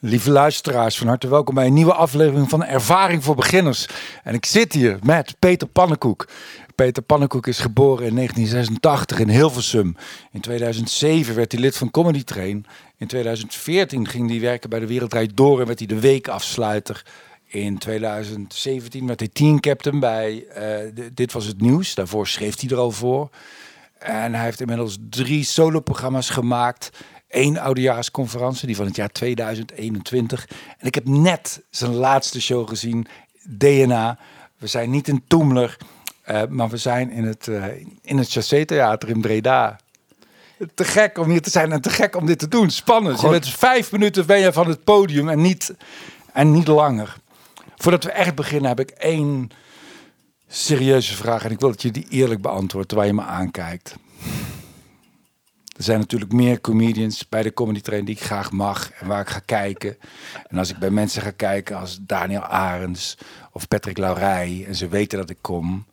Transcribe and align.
Lieve 0.00 0.30
luisteraars, 0.30 0.98
van 0.98 1.06
harte 1.06 1.28
welkom 1.28 1.54
bij 1.54 1.66
een 1.66 1.72
nieuwe 1.72 1.94
aflevering 1.94 2.48
van 2.48 2.64
Ervaring 2.64 3.24
voor 3.24 3.34
Beginners. 3.34 3.86
En 4.22 4.34
ik 4.34 4.46
zit 4.46 4.72
hier 4.72 4.98
met 5.02 5.36
Peter 5.38 5.68
Pannenkoek. 5.68 6.28
Peter 6.74 7.02
Pannenkoek 7.02 7.46
is 7.46 7.58
geboren 7.58 8.06
in 8.06 8.14
1986 8.14 9.18
in 9.18 9.28
Hilversum. 9.28 9.96
In 10.30 10.40
2007 10.40 11.34
werd 11.34 11.52
hij 11.52 11.60
lid 11.60 11.76
van 11.76 11.90
Comedy 11.90 12.24
Train. 12.24 12.66
In 12.96 13.06
2014 13.06 14.08
ging 14.08 14.30
hij 14.30 14.40
werken 14.40 14.70
bij 14.70 14.78
de 14.78 14.86
Wereldrijd 14.86 15.36
Door 15.36 15.60
en 15.60 15.66
werd 15.66 15.78
hij 15.78 15.88
de 15.88 16.00
weekafsluiter. 16.00 17.04
In 17.46 17.78
2017 17.78 19.06
werd 19.06 19.20
hij 19.20 19.28
teamcaptain 19.28 20.00
bij 20.00 20.44
uh, 20.58 21.04
Dit 21.14 21.32
Was 21.32 21.46
Het 21.46 21.60
Nieuws. 21.60 21.94
Daarvoor 21.94 22.26
schreef 22.26 22.60
hij 22.60 22.70
er 22.70 22.76
al 22.76 22.90
voor. 22.90 23.30
En 23.98 24.34
hij 24.34 24.44
heeft 24.44 24.60
inmiddels 24.60 24.98
drie 25.10 25.44
soloprogramma's 25.44 26.30
gemaakt. 26.30 26.90
Eén 27.36 27.58
oudejaarsconferentie, 27.58 28.66
die 28.66 28.76
van 28.76 28.86
het 28.86 28.96
jaar 28.96 29.12
2021. 29.12 30.48
En 30.78 30.86
ik 30.86 30.94
heb 30.94 31.08
net 31.08 31.62
zijn 31.70 31.94
laatste 31.94 32.40
show 32.40 32.68
gezien, 32.68 33.06
DNA. 33.48 34.18
We 34.58 34.66
zijn 34.66 34.90
niet 34.90 35.08
in 35.08 35.24
Toemler, 35.26 35.76
uh, 36.30 36.42
maar 36.48 36.68
we 36.68 36.76
zijn 36.76 37.10
in 37.10 37.24
het, 37.24 37.46
uh, 37.46 37.64
in 38.02 38.18
het 38.18 38.30
Chassé 38.30 38.64
Theater 38.64 39.08
in 39.08 39.20
Breda. 39.20 39.80
Te 40.74 40.84
gek 40.84 41.18
om 41.18 41.30
hier 41.30 41.42
te 41.42 41.50
zijn 41.50 41.72
en 41.72 41.80
te 41.80 41.90
gek 41.90 42.16
om 42.16 42.26
dit 42.26 42.38
te 42.38 42.48
doen. 42.48 42.70
Spannend. 42.70 43.20
Je 43.20 43.28
bent 43.28 43.48
vijf 43.48 43.92
minuten 43.92 44.26
ben 44.26 44.38
je 44.38 44.52
van 44.52 44.68
het 44.68 44.84
podium 44.84 45.28
en 45.28 45.40
niet, 45.40 45.74
en 46.32 46.52
niet 46.52 46.66
langer. 46.66 47.16
Voordat 47.76 48.04
we 48.04 48.10
echt 48.10 48.34
beginnen 48.34 48.68
heb 48.68 48.80
ik 48.80 48.90
één 48.90 49.50
serieuze 50.48 51.16
vraag. 51.16 51.44
En 51.44 51.50
ik 51.50 51.60
wil 51.60 51.70
dat 51.70 51.82
je 51.82 51.90
die 51.90 52.06
eerlijk 52.08 52.40
beantwoordt 52.40 52.88
terwijl 52.88 53.10
je 53.10 53.16
me 53.16 53.22
aankijkt. 53.22 53.94
Er 55.76 55.82
zijn 55.82 55.98
natuurlijk 55.98 56.32
meer 56.32 56.60
comedians 56.60 57.28
bij 57.28 57.42
de 57.42 57.52
Comedy 57.52 57.80
Train 57.80 58.04
die 58.04 58.14
ik 58.14 58.22
graag 58.22 58.52
mag 58.52 58.90
en 58.90 59.06
waar 59.06 59.20
ik 59.20 59.28
ga 59.28 59.38
kijken. 59.38 59.96
En 60.46 60.58
als 60.58 60.70
ik 60.70 60.78
bij 60.78 60.90
mensen 60.90 61.22
ga 61.22 61.30
kijken 61.30 61.76
als 61.76 61.98
Daniel 62.00 62.42
Arends 62.42 63.18
of 63.52 63.68
Patrick 63.68 63.98
Laurij 63.98 64.64
en 64.66 64.74
ze 64.74 64.88
weten 64.88 65.18
dat 65.18 65.30
ik 65.30 65.38
kom, 65.40 65.86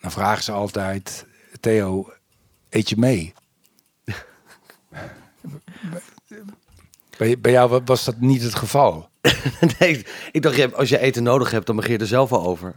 dan 0.00 0.10
vragen 0.10 0.44
ze 0.44 0.52
altijd: 0.52 1.26
Theo, 1.60 2.12
eet 2.68 2.88
je 2.88 2.96
mee? 2.96 3.34
Bij, 7.16 7.38
bij 7.38 7.52
jou 7.52 7.80
was 7.84 8.04
dat 8.04 8.20
niet 8.20 8.42
het 8.42 8.54
geval? 8.54 9.08
nee, 9.78 10.06
ik 10.32 10.42
dacht, 10.42 10.74
als 10.74 10.88
je 10.88 10.98
eten 10.98 11.22
nodig 11.22 11.50
hebt, 11.50 11.66
dan 11.66 11.76
begin 11.76 11.92
je 11.92 11.98
er 11.98 12.06
zelf 12.06 12.30
wel 12.30 12.44
over. 12.44 12.74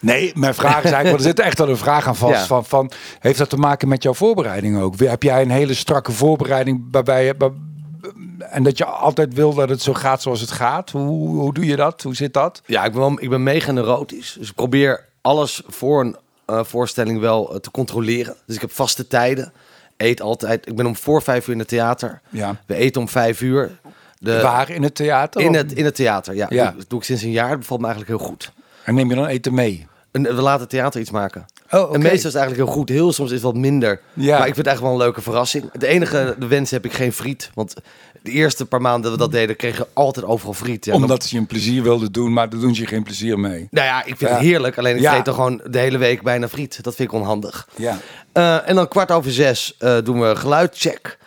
Nee, 0.00 0.32
mijn 0.34 0.54
vraag 0.54 0.84
is 0.84 0.90
eigenlijk, 0.90 1.16
er 1.16 1.28
zit 1.28 1.40
echt 1.40 1.58
wel 1.58 1.68
een 1.68 1.76
vraag 1.76 2.06
aan 2.06 2.16
vast. 2.16 2.46
Van, 2.46 2.64
van, 2.64 2.90
heeft 3.18 3.38
dat 3.38 3.50
te 3.50 3.56
maken 3.56 3.88
met 3.88 4.02
jouw 4.02 4.14
voorbereiding 4.14 4.80
ook? 4.80 4.98
Heb 4.98 5.22
jij 5.22 5.42
een 5.42 5.50
hele 5.50 5.74
strakke 5.74 6.12
voorbereiding 6.12 6.88
waarbij 6.90 7.24
je, 7.24 7.34
en 8.38 8.62
dat 8.62 8.78
je 8.78 8.84
altijd 8.84 9.34
wil 9.34 9.54
dat 9.54 9.68
het 9.68 9.82
zo 9.82 9.94
gaat 9.94 10.22
zoals 10.22 10.40
het 10.40 10.50
gaat? 10.50 10.90
Hoe, 10.90 11.40
hoe 11.40 11.54
doe 11.54 11.66
je 11.66 11.76
dat? 11.76 12.02
Hoe 12.02 12.14
zit 12.14 12.32
dat? 12.32 12.62
Ja, 12.66 12.84
ik 12.84 12.92
ben, 12.92 13.16
ik 13.20 13.28
ben 13.28 13.42
mega 13.42 13.72
neurotisch. 13.72 14.36
Dus 14.38 14.48
ik 14.48 14.54
probeer 14.54 15.08
alles 15.20 15.62
voor 15.66 16.00
een 16.00 16.16
uh, 16.46 16.64
voorstelling 16.64 17.20
wel 17.20 17.52
uh, 17.52 17.58
te 17.58 17.70
controleren. 17.70 18.36
Dus 18.46 18.54
ik 18.54 18.60
heb 18.60 18.72
vaste 18.72 19.06
tijden. 19.06 19.52
Eet 19.96 20.20
altijd. 20.20 20.66
Ik 20.68 20.76
ben 20.76 20.86
om 20.86 20.96
voor 20.96 21.22
vijf 21.22 21.46
uur 21.46 21.52
in 21.52 21.58
het 21.58 21.68
theater. 21.68 22.20
Ja. 22.28 22.56
We 22.66 22.74
eten 22.74 23.00
om 23.00 23.08
vijf 23.08 23.40
uur. 23.40 23.78
De, 24.18 24.40
Waar 24.40 24.70
in 24.70 24.82
het 24.82 24.94
theater? 24.94 25.40
In 25.40 25.54
het, 25.54 25.72
in 25.72 25.84
het 25.84 25.94
theater, 25.94 26.34
ja. 26.34 26.46
ja. 26.50 26.74
Dat 26.76 26.88
doe 26.88 26.98
ik 26.98 27.04
sinds 27.04 27.22
een 27.22 27.30
jaar. 27.30 27.48
Dat 27.48 27.58
bevalt 27.58 27.80
me 27.80 27.86
eigenlijk 27.86 28.18
heel 28.18 28.28
goed. 28.28 28.52
En 28.84 28.94
neem 28.94 29.08
je 29.08 29.14
dan 29.14 29.26
eten 29.26 29.54
mee? 29.54 29.88
we 30.10 30.32
laten 30.32 30.68
theater 30.68 31.00
iets 31.00 31.10
maken. 31.10 31.46
Oh, 31.70 31.80
okay. 31.80 31.94
En 31.94 32.00
meestal 32.00 32.16
is 32.16 32.22
het 32.22 32.34
eigenlijk 32.34 32.64
heel 32.64 32.74
goed. 32.78 32.88
Heel 32.88 33.12
soms 33.12 33.28
is 33.28 33.34
het 33.34 33.44
wat 33.44 33.54
minder. 33.54 34.00
Ja. 34.12 34.38
Maar 34.38 34.46
ik 34.46 34.54
vind 34.54 34.66
het 34.66 34.74
echt 34.74 34.80
wel 34.80 34.90
een 34.90 34.96
leuke 34.96 35.22
verrassing. 35.22 35.72
De 35.72 35.86
enige 35.86 36.36
de 36.38 36.46
wens 36.46 36.70
heb 36.70 36.84
ik 36.84 36.92
geen 36.92 37.12
friet. 37.12 37.50
Want 37.54 37.74
de 38.22 38.30
eerste 38.30 38.66
paar 38.66 38.80
maanden 38.80 39.02
dat 39.02 39.12
we 39.12 39.18
dat 39.18 39.32
deden, 39.32 39.56
kregen 39.56 39.80
we 39.80 39.88
altijd 39.92 40.26
overal 40.26 40.54
friet. 40.54 40.84
Ja, 40.84 40.94
Omdat 40.94 41.24
ze 41.24 41.34
je 41.34 41.40
een 41.40 41.46
plezier 41.46 41.82
wilden 41.82 42.12
doen, 42.12 42.32
maar 42.32 42.48
daar 42.48 42.60
doen 42.60 42.74
ze 42.74 42.80
je 42.80 42.86
geen 42.86 43.02
plezier 43.02 43.38
mee. 43.38 43.68
Nou 43.70 43.86
ja, 43.86 44.04
ik 44.04 44.16
vind 44.16 44.30
het 44.30 44.40
heerlijk. 44.40 44.78
Alleen 44.78 44.96
ik 44.96 45.02
ja. 45.02 45.16
eet 45.16 45.26
er 45.26 45.34
gewoon 45.34 45.60
de 45.70 45.78
hele 45.78 45.98
week 45.98 46.22
bijna 46.22 46.48
friet. 46.48 46.82
Dat 46.82 46.94
vind 46.94 47.12
ik 47.12 47.14
onhandig. 47.14 47.68
Ja. 47.76 47.98
Uh, 48.34 48.68
en 48.68 48.74
dan 48.74 48.88
kwart 48.88 49.10
over 49.10 49.32
zes 49.32 49.76
uh, 49.78 49.96
doen 50.04 50.20
we 50.20 50.36
geluidcheck. 50.36 51.18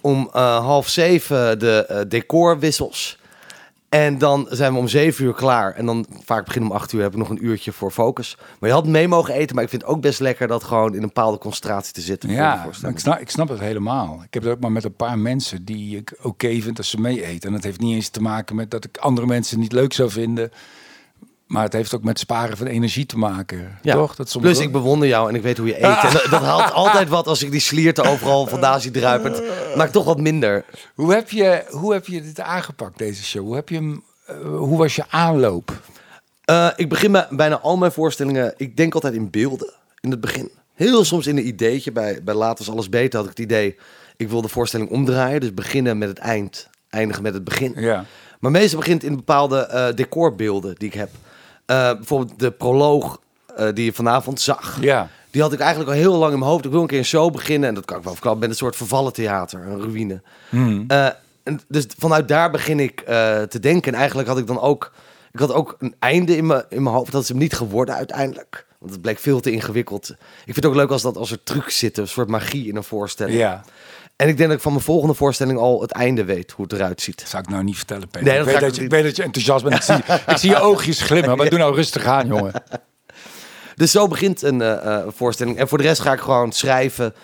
Om 0.00 0.30
uh, 0.34 0.58
half 0.58 0.88
zeven 0.88 1.58
de 1.58 2.04
decorwissels. 2.08 3.18
En 3.92 4.18
dan 4.18 4.46
zijn 4.50 4.72
we 4.72 4.78
om 4.78 4.88
zeven 4.88 5.24
uur 5.24 5.34
klaar. 5.34 5.74
En 5.74 5.86
dan 5.86 6.06
vaak 6.24 6.44
beginnen 6.44 6.70
om 6.70 6.76
acht 6.76 6.92
uur 6.92 7.02
heb 7.02 7.12
ik 7.12 7.18
nog 7.18 7.28
een 7.28 7.44
uurtje 7.44 7.72
voor 7.72 7.90
focus. 7.90 8.36
Maar 8.58 8.68
je 8.68 8.74
had 8.74 8.86
mee 8.86 9.08
mogen 9.08 9.34
eten. 9.34 9.54
Maar 9.54 9.64
ik 9.64 9.70
vind 9.70 9.82
het 9.82 9.90
ook 9.90 10.00
best 10.00 10.20
lekker 10.20 10.48
dat 10.48 10.64
gewoon 10.64 10.90
in 10.90 10.94
een 10.94 11.06
bepaalde 11.06 11.38
concentratie 11.38 11.92
te 11.92 12.00
zitten. 12.00 12.30
Ja, 12.30 12.66
ik 12.88 12.98
snap, 12.98 13.20
ik 13.20 13.30
snap 13.30 13.48
het 13.48 13.60
helemaal. 13.60 14.20
Ik 14.24 14.34
heb 14.34 14.42
het 14.42 14.52
ook 14.52 14.60
maar 14.60 14.72
met 14.72 14.84
een 14.84 14.94
paar 14.94 15.18
mensen 15.18 15.64
die 15.64 15.96
ik 15.96 16.12
oké 16.18 16.26
okay 16.26 16.62
vind 16.62 16.78
als 16.78 16.90
ze 16.90 17.00
mee 17.00 17.24
eten. 17.24 17.48
En 17.48 17.54
dat 17.54 17.64
heeft 17.64 17.80
niet 17.80 17.94
eens 17.94 18.08
te 18.08 18.22
maken 18.22 18.56
met 18.56 18.70
dat 18.70 18.84
ik 18.84 18.96
andere 18.96 19.26
mensen 19.26 19.58
niet 19.58 19.72
leuk 19.72 19.92
zou 19.92 20.10
vinden. 20.10 20.50
Maar 21.52 21.62
het 21.62 21.72
heeft 21.72 21.94
ook 21.94 22.04
met 22.04 22.18
sparen 22.18 22.56
van 22.56 22.66
energie 22.66 23.06
te 23.06 23.18
maken. 23.18 23.78
Ja. 23.82 23.94
Toch? 23.94 24.14
Dat 24.14 24.30
soms 24.30 24.44
Plus, 24.44 24.58
ik 24.58 24.72
bewonder 24.72 25.08
jou 25.08 25.28
en 25.28 25.34
ik 25.34 25.42
weet 25.42 25.58
hoe 25.58 25.66
je 25.66 25.76
eet. 25.76 26.02
En 26.02 26.30
dat, 26.30 26.42
haalt 26.42 26.72
altijd 26.84 27.08
wat 27.08 27.26
als 27.26 27.42
ik 27.42 27.50
die 27.50 27.60
slierten 27.60 28.04
overal 28.04 28.46
vandaan 28.46 28.80
zie 28.80 28.90
druipen. 28.90 29.32
Het 29.32 29.76
maakt 29.76 29.92
toch 29.92 30.04
wat 30.04 30.20
minder. 30.20 30.64
Hoe 30.94 31.14
heb 31.14 31.30
je, 31.30 31.64
hoe 31.70 31.92
heb 31.92 32.06
je 32.06 32.22
dit 32.22 32.40
aangepakt, 32.40 32.98
deze 32.98 33.24
show? 33.24 33.44
Hoe, 33.44 33.54
heb 33.54 33.68
je 33.68 33.74
hem, 33.74 34.02
uh, 34.30 34.56
hoe 34.56 34.78
was 34.78 34.96
je 34.96 35.04
aanloop? 35.08 35.80
Uh, 36.50 36.68
ik 36.76 36.88
begin 36.88 37.24
bijna 37.30 37.58
al 37.58 37.76
mijn 37.76 37.92
voorstellingen. 37.92 38.54
Ik 38.56 38.76
denk 38.76 38.94
altijd 38.94 39.14
in 39.14 39.30
beelden 39.30 39.72
in 40.00 40.10
het 40.10 40.20
begin. 40.20 40.50
Heel 40.74 41.04
soms 41.04 41.26
in 41.26 41.36
een 41.36 41.46
ideetje. 41.46 41.92
Bij, 41.92 42.20
bij 42.24 42.34
Later 42.34 42.64
is 42.64 42.70
alles 42.70 42.88
beter 42.88 43.18
had 43.18 43.30
ik 43.30 43.36
het 43.36 43.44
idee. 43.46 43.76
Ik 44.16 44.28
wil 44.28 44.42
de 44.42 44.48
voorstelling 44.48 44.90
omdraaien. 44.90 45.40
Dus 45.40 45.54
beginnen 45.54 45.98
met 45.98 46.08
het 46.08 46.18
eind, 46.18 46.68
eindigen 46.90 47.22
met 47.22 47.34
het 47.34 47.44
begin. 47.44 47.72
Ja. 47.76 48.04
Maar 48.40 48.50
meestal 48.50 48.78
begint 48.78 49.04
in 49.04 49.16
bepaalde 49.16 49.68
uh, 49.70 49.96
decorbeelden 49.96 50.74
die 50.78 50.88
ik 50.88 50.94
heb. 50.94 51.10
Uh, 51.66 51.92
bijvoorbeeld 51.92 52.38
de 52.38 52.50
proloog 52.50 53.20
uh, 53.58 53.68
die 53.74 53.84
je 53.84 53.92
vanavond 53.92 54.40
zag. 54.40 54.78
Ja. 54.80 55.08
Die 55.30 55.42
had 55.42 55.52
ik 55.52 55.60
eigenlijk 55.60 55.90
al 55.90 55.96
heel 55.96 56.16
lang 56.16 56.32
in 56.32 56.38
mijn 56.38 56.50
hoofd. 56.50 56.64
Ik 56.64 56.70
wil 56.70 56.80
een 56.80 56.86
keer 56.86 56.98
een 56.98 57.04
show 57.04 57.32
beginnen. 57.32 57.68
En 57.68 57.74
dat 57.74 57.84
kan 57.84 57.96
ik 57.96 58.02
wel 58.02 58.12
verklappen. 58.12 58.40
met 58.40 58.50
een 58.50 58.56
soort 58.56 58.76
vervallen 58.76 59.12
theater. 59.12 59.66
Een 59.66 59.80
ruïne. 59.80 60.22
Hmm. 60.48 60.84
En 61.42 61.60
dus 61.68 61.86
vanuit 61.98 62.28
daar 62.28 62.50
begin 62.50 62.80
ik 62.80 63.00
te 63.48 63.58
denken. 63.60 63.92
En 63.92 63.98
eigenlijk 63.98 64.28
had 64.28 64.38
ik 64.38 64.46
dan 64.46 64.60
ook... 64.60 64.92
Ik 65.32 65.38
had 65.38 65.52
ook 65.52 65.76
een 65.78 65.94
einde 65.98 66.36
in 66.36 66.46
mijn, 66.46 66.64
in 66.68 66.82
mijn 66.82 66.94
hoofd. 66.94 67.12
Dat 67.12 67.22
is 67.22 67.28
hem 67.28 67.38
niet 67.38 67.54
geworden 67.54 67.94
uiteindelijk. 67.94 68.66
Want 68.78 68.92
het 68.92 69.02
bleek 69.02 69.18
veel 69.18 69.40
te 69.40 69.50
ingewikkeld. 69.50 70.10
Ik 70.10 70.16
vind 70.44 70.56
het 70.56 70.66
ook 70.66 70.74
leuk 70.74 70.90
als, 70.90 71.02
dat, 71.02 71.16
als 71.16 71.30
er 71.30 71.42
trucs 71.42 71.78
zitten. 71.78 72.02
Een 72.02 72.08
soort 72.08 72.28
magie 72.28 72.68
in 72.68 72.76
een 72.76 72.84
voorstelling. 72.84 73.38
Ja. 73.38 73.64
En 74.22 74.28
ik 74.28 74.36
denk 74.36 74.48
dat 74.48 74.56
ik 74.56 74.62
van 74.62 74.72
mijn 74.72 74.84
volgende 74.84 75.14
voorstelling 75.14 75.58
al 75.58 75.80
het 75.80 75.90
einde 75.90 76.24
weet 76.24 76.50
hoe 76.50 76.64
het 76.64 76.74
eruit 76.74 77.00
ziet. 77.00 77.18
Dat 77.18 77.28
zou 77.28 77.42
ik 77.42 77.48
nou 77.48 77.64
niet 77.64 77.76
vertellen, 77.76 78.08
Peter. 78.08 78.28
Nee, 78.28 78.38
ik, 78.38 78.44
weet 78.44 78.60
dat 78.60 78.76
je, 78.76 78.82
ik 78.82 78.90
weet 78.90 79.04
dat 79.04 79.16
je 79.16 79.22
enthousiast 79.22 79.64
bent. 79.64 79.74
Ik 79.74 79.82
zie, 79.82 80.16
ik 80.26 80.36
zie 80.36 80.50
je 80.50 80.60
oogjes 80.68 81.00
glimmen, 81.00 81.36
maar 81.36 81.50
doe 81.50 81.58
nou 81.58 81.74
rustig 81.74 82.04
aan, 82.04 82.26
jongen. 82.26 82.52
Dus 83.76 83.90
zo 83.90 84.08
begint 84.08 84.42
een 84.42 84.60
uh, 84.60 85.02
voorstelling. 85.08 85.58
En 85.58 85.68
voor 85.68 85.78
de 85.78 85.84
rest 85.84 86.00
ga 86.00 86.12
ik 86.12 86.20
gewoon 86.20 86.52
schrijven. 86.52 87.14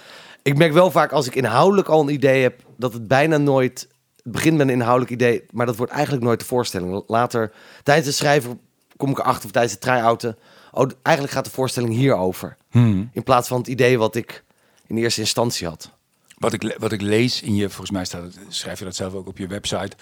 Ik 0.43 0.57
merk 0.57 0.73
wel 0.73 0.91
vaak 0.91 1.13
als 1.13 1.27
ik 1.27 1.35
inhoudelijk 1.35 1.89
al 1.89 2.01
een 2.01 2.09
idee 2.09 2.43
heb, 2.43 2.61
dat 2.77 2.93
het 2.93 3.09
bijna 3.09 3.37
nooit... 3.37 3.89
Het 4.23 4.33
begint 4.33 4.57
met 4.57 4.67
een 4.67 4.73
inhoudelijk 4.73 5.11
idee, 5.11 5.45
maar 5.51 5.67
dat 5.67 5.77
wordt 5.77 5.93
eigenlijk 5.93 6.25
nooit 6.25 6.41
de 6.41 6.47
voorstelling. 6.47 7.05
Later, 7.07 7.53
tijdens 7.83 8.07
het 8.07 8.17
schrijven, 8.17 8.61
kom 8.97 9.11
ik 9.11 9.19
erachter, 9.19 9.45
of 9.45 9.51
tijdens 9.51 9.73
het 9.73 9.83
try-outen... 9.83 10.39
Oh, 10.73 10.91
eigenlijk 11.03 11.37
gaat 11.37 11.45
de 11.45 11.51
voorstelling 11.51 11.95
hierover. 11.95 12.57
Hmm. 12.71 13.11
In 13.13 13.23
plaats 13.23 13.49
van 13.49 13.59
het 13.59 13.67
idee 13.67 13.99
wat 13.99 14.15
ik 14.15 14.45
in 14.87 14.97
eerste 14.97 15.21
instantie 15.21 15.67
had. 15.67 15.98
Wat 16.39 16.53
ik, 16.53 16.77
wat 16.79 16.93
ik 16.93 17.01
lees 17.01 17.43
in 17.43 17.55
je, 17.55 17.69
volgens 17.69 17.91
mij 17.91 18.05
staat, 18.05 18.23
schrijf 18.49 18.79
je 18.79 18.85
dat 18.85 18.97
zelf 18.97 19.15
ook 19.15 19.27
op 19.27 19.39
je 19.39 19.47
website, 19.47 19.97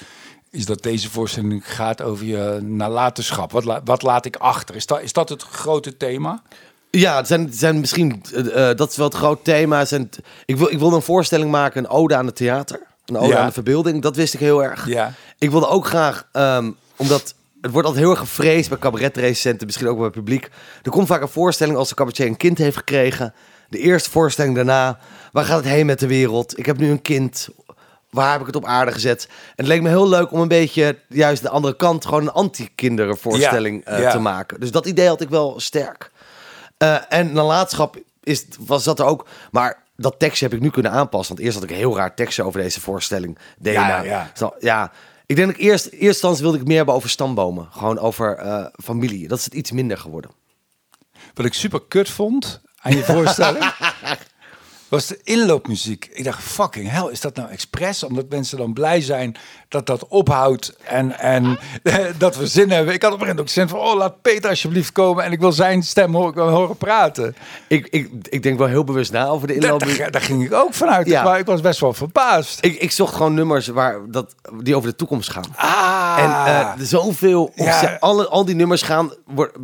is 0.51 0.65
dat 0.65 0.83
deze 0.83 1.11
voorstelling 1.11 1.75
gaat 1.75 2.03
over 2.03 2.27
je 2.27 2.59
nalatenschap. 2.63 3.53
Wat, 3.53 3.65
la, 3.65 3.81
wat 3.85 4.03
laat 4.03 4.25
ik 4.25 4.37
achter? 4.37 4.75
Is 4.75 4.87
dat, 4.87 5.03
is 5.03 5.13
dat 5.13 5.29
het 5.29 5.43
grote 5.43 5.97
thema? 5.97 6.43
Ja, 6.91 7.17
het 7.17 7.27
zijn, 7.27 7.45
het 7.45 7.57
zijn 7.57 7.81
misschien, 7.81 8.23
uh, 8.35 8.45
dat 8.53 8.91
is 8.91 8.97
wel 8.97 9.07
het 9.07 9.17
groot 9.17 9.45
thema. 9.45 9.85
Zijn, 9.85 10.11
ik, 10.45 10.57
wil, 10.57 10.71
ik 10.71 10.79
wilde 10.79 10.97
een 10.97 11.03
voorstelling 11.03 11.51
maken, 11.51 11.85
een 11.85 11.91
ode 11.91 12.17
aan 12.17 12.27
het 12.27 12.37
theater. 12.37 12.81
Een 13.07 13.17
ode 13.17 13.29
Ja. 13.29 13.39
aan 13.39 13.47
de 13.47 13.53
verbeelding, 13.53 14.03
dat 14.03 14.17
wist 14.17 14.35
ik 14.35 14.41
heel 14.41 14.65
erg. 14.65 14.89
Ja. 14.89 15.13
Ik 15.39 15.51
wilde 15.51 15.69
ook 15.69 15.87
graag, 15.87 16.29
um, 16.33 16.77
omdat 16.97 17.35
het 17.61 17.71
wordt 17.71 17.87
altijd 17.87 18.05
heel 18.05 18.15
erg 18.15 18.25
gevreesd 18.29 18.69
bij 18.69 18.79
cabaretrecensenten, 18.79 19.67
misschien 19.67 19.89
ook 19.89 19.97
bij 19.97 20.05
het 20.05 20.15
publiek. 20.15 20.51
Er 20.83 20.91
komt 20.91 21.07
vaak 21.07 21.23
een 21.23 21.29
voorstelling 21.29 21.77
als 21.77 21.89
de 21.89 21.95
cabaretier 21.95 22.27
een 22.27 22.37
kind 22.37 22.59
heeft 22.59 22.77
gekregen. 22.77 23.35
De 23.69 23.79
eerste 23.79 24.11
voorstelling 24.11 24.55
daarna, 24.55 24.99
waar 25.33 25.45
gaat 25.45 25.57
het 25.57 25.67
heen 25.67 25.87
met 25.87 25.99
de 25.99 26.07
wereld? 26.07 26.59
Ik 26.59 26.67
heb 26.67 26.79
nu 26.79 26.91
een 26.91 27.03
kind, 27.03 27.49
waar 28.11 28.33
heb 28.33 28.41
ik 28.41 28.47
het 28.47 28.57
op 28.57 28.65
aarde 28.65 28.93
gezet? 28.93 29.27
En 29.29 29.53
het 29.57 29.67
leek 29.67 29.83
me 29.83 29.89
heel 29.89 30.09
leuk 30.09 30.33
om 30.33 30.41
een 30.41 30.49
beetje 30.49 30.99
juist 31.09 31.43
de 31.43 31.49
andere 31.49 31.77
kant, 31.77 32.05
gewoon 32.05 32.23
een 32.23 32.33
anti-kinderenvoorstelling 32.33 33.83
Ja, 33.85 33.97
uh, 33.97 34.03
ja. 34.03 34.11
te 34.11 34.19
maken. 34.19 34.61
Dus 34.61 34.71
dat 34.71 34.87
idee 34.87 35.09
had 35.09 35.21
ik 35.21 35.29
wel 35.29 35.61
sterk. 35.61 36.11
Uh, 36.79 36.99
en 37.09 37.33
nalatenschap 37.33 37.97
is, 38.23 38.47
was 38.59 38.85
dat 38.85 38.99
er 38.99 39.05
ook, 39.05 39.29
maar 39.51 39.83
dat 39.97 40.19
tekstje 40.19 40.45
heb 40.45 40.55
ik 40.55 40.61
nu 40.61 40.71
kunnen 40.71 40.93
aanpassen. 40.93 41.35
Want 41.35 41.47
eerst 41.47 41.59
had 41.59 41.69
ik 41.69 41.75
een 41.75 41.83
heel 41.83 41.97
raar 41.97 42.15
tekstje 42.15 42.43
over 42.43 42.61
deze 42.61 42.81
voorstelling. 42.81 43.39
DNA. 43.59 43.73
Ja, 43.73 44.03
ja. 44.03 44.31
Zo, 44.35 44.55
ja. 44.59 44.93
Ik 45.27 45.37
denk 45.37 45.49
dat 45.49 45.57
ik 45.57 45.63
eerst, 45.63 45.87
eerst 45.87 46.21
wilde 46.21 46.59
ik 46.59 46.67
meer 46.67 46.77
hebben 46.77 46.95
over 46.95 47.11
stambomen. 47.11 47.69
Gewoon 47.71 47.99
over 47.99 48.45
uh, 48.45 48.67
familie. 48.83 49.29
Dat 49.29 49.39
is 49.39 49.45
het 49.45 49.55
iets 49.55 49.71
minder 49.71 49.99
geworden. 49.99 50.31
Wat 51.35 51.47
ik 51.47 51.55
super 51.55 51.83
kut 51.89 52.11
vond 52.11 52.61
aan 52.87 52.97
je 52.97 53.05
voorstelling. 53.05 53.73
Was 54.89 55.07
de 55.07 55.21
inloopmuziek. 55.25 56.09
Ik 56.13 56.25
dacht, 56.25 56.43
fucking 56.43 56.91
hell, 56.91 57.09
is 57.11 57.21
dat 57.21 57.37
nou 57.37 57.49
expres? 57.51 58.03
Omdat 58.03 58.25
mensen 58.29 58.59
dan 58.59 58.73
blij 58.73 59.01
zijn 59.01 59.37
dat 59.69 59.87
dat 59.87 60.07
ophoudt 60.09 60.77
en, 60.85 61.19
en 61.19 61.59
dat 62.19 62.37
we 62.37 62.47
zin 62.47 62.71
hebben. 62.71 62.95
Ik 62.95 63.03
had 63.03 63.13
op 63.13 63.21
een 63.21 63.27
gegeven 63.27 63.37
moment 63.37 63.41
ook 63.41 63.49
zin 63.49 63.69
van, 63.69 63.79
oh, 63.79 63.97
laat 63.97 64.23
Peter 64.23 64.51
alsjeblieft 64.51 64.93
komen 64.93 65.25
en 65.25 65.33
ik 65.33 65.41
wil 65.41 65.53
zijn 65.53 65.83
stem 65.83 66.15
horen, 66.15 66.49
horen 66.49 66.77
praten. 66.77 67.37
Ik, 67.69 67.87
ik, 67.91 68.11
ik 68.23 68.43
denk 68.43 68.59
wel 68.59 68.67
heel 68.67 68.85
bewust 68.85 69.13
na 69.13 69.27
over 69.27 69.47
de 69.47 69.53
Daar, 69.59 69.63
inloop. 69.73 69.97
daar, 69.99 70.11
daar 70.11 70.21
ging 70.21 70.45
ik 70.45 70.53
ook 70.53 70.75
vanuit. 70.75 71.07
Ja. 71.07 71.23
Maar 71.23 71.39
ik 71.39 71.47
was 71.47 71.61
best 71.61 71.81
wel 71.81 71.93
verbaasd. 71.93 72.59
Ik, 72.65 72.81
ik 72.81 72.91
zocht 72.91 73.15
gewoon 73.15 73.35
nummers 73.35 73.67
waar, 73.67 73.99
dat, 74.09 74.35
die 74.63 74.77
over 74.77 74.91
de 74.91 74.97
toekomst 74.97 75.31
gaan. 75.31 75.45
Ah, 75.57 76.17
En 76.19 76.31
eh, 76.55 76.73
zoveel, 76.87 77.53
Ja. 77.55 77.79
ze, 77.81 78.01
alle, 78.01 78.29
al 78.29 78.45
die 78.45 78.55
nummers 78.55 78.83
gaan, 78.83 79.13
wordt, 79.27 79.57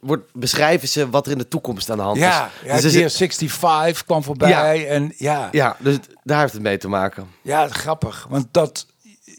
wordt, 0.00 0.30
beschrijven 0.32 0.88
ze 0.88 1.10
wat 1.10 1.26
er 1.26 1.32
in 1.32 1.38
de 1.38 1.48
toekomst 1.48 1.90
aan 1.90 1.96
de 1.96 2.02
hand 2.02 2.16
ja, 2.18 2.28
is. 2.62 2.68
ja 2.68 2.74
Dus 2.74 2.84
er 2.84 2.90
Dear 2.92 3.10
zit- 3.10 3.18
65 3.34 4.04
kwam 4.04 4.22
voorbij 4.22 4.48
Ja. 4.48 4.65
En 4.74 5.12
ja, 5.16 5.48
ja, 5.52 5.76
dus 5.78 5.96
daar 6.24 6.40
heeft 6.40 6.52
het 6.52 6.62
mee 6.62 6.78
te 6.78 6.88
maken. 6.88 7.26
Ja, 7.42 7.68
grappig. 7.68 8.26
Want 8.28 8.46
dat, 8.50 8.86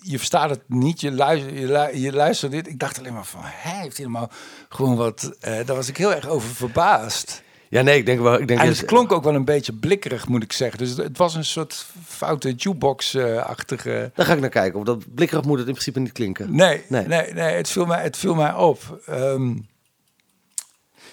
je 0.01 0.17
verstaat 0.17 0.49
het 0.49 0.61
niet. 0.67 1.01
Je 1.01 1.11
luistert, 1.11 1.53
je, 1.59 1.65
lu- 1.67 1.97
je 1.99 2.13
luistert 2.13 2.51
dit. 2.51 2.67
Ik 2.67 2.79
dacht 2.79 2.99
alleen 2.99 3.13
maar 3.13 3.25
van, 3.25 3.41
hij 3.43 3.81
heeft 3.81 3.97
helemaal 3.97 4.31
gewoon 4.69 4.95
wat... 4.95 5.31
eh 5.39 5.65
daar 5.65 5.75
was 5.75 5.87
ik 5.89 5.97
heel 5.97 6.13
erg 6.13 6.27
over 6.27 6.49
verbaasd. 6.49 7.45
Ja, 7.69 7.81
nee, 7.81 7.97
ik 7.97 8.05
denk 8.05 8.19
wel. 8.19 8.39
Ik 8.39 8.47
denk 8.47 8.59
En 8.59 8.67
dat- 8.67 8.77
het 8.77 8.85
klonk 8.85 9.11
ook 9.11 9.23
wel 9.23 9.35
een 9.35 9.45
beetje 9.45 9.73
blikkerig, 9.73 10.27
moet 10.27 10.43
ik 10.43 10.53
zeggen. 10.53 10.77
Dus 10.77 10.89
het- 10.89 10.97
het 10.97 11.17
was 11.17 11.35
een 11.35 11.45
soort 11.45 11.85
foute 12.05 12.53
jukebox-achtige... 12.53 14.11
Daar 14.15 14.25
ga 14.25 14.33
ik 14.33 14.39
naar 14.39 14.49
kijken. 14.49 14.79
Of 14.79 14.85
dat 14.85 15.13
blikkerig 15.15 15.45
moet 15.45 15.57
het 15.57 15.67
in 15.67 15.73
principe 15.73 15.99
niet 15.99 16.11
klinken. 16.11 16.55
Nee, 16.55 16.83
nee, 16.89 17.07
Nee. 17.07 17.33
nee, 17.33 17.55
het, 17.55 17.69
viel 17.69 17.85
mij, 17.85 18.03
het 18.03 18.17
viel 18.17 18.35
mij 18.35 18.53
op. 18.53 18.99
Ehm, 19.05 19.55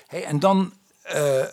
hey, 0.06 0.24
en 0.24 0.38
dan... 0.38 0.72
eh, 1.02 1.40
eh, 1.40 1.48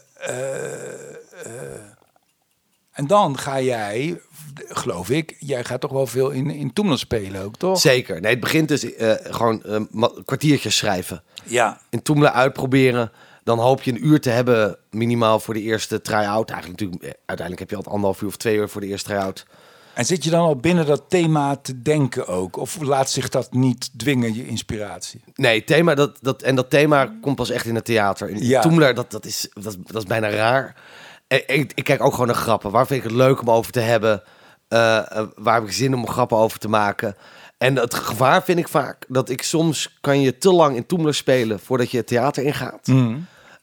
en 3.02 3.08
dan 3.08 3.38
ga 3.38 3.62
jij, 3.62 4.22
geloof 4.68 5.10
ik, 5.10 5.36
jij 5.40 5.64
gaat 5.64 5.82
toch 5.82 5.92
wel 5.92 6.08
veel 6.08 6.30
in, 6.30 6.50
in 6.50 6.74
Toemelen 6.74 7.00
spelen 7.00 7.42
ook, 7.44 7.56
toch? 7.58 7.80
Zeker. 7.80 8.22
Nee, 8.22 8.32
het 8.32 8.40
begint 8.40 8.68
dus 8.68 8.96
eh, 8.96 9.14
gewoon 9.24 9.88
ma- 9.92 10.12
kwartiertjes 10.26 10.78
schrijven. 10.78 11.24
Ja. 11.44 11.82
In 11.90 12.02
Toemelen 12.02 12.34
uitproberen. 12.34 13.12
Dan 13.44 13.60
hoop 13.60 13.82
je 13.82 13.92
een 13.92 14.06
uur 14.06 14.22
te 14.22 14.30
hebben 14.30 14.78
minimaal 14.90 15.40
voor 15.40 15.54
de 15.54 15.62
eerste 15.62 16.02
try-out. 16.02 16.50
Eigenlijk 16.50 16.80
natuurlijk, 16.82 17.04
eh, 17.04 17.20
uiteindelijk 17.26 17.60
heb 17.60 17.70
je 17.70 17.86
al 17.86 17.92
anderhalf 17.92 18.22
uur 18.22 18.28
of 18.28 18.38
twee 18.38 18.56
uur 18.56 18.70
voor 18.70 18.82
de 18.82 18.88
eerste 18.88 19.10
try-out. 19.10 19.46
En 19.94 20.06
zit 20.06 20.24
je 20.24 20.30
dan 20.30 20.40
al 20.40 20.56
binnen 20.56 20.86
dat 20.86 21.04
thema 21.08 21.56
te 21.56 21.82
denken 21.82 22.28
ook? 22.28 22.58
Of 22.58 22.82
laat 22.82 23.10
zich 23.10 23.30
dat 23.30 23.54
niet 23.54 23.90
dwingen, 23.98 24.36
je 24.36 24.48
inspiratie? 24.48 25.22
Nee, 25.36 25.64
thema, 25.64 25.96
dat, 25.96 26.18
dat, 26.22 26.42
en 26.42 26.56
dat 26.56 26.70
thema 26.70 27.14
komt 27.22 27.36
pas 27.36 27.50
echt 27.50 27.66
in 27.66 27.76
het 27.76 27.86
theater. 27.86 28.30
In 28.30 28.46
Ja. 28.46 28.62
Toemler, 28.62 28.94
dat, 28.94 29.12
dat, 29.12 29.26
is, 29.26 29.48
dat, 29.54 29.66
is- 29.74 29.80
dat 29.86 30.02
is 30.02 30.08
bijna 30.08 30.30
raar. 30.30 30.76
Ik, 31.38 31.84
kijk 31.84 32.04
ook 32.04 32.12
gewoon 32.12 32.28
naar 32.28 32.36
grappen. 32.36 32.72
Waar 32.72 32.88
vind 32.88 33.04
ik 33.04 33.10
het 33.10 33.18
leuk 33.18 33.42
om 33.42 33.50
over 33.50 33.72
te 33.72 33.80
hebben? 33.80 34.24
Eh, 34.68 34.98
eh, 34.98 35.28
waar 35.36 35.54
heb 35.54 35.64
ik 35.64 35.72
zin 35.72 35.94
om 35.94 36.08
grappen 36.08 36.38
over 36.38 36.60
te 36.60 36.70
maken? 36.70 37.16
En 37.58 37.76
het 37.76 37.94
gevaar 37.94 38.44
vind 38.44 38.60
ik 38.60 38.68
vaak 38.68 39.06
dat 39.08 39.30
ik 39.30 39.42
soms 39.42 39.98
kan 40.02 40.22
je 40.22 40.38
te 40.38 40.52
lang 40.54 40.76
in 40.76 40.86
Toemler 40.86 41.14
spelen 41.14 41.60
voordat 41.60 41.92
je 41.92 41.98
het 41.98 42.08
theater 42.08 42.44
ingaat. 42.44 42.88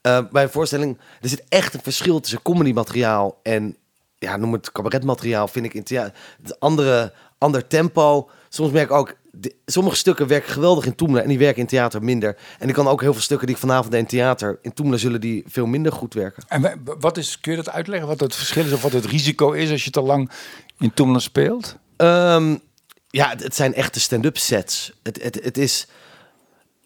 Eh, 0.01 0.19
bij 0.31 0.43
een 0.43 0.51
voorstelling, 0.51 0.99
er 1.21 1.29
zit 1.29 1.45
echt 1.49 1.75
een 1.75 1.83
verschil 1.83 2.21
tussen 2.21 2.43
comedymateriaal 2.43 3.41
en 3.43 3.77
ja, 4.19 4.37
noem 4.37 4.53
het 4.53 4.73
cabaretmateriaal, 4.73 5.49
vind 5.49 5.65
ik 5.65 5.75
in 5.75 5.85
theater. 5.85 6.15
Het 6.43 6.61
andere, 6.61 7.13
ander 7.39 7.67
tempo. 7.67 8.31
Soms 8.49 8.71
merk 8.73 8.91
ik 8.91 8.97
ook, 8.97 9.15
de- 9.41 9.55
sommige 9.67 9.97
stukken 9.97 10.27
werken 10.27 10.53
geweldig 10.53 10.87
in 10.87 10.95
Toemelen 10.95 11.23
en 11.23 11.29
die 11.29 11.39
werken 11.39 11.61
in 11.61 11.67
theater 11.67 12.03
minder. 12.05 12.37
En 12.59 12.69
ik 12.69 12.75
kan 12.75 12.89
ook 12.89 13.01
heel 13.01 13.13
veel 13.13 13.23
stukken 13.23 13.47
die 13.47 13.57
ik 13.57 13.63
vanavond 13.63 13.91
deed 13.91 14.01
in 14.01 14.07
theater, 14.07 14.59
in 14.63 14.73
Toemelen 14.73 15.01
zullen 15.01 15.21
die 15.21 15.45
veel 15.47 15.67
minder 15.67 15.93
goed 15.93 16.15
werken. 16.15 16.43
En 16.49 16.63
wa- 16.63 16.77
wat 16.99 17.17
is, 17.17 17.41
kun 17.41 17.51
je 17.51 17.57
dat 17.63 17.71
uitleggen? 17.71 18.09
Wat 18.09 18.21
het 18.21 18.35
verschil 18.35 18.65
is 18.65 18.73
of 18.73 18.83
wat 18.83 18.93
het 18.93 19.05
risico 19.05 19.53
is 19.53 19.71
als 19.71 19.85
je 19.85 19.91
te 19.91 20.01
lang 20.01 20.31
in 20.79 20.95
Toemelen 20.95 21.23
speelt? 21.23 21.77
Ehm, 21.97 22.57
ja, 23.11 23.29
het, 23.29 23.43
het 23.43 23.55
zijn 23.55 23.75
echte 23.75 24.01
stand-up 24.01 24.37
sets. 24.39 24.93
Het, 25.03 25.23
het, 25.23 25.41
het 25.45 25.59
is. 25.59 25.87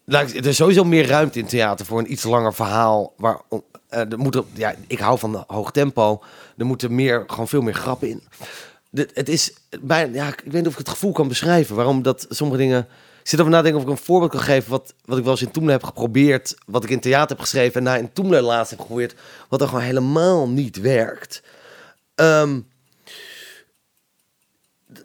Er 0.06 0.46
is 0.46 0.56
sowieso 0.56 0.84
meer 0.84 1.06
ruimte 1.06 1.38
in 1.38 1.46
theater 1.46 1.86
voor 1.86 1.98
een 1.98 2.12
iets 2.12 2.22
langer 2.22 2.54
verhaal. 2.54 3.12
Waar, 3.16 3.40
eh, 3.88 4.00
er 4.12 4.18
moet 4.18 4.34
er, 4.34 4.44
ja, 4.52 4.74
ik 4.86 4.98
hou 4.98 5.18
van 5.18 5.44
hoog 5.46 5.70
tempo. 5.70 6.22
Er 6.56 6.66
moeten 6.66 6.94
meer, 6.94 7.24
gewoon 7.26 7.48
veel 7.48 7.60
meer 7.60 7.74
grappen 7.74 8.08
in. 8.08 8.22
Dit- 8.94 9.10
het 9.14 9.28
is 9.28 9.52
bijna, 9.80 10.14
ja, 10.14 10.28
ik 10.28 10.40
weet 10.44 10.52
niet 10.52 10.66
of 10.66 10.72
ik 10.72 10.78
het 10.78 10.88
gevoel 10.88 11.12
kan 11.12 11.28
beschrijven. 11.28 11.76
Waarom 11.76 12.02
dat 12.02 12.26
sommige 12.28 12.58
dingen. 12.60 12.86
Ik 13.22 13.28
zit 13.28 13.40
over 13.40 13.52
nadenken 13.52 13.80
of 13.80 13.86
ik 13.86 13.90
een 13.92 14.04
voorbeeld 14.04 14.30
kan 14.30 14.40
geven. 14.40 14.70
Wat, 14.70 14.94
wat 15.04 15.18
ik 15.18 15.22
wel 15.24 15.32
eens 15.32 15.42
in 15.42 15.50
Toemelen 15.50 15.76
heb 15.76 15.84
geprobeerd. 15.86 16.54
Wat 16.66 16.84
ik 16.84 16.90
in 16.90 17.00
theater 17.00 17.28
heb 17.28 17.38
geschreven. 17.40 17.76
En 17.76 17.82
na 17.82 17.96
in 17.96 18.12
Toemelen 18.12 18.42
laatst 18.42 18.70
heb 18.70 18.80
geprobeerd. 18.80 19.14
Wat 19.48 19.60
er 19.60 19.68
gewoon 19.68 19.82
helemaal 19.84 20.48
niet 20.48 20.76
werkt. 20.80 21.42
Ehm, 22.14 22.60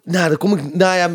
nou, 0.03 0.29
dan 0.29 0.37
kom 0.37 0.57
ik. 0.57 0.73
Nou 0.75 0.95
ja, 0.97 1.09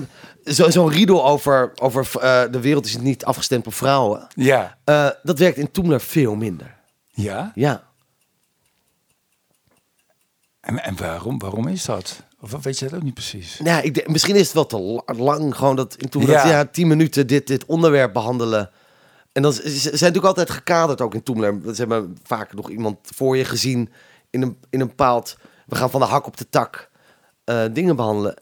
zo- 0.53 0.71
zo'n 0.71 0.91
riedel 0.91 1.25
over, 1.27 1.73
over 1.75 2.09
eh, 2.21 2.43
de 2.51 2.61
wereld 2.61 2.85
is 2.87 2.97
niet 2.97 3.25
afgestemd 3.25 3.67
op 3.67 3.75
vrouwen. 3.75 4.27
Ja. 4.35 4.79
Eh, 4.85 5.09
dat 5.23 5.39
werkt 5.39 5.59
in 5.59 5.71
Toemler 5.71 6.01
veel 6.01 6.35
minder. 6.35 6.77
Ja? 7.09 7.53
Ja. 7.55 7.85
En, 10.61 10.83
en 10.83 10.97
waarom, 10.97 11.39
waarom 11.39 11.69
is 11.69 11.85
dat? 11.85 12.23
Of 12.43 12.63
weet 12.63 12.79
je 12.79 12.85
dat 12.89 12.95
ook 12.95 13.03
niet 13.03 13.15
precies? 13.15 13.59
Nou, 13.59 13.83
ik 13.83 13.95
denk, 13.95 14.09
misschien 14.09 14.35
is 14.37 14.45
het 14.45 14.53
wel 14.53 14.67
te 14.67 14.79
la- 14.79 15.15
lang. 15.25 15.57
Gewoon 15.57 15.77
dat 15.77 15.95
in 15.99 16.09
Toemler. 16.09 16.35
Ja. 16.35 16.47
Ja. 16.49 16.65
tien 16.65 16.87
minuten 16.89 17.27
dit, 17.27 17.47
dit 17.47 17.65
onderwerp 17.65 18.13
behandelen. 18.13 18.71
En 19.33 19.43
dan 19.43 19.53
zijn 19.53 19.93
natuurlijk 19.93 20.25
altijd 20.25 20.51
gekaderd 20.51 21.01
ook 21.01 21.15
in 21.15 21.23
Toemler. 21.23 21.61
Ze 21.65 21.75
hebben 21.75 22.19
vaak 22.23 22.55
nog 22.55 22.71
iemand 22.71 22.99
voor 23.15 23.37
je 23.37 23.45
gezien 23.45 23.91
in 24.31 24.43
een, 24.43 24.59
in 24.71 24.81
een 24.81 24.87
bepaald. 24.87 25.37
We 25.67 25.77
gaan 25.77 25.91
van 25.91 26.01
de 26.01 26.07
hak 26.07 26.27
op 26.27 26.37
de 26.37 26.49
tak 26.51 26.91
eh, 27.45 27.65
dingen 27.73 27.97
behandelen. 27.97 28.35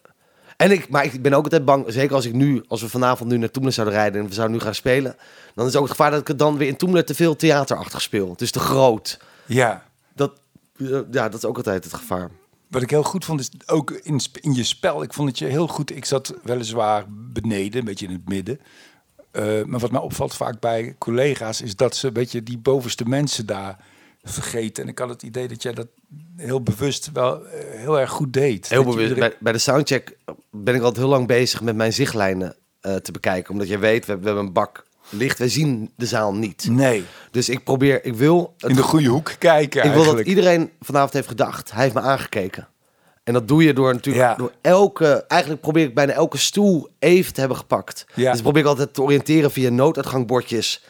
En 0.56 0.70
ik, 0.70 0.88
maar 0.88 1.04
ik 1.04 1.22
ben 1.22 1.32
ook 1.32 1.44
altijd 1.44 1.64
bang, 1.64 1.84
zeker 1.88 2.14
als 2.14 2.24
ik 2.26 2.32
nu, 2.32 2.64
als 2.68 2.80
we 2.80 2.88
vanavond 2.88 3.30
nu 3.30 3.36
naar 3.36 3.50
Toemler 3.50 3.72
zouden 3.72 3.96
rijden 3.96 4.20
en 4.22 4.28
we 4.28 4.34
zouden 4.34 4.56
nu 4.56 4.62
gaan 4.62 4.74
spelen, 4.74 5.16
dan 5.54 5.66
is 5.66 5.74
ook 5.76 5.82
het 5.82 5.90
gevaar 5.90 6.10
dat 6.10 6.20
ik 6.20 6.28
het 6.28 6.38
dan 6.38 6.56
weer 6.56 6.68
in 6.68 6.76
Toemler 6.76 7.04
te 7.04 7.14
veel 7.14 7.36
theaterachtig 7.36 8.02
speel. 8.02 8.30
Het 8.30 8.40
is 8.40 8.50
te 8.50 8.58
groot. 8.60 9.18
Ja. 9.46 9.84
Dat, 10.14 10.32
eh, 10.76 10.86
ja, 11.10 11.28
dat 11.28 11.34
is 11.34 11.44
ook 11.44 11.56
altijd 11.56 11.84
het 11.84 11.94
gevaar. 11.94 12.30
Wat 12.70 12.82
ik 12.82 12.90
heel 12.90 13.02
goed 13.02 13.24
vond, 13.24 13.40
is 13.40 13.50
ook 13.66 13.90
in, 13.90 14.20
in 14.40 14.54
je 14.54 14.64
spel. 14.64 15.02
Ik 15.02 15.12
vond 15.12 15.28
het 15.28 15.38
je 15.38 15.46
heel 15.46 15.66
goed. 15.68 15.96
Ik 15.96 16.04
zat 16.04 16.34
weliswaar 16.42 17.04
beneden, 17.08 17.78
een 17.78 17.84
beetje 17.84 18.06
in 18.06 18.12
het 18.12 18.28
midden. 18.28 18.60
Eh, 19.30 19.62
maar 19.64 19.80
wat 19.80 19.90
mij 19.90 20.00
opvalt 20.00 20.34
vaak 20.34 20.60
bij 20.60 20.94
collega's, 20.98 21.60
is 21.60 21.76
dat 21.76 21.96
ze 21.96 22.06
een 22.06 22.12
beetje 22.12 22.42
die 22.42 22.58
bovenste 22.58 23.04
mensen 23.04 23.46
daar 23.46 23.78
vergeten. 24.22 24.82
En 24.82 24.88
ik 24.88 24.98
had 24.98 25.08
het 25.08 25.22
idee 25.22 25.48
dat 25.48 25.62
jij 25.62 25.72
dat 25.72 25.86
heel 26.36 26.62
bewust 26.62 27.10
wel 27.12 27.46
eh, 27.46 27.80
heel 27.80 27.98
erg 28.00 28.10
goed 28.10 28.32
deed. 28.32 28.68
Heel 28.68 28.82
bewust. 28.84 28.98
iedereen- 29.08 29.28
Bij, 29.30 29.36
bij 29.40 29.52
de 29.52 29.58
soundcheck 29.58 30.16
ben 30.50 30.74
ik 30.74 30.80
altijd 30.80 30.96
heel 31.04 31.08
lang 31.14 31.26
bezig 31.26 31.60
met 31.60 31.76
mijn 31.76 31.92
zichtlijnen 31.92 32.56
eh, 32.80 32.94
te 32.94 33.12
bekijken. 33.12 33.52
Omdat 33.52 33.68
je 33.68 33.78
weet, 33.78 34.06
we, 34.06 34.18
we 34.18 34.24
hebben 34.26 34.44
een 34.44 34.52
bak 34.52 34.86
licht. 35.10 35.38
Wij 35.38 35.48
zien 35.48 35.90
de 35.96 36.06
zaal 36.06 36.34
niet. 36.34 36.66
Nee, 36.70 37.04
Dus 37.30 37.48
ik 37.48 37.64
probeer, 37.64 38.04
ik 38.04 38.14
wil... 38.14 38.54
Het, 38.58 38.70
in 38.70 38.76
de 38.76 38.82
goede 38.82 39.08
hoek 39.08 39.34
kijken 39.38 39.78
ik 39.84 39.92
wil 39.92 40.04
dat 40.04 40.14
eigenlijk. 40.14 40.28
iedereen 40.28 40.70
vanavond 40.80 41.12
heeft 41.12 41.28
gedacht. 41.28 41.72
Hij 41.72 41.82
heeft 41.82 41.94
me 41.94 42.00
aangekeken. 42.00 42.68
En 43.24 43.32
dat 43.32 43.48
doe 43.48 43.62
je 43.64 43.72
door 43.72 43.92
natuurlijk 43.94 44.24
Ja. 44.26 44.34
door 44.34 44.52
elke... 44.60 45.24
Eigenlijk 45.28 45.60
probeer 45.60 45.84
ik 45.84 45.94
bijna 45.94 46.12
elke 46.12 46.38
stoel 46.38 46.88
even 46.98 47.32
te 47.32 47.40
hebben 47.40 47.58
gepakt. 47.58 48.06
Ja. 48.14 48.32
Dus 48.32 48.40
probeer 48.42 48.62
ik 48.62 48.68
altijd 48.68 48.94
te 48.94 49.02
oriënteren 49.02 49.50
via 49.50 49.70
nooduitgangbordjes. 49.70 50.84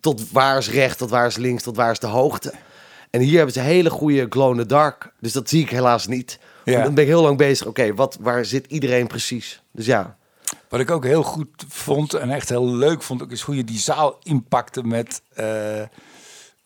Tot 0.00 0.30
waar 0.32 0.58
is 0.58 0.70
recht, 0.70 0.98
tot 0.98 1.10
waar 1.10 1.26
is 1.26 1.36
links, 1.36 1.62
tot 1.62 1.76
waar 1.76 1.90
is 1.90 1.98
de 1.98 2.06
hoogte. 2.06 2.52
En 3.10 3.20
hier 3.20 3.36
hebben 3.36 3.54
ze 3.54 3.60
hele 3.60 3.90
goede 3.90 4.26
glow 4.30 4.50
in 4.52 4.58
the 4.58 4.66
dark. 4.66 5.12
Dus 5.20 5.32
dat 5.32 5.48
zie 5.48 5.62
ik 5.62 5.70
helaas 5.70 6.06
niet. 6.06 6.38
Ja. 6.64 6.82
Dan 6.82 6.94
ben 6.94 7.04
ik 7.04 7.10
heel 7.10 7.22
lang 7.22 7.36
bezig. 7.36 7.66
Oké, 7.66 7.94
wat 7.94 8.16
waar 8.20 8.44
zit 8.44 8.66
iedereen 8.66 9.06
precies? 9.06 9.62
Dus 9.72 9.86
ja. 9.86 10.16
Wat 10.68 10.80
ik 10.80 10.90
ook 10.90 11.04
heel 11.04 11.22
goed 11.22 11.64
vond 11.68 12.14
en 12.14 12.30
echt 12.30 12.48
heel 12.48 12.74
leuk 12.74 13.02
vond, 13.02 13.22
ook 13.22 13.30
is 13.30 13.42
hoe 13.42 13.56
je 13.56 13.64
die 13.64 13.78
zaal 13.78 14.18
inpakte 14.22 14.82
met. 14.82 15.22
eh, 15.34 15.44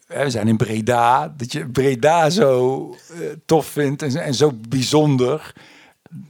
we 0.06 0.30
zijn 0.30 0.48
in 0.48 0.56
Breda, 0.56 1.34
dat 1.36 1.52
je 1.52 1.66
Breda 1.66 2.30
zo 2.30 2.96
eh, 3.10 3.18
tof 3.46 3.66
vindt 3.66 4.02
en, 4.02 4.22
en 4.22 4.34
zo 4.34 4.52
bijzonder. 4.68 5.52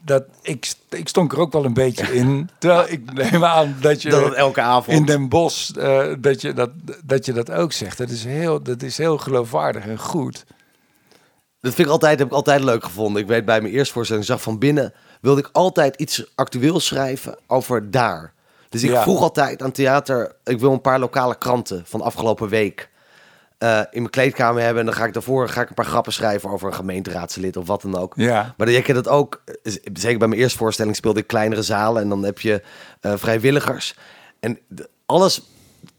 Dat 0.05 0.25
ik, 0.43 0.73
ik 0.89 1.09
stonk 1.09 1.33
er 1.33 1.41
ook 1.41 1.53
wel 1.53 1.65
een 1.65 1.75
beetje 1.75 2.15
in. 2.15 2.49
Terwijl 2.59 2.87
ik 2.89 3.13
neem 3.13 3.45
aan 3.45 3.77
dat 3.81 4.03
je 4.03 4.11
Dat 4.11 4.35
elke 4.35 4.61
avond. 4.61 4.99
in 4.99 5.05
Den 5.05 5.29
Bosch 5.29 5.71
eh, 5.77 6.13
dat, 6.19 6.41
je 6.41 6.53
dat, 6.53 6.71
dat 7.05 7.25
je 7.25 7.33
dat 7.33 7.51
ook 7.51 7.73
zegt. 7.73 7.99
Dat 7.99 8.11
is 8.11 8.25
heel, 8.25 8.63
dat 8.63 8.83
is 8.83 8.99
heel 8.99 9.19
geloofwaardig 9.19 9.87
en 9.87 9.99
goed. 9.99 10.45
Dat 11.63 11.75
vind 11.75 11.87
ik 11.87 11.93
altijd, 11.93 12.19
heb 12.19 12.29
ik 12.29 12.35
altijd 12.35 12.65
leuk 12.65 12.85
gevonden. 12.85 13.23
Ik 13.23 13.29
weet 13.29 13.45
bij 13.45 13.61
mijn 13.61 13.75
eerste 13.75 13.93
voorstelling, 13.93 14.25
zag 14.27 14.43
van 14.43 14.59
binnen, 14.59 14.93
wilde 15.21 15.41
ik 15.41 15.49
altijd 15.53 15.97
iets 15.97 16.25
actueels 16.35 16.87
schrijven 16.87 17.39
over 17.47 17.91
daar. 17.91 18.33
Dus 18.69 18.83
ik 18.83 18.91
Ja. 18.91 19.03
vroeg 19.03 19.21
altijd 19.21 19.63
aan 19.63 19.73
theater, 19.73 20.33
ik 20.45 20.59
wil 20.61 20.73
een 20.73 20.81
paar 20.81 20.99
lokale 20.99 21.39
kranten 21.39 21.83
van 21.87 22.01
de 22.01 22.07
afgelopen 22.07 22.49
week 22.49 22.91
eh, 23.59 23.79
in 23.79 23.99
mijn 24.01 24.11
kleedkamer 24.11 24.63
hebben. 24.63 24.81
En 24.81 24.87
dan 24.87 24.95
ga 24.95 25.05
ik 25.05 25.13
daarvoor 25.13 25.49
ga 25.49 25.61
ik 25.61 25.69
een 25.69 25.75
paar 25.75 25.85
grappen 25.85 26.13
schrijven 26.13 26.51
over 26.51 26.67
een 26.69 26.75
gemeenteraadslid 26.75 27.57
of 27.57 27.67
wat 27.67 27.83
dan 27.83 27.97
ook. 27.99 28.13
Ja. 28.17 28.55
Maar 28.57 28.71
jij 28.71 28.83
kent 28.83 29.05
dat 29.05 29.09
ook. 29.15 29.43
eh, 29.63 29.73
Zeker 29.93 30.19
bij 30.19 30.29
mijn 30.29 30.41
eerste 30.41 30.59
voorstelling 30.59 30.97
speelde 30.97 31.21
ik 31.21 31.27
kleinere 31.27 31.63
zalen. 31.63 32.03
En 32.03 32.09
dan 32.09 32.23
heb 32.23 32.39
je 32.41 32.63
eh, 33.01 33.13
vrijwilligers. 33.17 33.97
En 34.41 34.59
alles 35.07 35.43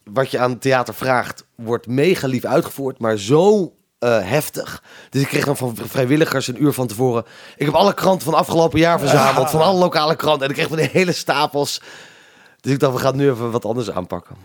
wat 0.04 0.32
je 0.32 0.40
aan 0.40 0.58
theater 0.60 0.94
vraagt, 0.94 1.46
wordt 1.56 1.88
mega 1.88 2.28
lief 2.28 2.46
uitgevoerd. 2.46 3.00
Maar 3.00 3.18
zo 3.18 3.74
eh, 4.04 4.30
heftig. 4.30 4.84
Dus 5.10 5.22
ik 5.22 5.28
kreeg 5.28 5.46
dan 5.46 5.58
van 5.58 5.76
vrijwilligers 5.76 6.48
een 6.48 6.64
uur 6.64 6.74
van 6.74 6.88
tevoren. 6.88 7.26
Ik 7.56 7.66
heb 7.66 7.76
alle 7.76 7.94
kranten 7.94 8.26
van 8.26 8.34
afgelopen 8.34 8.80
jaar 8.80 9.00
verzameld. 9.00 9.50
Van 9.50 9.62
alle 9.62 9.80
lokale 9.80 10.16
kranten. 10.16 10.44
En 10.44 10.50
ik 10.50 10.56
kreeg 10.56 10.68
van 10.68 10.78
die 10.78 10.90
hele 10.92 11.12
stapels. 11.12 11.82
Dus 12.62 12.72
ik 12.72 12.80
dacht, 12.80 12.94
we 12.94 13.00
gaan 13.00 13.16
nu 13.16 13.30
even 13.30 13.52
wat 13.52 13.66
anders 13.66 13.92
aanpakken. 13.92 14.36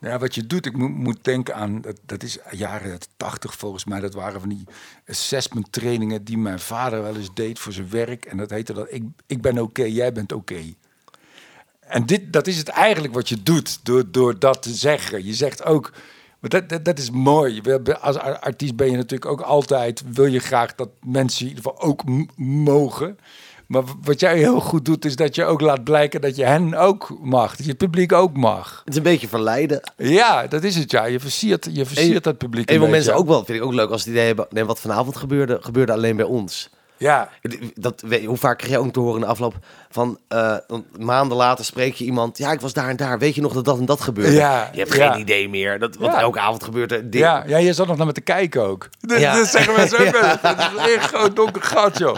Ja, 0.00 0.18
wat 0.18 0.34
je 0.34 0.46
doet, 0.46 0.66
ik 0.66 0.76
moet, 0.76 1.24
denken 1.24 1.54
aan, 1.54 1.80
dat, 1.80 1.96
dat 2.06 2.22
is 2.22 2.38
jaren 2.50 2.98
80 3.16 3.54
volgens 3.54 3.84
mij, 3.84 4.00
dat 4.00 4.14
waren 4.14 4.40
van 4.40 4.48
die 4.48 4.64
assessment 5.08 5.72
trainingen 5.72 6.24
die 6.24 6.38
mijn 6.38 6.60
vader 6.60 7.02
wel 7.02 7.16
eens 7.16 7.34
deed 7.34 7.58
voor 7.58 7.72
zijn 7.72 7.90
werk. 7.90 8.24
En 8.24 8.36
dat 8.36 8.50
heette 8.50 8.72
dat, 8.72 8.86
ik, 8.90 9.02
ik 9.26 9.42
ben 9.42 9.58
oké, 9.58 9.82
jij 9.82 10.12
bent 10.12 10.32
oké. 10.32 10.74
En 11.80 12.06
dit, 12.06 12.32
dat 12.32 12.46
is 12.46 12.58
het 12.58 12.68
eigenlijk 12.68 13.14
wat 13.14 13.28
je 13.28 13.42
doet 13.42 13.78
door, 13.82 14.10
door 14.10 14.38
dat 14.38 14.62
te 14.62 14.74
zeggen. 14.74 15.24
Je 15.24 15.34
zegt 15.34 15.64
ook, 15.64 15.92
maar 16.40 16.50
dat, 16.50 16.68
dat, 16.68 16.84
dat 16.84 16.98
is 16.98 17.10
mooi. 17.10 17.60
Als 18.00 18.18
artiest 18.18 18.76
ben 18.76 18.90
je 18.90 18.96
natuurlijk 18.96 19.30
ook 19.30 19.40
altijd, 19.40 20.02
wil 20.12 20.26
je 20.26 20.38
graag 20.38 20.74
dat 20.74 20.88
mensen 21.06 21.40
in 21.42 21.48
ieder 21.48 21.64
geval 21.64 21.88
ook 21.88 22.02
mogen. 22.36 23.18
Maar 23.66 23.82
wat 24.02 24.20
jij 24.20 24.38
heel 24.38 24.60
goed 24.60 24.84
doet, 24.84 25.04
is 25.04 25.16
dat 25.16 25.34
je 25.34 25.44
ook 25.44 25.60
laat 25.60 25.84
blijken 25.84 26.20
dat 26.20 26.36
je 26.36 26.44
hen 26.44 26.74
ook 26.74 27.18
mag. 27.22 27.56
Dat 27.56 27.64
je 27.64 27.70
het 27.70 27.78
publiek 27.78 28.12
ook 28.12 28.36
mag. 28.36 28.78
Het 28.84 28.88
is 28.88 28.96
een 28.96 29.02
beetje 29.02 29.28
verleiden. 29.28 29.92
Ja, 29.96 30.46
dat 30.46 30.64
is 30.64 30.76
het 30.76 30.90
ja. 30.90 31.04
Je 31.04 31.20
versiert, 31.20 31.68
je 31.72 31.86
versiert 31.86 32.24
het 32.24 32.38
publiek. 32.38 32.70
En 32.70 32.80
wat 32.80 32.90
mensen 32.90 33.14
ook 33.14 33.26
wel, 33.26 33.44
vind 33.44 33.58
ik 33.58 33.64
ook 33.64 33.72
leuk, 33.72 33.90
als 33.90 34.00
het 34.00 34.10
idee 34.10 34.26
hebben... 34.26 34.46
Nee, 34.50 34.64
wat 34.64 34.80
vanavond 34.80 35.16
gebeurde, 35.16 35.58
gebeurde 35.60 35.92
alleen 35.92 36.16
bij 36.16 36.24
ons. 36.24 36.70
Ja, 36.98 37.28
Dat, 37.74 38.00
weet 38.00 38.20
je, 38.20 38.26
hoe 38.26 38.36
vaak 38.36 38.58
kreeg 38.58 38.70
je 38.70 38.78
ook 38.78 38.92
te 38.92 39.00
horen 39.00 39.14
in 39.14 39.20
de 39.20 39.26
afloop 39.26 39.54
van... 39.90 40.18
eh, 40.28 40.56
maanden 40.98 41.36
later 41.36 41.64
spreek 41.64 41.94
je 41.94 42.04
iemand... 42.04 42.38
Ja, 42.38 42.52
ik 42.52 42.60
was 42.60 42.72
daar 42.72 42.88
en 42.88 42.96
daar. 42.96 43.18
Weet 43.18 43.34
je 43.34 43.40
nog 43.40 43.52
dat 43.52 43.64
dat 43.64 43.78
en 43.78 43.84
dat 43.84 44.00
gebeurde? 44.00 44.32
Ja, 44.32 44.68
je 44.72 44.78
hebt 44.78 44.94
ja. 44.94 45.10
geen 45.12 45.20
idee 45.20 45.48
meer. 45.48 45.78
Dat, 45.78 45.96
want 45.96 46.12
Ja. 46.12 46.20
elke 46.20 46.40
avond 46.40 46.62
gebeurt 46.64 46.92
er 46.92 47.10
dit. 47.10 47.20
ja, 47.20 47.44
ja, 47.46 47.56
je 47.56 47.72
zat 47.72 47.86
nog 47.86 47.96
naar 47.96 48.06
me 48.06 48.12
te 48.12 48.20
kijken 48.20 48.62
ook. 48.62 48.88
Dat, 49.00 49.20
Ja. 49.20 49.34
dat 49.36 49.46
zeggen 49.46 49.74
mensen 49.74 49.98
ook 49.98 50.04
Ja. 50.14 50.20
wel. 50.20 50.30
eens. 50.30 50.42
Dat 50.42 50.86
is 50.88 50.94
een 50.94 51.00
groot 51.00 51.36
donker 51.36 51.62
gat, 51.62 51.98
joh. 51.98 52.16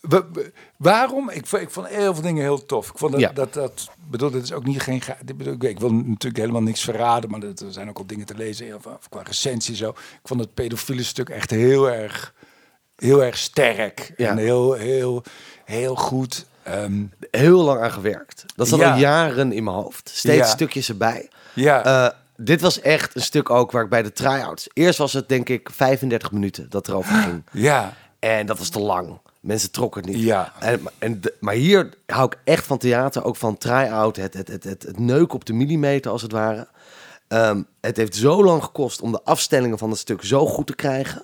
We- 0.00 0.24
we- 0.32 0.52
waarom? 0.76 1.30
Ik, 1.30 1.46
vond- 1.46 1.62
ik 1.62 1.70
vond 1.70 1.86
heel 1.88 2.14
veel 2.14 2.22
dingen 2.22 2.42
heel 2.42 2.66
tof. 2.66 2.88
Ik 2.90 2.98
vond 2.98 3.12
dat, 3.12 3.20
Ja. 3.20 3.32
dat, 3.32 3.52
dat 3.54 3.88
bedoel, 4.10 4.30
dit 4.30 4.42
is 4.42 4.52
ook 4.52 4.64
niet 4.64 4.80
geen. 4.80 5.00
ge- 5.00 5.14
dit 5.24 5.36
bedoel, 5.36 5.52
ik, 5.54 5.62
ik 5.62 5.80
wil 5.80 5.92
natuurlijk 5.92 6.36
helemaal 6.36 6.62
niks 6.62 6.84
verraden, 6.84 7.30
maar 7.30 7.40
dat- 7.40 7.60
er 7.60 7.72
zijn 7.72 7.88
ook 7.88 7.98
al 7.98 8.06
dingen 8.06 8.26
te 8.26 8.34
lezen 8.34 8.80
qua 9.08 9.22
recensie 9.22 9.76
zo. 9.76 9.88
Ik 9.90 9.96
vond 10.24 10.40
het 10.40 10.54
pedofiele 10.54 11.02
stuk 11.02 11.28
echt 11.28 11.50
heel 11.50 11.90
erg, 11.90 12.34
heel 13.00 13.24
erg 13.24 13.38
sterk 13.38 14.12
Ja. 14.16 14.28
en 14.30 14.36
heel, 14.36 14.72
heel, 14.72 15.22
heel 15.64 15.94
goed. 15.96 16.46
Ehm, 16.62 17.02
Heel 17.30 17.62
lang 17.62 17.80
aan 17.80 17.92
gewerkt. 17.92 18.44
Dat 18.56 18.68
zat 18.68 18.78
Ja. 18.78 18.92
al 18.92 18.98
jaren 18.98 19.52
in 19.52 19.64
mijn 19.64 19.76
hoofd. 19.76 20.10
Steeds 20.14 20.36
Ja. 20.38 20.44
stukjes 20.52 20.88
erbij. 20.88 21.28
ja, 21.54 21.84
Eh, 21.84 22.08
dit 22.36 22.60
was 22.60 22.80
echt 22.80 23.14
een 23.14 23.22
stuk 23.22 23.50
ook 23.50 23.70
waar 23.70 23.82
ik 23.82 23.88
bij 23.88 24.02
de 24.02 24.12
try-outs... 24.12 24.68
Eerst 24.72 24.98
was 24.98 25.12
het 25.12 25.28
denk 25.28 25.48
ik 25.48 25.68
35 25.72 26.32
minuten 26.32 26.70
dat 26.70 26.88
erover 26.88 27.14
ging. 27.14 27.42
ja, 27.52 27.94
En 28.18 28.46
dat 28.46 28.58
was 28.58 28.68
te 28.68 28.80
lang. 28.80 29.18
Mensen 29.40 29.70
trokken 29.70 30.02
het 30.04 30.10
niet. 30.14 30.22
Ja. 30.24 30.52
En, 30.58 30.80
en 30.98 31.20
maar 31.40 31.54
hier 31.54 31.88
hou 32.06 32.26
ik 32.26 32.38
echt 32.44 32.66
van 32.66 32.78
theater, 32.78 33.24
ook 33.24 33.36
van 33.36 33.58
try-out, 33.58 34.16
het, 34.16 34.34
het, 34.34 34.48
het, 34.48 34.64
het, 34.64 35.32
op 35.32 35.44
de 35.44 35.52
millimeter 35.52 36.10
als 36.10 36.22
het 36.22 36.32
ware. 36.32 36.68
Ehm, 37.28 37.62
het 37.80 37.96
heeft 37.96 38.14
zo 38.14 38.44
lang 38.44 38.64
gekost 38.64 39.00
om 39.00 39.12
de 39.12 39.20
afstellingen 39.24 39.78
van 39.78 39.90
het 39.90 39.98
stuk 39.98 40.24
zo 40.24 40.46
goed 40.46 40.66
te 40.66 40.74
krijgen, 40.74 41.22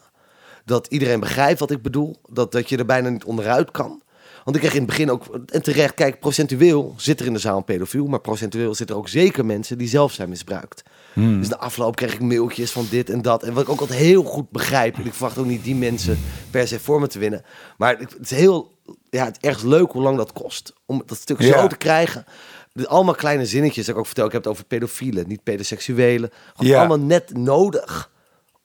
dat 0.66 0.86
iedereen 0.86 1.20
begrijpt 1.20 1.58
wat 1.60 1.70
ik 1.70 1.82
bedoel, 1.82 2.16
dat, 2.28 2.52
dat 2.52 2.68
je 2.68 2.76
er 2.76 2.86
bijna 2.86 3.08
niet 3.08 3.24
onderuit 3.24 3.70
kan. 3.70 4.02
Want 4.44 4.56
ik 4.56 4.62
kreeg 4.62 4.74
in 4.74 4.82
het 4.82 4.90
begin 4.90 5.10
ook, 5.10 5.38
en 5.46 5.62
terecht, 5.62 5.94
kijk, 5.94 6.20
procentueel 6.20 6.94
zit 6.96 7.20
er 7.20 7.26
in 7.26 7.32
de 7.32 7.38
zaal 7.38 7.56
een 7.56 7.64
pedofiel, 7.64 8.06
maar 8.06 8.20
procentueel 8.20 8.74
zitten 8.74 8.96
er 8.96 9.02
ook 9.02 9.08
zeker 9.08 9.46
mensen 9.46 9.78
die 9.78 9.88
zelf 9.88 10.12
zijn 10.12 10.28
misbruikt. 10.28 10.82
Dus 11.14 11.48
de 11.48 11.58
afloop 11.58 11.96
kreeg 11.96 12.14
ik 12.14 12.20
mailtjes 12.20 12.70
van 12.70 12.86
dit 12.90 13.10
en 13.10 13.22
dat. 13.22 13.42
En 13.42 13.52
wat 13.52 13.62
ik 13.62 13.68
ook 13.68 13.80
altijd 13.80 13.98
heel 13.98 14.22
goed 14.22 14.50
begrijp. 14.50 14.96
En 14.96 15.06
ik 15.06 15.12
verwacht 15.14 15.38
ook 15.38 15.46
niet 15.46 15.64
die 15.64 15.74
mensen 15.74 16.18
per 16.50 16.68
se 16.68 16.80
voor 16.80 17.00
me 17.00 17.06
te 17.06 17.18
winnen. 17.18 17.42
Maar 17.78 17.98
het 17.98 18.16
is 18.20 18.30
heel, 18.30 18.72
ja, 19.10 19.24
het 19.24 19.36
is 19.40 19.48
ergens 19.48 19.64
leuk 19.64 19.90
hoe 19.92 20.02
lang 20.02 20.16
dat 20.16 20.32
kost. 20.32 20.72
Om 20.86 21.02
dat 21.06 21.18
stuk 21.18 21.40
Ja. 21.42 21.58
zo 21.60 21.66
te 21.66 21.76
krijgen. 21.76 22.24
Dus 22.72 22.86
allemaal 22.86 23.14
kleine 23.14 23.46
zinnetjes 23.46 23.84
dat 23.86 23.94
ik 23.94 24.00
ook 24.00 24.06
vertel. 24.06 24.26
Ik 24.26 24.32
heb 24.32 24.42
het 24.42 24.52
over 24.52 24.64
pedofielen, 24.64 25.28
niet 25.28 25.42
pedoseksuelen. 25.42 26.30
Gewoon 26.54 26.70
Ja. 26.72 26.78
allemaal 26.78 27.06
net 27.06 27.36
nodig 27.36 28.10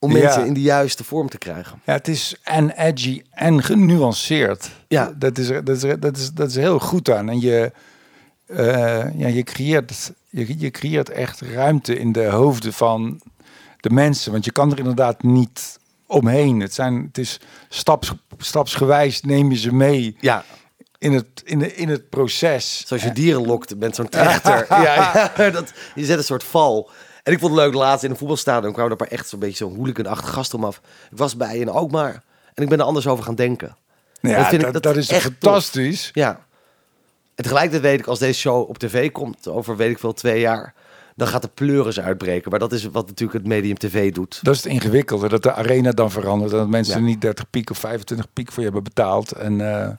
om 0.03 0.11
Ja. 0.11 0.23
mensen 0.23 0.45
in 0.45 0.53
de 0.53 0.61
juiste 0.61 1.03
vorm 1.03 1.29
te 1.29 1.37
krijgen. 1.37 1.81
Ja, 1.85 1.93
het 1.93 2.07
is 2.07 2.35
en 2.43 2.69
edgy 2.69 3.21
en 3.31 3.63
genuanceerd. 3.63 4.69
Ja. 4.87 5.13
Dat 5.15 5.37
is, 5.37 5.47
dat 5.47 5.69
is, 5.69 5.81
dat 5.99 6.17
is, 6.17 6.31
dat 6.31 6.49
is 6.49 6.55
heel 6.55 6.79
goed 6.79 7.09
aan. 7.11 7.29
En 7.29 7.39
je, 7.41 7.71
eh, 8.45 9.17
ja, 9.19 9.27
je, 9.27 9.43
creëert, 9.43 10.11
je, 10.29 10.59
je 10.59 10.71
creëert 10.71 11.09
echt 11.09 11.41
ruimte 11.41 11.99
in 11.99 12.11
de 12.11 12.25
hoofden 12.25 12.73
van 12.73 13.21
de 13.79 13.89
mensen. 13.89 14.31
Want 14.31 14.45
je 14.45 14.51
kan 14.51 14.71
er 14.71 14.77
inderdaad 14.77 15.23
niet 15.23 15.79
omheen. 16.05 16.59
Het, 16.59 16.73
zijn, 16.73 17.03
het 17.07 17.17
is 17.17 17.39
staps, 17.69 18.13
stapsgewijs 18.37 19.21
neem 19.21 19.51
je 19.51 19.57
ze 19.57 19.73
mee 19.73 20.15
Ja, 20.19 20.43
in 20.97 21.13
het, 21.13 21.25
in, 21.43 21.59
de, 21.59 21.75
in 21.75 21.89
het 21.89 22.09
proces. 22.09 22.83
zoals 22.87 23.03
je 23.03 23.11
dieren 23.11 23.45
lokt 23.45 23.77
met 23.77 23.95
zo'n 23.95 24.09
trechter. 24.19 24.65
ja, 24.83 25.31
ja, 25.37 25.49
dat, 25.49 25.73
je 25.95 26.05
zet 26.05 26.17
een 26.17 26.23
soort 26.23 26.43
val. 26.43 26.89
En 27.23 27.33
ik 27.33 27.39
vond 27.39 27.55
het 27.55 27.61
leuk, 27.63 27.73
laatst 27.73 28.03
in 28.03 28.09
een 28.11 28.17
voetbalstadion 28.17 28.73
kwamen 28.73 28.91
er 28.91 28.99
een 29.01 29.07
paar 29.07 29.17
echt 29.17 29.29
zo'n 29.29 29.39
beetje 29.39 29.55
zo'n 29.65 29.75
hooligan-achtige 29.75 30.31
gasten 30.33 30.57
om 30.57 30.65
af. 30.65 30.81
Ik 31.11 31.17
was 31.17 31.37
bij 31.37 31.57
in 31.57 31.69
Alkmaar 31.69 32.23
en 32.53 32.63
ik 32.63 32.69
ben 32.69 32.79
er 32.79 32.85
anders 32.85 33.07
over 33.07 33.23
gaan 33.23 33.35
denken. 33.35 33.75
Ja, 34.21 34.29
dat 34.29 34.37
dat, 34.37 34.47
vind 34.47 34.63
ik- 34.63 34.73
dat 34.73 34.83
dat 34.83 34.95
is 34.97 35.09
echt 35.09 35.23
tof. 35.23 35.33
fantastisch. 35.39 36.09
Ja. 36.13 36.29
En 37.35 37.43
tegelijkertijd 37.43 37.81
weet 37.91 37.99
ik, 37.99 38.07
als 38.07 38.19
deze 38.19 38.39
show 38.39 38.69
op 38.69 38.77
tv 38.77 39.11
komt, 39.11 39.47
over 39.47 39.75
weet 39.75 39.91
ik 39.91 39.99
veel, 39.99 40.13
twee 40.13 40.39
jaar, 40.39 40.73
dan 41.15 41.27
gaat 41.27 41.41
de 41.41 41.47
pleuris 41.53 41.99
uitbreken. 41.99 42.49
Maar 42.51 42.59
dat 42.59 42.71
is 42.71 42.83
wat 42.85 43.07
natuurlijk 43.07 43.37
het 43.39 43.47
medium 43.47 43.77
tv 43.77 44.11
doet. 44.13 44.39
Dat 44.41 44.55
is 44.55 44.63
het 44.63 44.71
ingewikkelde, 44.73 45.29
dat 45.29 45.43
de 45.43 45.53
arena 45.53 45.91
dan 45.91 46.11
verandert. 46.11 46.51
En 46.51 46.57
dat 46.57 46.67
mensen 46.67 46.99
Ja. 46.99 47.05
niet 47.05 47.21
30 47.21 47.49
piek 47.49 47.69
of 47.69 47.77
25 47.77 48.33
piek 48.33 48.47
voor 48.47 48.57
je 48.57 48.63
hebben 48.63 48.83
betaald. 48.83 49.31
En 49.31 49.61
eh, 49.61 49.89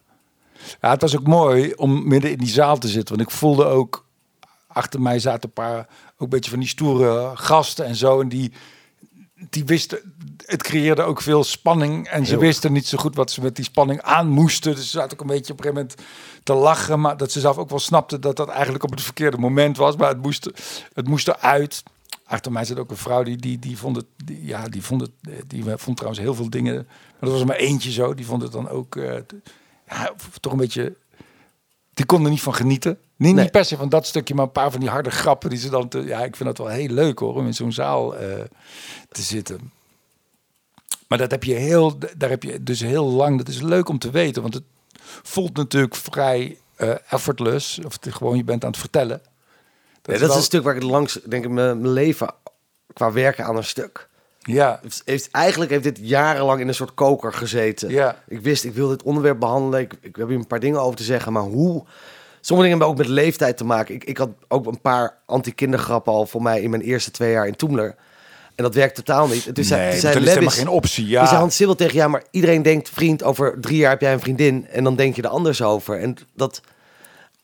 ja, 0.80 0.90
het 0.90 1.00
was 1.00 1.16
ook 1.16 1.26
mooi 1.26 1.72
om 1.74 2.08
midden 2.08 2.30
in 2.30 2.38
die 2.38 2.48
zaal 2.48 2.78
te 2.78 2.88
zitten. 2.88 3.16
Want 3.16 3.28
ik 3.28 3.34
voelde 3.36 3.64
ook, 3.64 4.06
achter 4.66 5.00
mij 5.00 5.18
zaten 5.18 5.42
een 5.48 5.52
paar, 5.52 5.78
ook 5.78 5.86
een 6.22 6.28
beetje 6.28 6.50
van 6.50 6.58
die 6.58 6.68
stoere 6.68 7.30
gasten 7.34 7.84
en 7.84 7.96
zo. 7.96 8.20
En 8.20 8.28
die, 8.28 8.52
die 9.50 9.64
wisten, 9.64 10.14
het 10.46 10.62
creëerde 10.62 11.02
ook 11.02 11.20
veel 11.20 11.44
spanning. 11.44 12.08
En 12.08 12.24
ze 12.26 12.30
Heel. 12.30 12.40
wisten 12.40 12.72
niet 12.72 12.86
zo 12.86 12.98
goed 12.98 13.16
wat 13.16 13.30
ze 13.30 13.40
met 13.40 13.56
die 13.56 13.64
spanning 13.64 14.00
aan 14.00 14.28
moesten. 14.28 14.74
Dus 14.74 14.84
ze 14.84 14.90
zaten 14.90 15.12
ook 15.12 15.20
een 15.20 15.36
beetje 15.36 15.52
op 15.52 15.58
een 15.58 15.64
gegeven 15.64 15.86
moment 15.88 16.08
te 16.42 16.54
lachen. 16.54 17.00
Maar 17.00 17.16
dat 17.16 17.32
ze 17.32 17.40
zelf 17.40 17.58
ook 17.58 17.70
wel 17.70 17.78
snapten 17.78 18.20
dat 18.20 18.36
dat 18.36 18.48
eigenlijk 18.48 18.84
op 18.84 18.90
het 18.90 19.02
verkeerde 19.02 19.38
moment 19.38 19.76
was. 19.76 19.96
Maar 19.96 20.08
het 20.08 20.22
moest, 20.22 20.50
het 20.92 21.08
moest 21.08 21.28
eruit. 21.28 21.82
Achter 22.24 22.52
mij 22.52 22.64
zit 22.64 22.78
ook 22.78 22.90
een 22.90 22.96
vrouw 22.96 23.22
die, 23.22 23.36
die, 23.36 23.58
die 23.58 23.78
vond 23.78 23.96
het, 23.96 24.06
die, 24.24 24.44
ja, 24.44 24.68
die 24.68 24.82
vond 24.82 25.00
het, 25.00 25.10
die 25.46 25.64
vond 25.76 25.96
trouwens 25.96 26.22
heel 26.22 26.34
veel 26.34 26.50
dingen. 26.50 26.74
Maar 26.74 27.30
dat 27.30 27.38
was 27.38 27.44
maar 27.44 27.56
eentje 27.56 27.90
zo. 27.90 28.14
Die 28.14 28.26
vond 28.26 28.42
het 28.42 28.52
dan 28.52 28.68
ook, 28.68 28.96
eh, 28.96 29.14
ja, 29.88 30.12
toch 30.40 30.52
een 30.52 30.58
beetje, 30.58 30.96
die 31.94 32.06
kon 32.06 32.24
er 32.24 32.30
niet 32.30 32.42
van 32.42 32.54
genieten. 32.54 32.98
Niet, 33.16 33.34
Nee. 33.34 33.42
niet 33.42 33.52
per 33.52 33.64
se 33.64 33.76
van 33.76 33.88
dat 33.88 34.06
stukje, 34.06 34.34
maar 34.34 34.44
een 34.44 34.52
paar 34.52 34.70
van 34.70 34.80
die 34.80 34.88
harde 34.88 35.10
grappen 35.10 35.50
die 35.50 35.58
ze 35.58 35.70
dan, 35.70 35.88
te, 35.88 35.98
ja, 35.98 36.24
ik 36.24 36.36
vind 36.36 36.48
dat 36.48 36.58
wel 36.58 36.74
heel 36.76 36.88
leuk 36.88 37.18
hoor, 37.18 37.34
om 37.34 37.46
in 37.46 37.54
zo'n 37.54 37.72
zaal 37.72 38.16
eh, 38.16 38.40
te 39.10 39.22
zitten. 39.22 39.72
Maar 41.08 41.18
dat 41.18 41.30
heb 41.30 41.44
je 41.44 41.54
heel, 41.54 41.98
daar 42.16 42.30
heb 42.30 42.42
je 42.42 42.62
dus 42.62 42.80
heel 42.80 43.04
lang. 43.04 43.38
Dat 43.38 43.48
is 43.48 43.60
leuk 43.60 43.88
om 43.88 43.98
te 43.98 44.10
weten, 44.10 44.42
want 44.42 44.54
het 44.54 44.62
voelt 45.22 45.56
natuurlijk 45.56 45.94
vrij 45.94 46.58
eh, 46.74 46.94
effortless. 47.08 47.78
Of 47.84 47.98
het 48.00 48.14
gewoon 48.14 48.36
je 48.36 48.44
bent 48.44 48.64
aan 48.64 48.70
het 48.70 48.80
vertellen. 48.80 49.20
Dat, 50.02 50.14
is 50.14 50.20
dat 50.20 50.30
is 50.30 50.36
een 50.36 50.42
stuk 50.42 50.62
waar 50.62 50.76
ik 50.76 50.82
langs, 50.82 51.18
denk 51.28 51.44
ik, 51.44 51.50
mijn 51.50 51.80
mijn 51.80 51.92
leven 51.92 52.34
qua 52.92 53.12
werken 53.12 53.44
aan 53.44 53.56
een 53.56 53.64
stuk. 53.64 54.08
Ja, 54.42 54.78
Het 54.82 55.02
Heeft, 55.04 55.30
eigenlijk 55.30 55.70
heeft 55.70 55.84
dit 55.84 55.98
jarenlang 56.00 56.60
in 56.60 56.68
een 56.68 56.74
soort 56.74 56.94
koker 56.94 57.32
gezeten. 57.32 57.90
Ja. 57.90 58.16
Ik 58.28 58.40
wist, 58.40 58.64
ik 58.64 58.74
wil 58.74 58.88
dit 58.88 59.02
onderwerp 59.02 59.40
behandelen. 59.40 59.80
Ik, 59.80 59.94
ik 60.00 60.16
heb 60.16 60.28
hier 60.28 60.36
een 60.36 60.46
paar 60.46 60.60
dingen 60.60 60.80
over 60.80 60.96
te 60.96 61.02
zeggen, 61.02 61.32
maar 61.32 61.42
hoe? 61.42 61.84
Sommige 62.40 62.68
dingen 62.68 62.68
hebben 62.68 62.86
ook 62.86 62.96
met 62.96 63.06
leeftijd 63.06 63.56
te 63.56 63.64
maken. 63.64 63.94
Ik, 63.94 64.04
ik 64.04 64.18
had 64.18 64.28
ook 64.48 64.66
een 64.66 64.80
paar 64.80 65.18
anti-kindergrappen 65.26 66.12
al 66.12 66.26
voor 66.26 66.42
mij 66.42 66.62
in 66.62 66.70
mijn 66.70 66.82
eerste 66.82 67.10
twee 67.10 67.32
jaar 67.32 67.46
in 67.46 67.56
Toemler. 67.56 67.94
En 68.54 68.64
dat 68.64 68.74
werkt 68.74 68.94
totaal 68.94 69.26
niet. 69.26 69.54
Toen 69.54 69.64
zei, 69.64 69.80
nee, 69.80 70.00
dat 70.00 70.22
is 70.22 70.28
helemaal 70.28 70.50
geen 70.50 70.68
optie. 70.68 71.08
Ja, 71.08 71.24
Hans 71.24 71.56
Sibbel 71.56 71.74
tegen, 71.74 71.94
ja, 71.94 72.08
maar 72.08 72.22
iedereen 72.30 72.62
denkt, 72.62 72.88
vriend, 72.88 73.22
over 73.22 73.60
drie 73.60 73.76
jaar 73.76 73.90
heb 73.90 74.00
jij 74.00 74.12
een 74.12 74.20
vriendin. 74.20 74.66
En 74.68 74.84
dan 74.84 74.96
denk 74.96 75.16
je 75.16 75.22
er 75.22 75.28
anders 75.28 75.62
over. 75.62 76.00
En 76.00 76.16
dat, 76.34 76.60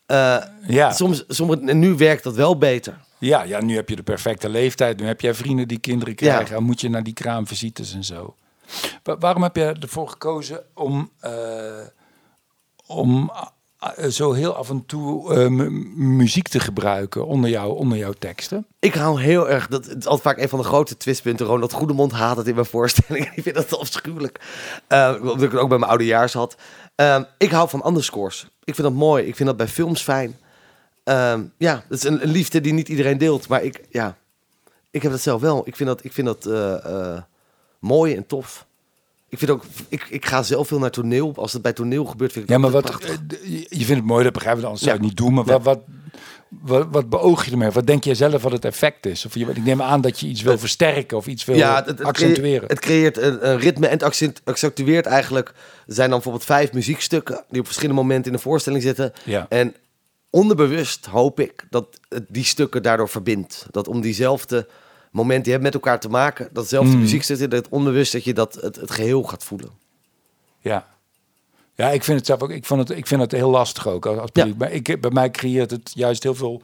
eh, 0.05 0.37
ja. 0.67 0.91
soms, 0.91 1.23
sommige, 1.27 1.61
en 1.65 1.79
nu 1.79 1.95
werkt 1.95 2.23
dat 2.23 2.35
wel 2.35 2.57
beter. 2.57 2.97
Ja, 3.19 3.43
ja, 3.43 3.61
nu 3.61 3.75
heb 3.75 3.89
je 3.89 3.95
de 3.95 4.03
perfecte 4.03 4.49
leeftijd. 4.49 4.99
Nu 4.99 5.05
heb 5.05 5.21
jij 5.21 5.33
vrienden 5.33 5.67
die 5.67 5.79
kinderen 5.79 6.13
Ja. 6.17 6.33
krijgen. 6.33 6.53
Dan 6.55 6.63
moet 6.63 6.81
je 6.81 6.89
naar 6.89 7.03
die 7.03 7.13
kraamvisites 7.13 7.93
en 7.93 8.03
zo. 8.03 8.35
Wa- 9.03 9.17
waarom 9.17 9.43
heb 9.43 9.55
je 9.55 9.75
ervoor 9.79 10.09
gekozen 10.09 10.63
om, 10.73 11.11
eh, 11.19 11.31
om 12.87 13.31
eh, 13.79 14.05
zo 14.09 14.31
heel 14.33 14.55
af 14.55 14.69
en 14.69 14.85
toe 14.85 15.33
eh, 15.33 15.47
mu- 15.47 15.69
muziek 15.95 16.47
te 16.47 16.59
gebruiken 16.59 17.25
onder, 17.25 17.49
jou, 17.49 17.77
onder 17.77 17.97
jouw 17.97 18.11
teksten? 18.11 18.65
Ik 18.79 18.93
hou 18.93 19.21
heel 19.21 19.49
erg, 19.49 19.67
dat 19.67 19.85
het 19.85 19.97
is 19.97 20.05
altijd 20.05 20.21
vaak 20.35 20.43
een 20.43 20.49
van 20.49 20.59
de 20.59 20.65
grote 20.65 20.97
twistpunten. 20.97 21.45
Ronald 21.45 21.73
Goedemond 21.73 22.11
haat 22.11 22.37
het 22.37 22.47
in 22.47 22.53
mijn 22.53 22.65
voorstellingen. 22.65 23.31
Ik 23.35 23.43
vind 23.43 23.55
dat 23.55 23.77
afschuwelijk. 23.79 24.39
Omdat 25.21 25.41
ik 25.41 25.51
het 25.51 25.59
ook 25.59 25.69
bij 25.69 25.77
mijn 25.77 25.89
oudejaars 25.91 26.33
had. 26.33 26.55
Ehm, 26.95 27.23
ik 27.37 27.51
hou 27.51 27.69
van 27.69 27.87
underscores. 27.87 28.47
Ik 28.63 28.75
vind 28.75 28.87
dat 28.87 28.95
mooi. 28.97 29.25
Ik 29.25 29.35
vind 29.35 29.47
dat 29.49 29.57
bij 29.57 29.67
films 29.67 30.01
fijn. 30.01 30.37
Ehm, 31.09 31.41
ja, 31.57 31.83
dat 31.89 31.97
is 31.97 32.03
een, 32.03 32.23
een 32.23 32.31
liefde 32.31 32.61
die 32.61 32.73
niet 32.73 32.89
iedereen 32.89 33.17
deelt. 33.17 33.47
Maar 33.47 33.63
ik, 33.63 33.81
ja, 33.89 34.17
Ik 34.91 35.01
heb 35.01 35.11
dat 35.11 35.21
zelf 35.21 35.41
wel. 35.41 35.61
Ik 35.65 35.75
vind 35.75 35.89
dat, 35.89 36.03
ik 36.03 36.13
vind 36.13 36.27
dat 36.27 36.45
eh, 36.45 36.85
eh, 37.13 37.21
mooi 37.79 38.15
en 38.15 38.25
tof. 38.25 38.65
Ik, 39.29 39.37
vind 39.37 39.51
ook, 39.51 39.63
ik, 39.89 40.05
ik 40.09 40.25
ga 40.25 40.43
zelf 40.43 40.67
veel 40.67 40.79
naar 40.79 40.91
toneel. 40.91 41.33
Als 41.35 41.53
het 41.53 41.61
bij 41.61 41.73
toneel 41.73 42.05
gebeurt, 42.05 42.31
vind 42.31 42.43
ik 42.43 42.49
Ja, 42.51 42.55
het 42.61 42.63
maar 42.71 42.81
wat, 42.81 42.83
prachtig. 42.91 43.09
eh, 43.09 43.49
je 43.69 43.85
vindt 43.85 43.89
het 44.01 44.03
mooi, 44.05 44.23
dat 44.23 44.33
begrijpen 44.33 44.61
we, 44.61 44.67
anders 44.67 44.85
zou 44.85 44.95
je 44.97 45.01
Ja. 45.03 45.07
het 45.07 45.17
niet 45.17 45.25
doen. 45.25 45.33
Maar 45.33 45.45
Ja. 45.45 45.51
wat, 45.59 45.63
wat, 45.63 45.79
wat, 46.61 46.87
wat 46.91 47.09
beoog 47.09 47.45
je 47.45 47.51
ermee? 47.51 47.69
Wat 47.69 47.87
denk 47.87 48.03
jij 48.03 48.15
zelf 48.15 48.41
wat 48.41 48.51
het 48.51 48.65
effect 48.65 49.05
is? 49.05 49.25
Of 49.25 49.33
je, 49.33 49.45
ik 49.45 49.63
neem 49.63 49.81
aan 49.81 50.01
dat 50.01 50.19
je 50.19 50.27
iets 50.27 50.41
wil 50.41 50.57
versterken 50.57 51.17
of 51.17 51.27
iets 51.27 51.45
wil 51.45 51.55
ja, 51.55 51.75
het, 51.75 51.85
het 51.85 52.03
accentueren. 52.03 52.67
Het 52.69 52.79
creëert 52.79 53.17
een, 53.17 53.49
een 53.49 53.59
ritme 53.59 53.85
en 53.85 53.91
het 53.93 54.03
accent- 54.03 54.41
accentueert 54.43 55.05
eigenlijk. 55.05 55.47
Er 55.87 55.93
zijn 55.93 56.07
dan 56.09 56.17
bijvoorbeeld 56.19 56.45
vijf 56.45 56.73
muziekstukken 56.73 57.43
die 57.49 57.59
op 57.59 57.65
verschillende 57.65 58.01
momenten 58.01 58.31
in 58.31 58.37
de 58.37 58.43
voorstelling 58.43 58.81
zitten. 58.83 59.13
Ja. 59.25 59.45
En 59.49 59.75
onderbewust 60.29 61.05
hoop 61.05 61.39
ik 61.39 61.65
dat 61.69 61.99
het 62.09 62.25
die 62.27 62.43
stukken 62.43 62.83
daardoor 62.83 63.09
verbindt. 63.09 63.65
Dat 63.71 63.87
om 63.87 64.01
diezelfde 64.01 64.67
momenten 65.11 65.43
die 65.43 65.51
hebben 65.53 65.71
met 65.71 65.81
elkaar 65.81 65.99
te 65.99 66.09
maken, 66.09 66.49
datzelfde 66.53 66.93
Mm. 66.95 66.99
muziekstukken, 66.99 67.49
dat 67.49 67.67
onbewust 67.69 68.11
dat 68.11 68.23
je 68.23 68.33
dat 68.33 68.53
het, 68.53 68.75
het 68.75 68.91
geheel 68.91 69.23
gaat 69.23 69.43
voelen. 69.43 69.69
Ja. 70.59 70.87
Ja, 71.75 71.89
ik 71.89 72.03
vind 72.03 72.17
het 72.17 72.27
zelf 72.27 72.41
ook. 72.41 72.49
Ik, 72.51 72.65
vond 72.65 72.87
het, 72.89 72.97
ik 72.97 73.07
vind 73.07 73.21
het 73.21 73.31
heel 73.31 73.49
lastig 73.49 73.87
ook 73.87 74.05
als, 74.05 74.17
als 74.17 74.29
Ja. 74.33 74.47
Maar 74.57 74.71
ik, 74.71 75.01
bij 75.01 75.11
mij 75.11 75.31
creëert 75.31 75.71
het 75.71 75.91
juist 75.93 76.23
heel 76.23 76.35
veel 76.35 76.61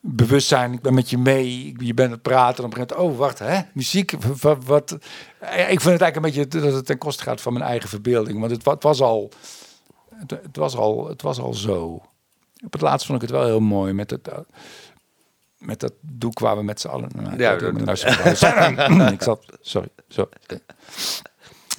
bewustzijn. 0.00 0.72
Ik 0.72 0.80
ben 0.80 0.94
met 0.94 1.10
je 1.10 1.18
mee. 1.18 1.74
Je 1.78 1.94
bent 1.94 2.10
het 2.10 2.22
praten. 2.22 2.60
Dan 2.60 2.70
begint 2.70 2.90
het. 2.90 2.98
Oh, 2.98 3.16
wacht, 3.18 3.38
hè? 3.38 3.60
Muziek. 3.74 4.12
Wat, 4.40 4.64
wat? 4.64 4.90
Ik 4.92 5.00
vind 5.80 5.84
het 5.84 5.84
eigenlijk 5.84 6.16
een 6.16 6.22
beetje 6.22 6.48
dat 6.60 6.72
het 6.72 6.86
ten 6.86 6.98
koste 6.98 7.22
gaat 7.22 7.40
van 7.40 7.52
mijn 7.52 7.64
eigen 7.64 7.88
verbeelding. 7.88 8.40
Want 8.40 8.50
het, 8.52 8.62
wa- 8.64 8.72
het 8.74 8.82
was 8.82 9.00
al. 9.00 9.30
Het, 10.14 10.30
het 10.30 10.56
was 10.56 10.76
al. 10.76 11.08
Het 11.08 11.22
was 11.22 11.38
al 11.38 11.54
zo. 11.54 12.02
Op 12.64 12.72
het 12.72 12.80
laatst 12.80 13.06
vond 13.06 13.22
ik 13.22 13.28
het 13.28 13.36
wel 13.38 13.46
heel 13.46 13.60
mooi 13.60 13.92
met 13.92 14.10
het. 14.10 14.28
eh, 14.28 14.38
met 15.58 15.80
dat 15.80 15.92
doek 16.00 16.38
waar 16.38 16.56
we 16.56 16.62
met 16.62 16.80
z'n 16.80 16.88
allen. 16.88 17.08
Nou, 17.16 17.32
ik 17.32 17.40
Ja, 17.40 17.50
dat- 17.50 17.60
ik 19.12 19.22
zat. 19.22 19.44
Sorry. 19.60 19.88
sorry. 20.08 20.30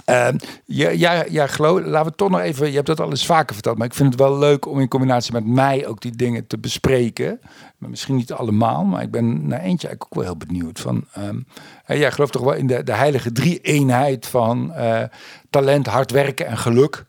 Ehm, 0.05 0.37
ja, 0.65 0.89
ja, 0.89 1.23
ja, 1.29 1.47
Glo, 1.47 1.81
laten 1.81 2.11
we 2.11 2.17
toch 2.17 2.29
nog 2.29 2.39
even. 2.39 2.67
Je 2.69 2.75
hebt 2.75 2.87
dat 2.87 2.99
al 2.99 3.09
eens 3.09 3.25
vaker 3.25 3.53
verteld, 3.53 3.77
maar 3.77 3.87
ik 3.87 3.93
vind 3.93 4.09
het 4.11 4.19
wel 4.21 4.37
leuk 4.37 4.65
om 4.65 4.79
in 4.79 4.87
combinatie 4.87 5.33
met 5.33 5.45
mij 5.45 5.87
ook 5.87 6.01
die 6.01 6.15
dingen 6.15 6.47
te 6.47 6.57
bespreken. 6.57 7.39
Maar 7.77 7.89
misschien 7.89 8.15
niet 8.15 8.31
allemaal, 8.33 8.83
maar 8.83 9.01
ik 9.01 9.11
ben 9.11 9.47
naar 9.47 9.59
eentje 9.59 9.87
eigenlijk 9.87 10.03
ook 10.03 10.13
wel 10.13 10.23
heel 10.23 10.37
benieuwd. 10.47 10.79
Van, 10.79 11.05
ehm, 11.13 11.39
hè, 11.83 11.93
jij 11.93 12.11
gelooft 12.11 12.31
toch 12.31 12.43
wel 12.43 12.53
in 12.53 12.67
de, 12.67 12.83
de 12.83 12.93
heilige 12.93 13.31
drie-eenheid 13.31 14.25
van 14.27 14.73
eh, 14.73 15.03
talent, 15.49 15.87
hard 15.87 16.11
werken 16.11 16.45
en 16.47 16.57
geluk? 16.57 17.05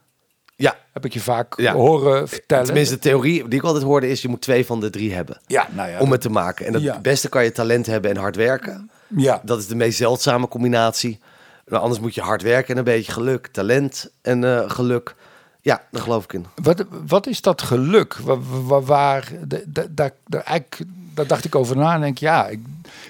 Heb 0.93 1.05
ik 1.05 1.13
je 1.13 1.21
vaak 1.21 1.61
Ja. 1.61 1.73
horen 1.73 2.29
vertellen. 2.29 2.65
tenminste 2.65 2.95
de 2.95 3.01
theorie 3.01 3.49
die 3.49 3.59
ik 3.59 3.65
altijd 3.65 3.85
hoorde 3.85 4.09
is 4.09 4.23
je 4.23 4.29
moet 4.29 4.41
twee 4.41 4.67
van 4.67 4.81
de 4.81 4.91
drie 4.91 5.15
hebben. 5.15 5.41
ja, 5.47 5.69
nou 5.71 5.91
ja. 5.91 5.99
om 5.99 6.11
het 6.13 6.21
te 6.21 6.31
maken. 6.31 6.67
En 6.67 6.75
het 6.75 7.03
beste 7.03 7.29
kan 7.29 7.45
je 7.45 7.53
talent 7.53 7.87
hebben 7.87 8.11
en 8.11 8.17
hard 8.17 8.37
werken. 8.37 8.91
ja. 9.17 9.41
Dat 9.45 9.59
is 9.59 9.67
de 9.67 9.75
meest 9.77 9.97
zeldzame 9.99 10.49
combinatie. 10.49 11.21
Nou, 11.67 11.83
anders 11.83 12.01
moet 12.01 12.15
je 12.15 12.21
hard 12.21 12.43
werken 12.43 12.73
en 12.73 12.79
een 12.79 12.85
beetje 12.85 13.13
geluk. 13.13 13.47
Talent 13.47 14.11
en 14.23 14.45
eh, 14.45 14.71
geluk. 14.71 15.15
Ja, 15.61 15.83
daar 15.91 16.03
geloof 16.03 16.25
ik 16.25 16.33
in. 16.33 16.47
Wat, 16.63 16.85
wat 17.07 17.27
is 17.27 17.41
dat 17.41 17.63
geluk? 17.63 18.15
Waar, 18.17 18.39
waar, 18.67 18.83
waar 18.85 19.33
de, 19.47 19.65
de, 19.69 19.89
daar- 19.93 20.13
eigenlijk, 20.45 20.83
daar 21.15 21.27
dacht 21.27 21.45
ik 21.45 21.55
over 21.55 21.77
na 21.77 21.95
en 21.95 22.01
denk 22.01 22.19
ja, 22.19 22.49
ik 22.49 22.61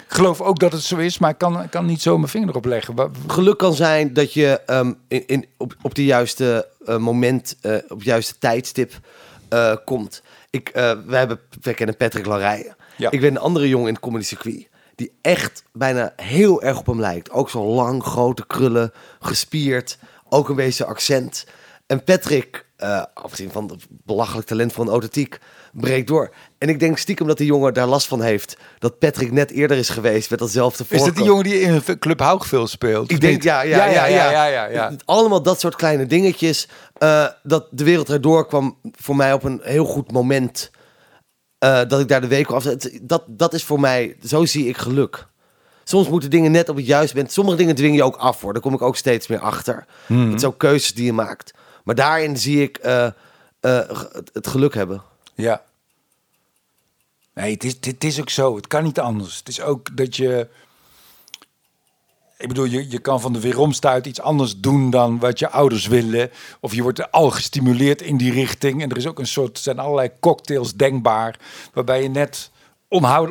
geloof 0.07 0.41
ook 0.41 0.59
dat 0.59 0.73
het 0.73 0.83
zo 0.83 0.97
is, 0.97 1.19
maar 1.19 1.31
ik 1.31 1.39
kan, 1.39 1.63
ik 1.63 1.71
kan 1.71 1.87
niet 1.87 2.03
zo 2.03 2.17
mijn 2.19 2.31
vinger 2.31 2.49
erop 2.49 2.65
leggen. 2.65 3.13
Geluk 3.27 3.59
kan 3.59 3.75
zijn 3.75 4.13
dat 4.13 4.33
je 4.33 4.61
ehm, 4.67 4.93
in, 5.09 5.27
in, 5.27 5.47
op, 5.57 5.77
op 5.83 5.95
de 5.95 6.05
juiste 6.05 6.69
eh, 6.87 6.97
moment, 6.97 7.57
eh, 7.61 7.75
op 7.75 7.99
het 7.99 8.05
juiste 8.05 8.39
tijdstip 8.39 8.93
eh, 9.49 9.77
komt. 9.85 10.23
Ik, 10.51 10.71
we, 10.73 11.17
hebben, 11.17 11.41
we 11.61 11.75
kennen 11.75 11.97
Patrick 11.97 12.27
Larrijen. 12.27 12.77
Ja. 12.97 13.11
Ik 13.11 13.21
ben 13.21 13.31
een 13.31 13.39
andere 13.39 13.69
jongen 13.69 13.87
in 13.87 13.95
het 13.95 14.03
comedy 14.03 14.25
circuit. 14.25 14.69
Die 14.95 15.13
echt 15.21 15.65
bijna 15.73 16.13
heel 16.17 16.63
erg 16.63 16.79
op 16.79 16.87
hem 16.87 17.01
lijkt. 17.01 17.31
Ook 17.31 17.51
zo 17.51 17.65
lang, 17.65 18.03
grote 18.03 18.47
krullen, 18.47 18.93
gespierd. 19.21 19.99
Ook 20.29 20.49
een 20.49 20.57
beetje 20.57 20.85
accent. 20.85 21.47
En 21.87 22.05
Patrick, 22.05 22.67
eh 22.83 23.03
afgezien 23.15 23.51
van 23.51 23.69
het 23.71 23.87
belachelijk 23.89 24.47
talent 24.47 24.73
van 24.73 24.89
authentiek, 24.89 25.39
breekt 25.73 26.07
door. 26.07 26.35
En 26.59 26.69
ik 26.69 26.81
denk 26.81 26.99
stiekem 26.99 27.27
dat 27.27 27.37
die 27.37 27.47
jongen 27.47 27.75
daar 27.75 27.87
last 27.87 28.07
van 28.07 28.23
heeft. 28.23 28.57
Dat 28.79 28.99
Patrick 28.99 29.33
net 29.33 29.51
eerder 29.51 29.77
is 29.77 29.89
geweest 29.89 30.31
met 30.31 30.39
datzelfde 30.39 30.85
Is 30.89 31.03
dat 31.03 31.17
die 31.17 31.25
jongen 31.25 31.45
die 31.45 31.61
in 31.61 31.83
Club 31.99 32.21
Hoogveel 32.21 32.67
speelt? 32.67 33.11
Ik 33.11 33.21
denk, 33.21 33.35
niet? 33.35 33.43
ja, 33.43 33.63
ja, 33.63 33.87
ja, 33.87 34.05
ja. 34.07 34.31
ja, 34.31 34.45
ja, 34.47 34.65
ja. 34.67 34.93
Allemaal 35.05 35.43
dat 35.43 35.61
soort 35.61 35.77
kleine 35.77 36.07
dingetjes. 36.07 36.69
eh, 36.99 37.27
dat 37.43 37.67
de 37.71 37.85
wereld 37.85 38.11
erdoor 38.11 38.47
kwam 38.47 38.79
voor 38.93 39.17
mij 39.17 39.33
op 39.33 39.43
een 39.45 39.61
heel 39.63 39.85
goed 39.85 40.13
moment. 40.13 40.71
eh, 41.59 41.81
dat 41.89 42.01
ik 42.01 42.09
daar 42.09 42.21
de 42.21 42.27
week 42.27 42.51
af. 42.51 42.65
Dat, 43.03 43.25
dat 43.27 43.55
is 43.55 43.65
voor 43.65 43.81
mij, 43.81 44.17
zo 44.25 44.45
zie 44.45 44.67
ik 44.67 44.77
geluk. 44.77 45.27
Soms 45.85 46.09
moeten 46.09 46.31
dingen 46.31 46.53
net 46.53 46.69
op 46.69 46.77
het 46.77 46.87
juiste 46.87 47.17
moment. 47.17 47.33
Sommige 47.35 47.57
dingen 47.57 47.75
dwing 47.75 47.97
je 47.97 48.03
ook 48.03 48.17
af 48.17 48.41
hoor. 48.41 48.53
Daar 48.53 48.63
kom 48.63 48.75
ik 48.75 48.83
ook 48.83 48.97
steeds 48.97 49.27
meer 49.27 49.39
achter. 49.41 49.85
Mhm. 50.07 50.31
Het 50.31 50.41
zijn 50.41 50.53
ook 50.53 50.59
keuzes 50.59 50.95
die 50.95 51.05
je 51.05 51.13
maakt. 51.13 51.53
Maar 51.85 51.95
daarin 51.95 52.37
zie 52.37 52.63
ik 52.63 52.77
eh, 52.77 53.07
eh, 53.61 54.03
het, 54.33 54.47
geluk 54.47 54.75
hebben. 54.75 55.03
Ja. 55.35 55.63
Nee, 57.35 57.53
het 57.53 57.65
is, 57.65 57.77
het 57.81 58.05
is 58.05 58.21
ook 58.21 58.31
zo. 58.31 58.57
Het 58.57 58.67
kan 58.67 58.85
niet 58.85 59.01
anders. 59.01 59.39
Het 59.39 59.49
is 59.49 59.61
ook 59.61 59.97
dat 59.97 60.17
je... 60.17 60.49
Ik 62.39 62.49
bedoel, 62.49 62.65
je, 62.65 62.91
je 62.91 62.99
kan 62.99 63.21
van 63.21 63.33
de 63.33 63.41
weeromstuit 63.41 64.07
iets 64.07 64.21
anders 64.21 64.61
doen 64.61 64.91
dan 64.91 65.19
wat 65.19 65.39
je 65.39 65.51
ouders 65.51 65.87
willen. 65.87 66.31
Of 66.61 66.75
je 66.75 66.83
wordt 66.83 67.13
al 67.13 67.31
gestimuleerd 67.31 68.03
in 68.03 68.17
die 68.17 68.33
richting. 68.33 68.83
En 68.83 68.91
er 68.91 68.97
is 68.97 69.07
ook 69.07 69.19
een 69.19 69.27
soort, 69.27 69.59
zijn 69.59 69.79
allerlei 69.79 70.11
cocktails 70.21 70.75
denkbaar. 70.75 71.39
Waarbij 71.73 72.03
je 72.03 72.09
net 72.09 72.51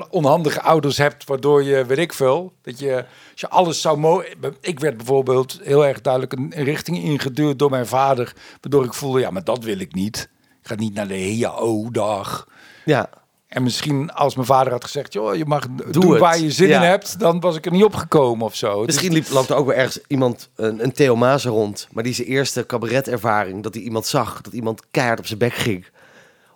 onhandige 0.09 0.61
ouders 0.61 0.97
hebt. 0.97 1.25
Waardoor 1.25 1.63
je, 1.63 1.85
weet 1.85 1.97
ik 1.97 2.13
veel, 2.13 2.53
dat 2.61 2.79
je, 2.79 2.95
als 3.31 3.41
je 3.41 3.49
alles 3.49 3.81
zou 3.81 3.97
mogen. 3.97 4.25
Ik 4.61 4.79
werd 4.79 4.97
bijvoorbeeld 4.97 5.59
heel 5.63 5.85
erg 5.85 6.01
duidelijk 6.01 6.33
een, 6.33 6.51
een 6.55 6.63
richting 6.63 6.97
ingeduwd 7.03 7.59
door 7.59 7.69
mijn 7.69 7.87
vader. 7.87 8.33
Waardoor 8.61 8.85
ik 8.85 8.93
voelde, 8.93 9.19
ja, 9.19 9.29
maar 9.29 9.43
dat 9.43 9.63
wil 9.63 9.79
ik 9.79 9.93
niet. 9.93 10.29
Ik 10.61 10.67
ga 10.67 10.75
niet 10.75 10.93
naar 10.93 11.07
de 11.07 11.37
HAO-dag. 11.41 12.47
Ja, 12.85 13.09
En 13.47 13.63
misschien 13.63 14.11
als 14.13 14.35
mijn 14.35 14.47
vader 14.47 14.71
had 14.71 14.83
gezegd, 14.83 15.13
joh, 15.13 15.35
je 15.35 15.45
mag 15.45 15.67
doen 15.91 16.11
het. 16.11 16.19
waar 16.19 16.39
je 16.39 16.51
zin 16.51 16.67
Ja. 16.67 16.81
in 16.81 16.87
hebt, 16.89 17.19
dan 17.19 17.39
was 17.39 17.55
ik 17.55 17.65
er 17.65 17.71
niet 17.71 17.83
opgekomen 17.83 18.45
of 18.45 18.55
zo. 18.55 18.79
Is- 18.79 18.85
Misschien 18.85 19.13
liep, 19.13 19.29
loopt 19.29 19.49
er 19.49 19.55
ook 19.55 19.65
wel 19.65 19.75
ergens 19.75 19.99
iemand, 20.07 20.49
een, 20.55 20.83
een 20.83 20.91
Theo 20.91 21.15
Maas 21.15 21.45
rond. 21.45 21.87
Maar 21.91 22.03
die 22.03 22.13
zijn 22.13 22.27
eerste 22.27 22.65
cabaretervaring, 22.65 23.63
dat 23.63 23.73
hij 23.73 23.83
iemand 23.83 24.05
zag, 24.05 24.41
dat 24.41 24.53
iemand 24.53 24.81
keihard 24.91 25.19
op 25.19 25.25
zijn 25.27 25.39
bek 25.39 25.53
ging. 25.53 25.85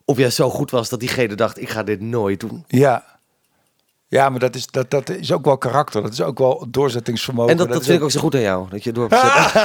Of 0.06 0.18
jij 0.18 0.30
zo 0.30 0.50
goed 0.50 0.72
was 0.72 0.90
dat 0.90 1.00
diegene 1.00 1.36
dacht, 1.36 1.62
ik 1.62 1.70
ga 1.70 1.84
dit 1.84 2.02
nooit 2.02 2.40
doen. 2.40 2.64
Ja. 2.68 3.14
Ja, 4.08 4.30
maar 4.30 4.40
dat 4.40 4.56
is, 4.56 4.68
dat, 4.68 4.90
dat 4.92 5.10
is 5.10 5.32
ook 5.32 5.46
wel 5.46 5.58
karakter. 5.58 6.02
Dat 6.02 6.12
is 6.12 6.22
ook 6.22 6.38
wel 6.38 6.66
doorzettingsvermogen. 6.70 7.52
En 7.52 7.58
dat, 7.58 7.68
dat 7.68 7.84
vind 7.86 7.98
ik 7.98 8.04
ook 8.04 8.12
zo 8.12 8.20
goed 8.20 8.36
aan 8.36 8.42
jou, 8.42 8.70
dat 8.70 8.84
je 8.84 8.92
door 8.92 9.10
hebt 9.10 9.22
gezet. 9.22 9.64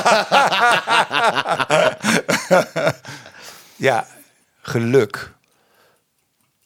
Ja, 3.76 4.06
geluk. 4.60 5.32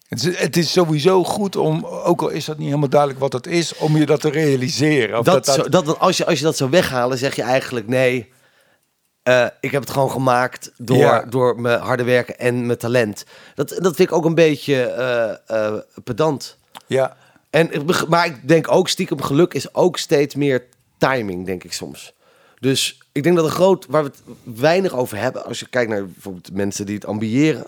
Het 0.08 0.24
is, 0.24 0.38
het 0.38 0.56
is 0.56 0.72
sowieso 0.72 1.24
goed 1.24 1.56
om, 1.56 1.86
ook 1.86 2.22
al 2.22 2.28
is 2.28 2.44
dat 2.44 2.58
niet 2.58 2.66
helemaal 2.66 2.88
duidelijk 2.88 3.20
wat 3.20 3.30
dat 3.30 3.46
is, 3.46 3.76
om 3.76 3.96
je 3.96 4.06
dat 4.06 4.20
te 4.20 4.30
realiseren. 4.30 5.18
Of 5.18 5.24
Dat, 5.24 5.46
zo, 5.46 5.68
dat, 5.68 5.98
als, 5.98 6.16
je, 6.16 6.26
als 6.26 6.38
je 6.38 6.44
dat 6.44 6.56
zou 6.56 6.70
weghalen, 6.70 7.18
zeg 7.18 7.36
je 7.36 7.42
eigenlijk 7.42 7.88
nee. 7.88 8.32
Eh, 9.24 9.46
ik 9.60 9.70
heb 9.70 9.80
het 9.80 9.90
gewoon 9.90 10.10
gemaakt 10.10 10.72
door, 10.76 10.96
Ja. 10.96 11.22
door 11.22 11.60
mijn 11.60 11.80
harde 11.80 12.04
werken 12.04 12.38
en 12.38 12.66
mijn 12.66 12.78
talent. 12.78 13.24
Dat, 13.54 13.68
dat 13.68 13.96
vind 13.96 14.08
ik 14.08 14.12
ook 14.12 14.24
een 14.24 14.34
beetje 14.34 14.82
eh, 14.82 15.66
eh, 15.66 15.74
pedant. 16.04 16.56
Ja, 16.86 17.16
En, 17.50 17.70
maar 18.08 18.26
ik 18.26 18.48
denk 18.48 18.70
ook 18.70 18.88
stiekem 18.88 19.22
geluk 19.22 19.54
is 19.54 19.74
ook 19.74 19.98
steeds 19.98 20.34
meer 20.34 20.64
timing, 20.98 21.46
denk 21.46 21.64
ik 21.64 21.72
soms. 21.72 22.12
Dus 22.60 22.98
ik 23.12 23.22
denk 23.22 23.36
dat 23.36 23.44
een 23.44 23.50
groot, 23.50 23.86
waar 23.88 24.02
we 24.04 24.10
het 24.10 24.36
weinig 24.60 24.94
over 24.94 25.16
hebben, 25.16 25.44
als 25.44 25.60
je 25.60 25.68
kijkt 25.68 25.90
naar 25.90 26.06
bijvoorbeeld 26.06 26.52
mensen 26.52 26.86
die 26.86 26.94
het 26.94 27.06
ambiëren, 27.06 27.66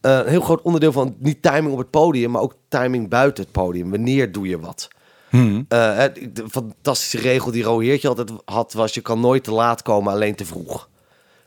een 0.00 0.26
heel 0.26 0.40
groot 0.40 0.62
onderdeel 0.62 0.92
van 0.92 1.16
niet 1.18 1.42
timing 1.42 1.72
op 1.72 1.78
het 1.78 1.90
podium, 1.90 2.30
maar 2.30 2.42
ook 2.42 2.54
timing 2.68 3.08
buiten 3.08 3.44
het 3.44 3.52
podium. 3.52 3.90
Wanneer 3.90 4.32
doe 4.32 4.48
je 4.48 4.60
wat? 4.60 4.88
Hm. 5.30 5.62
Eh, 5.68 6.04
de 6.32 6.44
fantastische 6.50 7.18
regel 7.18 7.50
die 7.50 7.62
Ro 7.62 7.78
Heertje 7.78 8.08
altijd 8.08 8.30
had, 8.44 8.72
was 8.72 8.94
je 8.94 9.00
kan 9.00 9.20
nooit 9.20 9.44
te 9.44 9.52
laat 9.52 9.82
komen, 9.82 10.12
alleen 10.12 10.34
te 10.34 10.44
vroeg. 10.44 10.88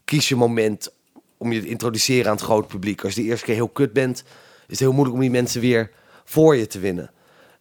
Kies 0.05 0.29
je 0.29 0.35
moment 0.35 0.91
om 1.37 1.51
je 1.51 1.61
te 1.61 1.67
introduceren 1.67 2.25
aan 2.29 2.35
het 2.35 2.45
groot 2.45 2.67
publiek. 2.67 3.03
Als 3.03 3.13
je 3.13 3.21
de 3.21 3.27
eerste 3.27 3.45
keer 3.45 3.55
heel 3.55 3.69
kut 3.69 3.93
bent, 3.93 4.17
is 4.19 4.23
het 4.67 4.79
heel 4.79 4.91
moeilijk 4.91 5.15
om 5.15 5.21
die 5.21 5.31
mensen 5.31 5.61
weer 5.61 5.91
voor 6.23 6.55
je 6.55 6.67
te 6.67 6.79
winnen. 6.79 7.11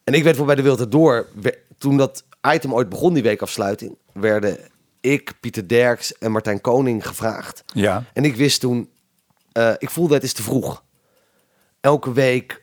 En 0.03 0.13
ik 0.13 0.23
werd 0.23 0.35
voor 0.35 0.45
bij 0.45 0.55
de 0.55 0.61
Wereld 0.61 0.79
Erdoor, 0.81 1.27
we- 1.41 1.57
toen 1.77 1.97
dat 1.97 2.23
item 2.53 2.73
ooit 2.73 2.89
begon, 2.89 3.13
die 3.13 3.23
weekafsluiting, 3.23 3.97
werden 4.13 4.57
ik, 5.01 5.33
Pieter 5.39 5.67
Derks 5.67 6.17
en 6.17 6.31
Martijn 6.31 6.61
Koning 6.61 7.07
gevraagd. 7.07 7.63
ja. 7.73 8.03
En 8.13 8.25
ik 8.25 8.35
wist 8.35 8.59
toen, 8.59 8.89
eh, 9.51 9.73
ik 9.77 9.89
voelde 9.89 10.13
het 10.13 10.23
is 10.23 10.33
te 10.33 10.43
vroeg. 10.43 10.83
Elke 11.81 12.11
week. 12.13 12.62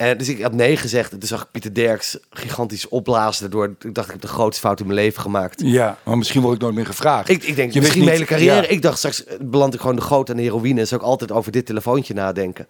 En 0.00 0.18
dus 0.18 0.28
ik 0.28 0.42
had 0.42 0.52
nee 0.52 0.76
gezegd. 0.76 1.12
En 1.12 1.18
toen 1.18 1.28
zag 1.28 1.42
ik 1.42 1.50
Pieter 1.50 1.74
Derks 1.74 2.18
gigantisch 2.30 2.88
opblazen. 2.88 3.40
Daardoor 3.40 3.76
ik 3.80 3.94
dacht 3.94 4.06
ik 4.06 4.12
heb 4.12 4.20
de 4.22 4.28
grootste 4.28 4.60
fout 4.66 4.80
in 4.80 4.86
mijn 4.86 4.98
leven 4.98 5.22
gemaakt. 5.22 5.60
Ja, 5.64 5.98
maar 6.02 6.18
misschien 6.18 6.40
word 6.40 6.54
ik 6.54 6.60
nooit 6.60 6.74
meer 6.74 6.86
gevraagd. 6.86 7.28
Ik, 7.28 7.42
ik 7.42 7.56
denk 7.56 7.72
Je 7.72 7.80
misschien 7.80 8.04
mijn 8.04 8.12
hele 8.14 8.26
carrière. 8.26 8.62
ja. 8.62 8.68
Ik 8.68 8.82
dacht 8.82 8.98
straks 8.98 9.24
eh, 9.24 9.36
beland 9.40 9.74
ik 9.74 9.80
gewoon 9.80 9.96
de 9.96 10.02
goot 10.02 10.30
aan 10.30 10.36
de 10.36 10.42
heroïne. 10.42 10.80
En 10.80 10.86
zou 10.86 11.00
ik 11.00 11.06
altijd 11.06 11.32
over 11.32 11.52
dit 11.52 11.66
telefoontje 11.66 12.14
nadenken. 12.14 12.66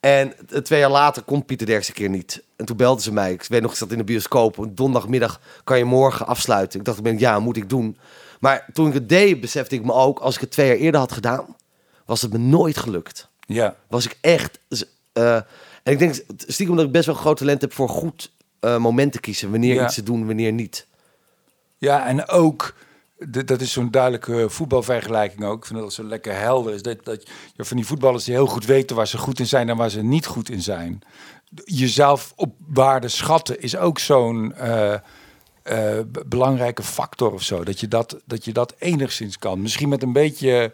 En 0.00 0.32
eh, 0.48 0.58
twee 0.58 0.80
jaar 0.80 0.90
later 0.90 1.22
komt 1.22 1.46
Pieter 1.46 1.66
Derks 1.66 1.88
een 1.88 1.94
keer 1.94 2.08
niet. 2.08 2.42
En 2.56 2.64
toen 2.64 2.76
belden 2.76 3.02
ze 3.02 3.12
mij. 3.12 3.32
Ik 3.32 3.44
weet 3.48 3.62
nog, 3.62 3.70
ik 3.70 3.76
zat 3.76 3.90
in 3.92 3.98
de 3.98 4.04
bioscoop. 4.04 4.58
Een 4.58 4.74
donderdagmiddag 4.74 5.40
kan 5.64 5.78
je 5.78 5.84
morgen 5.84 6.26
afsluiten. 6.26 6.78
Ik 6.78 6.84
dacht, 6.84 6.98
ik 6.98 7.04
ben, 7.04 7.18
ja, 7.18 7.38
moet 7.38 7.56
ik 7.56 7.68
doen. 7.68 7.96
Maar 8.40 8.66
toen 8.72 8.86
ik 8.88 8.94
het 8.94 9.08
deed, 9.08 9.40
besefte 9.40 9.74
ik 9.74 9.84
me 9.84 9.92
ook... 9.92 10.18
als 10.18 10.34
ik 10.34 10.40
het 10.40 10.50
twee 10.50 10.66
jaar 10.66 10.76
eerder 10.76 11.00
had 11.00 11.12
gedaan, 11.12 11.56
was 12.06 12.22
het 12.22 12.32
me 12.32 12.38
nooit 12.38 12.76
gelukt. 12.76 13.28
Ja. 13.46 13.76
Was 13.88 14.04
ik 14.04 14.16
echt... 14.20 14.58
eh, 15.12 15.40
en 15.90 15.96
ik 15.96 15.98
denk 15.98 16.24
stiekem 16.46 16.76
dat 16.76 16.84
ik 16.84 16.92
best 16.92 17.06
wel 17.06 17.14
groot 17.14 17.36
talent 17.36 17.60
heb 17.60 17.72
voor 17.72 17.88
goed 17.88 18.32
eh, 18.60 18.76
momenten 18.76 19.20
kiezen. 19.20 19.50
Wanneer 19.50 19.74
Ja. 19.74 19.84
iets 19.84 19.94
te 19.94 20.02
doen, 20.02 20.26
wanneer 20.26 20.52
niet. 20.52 20.86
Ja, 21.78 22.06
en 22.06 22.28
ook, 22.28 22.74
dat 23.44 23.60
is 23.60 23.72
zo'n 23.72 23.90
duidelijke 23.90 24.50
voetbalvergelijking 24.50 25.44
ook. 25.44 25.58
Ik 25.58 25.64
vind 25.66 25.78
dat 25.78 25.92
zo 25.92 26.04
lekker 26.04 26.38
helder. 26.38 26.74
Is 26.74 26.82
dat, 26.82 27.04
dat 27.04 27.28
je 27.56 27.64
van 27.64 27.76
die 27.76 27.86
voetballers 27.86 28.24
die 28.24 28.34
heel 28.34 28.46
goed 28.46 28.64
weten 28.64 28.96
waar 28.96 29.06
ze 29.06 29.18
goed 29.18 29.38
in 29.38 29.46
zijn 29.46 29.68
en 29.68 29.76
waar 29.76 29.90
ze 29.90 30.02
niet 30.02 30.26
goed 30.26 30.50
in 30.50 30.62
zijn. 30.62 31.00
Jezelf 31.64 32.32
op 32.36 32.54
waarde 32.66 33.08
schatten 33.08 33.60
is 33.60 33.76
ook 33.76 33.98
zo'n 33.98 34.54
eh, 34.54 34.92
eh, 35.62 35.98
belangrijke 36.26 36.82
factor 36.82 37.32
of 37.32 37.42
zo. 37.42 37.64
Dat 37.64 37.80
je 37.80 37.88
dat, 37.88 38.20
dat 38.24 38.44
je 38.44 38.52
dat 38.52 38.74
enigszins 38.78 39.38
kan. 39.38 39.62
Misschien 39.62 39.88
met 39.88 40.02
een 40.02 40.12
beetje. 40.12 40.72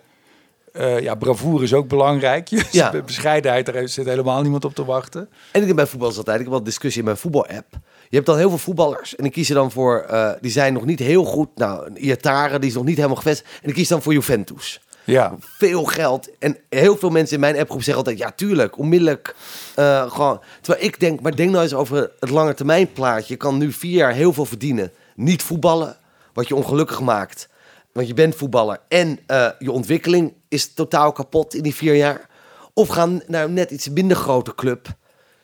Eh, 0.76 1.00
ja, 1.00 1.14
bravoure 1.14 1.64
is 1.64 1.74
ook 1.74 1.88
belangrijk. 1.88 2.48
Ja. 2.70 3.02
Bescheidenheid, 3.06 3.66
daar 3.66 3.88
zit 3.88 4.06
helemaal 4.06 4.42
niemand 4.42 4.64
op 4.64 4.74
te 4.74 4.84
wachten. 4.84 5.20
En 5.52 5.60
ik 5.60 5.64
denk 5.64 5.74
bij 5.76 5.86
voetbal 5.86 6.08
altijd, 6.08 6.36
ik 6.36 6.42
heb 6.42 6.48
wel 6.52 6.62
discussie 6.62 6.98
in 7.00 7.04
mijn 7.06 7.16
voetbal-app. 7.16 7.66
Je 8.08 8.14
hebt 8.16 8.26
dan 8.26 8.36
heel 8.38 8.48
veel 8.48 8.58
voetballers 8.58 9.16
en 9.16 9.24
ik 9.24 9.32
kies 9.32 9.48
er 9.48 9.54
dan 9.54 9.70
voor, 9.70 9.98
eh, 10.00 10.30
die 10.40 10.50
zijn 10.50 10.72
nog 10.72 10.84
niet 10.84 10.98
heel 10.98 11.24
goed. 11.24 11.48
Nou, 11.54 11.86
een 11.86 12.04
Iatare, 12.04 12.58
die 12.58 12.68
is 12.68 12.74
nog 12.74 12.84
niet 12.84 12.96
helemaal 12.96 13.16
gevestigd. 13.16 13.50
En 13.62 13.68
ik 13.68 13.74
kies 13.74 13.88
dan 13.88 14.02
voor 14.02 14.12
Juventus. 14.12 14.80
Ja, 15.04 15.34
Veel 15.40 15.84
geld. 15.84 16.28
En 16.38 16.56
heel 16.68 16.96
veel 16.96 17.10
mensen 17.10 17.34
in 17.34 17.40
mijn 17.40 17.58
appgroep 17.58 17.82
zeggen 17.82 17.96
altijd, 18.04 18.18
ja 18.18 18.32
tuurlijk, 18.36 18.78
onmiddellijk. 18.78 19.34
eh, 19.74 20.10
gewoon. 20.10 20.40
Terwijl 20.60 20.84
ik 20.84 21.00
denk, 21.00 21.20
maar 21.20 21.36
denk 21.36 21.50
nou 21.50 21.62
eens 21.62 21.74
over 21.74 22.10
het 22.20 22.30
lange 22.30 22.54
termijn 22.54 22.92
plaatje. 22.92 23.32
Je 23.32 23.38
kan 23.38 23.58
nu 23.58 23.72
vier 23.72 23.92
jaar 23.94 24.12
heel 24.12 24.32
veel 24.32 24.44
verdienen. 24.44 24.92
Niet 25.14 25.42
voetballen, 25.42 25.96
wat 26.32 26.48
je 26.48 26.54
ongelukkig 26.54 27.00
maakt. 27.00 27.48
Want 27.96 28.08
je 28.08 28.14
bent 28.14 28.34
voetballer 28.34 28.78
en 28.88 29.18
eh, 29.26 29.48
je 29.58 29.70
ontwikkeling 29.72 30.32
is 30.48 30.74
totaal 30.74 31.12
kapot 31.12 31.54
in 31.54 31.62
die 31.62 31.74
vier 31.74 31.94
jaar. 31.94 32.28
Of 32.74 32.88
gaan 32.88 33.22
naar 33.26 33.44
een 33.44 33.52
net 33.54 33.70
iets 33.70 33.88
minder 33.88 34.16
grote 34.16 34.54
club. 34.54 34.88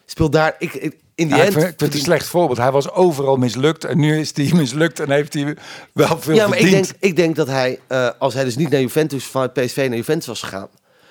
Speel 0.07 0.31
daar. 0.31 0.55
Ik, 0.59 0.75
ik- 0.75 1.01
in 1.15 1.27
die 1.29 1.37
Ja, 1.37 1.43
ik 1.43 1.47
end. 1.49 1.53
vind, 1.53 1.65
ik 1.73 1.79
vind 1.79 1.81
het 1.81 1.95
een 1.95 2.05
slecht 2.07 2.27
voorbeeld. 2.27 2.59
Hij 2.59 2.71
was 2.71 2.91
overal 2.91 3.37
mislukt 3.37 3.85
en 3.85 3.99
nu 3.99 4.19
is 4.21 4.31
hij 4.37 4.51
mislukt 4.61 5.01
en 5.01 5.11
heeft 5.11 5.35
hij 5.35 5.57
wel 5.93 6.19
veel 6.21 6.35
ja, 6.35 6.49
maar 6.49 6.59
ik 6.59 6.71
denk, 6.71 6.87
ik 6.99 7.17
denk 7.17 7.37
dat 7.37 7.47
hij, 7.47 7.79
eh, 7.87 8.09
als 8.19 8.35
hij 8.35 8.45
dus 8.45 8.57
niet 8.57 8.71
naar 8.71 8.81
Juventus, 8.81 9.25
vanuit 9.25 9.53
PSV 9.53 9.77
naar 9.89 9.97
Juventus 9.97 10.27
was 10.27 10.43
gegaan, 10.43 10.69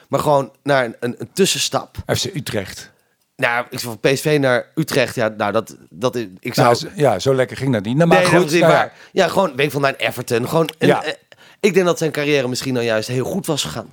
maar 0.09 0.19
gewoon 0.19 0.51
naar 0.63 0.85
een, 0.85 0.95
een, 0.99 1.15
een 1.17 1.29
tussenstap. 1.33 1.95
FC 2.07 2.25
Utrecht. 2.35 2.91
Nou, 3.35 3.65
ik 3.69 3.79
van 3.79 3.99
PSV 3.99 4.37
naar 4.41 4.67
Utrecht, 4.75 5.15
ja, 5.15 5.27
nou 5.37 5.51
dat, 5.51 5.75
dat 5.89 6.15
ik 6.15 6.53
zou. 6.53 6.67
Nou, 6.67 6.75
zo- 6.75 6.87
ja, 6.95 7.19
zo 7.19 7.33
lekker 7.35 7.57
ging 7.57 7.73
dat 7.73 7.83
niet. 7.83 7.95
Nou, 7.95 8.07
maar 8.09 8.17
nee, 8.17 8.27
goed, 8.27 8.51
nou 8.51 8.71
ja. 8.71 8.91
Ja, 9.11 9.27
gewoon 9.27 9.55
weet 9.55 9.65
ik 9.65 9.71
van 9.71 9.81
naar 9.81 9.95
Everton. 9.95 10.47
Gewoon. 10.49 10.69
een- 10.77 10.87
Ja. 10.87 11.03
Ik 11.61 11.73
denk 11.73 11.85
dat 11.85 11.97
zijn 11.97 12.11
carrière 12.11 12.47
misschien 12.47 12.73
dan 12.73 12.83
juist 12.83 13.07
heel 13.07 13.25
goed 13.25 13.45
was 13.45 13.63
gegaan. 13.63 13.89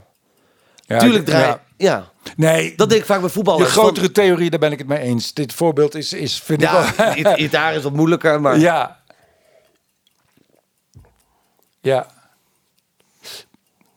Ja, 0.87 0.99
Tuurlijk 0.99 1.25
draai. 1.25 1.45
ja. 1.47 1.63
Ja. 1.77 2.11
Nee, 2.37 2.75
dat 2.77 2.89
denk 2.89 3.01
ik 3.01 3.07
vaak 3.07 3.19
bij 3.19 3.27
de 3.27 3.33
voetballers. 3.35 3.71
grotere 3.71 4.13
theorie, 4.13 4.51
daar 4.51 4.59
ben 4.59 4.73
ik 4.73 4.79
het 4.79 4.87
mee 4.87 4.99
eens. 4.99 5.35
Dit 5.35 5.53
voorbeeld 5.53 5.95
is, 5.95 6.13
is 6.13 6.43
vind 6.43 6.65
Van- 6.65 6.85
ik 6.89 6.95
wel... 6.95 7.07
ja, 7.17 7.37
it- 7.37 7.51
daar 7.51 7.75
is 7.75 7.83
wat 7.83 7.93
moeilijker, 7.93 8.41
maar 8.41 8.59
Ja. 8.59 9.01
Ja. 11.81 12.07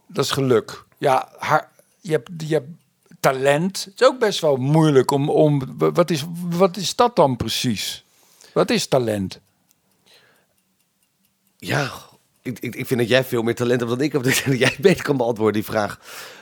Dat 0.07 0.25
is 0.25 0.31
geluk. 0.31 0.83
Ja, 0.97 1.29
haar, 1.39 1.69
je, 1.99 2.11
hebt, 2.11 2.29
je 2.37 2.53
hebt 2.53 2.67
talent. 3.19 3.83
Het 3.83 4.01
is 4.01 4.07
ook 4.07 4.19
best 4.19 4.39
wel 4.39 4.55
moeilijk 4.55 5.11
om... 5.11 5.29
om 5.29 5.75
wat, 5.77 6.09
is, 6.09 6.23
wat 6.49 6.77
is 6.77 6.95
dat 6.95 7.15
dan 7.15 7.35
precies? 7.35 8.03
Wat 8.53 8.69
is 8.69 8.87
talent? 8.87 9.39
Ja, 11.57 11.91
ik, 12.41 12.59
ik, 12.59 12.75
ik 12.75 12.87
vind 12.87 12.99
dat 12.99 13.09
jij 13.09 13.23
veel 13.23 13.41
meer 13.41 13.55
talent 13.55 13.79
hebt 13.79 13.91
dan 13.91 14.01
ik 14.01 14.11
heb. 14.11 14.23
Dat 14.23 14.35
jij 14.57 14.75
beter 14.79 15.03
kan 15.03 15.17
beantwoorden, 15.17 15.61
die 15.61 15.71
vraag. 15.71 15.99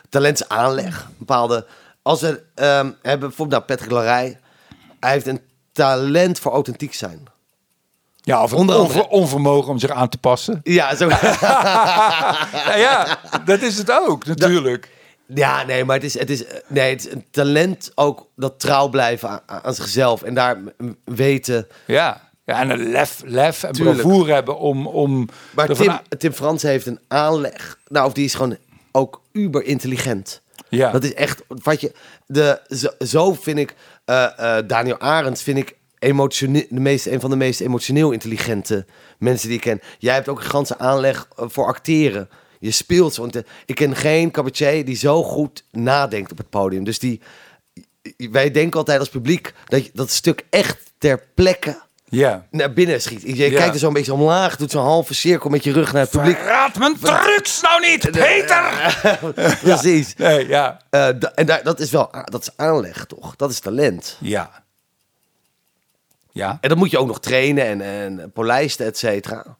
Talent 0.10 0.42
is 0.42 0.48
aanleg. 0.50 1.10
Bepaalde... 1.18 1.66
Als 2.02 2.22
we 2.22 2.44
ehm, 2.56 2.92
hebben 3.02 3.28
bijvoorbeeld 3.28 3.50
nou, 3.50 3.64
Patrick 3.64 3.92
Larij. 3.92 4.40
Hij 5.00 5.12
heeft 5.12 5.28
een 5.28 5.42
talent 5.72 6.40
voor 6.40 6.52
authentiek 6.52 6.94
zijn. 6.94 7.28
Ja, 8.16 8.44
of 8.44 8.54
Onder 8.54 8.80
onver- 8.80 9.08
onvermogen 9.08 9.72
om 9.72 9.80
zich 9.80 9.90
aan 9.90 10.10
te 10.10 10.18
passen. 10.18 10.60
Ja, 10.80 10.96
zo... 10.96 11.10
Ja, 11.10 12.76
ja, 12.86 13.20
dat 13.46 13.62
is 13.62 13.78
het 13.78 13.92
ook, 13.92 14.26
natuurlijk. 14.26 14.90
ja 15.26 15.64
nee, 15.64 15.86
maar 15.86 15.96
het 15.96 16.06
is, 16.06 16.20
het, 16.20 16.30
is, 16.30 16.44
nee, 16.68 16.90
het 16.90 17.06
is 17.06 17.12
een 17.12 17.26
talent 17.32 17.92
ook 17.96 18.28
dat 18.36 18.60
trouw 18.60 18.88
blijven 18.88 19.30
aan, 19.30 19.42
aan 19.64 19.74
zichzelf. 19.74 20.22
En 20.22 20.34
daar 20.34 20.58
weten... 21.04 21.68
Ja. 21.86 22.29
Ja 22.50 22.60
en 22.62 22.70
een 22.70 22.90
lef, 22.90 23.22
lef 23.26 23.64
en 23.64 23.72
Tuurlijk. 23.74 23.98
bravoure 24.02 24.34
hebben 24.34 24.58
om... 24.60 24.88
om 24.88 25.28
Maar 25.56 25.68
Tim, 25.74 25.90
a- 25.90 26.04
Tim 26.18 26.32
Frans 26.32 26.62
heeft 26.62 26.86
een 26.86 27.00
aanleg. 27.08 27.80
Nou, 27.88 28.08
of 28.08 28.14
die 28.14 28.26
is 28.26 28.34
gewoon 28.34 28.58
ook 28.92 29.22
uber 29.32 29.64
intelligent. 29.64 30.42
Ja. 30.70 30.92
Dat 30.92 31.04
is 31.04 31.14
echt 31.14 31.42
wat 31.48 31.82
je. 31.82 31.92
De, 32.26 32.62
zo, 32.70 32.88
zo 33.06 33.34
vind 33.34 33.58
ik. 33.60 33.76
eh, 34.06 34.58
eh, 34.58 34.68
Daniel 34.68 35.00
Arends 35.00 35.44
vind 35.44 35.58
ik 35.58 35.76
emotioneel, 36.00 36.66
de 36.70 36.80
meest, 36.80 37.06
een 37.06 37.20
van 37.20 37.30
de 37.30 37.36
meest 37.36 37.60
emotioneel 37.62 38.12
intelligente 38.12 38.86
mensen 39.18 39.48
die 39.48 39.58
ik 39.58 39.64
ken. 39.64 39.82
Jij 40.00 40.14
hebt 40.14 40.28
ook 40.30 40.40
een 40.40 40.50
ganse 40.50 40.78
aanleg 40.78 41.28
eh, 41.38 41.46
voor 41.48 41.66
acteren. 41.66 42.30
Je 42.60 42.72
speelt 42.72 43.14
zo. 43.14 43.22
Want, 43.22 43.36
ik 43.66 43.76
ken 43.76 43.96
geen 43.96 44.32
cabaretier 44.32 44.86
die 44.86 44.96
zo 44.96 45.24
goed 45.24 45.64
nadenkt 45.72 46.32
op 46.32 46.38
het 46.38 46.50
podium. 46.50 46.84
Dus 46.84 47.00
die. 47.00 47.22
Wij 48.18 48.52
denken 48.52 48.80
altijd 48.80 49.00
als 49.00 49.10
publiek 49.10 49.54
dat 49.66 49.86
je 49.86 49.92
dat 49.94 50.10
stuk 50.12 50.46
echt 50.50 50.78
ter 50.98 51.24
plekke 51.36 51.82
ja. 52.10 52.46
naar 52.52 52.74
binnen 52.74 53.02
schiet. 53.02 53.22
Je 53.22 53.36
Ja. 53.50 53.58
kijkt 53.58 53.74
er 53.74 53.80
zo'n 53.80 53.94
beetje 53.94 54.14
omlaag, 54.14 54.56
doet 54.56 54.72
zo'n 54.72 54.84
halve 54.84 55.14
cirkel 55.14 55.50
met 55.50 55.64
je 55.64 55.72
rug 55.72 55.92
naar 55.94 56.02
het 56.02 56.12
publiek. 56.12 56.38
Raad 56.38 56.78
mijn 56.78 57.00
trucs 57.00 57.62
nou 57.62 57.82
niet, 57.90 58.12
Peter! 58.12 58.98
Precies. 59.64 60.16
Nee, 60.16 60.48
ja. 60.48 60.82
Eh, 60.90 61.08
da- 61.20 61.32
en 61.36 61.46
daar, 61.46 61.64
dat 61.64 61.80
is 61.80 61.92
wel 61.92 62.16
a- 62.16 62.24
dat 62.24 62.42
is 62.42 62.50
aanleg, 62.58 63.06
toch? 63.06 63.36
Dat 63.36 63.50
is 63.52 63.60
talent. 63.60 64.18
Ja. 64.20 64.64
Ja. 66.32 66.58
En 66.62 66.70
dan 66.70 66.78
moet 66.78 66.92
je 66.92 66.98
ook 66.98 67.08
nog 67.08 67.20
trainen 67.20 67.66
en, 67.66 67.82
en 68.20 68.32
polijsten, 68.32 68.86
et 68.86 68.98
cetera. 68.98 69.58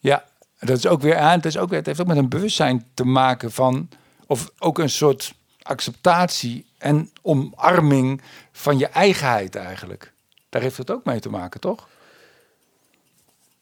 Ja. 0.00 0.24
Dat 0.60 0.76
is 0.78 0.86
ook 0.86 1.00
weer 1.02 1.16
aan. 1.18 1.36
Het, 1.36 1.44
is 1.46 1.56
ook 1.58 1.68
weer, 1.68 1.78
het 1.78 1.86
heeft 1.86 2.00
ook 2.00 2.06
met 2.06 2.16
een 2.16 2.28
bewustzijn 2.28 2.86
te 2.94 3.04
maken 3.04 3.52
van... 3.52 3.88
Of 4.26 4.50
ook 4.58 4.78
een 4.78 4.90
soort 4.90 5.34
acceptatie 5.62 6.66
en 6.78 7.10
omarming 7.22 8.22
van 8.52 8.78
je 8.78 8.86
eigenheid 8.86 9.56
eigenlijk. 9.56 10.12
Daar 10.56 10.64
heeft 10.64 10.76
het 10.76 10.90
ook 10.90 11.04
mee 11.04 11.20
te 11.20 11.28
maken, 11.28 11.60
toch? 11.60 11.88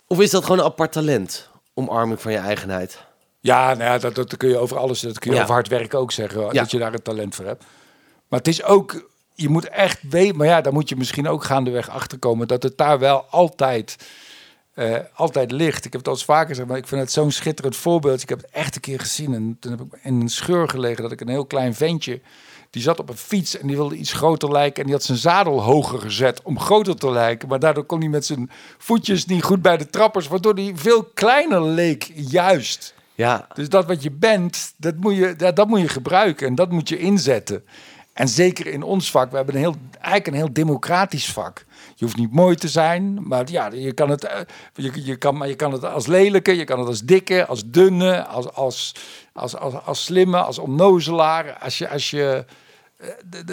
Of 0.07 0.21
is 0.21 0.31
dat 0.31 0.43
gewoon 0.43 0.59
een 0.59 0.65
apart 0.65 0.93
talent? 0.93 1.49
Omarming 1.75 2.21
van 2.21 2.33
je 2.33 2.39
eigenheid. 2.39 3.03
Ja, 3.41 3.67
nou 3.75 3.83
ja, 3.91 3.99
dat, 3.99 4.15
dat 4.15 4.37
kun 4.37 4.49
je 4.49 4.59
over 4.59 4.77
alles, 4.79 5.01
dat 5.01 5.19
kun 5.19 5.31
je 5.31 5.37
Ja. 5.37 5.43
over 5.43 5.55
hard 5.55 5.69
werken 5.69 5.99
ook 5.99 6.13
zeggen, 6.13 6.41
Ja. 6.41 6.51
dat 6.51 6.71
je 6.71 6.79
daar 6.79 6.95
een 6.95 7.03
talent 7.03 7.35
voor 7.35 7.45
hebt. 7.45 7.65
Maar 8.29 8.39
het 8.39 8.49
is 8.49 8.63
ook, 8.63 9.11
je 9.35 9.49
moet 9.49 9.69
echt 9.69 9.99
weten, 10.11 10.37
maar 10.37 10.47
ja, 10.47 10.61
daar 10.61 10.73
moet 10.73 10.89
je 10.89 10.97
misschien 10.97 11.29
ook 11.29 11.45
gaandeweg 11.45 11.89
achterkomen 11.89 12.49
dat 12.49 12.63
het 12.63 12.79
daar 12.79 12.99
wel 12.99 13.25
altijd, 13.31 13.97
eh, 14.75 14.97
altijd 15.15 15.51
ligt. 15.51 15.85
Ik 15.85 15.93
heb 15.93 16.01
het 16.01 16.09
al 16.09 16.15
eens 16.15 16.25
vaker 16.25 16.49
gezegd, 16.49 16.69
maar 16.69 16.77
ik 16.79 16.87
vind 16.87 17.01
het 17.01 17.13
zo'n 17.13 17.31
schitterend 17.31 17.77
voorbeeld. 17.77 18.23
Ik 18.23 18.29
heb 18.29 18.41
het 18.41 18.51
echt 18.51 18.75
een 18.75 18.81
keer 18.81 19.01
gezien 19.01 19.35
en 19.35 19.57
toen 19.61 19.71
heb 19.71 19.81
ik 19.81 19.99
in 20.03 20.21
een 20.21 20.29
scheur 20.29 20.69
gelegen 20.69 21.03
dat 21.03 21.13
ik 21.13 21.21
een 21.21 21.29
heel 21.29 21.47
klein 21.47 21.75
ventje, 21.75 22.21
die 22.75 22.83
zat 22.83 22.99
op 22.99 23.09
een 23.09 23.17
fiets 23.17 23.59
en 23.59 23.67
die 23.67 23.77
wilde 23.77 23.95
iets 23.95 24.13
groter 24.13 24.53
lijken 24.53 24.81
en 24.81 24.85
die 24.85 24.95
had 24.95 25.05
zijn 25.05 25.19
zadel 25.19 25.63
hoger 25.63 25.99
gezet 25.99 26.43
om 26.43 26.61
groter 26.61 26.97
te 26.97 27.11
lijken. 27.11 27.49
Maar 27.49 27.59
daardoor 27.59 27.85
kon 27.85 28.01
hij 28.01 28.09
met 28.09 28.27
zijn 28.27 28.51
voetjes 28.79 29.27
niet 29.27 29.43
goed 29.43 29.63
bij 29.63 29.77
de 29.77 29.91
trappers, 29.91 30.29
waardoor 30.29 30.55
hij 30.55 30.73
veel 30.75 31.05
kleiner 31.05 31.63
leek 31.63 32.11
juist. 32.15 32.95
Ja, 33.15 33.47
Dus 33.55 33.69
dat 33.69 33.87
wat 33.87 34.03
je 34.03 34.11
bent, 34.11 34.75
dat 34.77 34.97
moet 34.97 35.17
je, 35.17 35.37
dat, 35.37 35.57
dat 35.57 35.69
moet 35.69 35.81
je 35.81 35.89
gebruiken 35.89 36.47
en 36.47 36.55
dat 36.55 36.71
moet 36.71 36.89
je 36.89 36.99
inzetten. 36.99 37.65
En 38.13 38.29
zeker 38.29 38.67
in 38.67 38.83
ons 38.83 39.11
vak, 39.11 39.31
we 39.31 39.37
hebben 39.37 39.55
een 39.55 39.61
heel, 39.61 39.77
eigenlijk 39.93 40.27
een 40.27 40.35
heel 40.35 40.53
democratisch 40.53 41.33
vak. 41.33 41.65
Je 41.95 42.05
hoeft 42.05 42.17
niet 42.17 42.33
mooi 42.33 42.57
te 42.57 42.69
zijn, 42.69 43.29
maar 43.29 43.51
ja, 43.51 43.71
je 43.73 43.93
kan 43.93 44.11
het, 44.11 44.25
eh, 44.25 44.41
je, 44.75 45.05
je 45.05 45.17
kan, 45.17 45.37
maar 45.37 45.49
je 45.49 45.55
kan 45.55 45.73
het 45.73 45.85
als 45.85 46.07
lelijke, 46.07 46.57
je 46.57 46.65
kan 46.65 46.79
het 46.79 46.89
als 46.89 47.01
dikke, 47.03 47.47
als 47.47 47.63
dunne, 47.67 48.25
als, 48.25 48.53
als, 48.53 48.95
als, 49.33 49.57
als, 49.57 49.75
als 49.75 50.05
slimme, 50.05 50.43
als 50.43 50.59
onnozelaar. 50.59 51.59
Als 51.59 51.79
je, 51.79 51.89
als 51.89 52.11
je, 52.11 52.45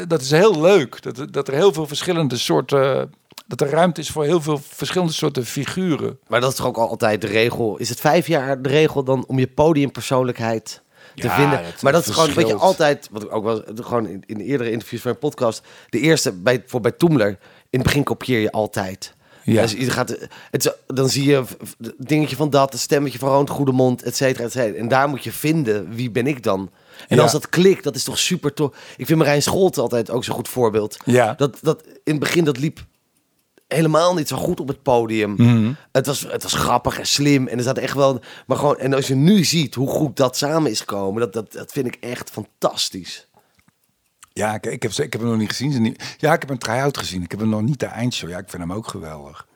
dat 0.08 0.22
is 0.22 0.32
heel 0.32 0.62
leuk, 0.62 1.02
dat, 1.02 1.34
dat 1.34 1.48
er 1.48 1.54
heel 1.54 1.74
veel 1.74 1.88
verschillende 1.88 2.38
soorten, 2.38 3.14
dat 3.48 3.62
er 3.62 3.70
ruimte 3.70 4.02
is 4.02 4.10
voor 4.10 4.24
heel 4.24 4.42
veel 4.42 4.62
verschillende 4.68 5.14
soorten 5.14 5.46
figuren. 5.46 6.20
maar 6.28 6.42
dat 6.42 6.50
is 6.52 6.56
toch 6.58 6.68
ook 6.68 6.78
altijd 6.78 7.22
de 7.22 7.28
regel. 7.28 7.78
Is 7.78 7.90
het 7.90 8.00
vijf 8.00 8.28
jaar 8.28 8.62
de 8.62 8.70
regel 8.70 9.04
dan 9.04 9.26
om 9.28 9.40
je 9.40 9.48
podiumpersoonlijkheid 9.48 10.82
te 11.16 11.28
Ja, 11.28 11.36
vinden? 11.36 11.64
dat 11.64 11.82
maar 11.82 11.92
dat 11.92 12.08
is 12.08 12.14
gewoon 12.14 12.26
wat 12.26 12.36
je 12.36 12.42
verschilt. 12.42 12.62
altijd, 12.62 13.08
wat 13.12 13.24
ik 13.24 13.32
ook 13.36 13.44
wel 13.44 13.64
gewoon 13.76 14.08
in, 14.08 14.24
in 14.26 14.38
de 14.38 14.44
eerdere 14.44 14.72
interviews 14.72 15.02
van 15.02 15.12
mijn 15.12 15.24
podcast, 15.32 15.62
de 15.90 16.00
eerste 16.00 16.32
bij 16.32 16.64
voor 16.66 16.82
bij 16.82 16.92
Toemler, 16.92 17.30
in 17.70 17.80
het 17.80 17.84
begin 17.84 18.04
kopieer 18.04 18.40
je 18.40 18.52
altijd. 18.52 19.14
Ja. 19.44 19.62
Dus 19.62 19.72
je 19.72 19.90
gaat, 19.90 20.18
het, 20.52 20.76
dan 20.88 21.10
zie 21.10 21.30
je 21.30 21.44
het 21.82 21.94
dingetje 21.98 22.36
van 22.36 22.50
dat, 22.50 22.72
het 22.72 22.82
stemmetje 22.82 23.20
van 23.20 23.30
Roont 23.30 23.50
Goedemond, 23.50 24.04
et 24.04 24.16
cetera, 24.16 24.44
et 24.44 24.52
cetera. 24.52 24.78
En 24.78 24.88
daar 24.88 25.10
moet 25.10 25.24
je 25.24 25.32
vinden, 25.32 25.90
wie 25.94 26.12
ben 26.12 26.28
ik 26.28 26.44
dan? 26.44 26.70
En 27.08 27.16
Ja. 27.18 27.22
als 27.22 27.32
dat 27.32 27.50
klikt, 27.50 27.84
dat 27.84 27.96
is 27.96 28.04
toch 28.04 28.20
super 28.20 28.54
tof. 28.54 28.76
Ik 28.98 29.06
vind 29.06 29.20
Marijn 29.20 29.42
Scholte 29.42 29.82
altijd 29.82 30.10
ook 30.10 30.24
zo'n 30.24 30.36
goed 30.36 30.48
voorbeeld. 30.50 30.98
Ja. 31.06 31.34
Dat, 31.34 31.58
dat 31.62 31.84
in 31.86 32.12
het 32.12 32.20
begin, 32.20 32.44
dat 32.44 32.58
liep 32.58 32.86
helemaal 33.68 34.14
niet 34.14 34.28
zo 34.28 34.38
goed 34.38 34.60
op 34.60 34.68
het 34.68 34.82
podium. 34.84 35.34
Mhm. 35.38 35.74
Het, 35.92 36.06
was, 36.06 36.20
het 36.22 36.44
was 36.44 36.54
grappig 36.54 37.00
en 37.00 37.08
slim. 37.08 37.48
En 37.48 37.58
er 37.58 37.64
zat 37.64 37.78
echt 37.78 37.94
wel. 37.96 38.22
Maar 38.48 38.58
gewoon, 38.58 38.78
en 38.78 38.94
als 38.94 39.08
je 39.08 39.16
nu 39.16 39.44
ziet 39.44 39.76
hoe 39.76 39.90
goed 39.90 40.16
dat 40.18 40.38
samen 40.38 40.72
is 40.72 40.80
gekomen, 40.80 41.22
dat, 41.22 41.34
dat, 41.34 41.52
dat 41.52 41.72
vind 41.72 41.86
ik 41.88 41.96
echt 42.00 42.30
fantastisch. 42.30 43.28
Ja, 44.34 44.54
ik, 44.54 44.66
ik, 44.66 44.84
heb, 44.84 44.92
ik 44.92 45.12
heb 45.14 45.22
hem 45.22 45.30
nog 45.30 45.40
niet 45.40 45.50
gezien. 45.50 45.98
Ja, 46.18 46.34
ik 46.34 46.42
heb 46.42 46.50
een 46.50 46.58
try-out 46.58 46.98
gezien. 46.98 47.24
Ik 47.24 47.32
heb 47.32 47.40
hem 47.40 47.50
nog 47.50 47.62
niet 47.62 47.80
de 47.80 47.86
eindshow. 47.86 48.30
Ja, 48.30 48.38
ik 48.38 48.50
vind 48.50 48.62
hem 48.62 48.74
ook 48.74 48.88
geweldig. 48.88 49.48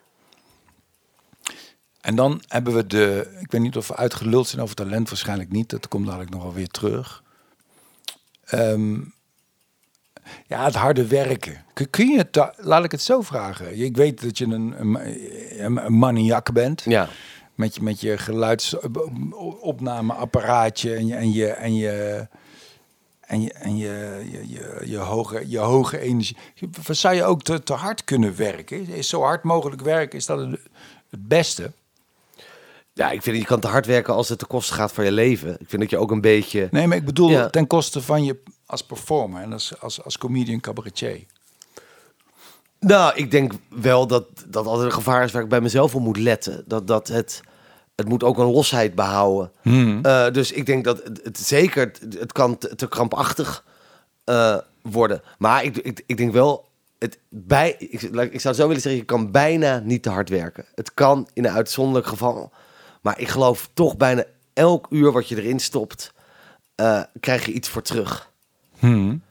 En 2.01 2.15
dan 2.15 2.41
hebben 2.47 2.73
we 2.73 2.87
de... 2.87 3.37
Ik 3.41 3.51
weet 3.51 3.61
niet 3.61 3.77
of 3.77 3.87
we 3.87 3.95
uitgeluld 3.95 4.47
zijn 4.47 4.61
over 4.61 4.75
talent. 4.75 5.09
Waarschijnlijk 5.09 5.51
niet. 5.51 5.69
Dat 5.69 5.87
komt 5.87 6.05
dadelijk 6.05 6.29
nog 6.31 6.43
wel 6.43 6.53
weer 6.53 6.67
terug. 6.67 7.23
Ehm, 8.45 8.99
ja, 10.47 10.63
het 10.63 10.75
harde 10.75 11.07
werken. 11.07 11.63
Kun, 11.89 12.07
je 12.07 12.17
het... 12.17 12.51
Laat 12.57 12.83
ik 12.83 12.91
het 12.91 13.01
zo 13.01 13.21
vragen. 13.21 13.79
Ik 13.79 13.95
weet 13.95 14.21
dat 14.21 14.37
je 14.37 14.45
een, 14.45 14.75
een, 14.79 14.99
een, 15.63 15.85
een 15.85 15.97
maniak 15.97 16.53
bent. 16.53 16.81
Ja. 16.85 17.09
Met 17.55 17.75
je, 17.75 17.81
met 17.81 18.01
je 18.01 18.17
geluidsopnameapparaatje 18.17 20.95
en 20.95 21.07
je, 21.07 21.15
en 21.15 21.31
je, 21.31 21.47
en 21.47 21.75
je, 21.75 22.27
en 23.21 23.41
je, 23.41 23.53
en 23.53 23.77
je, 23.77 24.23
je, 24.31 24.49
je, 24.49 24.81
je 24.85 24.97
hoge, 24.97 25.49
je 25.49 25.57
hoge 25.57 25.99
energie. 25.99 26.37
Zou 26.89 27.15
je 27.15 27.23
ook 27.23 27.43
te, 27.43 27.63
te 27.63 27.73
hard 27.73 28.03
kunnen 28.03 28.35
werken? 28.35 28.87
Is 28.87 29.09
zo 29.09 29.21
hard 29.21 29.43
mogelijk 29.43 29.81
werken, 29.81 30.17
is 30.17 30.25
dat 30.25 30.39
het, 30.39 30.59
het 31.09 31.27
beste? 31.27 31.71
Ja, 32.97 33.11
ik 33.11 33.21
vind 33.21 33.35
dat 33.35 33.45
je 33.45 33.51
kan 33.51 33.59
te 33.59 33.67
hard 33.67 33.85
werken 33.85 34.13
als 34.13 34.29
het 34.29 34.39
ten 34.39 34.47
koste 34.47 34.73
gaat 34.73 34.91
van 34.91 35.05
je 35.05 35.11
leven. 35.11 35.51
Ik 35.59 35.69
vind 35.69 35.81
dat 35.81 35.89
je 35.91 35.97
ook 35.97 36.11
een 36.11 36.21
beetje. 36.21 36.67
Nee, 36.71 36.87
maar 36.87 36.97
ik 36.97 37.05
bedoel 37.05 37.29
Ja. 37.29 37.49
ten 37.49 37.67
koste 37.67 38.01
van 38.01 38.23
je 38.23 38.37
als 38.65 38.83
performer 38.83 39.41
en 39.41 39.53
als, 39.53 39.81
als, 39.81 40.03
als 40.03 40.17
comedian 40.17 40.59
cabaretier. 40.59 41.25
Nou, 42.79 43.15
ik 43.15 43.31
denk 43.31 43.53
wel 43.69 44.07
dat 44.07 44.25
dat 44.47 44.65
altijd 44.65 44.85
een 44.85 44.93
gevaar 44.93 45.23
is 45.23 45.31
waar 45.31 45.41
ik 45.43 45.49
bij 45.49 45.61
mezelf 45.61 45.95
op 45.95 46.01
moet 46.01 46.17
letten. 46.17 46.63
Dat, 46.67 46.87
dat 46.87 47.07
het, 47.07 47.41
het 47.95 48.07
moet 48.07 48.23
ook 48.23 48.37
een 48.37 48.51
losheid 48.51 48.95
behouden. 48.95 49.51
Eh, 50.03 50.31
dus 50.31 50.51
ik 50.51 50.65
denk 50.65 50.83
dat 50.83 51.03
het, 51.03 51.19
het 51.23 51.39
zeker, 51.39 51.81
het, 52.01 52.15
het 52.19 52.31
kan 52.31 52.57
te, 52.57 52.75
te 52.75 52.87
krampachtig 52.87 53.63
eh, 54.23 54.57
worden. 54.81 55.21
Maar 55.37 55.63
ik, 55.63 55.77
ik, 55.77 56.03
ik 56.05 56.17
denk 56.17 56.33
wel, 56.33 56.67
het 56.99 57.17
bij, 57.29 57.75
ik, 57.79 58.01
ik 58.31 58.41
zou 58.41 58.55
zo 58.55 58.67
willen 58.67 58.81
zeggen, 58.81 59.01
je 59.01 59.05
kan 59.07 59.31
bijna 59.31 59.79
niet 59.83 60.03
te 60.03 60.09
hard 60.09 60.29
werken. 60.29 60.65
Het 60.75 60.93
kan 60.93 61.27
in 61.33 61.45
een 61.45 61.51
uitzonderlijk 61.51 62.07
geval. 62.07 62.51
Maar 63.05 63.19
ik 63.19 63.27
geloof 63.27 63.69
toch 63.73 63.97
bijna 63.97 64.23
elk 64.53 64.87
uur 64.89 65.11
wat 65.11 65.27
je 65.27 65.37
erin 65.41 65.59
stopt, 65.59 66.13
eh, 66.75 67.01
krijg 67.19 67.45
je 67.45 67.51
iets 67.51 67.69
voor 67.69 67.81
terug. 67.81 68.31
Hmm. 68.79 69.21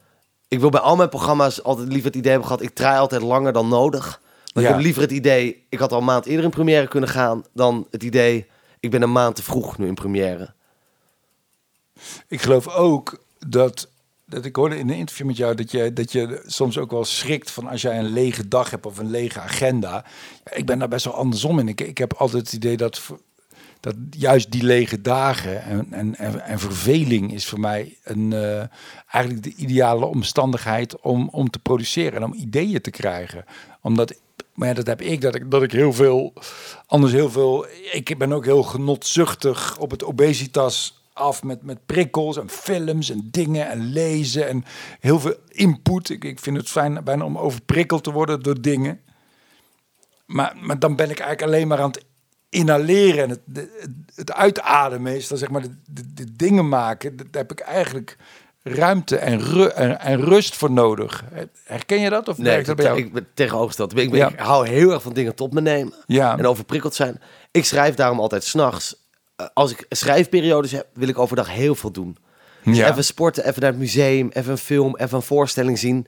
Ik 0.48 0.60
wil 0.60 0.68
bij 0.68 0.80
al 0.80 0.96
mijn 0.96 1.08
programma's 1.08 1.62
altijd 1.62 1.88
liever 1.88 2.06
het 2.06 2.16
idee 2.16 2.30
hebben 2.30 2.48
gehad... 2.48 2.62
ik 2.62 2.74
draai 2.74 2.98
altijd 2.98 3.22
langer 3.22 3.52
dan 3.52 3.68
nodig. 3.68 4.20
Maar 4.52 4.62
Ja. 4.62 4.68
ik 4.68 4.74
heb 4.74 4.84
liever 4.84 5.02
het 5.02 5.10
idee... 5.10 5.64
ik 5.68 5.78
had 5.78 5.92
al 5.92 5.98
een 5.98 6.04
maand 6.04 6.26
eerder 6.26 6.44
in 6.44 6.50
première 6.50 6.88
kunnen 6.88 7.08
gaan... 7.08 7.44
dan 7.52 7.86
het 7.90 8.02
idee... 8.02 8.46
ik 8.80 8.90
ben 8.90 9.02
een 9.02 9.12
maand 9.12 9.36
te 9.36 9.42
vroeg 9.42 9.78
nu 9.78 9.86
in 9.86 9.94
première. 9.94 10.52
Ik 12.28 12.42
geloof 12.42 12.68
ook 12.68 13.18
dat, 13.46 13.88
dat 14.24 14.44
ik 14.44 14.56
hoorde 14.56 14.78
in 14.78 14.88
een 14.88 14.96
interview 14.96 15.26
met 15.26 15.36
jou 15.36 15.54
dat 15.54 15.70
je, 15.70 15.92
dat 15.92 16.12
je 16.12 16.42
soms 16.46 16.78
ook 16.78 16.90
wel 16.90 17.04
schrikt 17.04 17.50
van 17.50 17.68
als 17.68 17.82
jij 17.82 17.98
een 17.98 18.12
lege 18.12 18.48
dag 18.48 18.70
hebt 18.70 18.86
of 18.86 18.98
een 18.98 19.10
lege 19.10 19.40
agenda. 19.40 20.04
Ik 20.52 20.66
ben 20.66 20.78
daar 20.78 20.88
best 20.88 21.04
wel 21.04 21.14
andersom 21.14 21.58
in. 21.58 21.68
Ik, 21.68 21.80
ik 21.80 21.98
heb 21.98 22.12
altijd 22.12 22.42
het 22.42 22.52
idee 22.52 22.76
dat, 22.76 23.00
dat 23.84 23.94
juist 24.10 24.50
die 24.50 24.62
lege 24.62 25.00
dagen 25.00 25.62
en, 25.62 25.86
en, 25.90 26.16
en, 26.16 26.40
en 26.44 26.58
verveling 26.58 27.32
is 27.32 27.46
voor 27.46 27.60
mij 27.60 27.98
een, 28.04 28.32
eh, 28.32 28.62
eigenlijk 29.10 29.42
de 29.42 29.54
ideale 29.56 30.04
omstandigheid 30.04 31.00
om, 31.00 31.28
om 31.28 31.50
te 31.50 31.58
produceren 31.58 32.14
en 32.14 32.24
om 32.24 32.34
ideeën 32.34 32.80
te 32.80 32.90
krijgen. 32.90 33.44
Omdat 33.80 34.20
maar 34.54 34.68
ja, 34.68 34.74
dat 34.74 34.86
heb 34.86 35.00
ik, 35.00 35.20
dat 35.20 35.34
ik, 35.34 35.50
dat 35.50 35.62
ik 35.62 35.72
heel 35.72 35.92
veel, 35.92 36.32
anders 36.86 37.12
heel 37.12 37.30
veel, 37.30 37.66
ik 37.92 38.18
ben 38.18 38.32
ook 38.32 38.44
heel 38.44 38.62
genotzuchtig 38.62 39.78
op 39.78 39.90
het 39.90 40.04
obesitas 40.04 41.02
af 41.12 41.42
met, 41.42 41.62
met 41.62 41.86
prikkels 41.86 42.36
en 42.36 42.48
films 42.48 43.10
en 43.10 43.28
dingen 43.30 43.68
en 43.68 43.92
lezen 43.92 44.48
en 44.48 44.64
heel 45.00 45.20
veel 45.20 45.34
input. 45.48 46.08
Ik, 46.08 46.24
ik 46.24 46.38
vind 46.38 46.56
het 46.56 46.68
fijn 46.68 47.04
bijna 47.04 47.24
om 47.24 47.38
overprikkeld 47.38 48.04
te 48.04 48.12
worden 48.12 48.42
door 48.42 48.60
dingen. 48.60 49.00
Maar, 50.26 50.56
maar 50.60 50.78
dan 50.78 50.96
ben 50.96 51.10
ik 51.10 51.18
eigenlijk 51.18 51.52
alleen 51.52 51.68
maar 51.68 51.80
aan 51.80 51.90
het 51.90 52.04
inhaleren 52.54 53.22
en 53.22 53.30
het, 53.30 53.68
het 54.14 54.32
uitademen 54.32 55.16
is 55.16 55.28
dan 55.28 55.38
zeg 55.38 55.50
maar 55.50 55.62
de, 55.62 55.70
de, 55.86 56.14
de 56.14 56.32
dingen 56.36 56.68
maken. 56.68 57.16
Daar 57.16 57.26
heb 57.30 57.52
ik 57.52 57.60
eigenlijk 57.60 58.16
ruimte 58.62 59.16
en, 59.16 59.40
ru- 59.40 59.66
en, 59.66 60.00
en 60.00 60.20
rust 60.20 60.56
voor 60.56 60.70
nodig. 60.70 61.24
Herken 61.64 62.00
je 62.00 62.10
dat 62.10 62.28
of 62.28 62.38
Nee, 62.38 62.46
werkt 62.46 62.66
dat 62.66 62.76
bij 62.76 62.84
jou? 62.84 62.98
ik 62.98 63.12
ben 63.12 63.26
tegenovergesteld. 63.34 63.98
Ik, 63.98 64.10
ben, 64.10 64.18
Ja. 64.18 64.28
ik 64.28 64.38
hou 64.38 64.68
heel 64.68 64.90
erg 64.92 65.02
van 65.02 65.12
dingen 65.12 65.34
tot 65.34 65.52
me 65.52 65.60
nemen. 65.60 65.94
Ja. 66.06 66.38
En 66.38 66.46
overprikkeld 66.46 66.94
zijn. 66.94 67.20
Ik 67.50 67.64
schrijf 67.64 67.94
daarom 67.94 68.20
altijd 68.20 68.44
s'nachts. 68.44 68.96
Uh, 69.40 69.46
als 69.54 69.70
ik 69.70 69.86
schrijfperiodes 69.88 70.72
heb, 70.72 70.86
wil 70.92 71.08
ik 71.08 71.18
overdag 71.18 71.50
heel 71.50 71.74
veel 71.74 71.90
doen. 71.90 72.16
Dus 72.64 72.76
Ja. 72.76 72.90
even 72.90 73.04
sporten, 73.04 73.46
even 73.48 73.60
naar 73.62 73.70
het 73.70 73.78
museum, 73.80 74.28
even 74.32 74.50
een 74.50 74.58
film, 74.58 74.96
even 74.96 75.16
een 75.16 75.22
voorstelling 75.22 75.78
zien. 75.78 76.06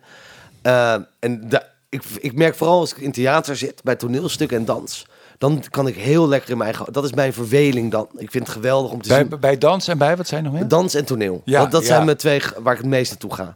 Uh, 0.63 0.93
en 1.19 1.49
ik, 1.89 2.03
ik 2.21 2.33
merk 2.35 2.55
vooral 2.55 2.79
als 2.81 2.91
ik 2.95 2.99
in 2.99 3.13
theater 3.13 3.57
zit, 3.57 3.83
bij 3.83 3.97
toneelstukken 3.97 4.57
en 4.57 4.65
dans... 4.65 5.07
dan 5.39 5.63
kan 5.71 5.87
ik 5.87 5.97
heel 5.97 6.29
lekker 6.29 6.51
in 6.51 6.57
mijn 6.57 6.71
eigen... 6.71 6.93
Dat 6.93 7.05
is 7.05 7.13
mijn 7.13 7.33
verveling 7.33 7.91
dan. 7.91 8.09
Ik 8.17 8.31
vind 8.31 8.47
het 8.47 8.57
geweldig 8.57 8.93
om 8.93 9.03
te 9.03 9.15
zien. 9.15 9.29
Bij, 9.29 9.39
bij 9.39 9.59
dans 9.59 9.89
en 9.89 9.99
bij, 9.99 10.17
wat 10.17 10.27
zijn 10.27 10.45
nog 10.45 10.53
meer? 10.53 10.69
Dans 10.69 10.95
en 10.95 11.05
toneel. 11.05 11.43
Ja, 11.45 11.61
dat 11.63 11.71
dat 11.71 11.81
ja. 11.81 11.87
zijn 11.87 12.05
mijn 12.05 12.17
twee 12.17 12.43
waar 12.59 12.73
ik 12.73 12.81
het 12.81 12.89
meest 12.89 13.11
naartoe 13.11 13.35
ga. 13.35 13.53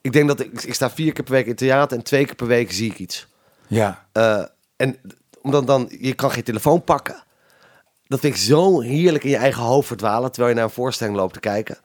Ik 0.00 0.12
denk 0.12 0.28
dat 0.28 0.40
ik, 0.40 0.62
ik 0.62 0.74
sta 0.74 0.90
vier 0.90 1.12
keer 1.12 1.24
per 1.24 1.32
week 1.32 1.46
in 1.46 1.54
theater 1.54 1.96
en 1.96 2.04
twee 2.04 2.24
keer 2.24 2.34
per 2.34 2.46
week 2.46 2.72
zie 2.72 2.90
ik 2.90 2.98
iets. 2.98 3.26
Ja. 3.66 4.06
Eh, 4.12 4.42
en 4.76 4.96
omdat 5.42 5.66
dan, 5.66 5.88
je 6.00 6.14
kan 6.14 6.30
geen 6.30 6.42
telefoon 6.42 6.82
pakken. 6.82 7.24
Dat 8.06 8.20
vind 8.20 8.34
ik 8.34 8.40
zo 8.40 8.80
heerlijk 8.80 9.24
in 9.24 9.30
je 9.30 9.36
eigen 9.36 9.62
hoofd 9.62 9.86
verdwalen, 9.86 10.30
terwijl 10.30 10.48
je 10.48 10.58
naar 10.60 10.68
een 10.68 10.74
voorstelling 10.74 11.16
loopt 11.16 11.32
te 11.32 11.40
kijken. 11.40 11.78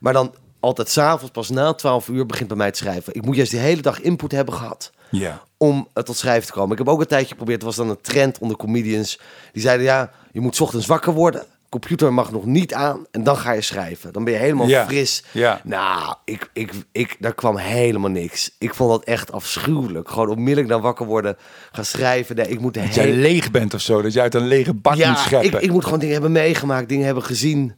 Maar 0.00 0.12
dan 0.12 0.34
altijd 0.60 0.88
s'avonds, 0.88 1.32
pas 1.32 1.48
na 1.48 1.74
12 1.74 2.08
uur, 2.08 2.26
begint 2.26 2.48
bij 2.48 2.56
mij 2.56 2.70
te 2.70 2.78
schrijven. 2.78 3.14
Ik 3.14 3.24
moet 3.24 3.36
juist 3.36 3.50
de 3.50 3.56
hele 3.56 3.82
dag 3.82 4.00
input 4.00 4.32
hebben 4.32 4.54
gehad 4.54 4.92
Ja. 5.10 5.42
Om 5.58 5.88
eh, 5.94 6.02
tot 6.02 6.16
schrijven 6.16 6.46
te 6.46 6.52
komen. 6.52 6.72
Ik 6.72 6.78
heb 6.78 6.88
ook 6.88 7.00
een 7.00 7.06
tijdje 7.06 7.28
geprobeerd, 7.28 7.60
er 7.60 7.66
was 7.66 7.76
dan 7.76 7.88
een 7.90 8.00
trend 8.00 8.38
onder 8.38 8.56
comedians. 8.56 9.20
Die 9.52 9.62
zeiden, 9.62 9.86
ja, 9.86 10.10
je 10.32 10.40
moet 10.40 10.56
's 10.56 10.60
ochtends 10.60 10.86
wakker 10.86 11.12
worden. 11.12 11.44
Computer 11.68 12.12
mag 12.12 12.32
nog 12.32 12.44
niet 12.44 12.74
aan 12.74 13.06
en 13.10 13.22
dan 13.24 13.36
ga 13.36 13.52
je 13.52 13.60
schrijven. 13.60 14.12
Dan 14.12 14.24
ben 14.24 14.32
je 14.32 14.38
helemaal 14.38 14.66
Ja. 14.68 14.86
fris. 14.86 15.24
Ja. 15.32 15.60
Nou, 15.64 16.14
ik, 16.24 16.50
ik, 16.52 16.72
ik, 16.92 17.16
daar 17.18 17.34
kwam 17.34 17.56
helemaal 17.56 18.10
niks. 18.10 18.54
Ik 18.58 18.74
vond 18.74 18.90
dat 18.90 19.04
echt 19.04 19.32
afschuwelijk. 19.32 20.08
Gewoon 20.10 20.28
onmiddellijk 20.28 20.68
dan 20.68 20.80
wakker 20.80 21.06
worden, 21.06 21.36
gaan 21.72 21.84
schrijven. 21.84 22.36
Nee, 22.36 22.48
ik 22.48 22.60
moet 22.60 22.74
de 22.74 22.80
Dat 22.80 22.94
jij 22.94 23.12
leeg 23.12 23.50
bent 23.50 23.74
of 23.74 23.80
zo, 23.80 24.02
dat 24.02 24.12
jij 24.12 24.22
uit 24.22 24.34
een 24.34 24.46
lege 24.46 24.74
bak 24.74 24.94
moet 24.94 25.02
Ja, 25.02 25.14
scheppen. 25.14 25.58
ik, 25.58 25.64
ik 25.64 25.70
moet 25.70 25.84
gewoon 25.84 25.98
dingen 25.98 26.14
hebben 26.14 26.32
meegemaakt, 26.32 26.88
dingen 26.88 27.04
hebben 27.06 27.24
gezien. 27.24 27.74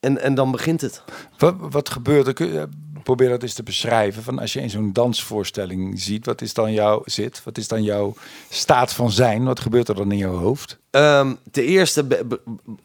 En, 0.00 0.20
en 0.22 0.34
dan 0.34 0.50
begint 0.50 0.80
het. 0.80 1.02
Wat, 1.38 1.54
wat 1.58 1.88
gebeurt 1.90 2.40
er? 2.40 2.68
Je- 3.06 3.12
Probeer 3.14 3.28
dat 3.28 3.42
eens 3.42 3.54
te 3.54 3.62
beschrijven. 3.62 4.22
Van 4.22 4.38
als 4.38 4.52
je 4.52 4.60
in 4.60 4.70
zo'n 4.70 4.92
dansvoorstelling 4.92 6.00
ziet, 6.00 6.26
wat 6.26 6.40
is 6.40 6.54
dan 6.54 6.72
jouw 6.72 7.02
zit? 7.04 7.40
Wat 7.44 7.58
is 7.58 7.68
dan 7.68 7.82
jouw 7.82 8.14
staat 8.50 8.92
van 8.92 9.10
zijn? 9.10 9.44
Wat 9.44 9.60
gebeurt 9.60 9.88
er 9.88 9.94
dan 9.94 10.12
in 10.12 10.18
jouw 10.18 10.36
hoofd? 10.36 10.78
Ehm 10.90 11.34
ten 11.50 11.64
eerste 11.64 12.06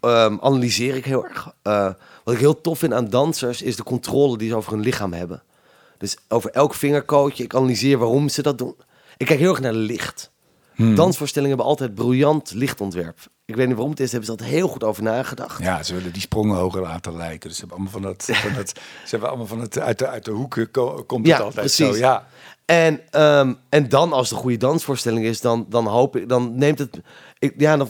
ehm, 0.01 0.37
analyseer 0.41 0.95
ik 0.95 1.05
heel 1.05 1.25
erg. 1.25 1.53
Eh, 1.61 1.89
wat 2.23 2.33
ik 2.33 2.39
heel 2.39 2.61
tof 2.61 2.79
vind 2.79 2.93
aan 2.93 3.09
dansers 3.09 3.61
is 3.61 3.75
de 3.75 3.83
controle 3.83 4.37
die 4.37 4.49
ze 4.49 4.55
over 4.55 4.71
hun 4.71 4.81
lichaam 4.81 5.13
hebben. 5.13 5.43
Dus 5.97 6.17
over 6.27 6.49
elk 6.51 6.73
vingerkootje, 6.73 7.43
ik 7.43 7.55
analyseer 7.55 7.97
waarom 7.97 8.29
ze 8.29 8.41
dat 8.41 8.57
doen. 8.57 8.75
Ik 9.17 9.25
kijk 9.25 9.39
heel 9.39 9.49
erg 9.49 9.59
naar 9.61 9.73
licht. 9.73 10.30
Dansvoorstellingen 10.95 11.55
hebben 11.57 11.73
altijd 11.75 11.95
briljant 11.95 12.51
lichtontwerp. 12.53 13.17
Ik 13.45 13.55
weet 13.55 13.65
niet 13.65 13.75
waarom 13.75 13.91
het 13.91 13.99
is, 13.99 14.11
hebben 14.11 14.25
ze 14.29 14.31
altijd 14.31 14.49
heel 14.49 14.67
goed 14.67 14.83
over 14.83 15.03
nagedacht. 15.03 15.63
Ja, 15.63 15.83
ze 15.83 15.93
willen 15.95 16.13
die 16.13 16.21
sprongen 16.21 16.57
hoger 16.57 16.81
laten 16.81 17.17
lijken. 17.17 17.49
Dus 17.49 17.57
ze 17.57 17.65
hebben 17.65 17.77
allemaal 17.77 18.01
van 18.01 18.01
dat, 18.01 18.37
van 18.45 18.53
dat 18.53 18.69
ze 18.69 19.09
hebben 19.09 19.27
allemaal 19.29 19.47
van 19.47 19.59
het 19.61 19.79
uit 19.79 19.99
de, 19.99 20.07
uit 20.07 20.25
de 20.25 20.31
hoeken 20.31 20.71
ko- 20.71 21.03
komt 21.07 21.27
het 21.27 21.37
Ja, 21.37 21.43
altijd 21.43 21.55
precies. 21.65 21.87
zo. 21.87 21.95
Ja, 21.95 22.27
En, 22.65 22.99
ehm, 23.09 23.53
en 23.69 23.89
dan, 23.89 24.13
als 24.13 24.31
een 24.31 24.37
goede 24.37 24.57
dansvoorstelling 24.57 25.25
is, 25.25 25.41
dan, 25.41 25.65
dan 25.69 25.87
hoop 25.87 26.15
ik, 26.15 26.29
dan 26.29 26.55
neemt 26.55 26.79
het. 26.79 26.99
Ik, 27.39 27.53
ja, 27.57 27.77
dan, 27.77 27.89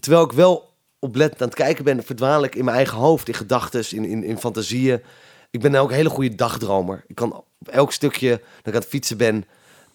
terwijl 0.00 0.24
ik 0.24 0.32
wel 0.32 0.72
oplettend 0.98 1.42
aan 1.42 1.48
het 1.48 1.56
kijken 1.56 1.84
ben, 1.84 2.02
verdwaal 2.02 2.44
ik 2.44 2.54
in 2.54 2.64
mijn 2.64 2.76
eigen 2.76 2.98
hoofd, 2.98 3.28
in 3.28 3.34
gedachten, 3.34 3.84
in, 3.90 4.04
in, 4.04 4.24
in 4.24 4.38
fantasieën. 4.38 5.02
Ik 5.50 5.60
ben 5.60 5.74
ook 5.74 5.88
een 5.90 5.94
hele 5.96 6.08
goede 6.08 6.34
dagdromer. 6.34 7.04
Ik 7.06 7.14
kan 7.14 7.32
op 7.34 7.68
elk 7.70 7.92
stukje 7.92 8.28
dat 8.30 8.40
ik 8.64 8.72
aan 8.74 8.80
het 8.80 8.88
fietsen 8.88 9.16
ben, 9.16 9.44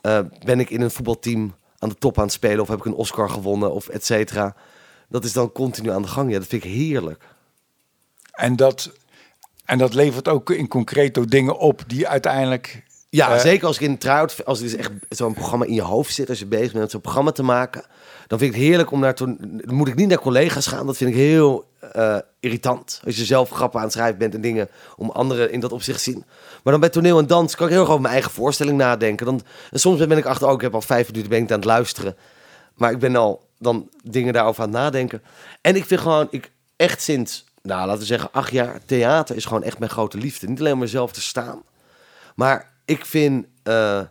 eh, 0.02 0.20
ben 0.46 0.60
ik 0.60 0.70
in 0.70 0.82
een 0.82 0.92
voetbalteam 0.92 1.56
aan 1.84 1.90
de 1.90 1.98
top 1.98 2.18
aan 2.18 2.24
het 2.24 2.34
spelen, 2.34 2.62
of 2.62 2.68
heb 2.68 2.78
ik 2.78 2.86
een 2.86 2.94
Oscar 2.94 3.30
gewonnen, 3.30 3.72
of 3.74 3.88
et 3.88 4.06
cetera. 4.06 4.56
Dat 5.10 5.24
is 5.24 5.34
dan 5.34 5.52
continu 5.52 5.90
aan 5.92 6.02
de 6.02 6.08
gang. 6.08 6.32
Ja, 6.32 6.40
dat 6.40 6.48
vind 6.48 6.64
ik 6.64 6.72
heerlijk. 6.72 7.24
en 8.32 8.56
dat, 8.56 8.92
en 9.66 9.78
dat 9.78 9.94
levert 9.94 10.28
ook 10.28 10.50
in 10.50 10.68
concreto 10.68 11.26
dingen 11.26 11.58
op 11.58 11.84
die 11.88 12.08
uiteindelijk 12.08 12.84
Ja, 13.10 13.36
Eh, 13.36 13.40
zeker 13.42 13.68
als 13.68 13.76
ik 13.76 13.82
in 13.82 13.98
try-out, 13.98 14.46
als 14.46 14.60
er 14.60 14.66
dus 14.66 14.76
echt 14.76 14.92
zo'n 15.10 15.34
programma 15.34 15.66
in 15.66 15.74
je 15.74 15.82
hoofd 15.82 16.14
zit, 16.14 16.30
als 16.30 16.40
je 16.40 16.46
bezig 16.46 16.68
bent 16.72 16.82
met 16.84 16.92
zo'n 16.92 17.02
programma 17.02 17.32
te 17.32 17.44
maken, 17.44 17.84
dan 18.34 18.42
vind 18.42 18.54
ik 18.54 18.60
het 18.62 18.70
heerlijk 18.70 18.92
om 18.92 19.00
naar 19.00 19.16
to- 19.16 19.36
dan 19.40 19.76
moet 19.76 19.88
ik 19.88 19.96
niet 19.96 20.08
naar 20.08 20.20
collega's 20.20 20.68
gaan. 20.68 20.86
Dat 20.86 20.98
vind 20.98 21.10
ik 21.10 21.16
heel 21.16 21.72
eh, 21.92 22.18
irritant. 22.40 23.02
Als 23.06 23.18
je 23.18 23.26
zelf 23.26 23.50
grappen 23.50 23.80
aan 23.80 23.86
het 23.86 23.94
schrijven 23.94 24.18
bent 24.18 24.34
en 24.34 24.42
dingen 24.42 24.70
om 24.96 25.10
anderen 25.10 25.52
in 25.52 25.60
dat 25.60 25.72
opzicht 25.72 26.04
te 26.04 26.12
zien. 26.12 26.24
Maar 26.64 26.74
dan 26.74 26.80
bij 26.80 26.90
toneel 26.90 27.20
en 27.20 27.28
dans 27.28 27.56
kan 27.56 27.66
ik 27.66 27.72
heel 27.72 27.82
erg 27.82 27.90
over 27.90 28.02
mijn 28.02 28.14
eigen 28.14 28.32
voorstelling 28.32 28.78
nadenken. 28.78 29.26
Dan, 29.26 29.42
en 29.72 29.80
soms 29.80 30.08
ben 30.08 30.18
ik 30.18 30.26
achter, 30.26 30.48
ook 30.48 30.56
ik 30.56 30.62
heb 30.62 30.74
al 30.74 30.82
vijf 30.82 31.08
minuten 31.08 31.30
ben 31.30 31.44
ik 31.44 31.52
aan 31.52 31.56
het 31.56 31.66
luisteren. 31.66 32.16
Maar 32.76 32.92
ik 32.92 33.00
ben 33.00 33.16
al 33.16 33.48
dan 33.60 33.90
dingen 34.04 34.34
daarover 34.34 34.64
aan 34.64 34.70
het 34.70 34.78
nadenken. 34.78 35.22
En 35.62 35.76
ik 35.76 35.86
vind 35.86 36.02
gewoon, 36.02 36.28
ik 36.30 36.52
echt 36.76 37.02
sinds, 37.02 37.46
nou 37.62 37.86
laten 37.86 38.02
we 38.02 38.08
zeggen, 38.08 38.30
acht 38.32 38.52
jaar, 38.52 38.80
theater 38.86 39.36
is 39.36 39.46
gewoon 39.46 39.64
echt 39.64 39.80
mijn 39.80 39.92
grote 39.92 40.18
liefde. 40.18 40.48
Niet 40.48 40.60
alleen 40.60 40.74
om 40.74 40.80
mezelf 40.80 41.12
te 41.12 41.22
staan. 41.22 41.62
Maar 42.36 42.72
ik 42.86 43.06
vind 43.06 43.46
eh, 43.64 44.02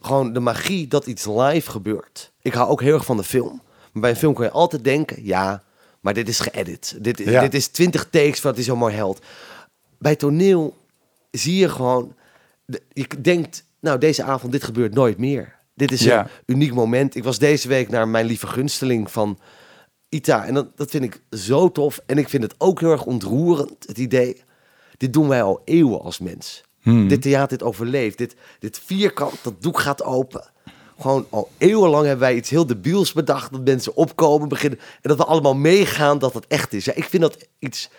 gewoon 0.00 0.32
de 0.32 0.40
magie 0.40 0.88
dat 0.88 1.06
iets 1.06 1.26
live 1.26 1.70
gebeurt. 1.70 2.32
Ik 2.42 2.54
hou 2.54 2.68
ook 2.70 2.80
heel 2.80 2.94
erg 2.94 3.04
van 3.04 3.16
de 3.16 3.24
film. 3.24 3.62
Maar 3.92 4.02
bij 4.02 4.10
een 4.10 4.16
film 4.16 4.34
kun 4.34 4.44
je 4.44 4.50
altijd 4.50 4.84
denken, 4.84 5.24
ja, 5.24 5.62
maar 6.00 6.14
dit 6.14 6.28
is 6.28 6.40
geëdit. 6.40 6.96
Dit, 7.00 7.18
Ja. 7.18 7.40
dit 7.40 7.54
is 7.54 7.66
twintig 7.66 8.08
takes 8.10 8.40
wat 8.40 8.54
hij 8.54 8.64
zo 8.64 8.76
mooi 8.76 8.94
held. 8.94 9.18
Bij 9.98 10.16
toneel 10.16 10.76
zie 11.30 11.56
je 11.56 11.68
gewoon, 11.68 12.14
je 12.92 13.06
denkt, 13.20 13.64
nou 13.80 13.98
deze 13.98 14.22
avond, 14.22 14.52
dit 14.52 14.64
gebeurt 14.64 14.94
nooit 14.94 15.18
meer. 15.18 15.56
Dit 15.74 15.92
is 15.92 16.00
Ja. 16.02 16.20
een 16.24 16.28
uniek 16.54 16.74
moment. 16.74 17.14
Ik 17.14 17.24
was 17.24 17.38
deze 17.38 17.68
week 17.68 17.88
naar 17.88 18.08
mijn 18.08 18.26
lieve 18.26 18.46
gunsteling 18.46 19.10
van 19.10 19.38
Ita. 20.08 20.46
En 20.46 20.54
dat, 20.54 20.76
dat 20.76 20.90
vind 20.90 21.04
ik 21.04 21.20
zo 21.30 21.72
tof. 21.72 22.00
En 22.06 22.18
ik 22.18 22.28
vind 22.28 22.42
het 22.42 22.54
ook 22.58 22.80
heel 22.80 22.90
erg 22.90 23.04
ontroerend, 23.04 23.86
het 23.86 23.98
idee. 23.98 24.42
Dit 24.96 25.12
doen 25.12 25.28
wij 25.28 25.42
al 25.42 25.62
eeuwen 25.64 26.00
als 26.00 26.18
mens. 26.18 26.62
Hmm. 26.88 27.08
Dit 27.08 27.22
theater, 27.22 27.58
dit 27.58 27.66
overleeft. 27.66 28.18
Dit, 28.18 28.34
dit 28.58 28.80
vierkant, 28.86 29.34
dat 29.42 29.62
doek 29.62 29.78
gaat 29.80 30.04
open. 30.04 30.44
Gewoon 31.00 31.26
al 31.30 31.48
eeuwenlang 31.58 32.02
hebben 32.06 32.26
wij 32.26 32.34
iets 32.36 32.50
heel 32.50 32.66
debiels 32.66 33.12
bedacht. 33.12 33.52
Dat 33.52 33.64
mensen 33.64 33.96
opkomen, 33.96 34.48
beginnen. 34.48 34.78
En 34.78 35.08
dat 35.08 35.16
we 35.16 35.24
allemaal 35.24 35.54
meegaan 35.54 36.18
dat 36.18 36.34
het 36.34 36.46
echt 36.46 36.72
is. 36.72 36.84
Ja, 36.84 36.92
ik 36.94 37.04
vind 37.04 37.22
dat 37.22 37.36
iets... 37.58 37.90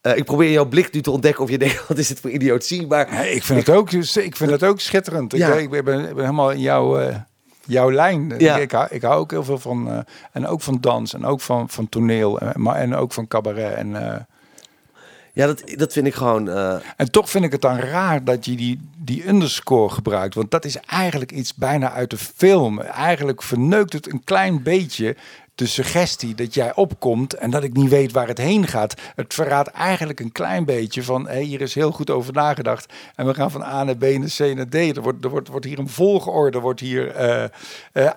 eh, 0.00 0.16
ik 0.16 0.24
probeer 0.24 0.50
jouw 0.50 0.64
blik 0.68 0.92
nu 0.92 1.00
te 1.00 1.10
ontdekken 1.10 1.42
of 1.44 1.50
je 1.50 1.58
denkt, 1.58 1.86
wat 1.88 1.98
is 1.98 2.08
dit 2.08 2.20
voor 2.20 2.30
idiotie? 2.30 2.86
Maar 2.86 3.10
Nee, 3.10 3.30
ik 3.34 3.42
vind 3.42 3.66
het 3.66 3.76
ook, 3.76 3.90
ik 3.92 4.36
vind 4.36 4.50
het 4.50 4.62
ook 4.62 4.80
schitterend. 4.80 5.32
Ik, 5.32 5.38
Ja. 5.38 5.54
ik, 5.54 5.70
ben, 5.70 5.78
ik 5.78 5.84
ben 5.84 6.18
helemaal 6.24 6.50
in 6.50 6.60
jouw, 6.60 6.98
eh, 6.98 7.16
jouw 7.66 7.92
lijn. 7.92 8.34
Ja. 8.38 8.56
Ik, 8.56 8.62
ik, 8.62 8.70
hou, 8.70 8.86
ik 8.90 9.02
hou 9.02 9.20
ook 9.20 9.30
heel 9.30 9.44
veel 9.44 9.58
van, 9.58 9.90
eh, 9.90 9.98
en 10.32 10.46
ook 10.46 10.60
van 10.60 10.78
dans 10.80 11.14
en 11.14 11.24
ook 11.26 11.40
van, 11.40 11.68
van 11.68 11.88
toneel, 11.88 12.38
en, 12.40 12.62
maar, 12.62 12.76
en 12.76 12.94
ook 12.94 13.12
van 13.12 13.28
cabaret. 13.28 13.74
En, 13.74 14.26
ja, 15.34 15.46
dat, 15.46 15.62
dat 15.76 15.92
vind 15.92 16.06
ik 16.06 16.14
gewoon... 16.14 16.48
eh, 16.48 16.76
en 16.96 17.10
toch 17.10 17.30
vind 17.30 17.44
ik 17.44 17.52
het 17.52 17.60
dan 17.60 17.78
raar 17.78 18.24
dat 18.24 18.44
je 18.44 18.56
die, 18.56 18.80
die 18.96 19.28
underscore 19.28 19.94
gebruikt. 19.94 20.34
Want 20.34 20.50
dat 20.50 20.64
is 20.64 20.76
eigenlijk 20.76 21.32
iets 21.32 21.54
bijna 21.54 21.92
uit 21.92 22.10
de 22.10 22.16
film. 22.16 22.80
Eigenlijk 22.80 23.42
verneukt 23.42 23.92
het 23.92 24.12
een 24.12 24.24
klein 24.24 24.62
beetje 24.62 25.16
de 25.54 25.66
suggestie 25.66 26.34
dat 26.34 26.54
jij 26.54 26.74
opkomt 26.74 27.34
en 27.34 27.50
dat 27.50 27.64
ik 27.64 27.72
niet 27.72 27.90
weet 27.90 28.12
waar 28.12 28.28
het 28.28 28.38
heen 28.38 28.66
gaat. 28.66 28.94
Het 29.14 29.34
verraadt 29.34 29.68
eigenlijk 29.68 30.20
een 30.20 30.32
klein 30.32 30.64
beetje 30.64 31.02
van 31.02 31.26
hey, 31.26 31.42
hier 31.42 31.60
is 31.60 31.74
heel 31.74 31.90
goed 31.90 32.10
over 32.10 32.32
nagedacht 32.32 32.92
en 33.14 33.26
we 33.26 33.34
gaan 33.34 33.50
van 33.50 33.62
A 33.62 33.84
naar 33.84 33.96
B 33.96 34.02
naar 34.02 34.28
C 34.36 34.38
naar 34.38 34.68
D. 34.68 34.74
Er 34.74 35.02
wordt, 35.02 35.24
er 35.24 35.30
wordt, 35.30 35.48
wordt 35.48 35.66
hier 35.66 35.78
een 35.78 35.88
volgorde 35.88 36.60
wordt 36.60 36.80
hier 36.80 37.10
eh, 37.10 37.44
eh, 37.92 38.10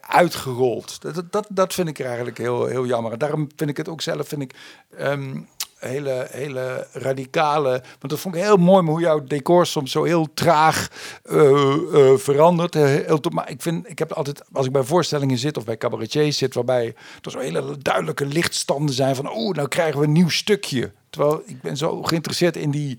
uitgerold. 0.00 1.02
Dat, 1.02 1.24
dat, 1.30 1.46
dat 1.50 1.74
vind 1.74 1.88
ik 1.88 2.00
eigenlijk 2.00 2.38
heel, 2.38 2.66
heel 2.66 2.86
jammer. 2.86 3.12
En 3.12 3.18
daarom 3.18 3.48
vind 3.56 3.70
ik 3.70 3.76
het 3.76 3.88
ook 3.88 4.00
zelf 4.00 4.28
vind 4.28 4.42
ik, 4.42 4.54
ehm, 4.96 5.40
hele, 5.78 6.26
hele 6.30 6.86
radicale. 6.92 7.70
Want 7.70 8.08
dat 8.08 8.18
vond 8.18 8.34
ik 8.34 8.42
heel 8.42 8.56
mooi 8.56 8.86
hoe 8.86 9.00
jouw 9.00 9.24
decor 9.24 9.66
soms 9.66 9.90
zo 9.90 10.04
heel 10.04 10.28
traag 10.34 10.88
eh, 11.22 12.14
verandert. 12.16 12.74
Eh, 12.74 12.82
heel 12.84 13.20
maar 13.32 13.50
ik 13.50 13.62
vind, 13.62 13.90
ik 13.90 13.98
heb 13.98 14.12
altijd, 14.12 14.42
als 14.52 14.66
ik 14.66 14.72
bij 14.72 14.82
voorstellingen 14.82 15.38
zit 15.38 15.56
of 15.56 15.64
bij 15.64 15.76
cabaretiers 15.76 16.38
zit, 16.38 16.54
waarbij 16.54 16.94
er 17.22 17.30
zo 17.30 17.38
hele 17.38 17.78
duidelijke 17.78 18.26
lichtstanden 18.26 18.94
zijn 18.94 19.14
van, 19.14 19.30
oh, 19.30 19.54
nou 19.54 19.68
krijgen 19.68 20.00
we 20.00 20.06
een 20.06 20.12
nieuw 20.12 20.28
stukje. 20.28 20.92
Terwijl 21.10 21.42
ik 21.46 21.60
ben 21.60 21.76
zo 21.76 22.02
geïnteresseerd 22.02 22.56
in 22.56 22.70
die, 22.70 22.98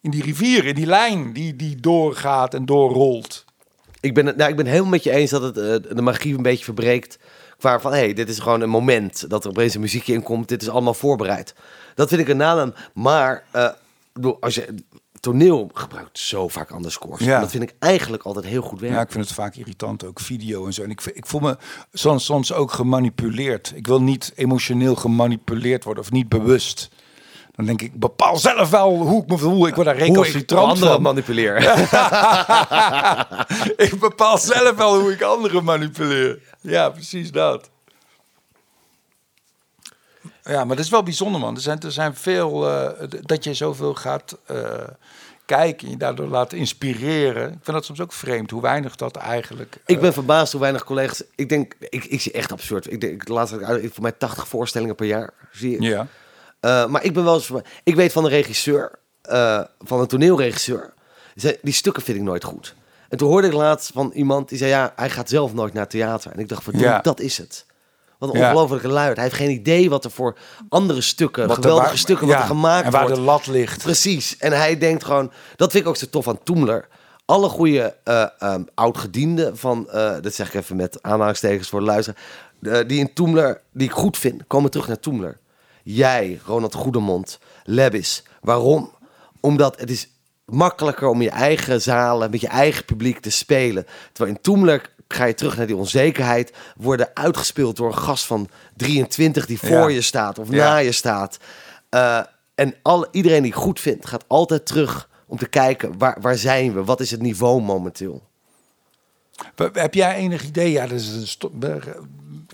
in 0.00 0.10
die 0.10 0.22
rivier, 0.22 0.64
in 0.64 0.74
die 0.74 0.86
lijn 0.86 1.32
die, 1.32 1.56
die 1.56 1.76
doorgaat 1.76 2.54
en 2.54 2.64
doorrolt. 2.66 3.44
Ik 4.00 4.14
ben, 4.14 4.24
nou, 4.24 4.50
ik 4.50 4.56
ben 4.56 4.66
helemaal 4.66 4.90
met 4.90 5.04
je 5.04 5.10
eens 5.10 5.30
dat 5.30 5.42
het 5.42 5.54
de 5.96 6.02
magie 6.02 6.36
een 6.36 6.42
beetje 6.42 6.64
verbreekt. 6.64 7.18
Van, 7.80 7.92
hé, 7.92 7.98
hey, 7.98 8.12
dit 8.12 8.28
is 8.28 8.38
gewoon 8.38 8.60
een 8.60 8.70
moment 8.70 9.30
dat 9.30 9.44
er 9.44 9.50
opeens 9.50 9.74
een 9.74 9.80
muziekje 9.80 10.12
in 10.12 10.22
komt. 10.22 10.48
Dit 10.48 10.62
is 10.62 10.68
allemaal 10.68 10.94
voorbereid. 10.94 11.54
Dat 11.94 12.08
vind 12.08 12.20
ik 12.20 12.28
een 12.28 12.36
nadeel. 12.36 12.72
Maar 12.94 13.44
bedoel, 14.12 14.36
als 14.40 14.54
je 14.54 14.74
toneel 15.24 15.70
gebruikt 15.74 16.18
zo 16.18 16.48
vaak 16.48 16.70
underscores. 16.70 17.24
Ja. 17.24 17.34
En 17.34 17.40
Dat 17.40 17.50
vind 17.50 17.62
ik 17.62 17.74
eigenlijk 17.78 18.22
altijd 18.22 18.44
heel 18.44 18.62
goed 18.62 18.80
werken. 18.80 18.98
Ja, 18.98 19.04
ik 19.04 19.12
vind 19.12 19.24
het 19.24 19.34
vaak 19.34 19.56
irritant, 19.56 20.04
ook 20.04 20.20
video 20.20 20.66
en 20.66 20.72
zo. 20.72 20.82
En 20.82 20.90
ik, 20.90 21.04
ik 21.04 21.26
voel 21.26 21.40
me 21.40 21.56
soms, 21.92 22.24
soms 22.24 22.52
ook 22.52 22.72
gemanipuleerd. 22.72 23.72
Ik 23.74 23.86
wil 23.86 24.02
niet 24.02 24.32
emotioneel 24.34 24.94
gemanipuleerd 24.94 25.84
worden 25.84 26.02
of 26.02 26.10
niet 26.10 26.28
bewust. 26.28 26.88
Dan 27.56 27.66
denk 27.66 27.82
ik, 27.82 27.94
bepaal 27.94 28.36
zelf 28.36 28.70
wel 28.70 28.96
hoe 28.96 29.22
ik 29.22 29.28
me 29.28 29.38
voel. 29.38 29.66
Ik 29.66 29.74
word 29.74 29.86
daar 29.86 29.96
Hoe 29.96 30.06
ik 30.06 30.14
recalcitrant 30.14 30.70
anderen 30.70 31.02
manipuleer. 31.02 31.56
ik 33.86 33.96
bepaal 34.00 34.38
zelf 34.38 34.76
wel 34.76 35.00
hoe 35.00 35.12
ik 35.12 35.22
anderen 35.22 35.64
manipuleer. 35.64 36.38
Ja, 36.60 36.90
precies 36.90 37.32
dat. 37.32 37.70
Ja, 40.42 40.64
maar 40.64 40.76
dat 40.76 40.84
is 40.84 40.90
wel 40.90 41.02
bijzonder, 41.02 41.40
man. 41.40 41.54
Er 41.54 41.60
zijn, 41.60 41.80
er 41.80 41.92
zijn 41.92 42.14
veel... 42.14 42.70
eh, 42.70 43.08
dat 43.20 43.44
je 43.44 43.54
zoveel 43.54 43.94
gaat 43.94 44.38
eh, 44.46 44.88
kijken 45.44 45.86
en 45.86 45.92
je 45.92 45.98
daardoor 45.98 46.26
laat 46.26 46.52
inspireren. 46.52 47.46
Ik 47.46 47.58
vind 47.62 47.76
dat 47.76 47.84
soms 47.84 48.00
ook 48.00 48.12
vreemd, 48.12 48.50
hoe 48.50 48.62
weinig 48.62 48.96
dat 48.96 49.16
eigenlijk... 49.16 49.76
Ik 49.86 49.96
eh, 49.96 50.02
ben 50.02 50.12
verbaasd 50.12 50.52
hoe 50.52 50.60
weinig 50.60 50.84
collega's... 50.84 51.22
Ik 51.34 51.48
denk, 51.48 51.74
ik, 51.78 52.04
ik 52.04 52.20
zie 52.20 52.32
echt 52.32 52.52
absurd. 52.52 52.92
Ik 52.92 53.00
denk, 53.00 53.28
laatst 53.28 53.54
ik 53.54 53.92
voor 53.92 54.02
mij 54.02 54.12
80 54.12 54.48
voorstellingen 54.48 54.94
per 54.94 55.06
jaar. 55.06 55.30
Zie 55.52 55.74
ik. 55.74 55.82
Ja. 55.82 56.06
Eh, 56.64 56.86
maar 56.86 57.04
ik 57.04 57.12
ben 57.12 57.24
wel 57.24 57.34
eens... 57.34 57.50
Ik 57.82 57.94
weet 57.94 58.12
van 58.12 58.24
een 58.24 58.30
regisseur, 58.30 58.90
eh, 59.22 59.60
van 59.80 60.00
een 60.00 60.06
toneelregisseur. 60.06 60.92
Die 61.62 61.72
stukken 61.72 62.02
vind 62.02 62.16
ik 62.18 62.22
nooit 62.24 62.44
goed. 62.44 62.74
En 63.08 63.18
toen 63.18 63.28
hoorde 63.28 63.46
ik 63.46 63.52
laatst 63.52 63.90
van 63.94 64.10
iemand 64.14 64.48
die 64.48 64.58
zei... 64.58 64.70
Ja, 64.70 64.92
hij 64.96 65.10
gaat 65.10 65.28
zelf 65.28 65.54
nooit 65.54 65.72
naar 65.72 65.88
theater. 65.88 66.32
En 66.32 66.38
ik 66.38 66.48
dacht, 66.48 66.64
van, 66.64 66.78
Ja. 66.78 66.98
dat 67.00 67.20
is 67.20 67.38
het. 67.38 67.66
Wat 68.18 68.34
een 68.34 68.38
Ja. 68.40 68.46
ongelofelijke 68.48 68.88
luid. 68.88 69.14
Hij 69.14 69.24
heeft 69.24 69.36
geen 69.36 69.50
idee 69.50 69.90
wat 69.90 70.04
er 70.04 70.10
voor 70.10 70.36
andere 70.68 71.00
stukken, 71.00 71.46
Wat 71.46 71.56
geweldige 71.56 71.86
waar- 71.88 71.98
stukken, 71.98 72.26
ja, 72.26 72.32
wat 72.32 72.42
er 72.42 72.48
gemaakt 72.48 72.84
En 72.86 72.90
waar 72.92 73.02
wordt. 73.02 73.16
de 73.16 73.22
lat 73.22 73.46
ligt. 73.46 73.82
Precies. 73.82 74.36
En 74.36 74.52
hij 74.52 74.78
denkt 74.78 75.04
gewoon, 75.04 75.32
dat 75.56 75.70
vind 75.70 75.82
ik 75.84 75.88
ook 75.90 75.96
zo 75.96 76.06
tof 76.10 76.28
aan 76.28 76.42
Toemler. 76.42 76.88
Alle 77.24 77.48
goede 77.48 77.96
eh 78.04 78.26
ehm, 78.38 78.62
oud-gedienden 78.74 79.56
van, 79.58 79.88
dat 80.20 80.34
zeg 80.34 80.48
ik 80.48 80.54
even 80.54 80.76
met 80.76 80.98
aanhalingstekens 81.02 81.68
voor 81.68 81.80
de 81.80 81.86
luisteraar, 81.86 82.86
die 82.86 82.98
in 82.98 83.12
Toemler, 83.14 83.60
die 83.72 83.86
ik 83.88 83.94
goed 83.94 84.18
vind, 84.18 84.42
komen 84.46 84.70
terug 84.70 84.86
naar 84.88 85.00
Toemler. 85.00 85.38
Jij, 85.84 86.40
Ronald 86.46 86.74
Goedemond, 86.74 87.38
Lebis. 87.64 88.22
Waarom? 88.40 88.92
Omdat 89.40 89.80
het 89.80 89.90
is 89.90 90.08
makkelijker 90.44 91.08
om 91.08 91.22
je 91.22 91.30
eigen 91.30 91.82
zalen, 91.82 92.30
met 92.30 92.40
je 92.40 92.48
eigen 92.48 92.84
publiek 92.84 93.20
te 93.20 93.30
spelen. 93.30 93.86
Terwijl 94.12 94.36
in 94.36 94.42
Toemler 94.42 94.90
ga 95.08 95.24
je 95.24 95.34
terug 95.34 95.56
naar 95.56 95.66
die 95.66 95.76
onzekerheid, 95.76 96.52
worden 96.76 97.10
uitgespeeld 97.14 97.76
door 97.76 97.86
een 97.86 97.98
gast 97.98 98.24
van 98.24 98.48
23 98.76 99.46
die 99.46 99.58
voor 99.58 99.68
Ja. 99.68 99.88
je 99.88 100.00
staat 100.00 100.38
of 100.38 100.50
Ja. 100.50 100.56
na 100.68 100.76
je 100.76 100.92
staat. 100.92 101.38
Eh, 101.88 102.20
en 102.54 102.74
iedereen 103.10 103.42
die 103.42 103.52
goed 103.52 103.80
vindt, 103.80 104.06
gaat 104.06 104.24
altijd 104.26 104.66
terug 104.66 105.08
om 105.26 105.38
te 105.38 105.48
kijken 105.48 105.98
waar, 105.98 106.16
waar 106.20 106.36
zijn 106.36 106.74
we? 106.74 106.84
Wat 106.84 107.00
is 107.00 107.10
het 107.10 107.22
niveau 107.22 107.62
momenteel? 107.62 108.22
Heb 109.72 109.94
jij 109.94 110.14
enig 110.14 110.42
idee? 110.44 110.70
Ja, 110.70 110.86
dat 110.86 111.00
is 111.00 111.08
een 111.08 111.26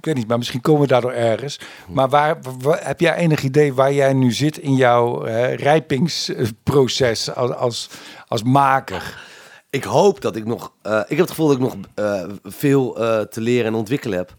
ik 0.01 0.07
weet 0.07 0.15
niet, 0.15 0.29
maar 0.29 0.39
misschien 0.39 0.61
komen 0.61 0.81
we 0.81 0.87
daardoor 0.87 1.13
ergens. 1.13 1.61
Maar 1.89 2.09
waar, 2.09 2.39
wa- 2.61 2.79
heb 2.83 3.01
jij 3.01 3.15
enig 3.15 3.43
idee 3.43 3.75
waar 3.75 3.93
jij 3.93 4.13
nu 4.13 4.33
zit 4.33 4.59
in 4.59 4.75
jouw 4.77 5.23
rijpingsproces 5.55 7.35
als, 7.35 7.51
als, 7.55 7.89
als 8.29 8.43
maker? 8.43 9.29
Ik 9.71 9.85
hoop 9.85 10.21
dat 10.21 10.37
ik 10.37 10.45
nog. 10.45 10.73
eh, 10.83 10.99
ik 10.99 11.09
heb 11.09 11.19
het 11.19 11.29
gevoel 11.29 11.47
dat 11.47 11.57
ik 11.57 11.63
nog 11.63 11.77
eh, 11.95 12.23
veel 12.43 12.99
eh, 13.01 13.21
te 13.21 13.41
leren 13.41 13.67
en 13.67 13.75
ontwikkelen 13.75 14.19
heb. 14.19 14.35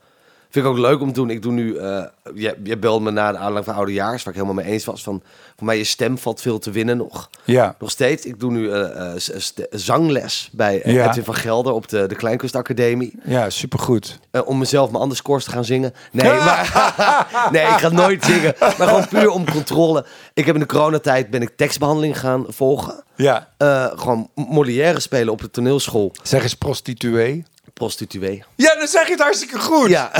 Vind 0.51 0.65
ik 0.65 0.71
ook 0.71 0.77
leuk 0.77 1.01
om 1.01 1.07
te 1.07 1.13
doen. 1.13 1.29
Ik 1.29 1.41
doe 1.41 1.51
nu. 1.51 1.73
je, 2.35 2.55
je 2.63 2.77
belde 2.77 3.03
me 3.03 3.11
na 3.11 3.31
de 3.31 3.37
aanleiding 3.37 3.65
van 3.65 3.75
oudejaars, 3.75 4.23
waar 4.23 4.33
ik 4.33 4.39
helemaal 4.41 4.63
mee 4.63 4.73
eens 4.73 4.85
was. 4.85 5.03
Van 5.03 5.21
voor 5.55 5.65
mij 5.65 5.77
je 5.77 5.83
stem 5.83 6.17
valt 6.17 6.41
veel 6.41 6.59
te 6.59 6.71
winnen 6.71 6.97
nog. 6.97 7.29
Ja, 7.43 7.75
Nog 7.79 7.91
steeds. 7.91 8.25
Ik 8.25 8.39
doe 8.39 8.51
nu 8.51 8.71
eh, 8.71 9.15
eh, 9.15 9.21
zangles 9.69 10.49
bij 10.51 10.81
eh, 10.81 10.93
Ja. 10.93 11.07
Edwin 11.07 11.23
van 11.23 11.35
Gelder 11.35 11.73
op 11.73 11.87
de, 11.87 12.07
de 12.07 12.15
Kleinkunstacademie. 12.15 13.13
ja 13.23 13.49
supergoed. 13.49 14.19
Om 14.45 14.57
mezelf 14.57 14.89
mijn 14.89 15.01
andere 15.01 15.19
scores 15.19 15.43
te 15.43 15.51
gaan 15.51 15.65
zingen. 15.65 15.93
Nee, 16.11 16.31
maar, 16.47 17.47
nee, 17.51 17.61
ik 17.63 17.77
ga 17.77 17.89
nooit 17.89 18.23
zingen. 18.25 18.53
Maar 18.59 18.73
gewoon 18.87 19.07
puur 19.07 19.29
om 19.29 19.51
controle. 19.51 20.05
Ik 20.33 20.45
heb 20.45 20.55
in 20.55 20.61
de 20.61 20.67
coronatijd 20.67 21.29
ben 21.29 21.41
ik 21.41 21.51
tekstbehandeling 21.55 22.19
gaan 22.19 22.45
volgen. 22.47 23.03
Ja, 23.15 23.47
gewoon 23.95 24.29
Molière 24.35 24.99
spelen 24.99 25.33
op 25.33 25.41
de 25.41 25.49
toneelschool. 25.51 26.11
zeg 26.23 26.43
eens 26.43 26.55
prostituee. 26.55 27.43
Prostituee. 27.81 28.43
Ja, 28.55 28.75
dan 28.75 28.87
zeg 28.87 29.05
je 29.05 29.11
het 29.11 29.21
hartstikke 29.21 29.59
goed. 29.59 29.89
Ja. 29.89 30.11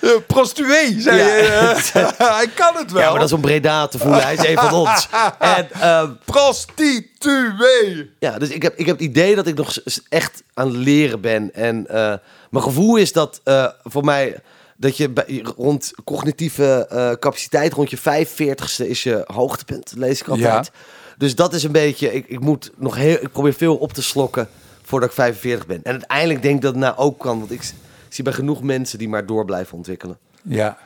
Uh, 0.00 0.10
prostituee, 0.26 1.00
zei 1.00 1.18
Ja. 1.18 1.26
je. 1.26 1.82
Uh, 1.96 2.10
hij 2.36 2.48
kan 2.54 2.76
het 2.76 2.92
wel. 2.92 3.02
ja, 3.02 3.10
maar 3.10 3.18
dat 3.18 3.28
is 3.28 3.34
om 3.34 3.40
Breda 3.40 3.86
te 3.86 3.98
voelen. 3.98 4.22
Hij 4.22 4.34
is 4.34 4.48
een 4.48 4.56
van 4.58 4.72
ons. 4.72 5.08
En 5.38 5.68
ehm, 5.72 6.10
Prostituee. 6.24 8.10
ja, 8.18 8.38
dus 8.38 8.48
ik 8.48 8.62
heb, 8.62 8.76
ik 8.76 8.86
heb 8.86 8.96
het 8.98 9.08
idee 9.08 9.34
dat 9.34 9.46
ik 9.46 9.54
nog 9.54 9.76
echt 10.08 10.42
aan 10.54 10.66
het 10.66 10.76
leren 10.76 11.20
ben. 11.20 11.54
En 11.54 11.86
eh, 11.86 12.14
mijn 12.50 12.64
gevoel 12.64 12.96
is 12.96 13.12
dat 13.12 13.40
eh, 13.44 13.66
voor 13.82 14.04
mij... 14.04 14.36
Dat 14.78 14.96
je 14.96 15.08
bij, 15.08 15.44
rond 15.56 15.92
cognitieve 16.04 16.86
capaciteit, 17.20 17.72
rond 17.72 17.90
je 17.90 17.98
45ste 17.98 18.86
is 18.86 19.02
je 19.02 19.24
hoogtepunt, 19.26 19.92
lees 19.96 20.20
ik 20.20 20.28
altijd. 20.28 20.70
Dus 21.18 21.34
dat 21.34 21.54
is 21.54 21.62
een 21.62 21.72
beetje, 21.72 22.12
ik, 22.12 22.26
ik 22.28 22.40
moet 22.40 22.70
nog 22.76 22.94
heel, 22.94 23.16
ik 23.20 23.32
probeer 23.32 23.54
veel 23.54 23.76
op 23.76 23.92
te 23.92 24.02
slokken 24.02 24.48
voordat 24.86 25.08
ik 25.08 25.14
45 25.14 25.66
ben. 25.66 25.80
En 25.82 25.92
uiteindelijk 25.92 26.42
denk 26.42 26.54
ik 26.54 26.62
dat 26.62 26.72
het 26.72 26.82
nou 26.82 26.96
ook 26.96 27.18
kan, 27.18 27.38
want 27.38 27.50
ik 27.50 27.72
zie 28.08 28.24
bij 28.24 28.32
genoeg 28.32 28.62
mensen 28.62 28.98
die 28.98 29.08
maar 29.08 29.26
door 29.26 29.44
blijven 29.44 29.76
ontwikkelen. 29.76 30.18
Ja. 30.42 30.78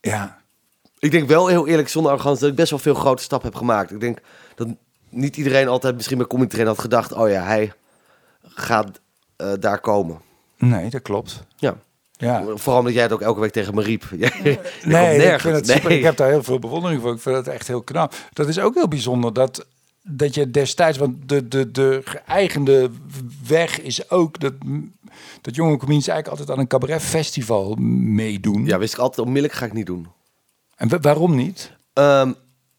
Ja. 0.00 0.40
Ik 0.98 1.10
denk 1.10 1.28
wel 1.28 1.46
heel 1.46 1.66
eerlijk, 1.68 1.88
zonder 1.88 2.12
arrogantie, 2.12 2.40
dat 2.40 2.50
ik 2.50 2.56
best 2.56 2.70
wel 2.70 2.78
veel 2.78 2.94
grote 2.94 3.22
stappen 3.22 3.48
heb 3.48 3.58
gemaakt. 3.58 3.90
Ik 3.90 4.00
denk 4.00 4.18
dat 4.54 4.68
niet 5.08 5.36
iedereen 5.36 5.68
altijd 5.68 5.94
misschien 5.94 6.18
bij 6.18 6.26
comedy 6.26 6.50
train 6.50 6.66
had 6.66 6.78
gedacht, 6.78 7.12
oh 7.12 7.28
ja, 7.28 7.42
hij 7.42 7.72
gaat 8.42 9.00
eh, 9.36 9.52
daar 9.60 9.80
komen. 9.80 10.20
Nee, 10.58 10.90
dat 10.90 11.02
klopt. 11.02 11.44
Ja. 11.56 11.76
Ja. 12.12 12.44
Vooral 12.54 12.78
omdat 12.78 12.94
jij 12.94 13.02
het 13.02 13.12
ook 13.12 13.20
elke 13.20 13.40
week 13.40 13.52
tegen 13.52 13.74
me 13.74 13.82
riep. 13.82 14.04
Nee, 14.84 15.32
ik, 15.32 15.40
vind 15.40 15.56
het 15.56 15.68
super. 15.68 15.88
Nee. 15.88 15.98
ik 15.98 16.04
heb 16.04 16.16
daar 16.16 16.28
heel 16.28 16.42
veel 16.42 16.58
bewondering 16.58 17.00
voor. 17.00 17.14
Ik 17.14 17.20
vind 17.20 17.36
het 17.36 17.48
echt 17.48 17.68
heel 17.68 17.82
knap. 17.82 18.14
Dat 18.32 18.48
is 18.48 18.58
ook 18.58 18.74
heel 18.74 18.88
bijzonder 18.88 19.32
dat, 19.32 19.66
dat 20.02 20.34
je 20.34 20.50
destijds, 20.50 20.98
want 20.98 21.28
de, 21.28 21.48
de, 21.48 21.70
de 21.70 22.00
geëigende 22.04 22.90
weg 23.46 23.80
is 23.80 24.10
ook 24.10 24.40
dat, 24.40 24.52
dat 25.40 25.54
jonge 25.54 25.76
comedians 25.76 26.08
eigenlijk 26.08 26.28
altijd 26.28 26.50
aan 26.50 26.58
een 26.58 26.68
cabaretfestival 26.68 27.74
meedoen. 28.14 28.66
Ja, 28.66 28.78
wist 28.78 28.92
ik 28.92 28.98
altijd, 28.98 29.26
onmiddellijk 29.26 29.58
ga 29.58 29.66
ik 29.66 29.72
niet 29.72 29.86
doen. 29.86 30.06
En 30.76 30.88
wa- 30.88 31.00
waarom 31.00 31.34
niet? 31.34 31.72
Ehm, 31.92 32.32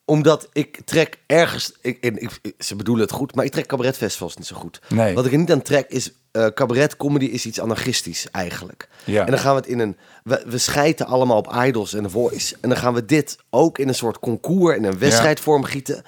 omdat 0.06 0.50
ik 0.54 0.80
trek 0.86 1.20
ergens, 1.26 1.74
ik, 1.82 1.98
ik, 2.02 2.40
ze 2.60 2.76
bedoelen 2.76 3.04
het 3.04 3.14
goed, 3.14 3.36
maar 3.36 3.46
ik 3.46 3.52
trek 3.52 3.66
cabaretfestivals 3.68 4.36
niet 4.38 4.46
zo 4.48 4.56
goed. 4.56 4.82
Nee. 4.90 5.16
Wat 5.16 5.26
ik 5.26 5.32
er 5.32 5.38
niet 5.38 5.52
aan 5.52 5.62
trek 5.62 5.90
is, 5.90 6.12
eh 6.32 6.46
cabaret 6.48 6.98
comedy 6.98 7.26
is 7.26 7.46
iets 7.46 7.60
anarchistisch 7.60 8.28
eigenlijk. 8.32 8.90
Ja. 9.06 9.26
En 9.26 9.32
dan 9.32 9.40
gaan 9.40 9.54
we 9.56 9.60
het 9.60 9.70
in 9.70 9.80
een, 9.80 9.98
we, 10.24 10.44
we 10.48 10.58
schijten 10.58 11.06
allemaal 11.06 11.38
op 11.38 11.54
Idols 11.66 11.94
en 11.94 12.04
The 12.04 12.10
Voice. 12.10 12.56
En 12.62 12.70
dan 12.70 12.78
gaan 12.78 12.94
we 12.94 13.06
dit 13.06 13.38
ook 13.50 13.78
in 13.78 13.88
een 13.88 13.96
soort 13.96 14.20
concours, 14.20 14.78
in 14.78 14.84
een 14.84 14.98
wedstrijdvorm 14.98 15.64
gieten. 15.64 16.04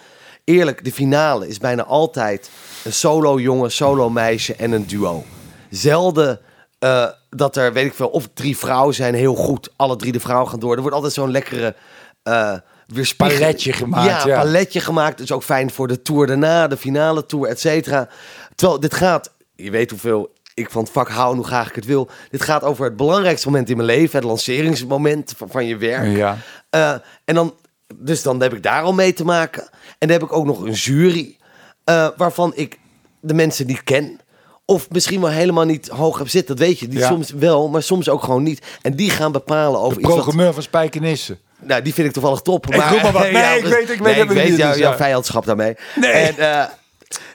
Eerlijk, 0.45 0.83
de 0.83 0.91
finale 0.91 1.47
is 1.47 1.57
bijna 1.57 1.83
altijd 1.83 2.49
een 2.83 2.93
solo 2.93 3.39
jongen, 3.39 3.71
solo 3.71 4.09
meisje 4.09 4.55
en 4.55 4.71
een 4.71 4.87
duo. 4.87 5.23
Zelden 5.69 6.39
eh, 6.79 7.05
dat 7.29 7.55
er, 7.55 7.73
weet 7.73 7.85
ik 7.85 7.93
veel, 7.93 8.07
of 8.07 8.27
drie 8.33 8.57
vrouwen 8.57 8.93
zijn 8.95 9.13
heel 9.13 9.35
goed. 9.35 9.69
Alle 9.75 9.95
drie 9.95 10.11
de 10.11 10.19
vrouwen 10.19 10.49
gaan 10.49 10.59
door. 10.59 10.73
Er 10.75 10.79
wordt 10.81 10.95
altijd 10.95 11.13
zo'n 11.13 11.31
lekkere... 11.31 11.75
eh 12.23 12.53
weerspiegel- 12.85 13.37
Paletje 13.39 13.73
gemaakt, 13.73 14.23
Ja, 14.23 14.27
ja. 14.27 14.41
paletje 14.41 14.79
gemaakt. 14.79 15.17
Dus 15.17 15.31
ook 15.31 15.43
fijn 15.43 15.71
voor 15.71 15.87
de 15.87 16.01
tour 16.01 16.27
daarna, 16.27 16.67
de 16.67 16.77
finale 16.77 17.25
tour, 17.25 17.47
et 17.47 17.59
cetera. 17.59 18.09
Terwijl 18.55 18.79
dit 18.79 18.93
gaat, 18.93 19.33
je 19.55 19.71
weet 19.71 19.89
hoeveel 19.89 20.33
ik 20.53 20.69
van 20.71 20.83
het 20.83 20.91
vak 20.91 21.09
hou 21.09 21.29
en 21.31 21.35
hoe 21.37 21.45
graag 21.45 21.69
ik 21.69 21.75
het 21.75 21.85
wil. 21.85 22.09
Dit 22.29 22.41
gaat 22.41 22.63
over 22.63 22.85
het 22.85 22.95
belangrijkste 22.97 23.47
moment 23.47 23.69
in 23.69 23.75
mijn 23.77 23.87
leven, 23.89 24.15
het 24.19 24.27
lanceringsmoment 24.27 25.33
van, 25.37 25.49
van 25.49 25.65
je 25.65 25.77
werk. 25.77 26.15
Ja. 26.15 26.37
Eh, 26.69 26.91
en 27.25 27.35
dan, 27.35 27.53
dus 27.95 28.21
dan 28.23 28.41
heb 28.41 28.53
ik 28.53 28.63
daar 28.63 28.81
al 28.81 28.93
mee 28.93 29.13
te 29.13 29.25
maken. 29.25 29.63
En 29.71 30.07
dan 30.07 30.09
heb 30.09 30.23
ik 30.23 30.33
ook 30.33 30.45
nog 30.45 30.61
een 30.61 30.71
jury 30.71 31.37
eh, 31.83 32.07
waarvan 32.17 32.51
ik 32.55 32.79
de 33.19 33.33
mensen 33.33 33.67
niet 33.67 33.83
ken. 33.83 34.19
Of 34.65 34.89
misschien 34.89 35.21
wel 35.21 35.29
helemaal 35.29 35.65
niet 35.65 35.87
hoog 35.87 36.17
heb 36.17 36.29
zitten, 36.29 36.55
dat 36.55 36.65
weet 36.67 36.79
je. 36.79 36.87
Die 36.87 36.99
Ja. 36.99 37.07
soms 37.07 37.31
wel, 37.31 37.69
maar 37.69 37.83
soms 37.83 38.09
ook 38.09 38.23
gewoon 38.23 38.43
niet. 38.43 38.61
En 38.81 38.95
die 38.95 39.09
gaan 39.09 39.31
bepalen 39.31 39.79
over 39.79 40.01
De 40.01 40.07
programmeur 40.07 40.53
van 40.53 40.63
Spijkenissen. 40.63 41.39
Nou, 41.61 41.81
die 41.81 41.93
vind 41.93 42.07
ik 42.07 42.13
toevallig 42.13 42.41
top. 42.41 42.67
Ik 42.67 42.75
maar 42.77 43.11
wat. 43.11 43.21
Nee, 43.31 43.57
ik 43.57 43.65
weet- 43.65 43.81
ik 43.81 43.87
weet 43.87 43.99
nee, 44.15 44.23
ik 44.23 44.29
weet 44.29 44.49
niet, 44.49 44.57
jou- 44.57 44.71
dus 44.71 44.81
jouw 44.81 44.91
ja. 44.91 44.97
vijandschap 44.97 45.45
daarmee. 45.45 45.75
Nee. 45.95 46.11
En, 46.11 46.37
eh, 46.37 46.65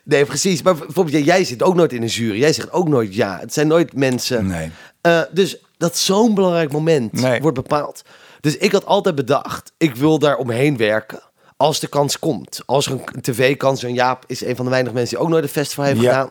nee, 0.04 0.24
precies. 0.24 0.62
Maar 0.62 0.74
bijvoorbeeld, 0.76 1.24
jij- 1.24 1.44
zit 1.44 1.62
ook 1.62 1.74
nooit 1.74 1.92
in 1.92 2.02
een 2.02 2.08
jury. 2.08 2.38
Jij 2.38 2.52
zegt 2.52 2.72
ook 2.72 2.88
nooit 2.88 3.14
ja. 3.14 3.38
Het 3.40 3.52
zijn 3.52 3.66
nooit 3.66 3.94
mensen. 3.94 4.46
Nee. 4.46 4.70
Eh, 5.00 5.20
dus 5.32 5.56
dat 5.76 5.96
zo'n 5.98 6.34
belangrijk 6.34 6.72
moment 6.72 7.12
Nee. 7.12 7.40
wordt 7.40 7.56
bepaald. 7.56 8.02
Dus 8.40 8.56
ik 8.56 8.72
had 8.72 8.86
altijd 8.86 9.14
bedacht, 9.14 9.72
ik 9.76 9.94
wil 9.96 10.18
daar 10.18 10.36
omheen 10.36 10.76
werken. 10.76 11.20
Als 11.56 11.80
de 11.80 11.86
kans 11.86 12.18
komt. 12.18 12.62
Als 12.66 12.86
er 12.86 12.92
een 12.92 13.20
tv-kans, 13.20 13.82
en 13.82 13.94
Jaap 13.94 14.24
is 14.26 14.44
een 14.44 14.56
van 14.56 14.64
de 14.64 14.70
weinige 14.70 14.94
mensen 14.94 15.14
die 15.16 15.24
ook 15.24 15.30
nooit 15.30 15.42
een 15.42 15.48
festival 15.50 15.84
heeft 15.84 16.00
Ja. 16.00 16.08
gedaan. 16.10 16.30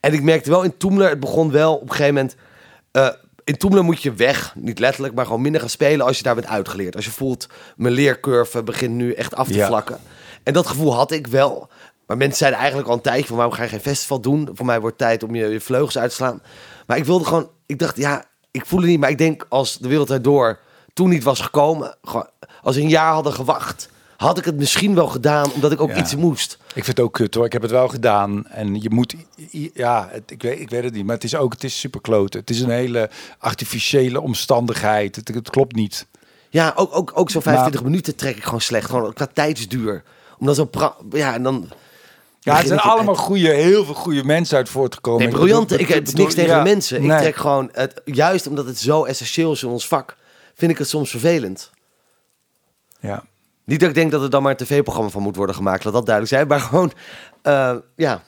En 0.00 0.12
ik 0.12 0.22
merkte 0.22 0.50
wel 0.50 0.62
in 0.62 0.76
Toemler, 0.76 1.08
het 1.08 1.20
begon 1.20 1.50
wel 1.50 1.74
op 1.74 1.82
een 1.82 1.90
gegeven 1.90 2.14
moment... 2.14 2.36
eh, 2.92 3.08
in 3.44 3.56
Toemler 3.56 3.84
moet 3.84 4.02
je 4.02 4.12
weg, 4.12 4.52
niet 4.56 4.78
letterlijk, 4.78 5.14
maar 5.14 5.24
gewoon 5.26 5.40
minder 5.40 5.60
gaan 5.60 5.70
spelen 5.70 6.06
als 6.06 6.16
je 6.16 6.22
daar 6.22 6.34
bent 6.34 6.46
uitgeleerd. 6.46 6.96
Als 6.96 7.04
je 7.04 7.10
voelt, 7.10 7.48
mijn 7.76 7.94
leercurve 7.94 8.62
begint 8.62 8.94
nu 8.94 9.12
echt 9.12 9.34
af 9.34 9.46
te 9.46 9.54
Ja. 9.54 9.66
vlakken. 9.66 9.98
En 10.42 10.52
dat 10.52 10.66
gevoel 10.66 10.94
had 10.94 11.10
ik 11.10 11.26
wel. 11.26 11.68
Maar 12.06 12.16
mensen 12.16 12.38
zeiden 12.38 12.58
eigenlijk 12.58 12.88
al 12.88 12.94
een 12.94 13.00
tijdje 13.02 13.26
van 13.26 13.36
waarom 13.36 13.54
ga 13.54 13.62
je 13.62 13.68
geen 13.68 13.80
festival 13.80 14.20
doen? 14.20 14.48
Voor 14.52 14.66
mij 14.66 14.80
wordt 14.80 14.98
het 15.00 15.08
tijd 15.08 15.22
om 15.22 15.34
je, 15.34 15.46
je 15.46 15.60
vleugels 15.60 15.98
uit 15.98 16.08
te 16.10 16.16
slaan. 16.16 16.42
Maar 16.86 16.96
ik 16.96 17.04
wilde 17.04 17.24
gewoon, 17.24 17.50
ik 17.66 17.78
dacht 17.78 17.96
ja, 17.96 18.24
ik 18.50 18.66
voel 18.66 18.80
het 18.80 18.88
niet. 18.88 19.00
Maar 19.00 19.10
ik 19.10 19.18
denk 19.18 19.46
als 19.48 19.78
de 19.78 19.88
wereld 19.88 20.10
erdoor 20.10 20.58
toen 20.96 21.08
niet 21.08 21.22
was 21.22 21.40
gekomen, 21.40 21.96
als 22.62 22.76
een 22.76 22.88
jaar 22.88 23.12
hadden 23.12 23.32
gewacht, 23.32 23.88
had 24.16 24.38
ik 24.38 24.44
het 24.44 24.56
misschien 24.56 24.94
wel 24.94 25.06
gedaan 25.06 25.52
omdat 25.52 25.72
ik 25.72 25.80
ook 25.80 25.90
Ja. 25.90 25.96
iets 25.96 26.14
moest. 26.14 26.58
Ik 26.66 26.84
vind 26.84 26.96
het 26.96 27.00
ook 27.00 27.12
kut 27.12 27.34
hoor. 27.34 27.44
Ik 27.44 27.52
heb 27.52 27.62
het 27.62 27.70
wel 27.70 27.88
gedaan. 27.88 28.46
En 28.46 28.82
je 28.82 28.90
moet, 28.90 29.14
ja, 29.74 30.08
het, 30.10 30.30
ik, 30.30 30.42
weet, 30.42 30.60
ik 30.60 30.70
weet 30.70 30.84
het 30.84 30.92
niet. 30.92 31.04
Maar 31.04 31.14
het 31.14 31.24
is 31.24 31.36
ook, 31.36 31.52
het 31.52 31.64
is 31.64 31.78
super 31.80 32.00
kloten. 32.00 32.40
Het 32.40 32.50
is 32.50 32.60
een 32.60 32.70
hele 32.70 33.10
artificiële 33.38 34.20
omstandigheid. 34.20 35.16
Het, 35.16 35.28
het 35.28 35.50
klopt 35.50 35.74
niet. 35.74 36.06
Ja, 36.50 36.72
ook, 36.76 36.96
ook, 36.96 37.12
ook 37.14 37.30
zo'n 37.30 37.42
Maar- 37.44 37.54
25 37.54 37.82
minuten 37.82 38.16
trek 38.16 38.36
ik 38.36 38.44
gewoon 38.44 38.60
slecht. 38.60 38.90
Gewoon 38.90 39.12
qua 39.12 39.26
tijdsduur. 39.32 40.02
Omdat 40.38 40.56
zo 40.56 40.70
ja, 41.10 41.34
en 41.34 41.42
dan. 41.42 41.68
Ja, 42.40 42.56
het 42.56 42.66
zijn 42.66 42.80
allemaal 42.80 43.14
goede, 43.16 43.48
heel 43.48 43.84
veel 43.84 43.94
goede 43.94 44.24
mensen 44.24 44.56
uit 44.56 44.68
voortgekomen. 44.68 45.22
Nee, 45.22 45.34
briljante. 45.34 45.78
Ik, 45.78 45.88
is 45.88 46.12
niks 46.12 46.34
tegen 46.34 46.56
ja, 46.56 46.62
mensen. 46.62 46.96
Ik 46.96 47.06
nee. 47.06 47.20
trek 47.20 47.36
gewoon, 47.36 47.68
het, 47.72 48.00
juist 48.04 48.46
omdat 48.46 48.66
het 48.66 48.78
zo 48.78 49.04
essentieel 49.04 49.52
is 49.52 49.62
in 49.62 49.68
ons 49.68 49.86
vak, 49.88 50.16
vind 50.56 50.70
ik 50.70 50.78
het 50.78 50.88
soms 50.88 51.10
vervelend. 51.10 51.70
Ja. 53.00 53.24
Niet 53.64 53.80
dat 53.80 53.88
ik 53.88 53.94
denk 53.94 54.10
dat 54.10 54.22
er 54.22 54.30
dan 54.30 54.42
maar 54.42 54.50
een 54.50 54.66
tv-programma 54.66 55.10
van 55.10 55.22
moet 55.22 55.36
worden 55.36 55.54
gemaakt, 55.56 55.84
laat 55.84 55.92
dat 55.92 56.06
duidelijk 56.06 56.34
zijn. 56.34 56.48
Maar 56.48 56.60
gewoon, 56.60 56.92
eh, 57.42 57.76
ja. 57.96 58.22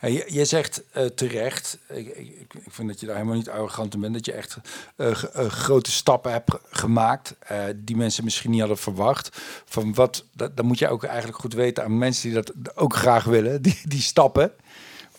Je, 0.00 0.24
je 0.28 0.44
zegt 0.44 0.82
eh, 0.92 1.04
terecht, 1.04 1.78
ik, 1.88 2.06
ik, 2.06 2.54
ik 2.54 2.66
vind 2.68 2.88
dat 2.88 3.00
je 3.00 3.06
daar 3.06 3.14
helemaal 3.14 3.36
niet 3.36 3.48
arrogant 3.50 3.94
in 3.94 4.00
bent, 4.00 4.14
dat 4.14 4.26
je 4.26 4.32
echt 4.32 4.56
eh, 4.96 5.12
grote 5.48 5.90
stappen 5.90 6.32
hebt 6.32 6.50
ge- 6.50 6.60
gemaakt 6.70 7.34
die 7.76 7.96
mensen 7.96 8.24
misschien 8.24 8.50
niet 8.50 8.60
hadden 8.60 8.78
verwacht. 8.78 9.28
Van 9.64 9.94
wat, 9.94 10.24
dat, 10.32 10.62
moet 10.62 10.78
je 10.78 10.88
ook 10.88 11.04
eigenlijk 11.04 11.38
goed 11.38 11.54
weten 11.54 11.84
aan 11.84 11.98
mensen 11.98 12.22
die 12.22 12.42
dat 12.42 12.76
ook 12.76 12.94
graag 12.96 13.24
willen, 13.24 13.62
die, 13.62 13.80
die 13.84 14.00
stappen. 14.02 14.52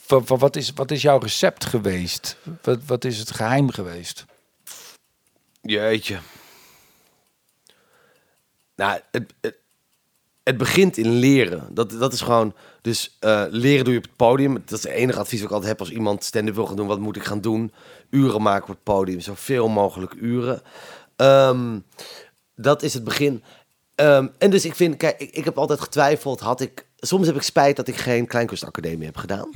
Van, 0.05 0.25
van 0.25 0.39
wat, 0.39 0.55
is, 0.55 0.71
wat 0.73 0.91
is 0.91 1.01
jouw 1.01 1.17
recept 1.17 1.65
geweest? 1.65 2.37
Wat, 2.61 2.79
wat 2.85 3.05
is 3.05 3.17
het 3.17 3.31
geheim 3.31 3.69
geweest? 3.71 4.25
Jeetje. 5.65 6.17
Nou, 8.75 8.99
het, 9.11 9.33
het, 9.41 9.57
het 10.43 10.57
begint 10.57 10.97
in 10.97 11.09
leren. 11.09 11.67
Dat, 11.71 11.91
dat 11.91 12.13
is 12.13 12.21
gewoon... 12.21 12.53
Dus 12.81 13.17
eh, 13.19 13.43
leren 13.49 13.83
doe 13.83 13.93
je 13.93 13.99
op 13.99 14.05
het 14.05 14.15
podium. 14.15 14.53
Dat 14.53 14.77
is 14.77 14.83
het 14.83 14.91
enige 14.91 15.19
advies 15.19 15.39
wat 15.39 15.49
ik 15.49 15.55
altijd 15.55 15.71
heb 15.71 15.79
als 15.79 15.95
iemand 15.95 16.23
stand-up 16.23 16.55
wil 16.55 16.65
gaan 16.65 16.75
doen. 16.75 16.87
Wat 16.87 16.99
moet 16.99 17.15
ik 17.15 17.23
gaan 17.23 17.41
doen? 17.41 17.71
Uren 18.09 18.41
maken 18.41 18.63
op 18.63 18.69
het 18.69 18.83
podium. 18.83 19.19
Zoveel 19.19 19.67
mogelijk 19.67 20.13
uren. 20.13 20.61
Ehm, 21.15 21.79
dat 22.55 22.83
is 22.83 22.93
het 22.93 23.03
begin. 23.03 23.43
Ehm, 23.95 24.27
en 24.37 24.49
dus 24.49 24.65
ik 24.65 24.75
vind... 24.75 24.97
Kijk, 24.97 25.19
ik, 25.19 25.31
ik 25.31 25.45
heb 25.45 25.57
altijd 25.57 25.81
getwijfeld. 25.81 26.39
Had 26.39 26.61
ik... 26.61 26.85
Soms 26.97 27.27
heb 27.27 27.35
ik 27.35 27.41
spijt 27.41 27.75
dat 27.75 27.87
ik 27.87 27.95
geen 27.95 28.27
kleinkunstacademie 28.27 29.05
heb 29.05 29.17
gedaan. 29.17 29.49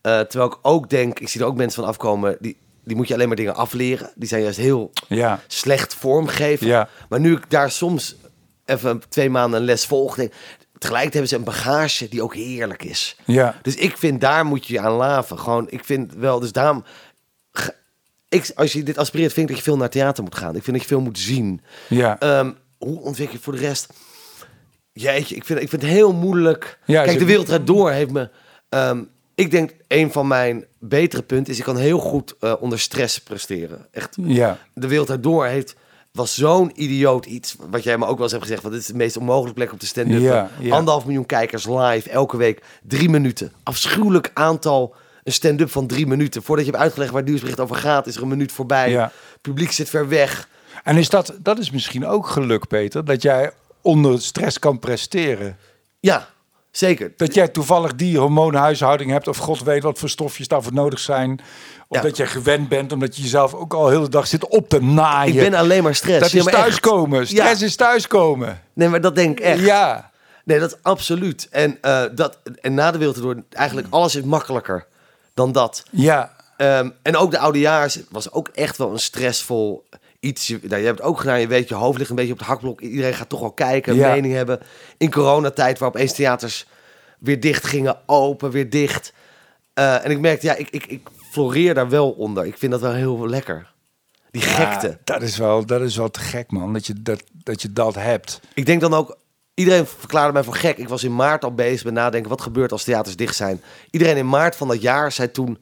Eh, 0.00 0.20
terwijl 0.20 0.50
ik 0.50 0.58
ook 0.62 0.90
denk... 0.90 1.20
Ik 1.20 1.28
zie 1.28 1.40
er 1.40 1.46
ook 1.46 1.56
mensen 1.56 1.80
van 1.80 1.90
afkomen... 1.90 2.36
Die, 2.40 2.56
die 2.84 2.96
moet 2.96 3.08
je 3.08 3.14
alleen 3.14 3.26
maar 3.28 3.36
dingen 3.36 3.54
afleren. 3.54 4.10
Die 4.14 4.28
zijn 4.28 4.42
juist 4.42 4.58
heel 4.58 4.90
Ja, 5.08 5.40
slecht 5.46 5.94
vormgeven. 5.94 6.66
Ja. 6.66 6.88
Maar 7.08 7.20
nu 7.20 7.32
ik 7.36 7.50
daar 7.50 7.70
soms 7.70 8.16
even 8.64 9.02
twee 9.08 9.30
maanden 9.30 9.60
een 9.60 9.66
les 9.66 9.86
volg, 9.86 10.14
denk, 10.16 10.32
tegelijk 10.78 11.10
hebben 11.12 11.28
ze 11.28 11.36
een 11.36 11.44
bagage 11.44 12.08
die 12.08 12.22
ook 12.22 12.34
heerlijk 12.34 12.82
is. 12.84 13.16
ja, 13.24 13.54
Dus 13.62 13.74
ik 13.74 13.96
vind 13.96 14.20
daar 14.20 14.44
moet 14.46 14.66
je 14.66 14.72
je 14.72 14.80
aan 14.80 14.92
laven. 14.92 15.38
Gewoon, 15.38 15.66
ik 15.70 15.84
vind 15.84 16.14
wel, 16.14 16.40
dus 16.40 16.52
daarom, 16.52 16.84
ik, 18.28 18.50
als 18.54 18.72
je 18.72 18.82
dit 18.82 18.98
aspireert, 18.98 19.32
vind 19.32 19.48
ik 19.48 19.54
dat 19.54 19.64
je 19.64 19.70
veel 19.70 19.78
naar 19.80 19.90
theater 19.90 20.22
moet 20.24 20.34
gaan. 20.34 20.56
Ik 20.56 20.62
vind 20.62 20.76
dat 20.76 20.82
je 20.88 20.94
veel 20.94 21.00
moet 21.00 21.18
zien. 21.18 21.60
ja. 21.88 22.18
Ehm, 22.18 22.50
hoe 22.78 23.00
ontwikkel 23.00 23.36
je 23.36 23.42
voor 23.42 23.52
de 23.52 23.58
rest? 23.58 23.92
Jeetje, 24.92 25.34
ik 25.36 25.44
vind, 25.44 25.60
ik 25.60 25.68
vind 25.68 25.82
het 25.82 25.90
heel 25.90 26.12
moeilijk. 26.12 26.78
Ja, 26.84 27.04
Kijk, 27.04 27.18
de 27.18 27.24
wereld 27.24 27.46
draait 27.46 27.66
door 27.66 27.90
heeft 27.90 28.10
me... 28.10 28.30
ehm, 28.68 29.02
ik 29.34 29.50
denk, 29.50 29.74
een 29.88 30.12
van 30.12 30.26
mijn 30.26 30.64
betere 30.78 31.22
punten 31.22 31.52
is... 31.52 31.58
ik 31.58 31.64
kan 31.64 31.76
heel 31.76 31.98
goed 31.98 32.34
eh, 32.40 32.54
onder 32.60 32.80
stress 32.80 33.18
presteren. 33.18 33.86
Echt, 33.90 34.16
ja. 34.20 34.58
de 34.74 34.88
wereld 34.88 35.08
daardoor 35.08 35.46
heeft 35.46 35.74
was 36.12 36.34
zo'n 36.34 36.72
idioot 36.74 37.26
iets 37.26 37.56
wat 37.70 37.82
jij 37.82 37.98
me 37.98 38.06
ook 38.06 38.14
wel 38.14 38.22
eens 38.22 38.32
hebt 38.32 38.44
gezegd 38.44 38.62
want 38.62 38.74
dit 38.74 38.82
is 38.82 38.88
de 38.88 38.96
meest 38.96 39.16
onmogelijke 39.16 39.54
plek 39.54 39.72
om 39.72 39.78
te 39.78 39.86
stand-up 39.86 40.20
Ja, 40.20 40.50
ja. 40.60 40.74
anderhalf 40.74 41.04
miljoen 41.04 41.26
kijkers 41.26 41.66
live 41.66 42.10
elke 42.10 42.36
week 42.36 42.62
drie 42.82 43.08
minuten 43.08 43.52
afschuwelijk 43.62 44.30
aantal 44.34 44.94
een 45.24 45.32
stand-up 45.32 45.70
van 45.70 45.86
drie 45.86 46.06
minuten. 46.06 46.42
Voordat 46.42 46.64
je 46.64 46.70
hebt 46.70 46.82
uitgelegd 46.82 47.10
waar 47.10 47.20
het 47.20 47.28
nieuwsbericht 47.28 47.60
over 47.60 47.76
gaat, 47.76 48.06
is 48.06 48.16
er 48.16 48.22
een 48.22 48.28
minuut 48.28 48.52
voorbij. 48.52 48.90
Ja. 48.90 49.12
Publiek 49.40 49.72
zit 49.72 49.90
ver 49.90 50.08
weg. 50.08 50.48
En 50.82 50.96
is 50.96 51.08
dat, 51.08 51.34
dat 51.38 51.58
is 51.58 51.70
misschien 51.70 52.06
ook 52.06 52.26
geluk, 52.26 52.66
Peter, 52.68 53.04
dat 53.04 53.22
jij 53.22 53.50
onder 53.80 54.20
stress 54.20 54.58
kan 54.58 54.78
presteren. 54.78 55.56
Ja, 56.00 56.28
zeker. 56.76 57.12
Dat 57.16 57.34
jij 57.34 57.48
toevallig 57.48 57.94
die 57.94 58.18
hormoonhuishouding 58.18 59.10
hebt, 59.10 59.28
of 59.28 59.36
god 59.36 59.62
weet 59.62 59.82
wat 59.82 59.98
voor 59.98 60.08
stofjes 60.08 60.48
daarvoor 60.48 60.72
nodig 60.72 60.98
zijn. 60.98 61.40
Of 61.88 61.96
Ja. 61.96 62.02
dat 62.02 62.16
jij 62.16 62.26
gewend 62.26 62.68
bent, 62.68 62.92
omdat 62.92 63.16
je 63.16 63.22
jezelf 63.22 63.54
ook 63.54 63.74
al 63.74 63.88
heel 63.88 64.00
de 64.02 64.08
dag 64.08 64.26
zit 64.26 64.48
op 64.48 64.68
te 64.68 64.82
naaien. 64.82 65.34
Ik 65.34 65.50
ben 65.50 65.54
alleen 65.58 65.82
maar 65.82 65.94
stress. 65.94 66.32
dat 66.32 66.32
is 66.46 66.52
thuiskomen. 66.52 67.26
Stress 67.26 67.60
Ja. 67.60 67.66
is 67.66 67.76
thuiskomen. 67.76 68.62
Nee, 68.72 68.88
maar 68.88 69.00
dat 69.00 69.14
denk 69.14 69.38
ik 69.38 69.44
echt. 69.44 69.60
Ja. 69.60 70.10
Nee, 70.44 70.58
dat 70.60 70.70
is 70.70 70.76
absoluut. 70.82 71.48
En, 71.50 71.78
eh, 71.80 72.02
dat, 72.14 72.38
en 72.60 72.74
na 72.74 72.90
de 72.90 72.98
wereld 72.98 73.22
door 73.22 73.42
eigenlijk 73.50 73.86
alles 73.90 74.14
is 74.14 74.22
makkelijker 74.22 74.86
dan 75.34 75.52
dat. 75.52 75.82
Ja. 75.90 76.32
Ehm, 76.56 76.90
en 77.02 77.16
ook 77.16 77.30
de 77.30 77.38
oudejaars 77.38 77.98
was 78.10 78.32
ook 78.32 78.48
echt 78.48 78.76
wel 78.76 78.92
een 78.92 78.98
stressvol 78.98 79.84
iets. 80.24 80.46
Je, 80.46 80.58
nou, 80.62 80.80
je 80.80 80.86
hebt 80.86 80.98
het 80.98 81.06
ook 81.08 81.20
gedaan, 81.20 81.40
je 81.40 81.46
weet, 81.46 81.68
je 81.68 81.74
hoofd 81.74 81.98
ligt 81.98 82.10
een 82.10 82.16
beetje 82.16 82.32
op 82.32 82.38
het 82.38 82.46
hakblok. 82.46 82.80
Iedereen 82.80 83.14
gaat 83.14 83.28
toch 83.28 83.40
wel 83.40 83.52
kijken, 83.52 83.92
een 83.92 83.98
Ja. 83.98 84.12
mening 84.12 84.34
hebben. 84.34 84.60
In 84.96 85.10
coronatijd, 85.10 85.78
waar 85.78 85.88
opeens 85.88 86.12
theaters 86.12 86.66
weer 87.18 87.40
dicht 87.40 87.66
gingen, 87.66 87.96
open, 88.06 88.50
weer 88.50 88.70
dicht. 88.70 89.12
Eh, 89.74 90.04
en 90.04 90.10
ik 90.10 90.20
merkte, 90.20 90.46
ja, 90.46 90.54
ik, 90.54 90.68
ik, 90.70 90.86
ik 90.86 91.08
floreer 91.30 91.74
daar 91.74 91.88
wel 91.88 92.10
onder. 92.10 92.46
Ik 92.46 92.58
vind 92.58 92.72
dat 92.72 92.80
wel 92.80 92.92
heel 92.92 93.28
lekker. 93.28 93.72
Die 94.30 94.42
gekte. 94.42 94.86
Ja, 94.88 94.96
dat, 95.04 95.22
is 95.22 95.36
wel, 95.36 95.66
dat 95.66 95.80
is 95.80 95.96
wel 95.96 96.10
te 96.10 96.20
gek, 96.20 96.50
man. 96.50 96.72
Dat 96.72 96.86
je 96.86 97.02
dat, 97.02 97.22
dat, 97.32 97.62
je 97.62 97.72
dat 97.72 97.94
hebt. 97.94 98.40
Ik 98.54 98.66
denk 98.66 98.80
dan 98.80 98.94
ook, 98.94 99.16
iedereen 99.54 99.86
verklaarde 99.86 100.32
mij 100.32 100.42
voor 100.42 100.54
gek. 100.54 100.76
Ik 100.78 100.88
was 100.88 101.04
in 101.04 101.14
maart 101.14 101.44
al 101.44 101.54
bezig 101.54 101.84
met 101.84 101.94
nadenken, 101.94 102.30
wat 102.30 102.40
gebeurt 102.42 102.72
als 102.72 102.84
theaters 102.84 103.16
dicht 103.16 103.36
zijn? 103.36 103.62
Iedereen 103.90 104.16
in 104.16 104.28
maart 104.28 104.56
van 104.56 104.68
dat 104.68 104.82
jaar 104.82 105.12
zei 105.12 105.30
toen, 105.30 105.58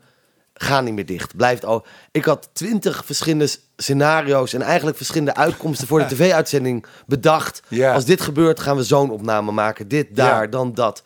ga 0.55 0.81
niet 0.81 0.95
meer 0.95 1.07
dicht. 1.07 1.37
Blijft 1.37 1.65
al. 1.65 1.87
Ik 2.11 2.25
had 2.25 2.49
twintig 2.53 3.05
verschillende 3.05 3.49
scenario's 3.77 4.53
en 4.53 4.63
eigenlijk 4.63 4.97
verschillende 4.97 5.35
uitkomsten 5.35 5.87
voor 5.87 5.99
de 5.99 6.07
tv-uitzending 6.15 6.87
bedacht. 7.07 7.63
Ja. 7.69 7.95
Als 7.95 8.05
dit 8.05 8.21
gebeurt, 8.21 8.61
gaan 8.61 8.77
we 8.77 8.85
zo'n 8.85 9.11
opname 9.11 9.53
maken. 9.53 9.89
Dit, 9.89 10.17
daar, 10.17 10.43
Ja. 10.43 10.49
dan 10.49 10.75
dat. 10.75 11.03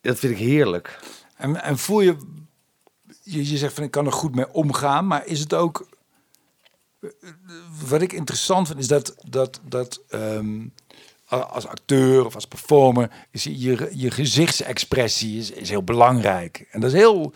Dat 0.00 0.18
vind 0.18 0.32
ik 0.32 0.38
heerlijk. 0.38 0.98
En, 1.36 1.62
en 1.62 1.78
voel 1.78 2.00
je, 2.00 2.16
je, 3.22 3.50
je 3.50 3.56
zegt 3.56 3.74
van 3.74 3.84
ik 3.84 3.90
kan 3.90 4.06
er 4.06 4.12
goed 4.12 4.34
mee 4.34 4.52
omgaan, 4.52 5.06
maar 5.06 5.26
is 5.26 5.40
het 5.40 5.54
ook, 5.54 5.86
wat 7.88 8.02
ik 8.02 8.12
interessant 8.12 8.66
vind, 8.66 8.78
is 8.78 8.86
dat, 8.86 9.14
dat, 9.28 9.60
dat 9.68 10.02
ehm, 10.08 10.66
als 11.26 11.66
acteur 11.66 12.26
of 12.26 12.34
als 12.34 12.46
performer, 12.46 13.10
is 13.30 13.44
je, 13.44 13.58
je, 13.60 13.90
je 13.92 14.10
gezichtsexpressie 14.10 15.38
is, 15.38 15.50
is 15.50 15.68
heel 15.68 15.82
belangrijk. 15.84 16.66
En 16.70 16.80
dat 16.80 16.92
is 16.92 16.96
heel, 16.98 17.32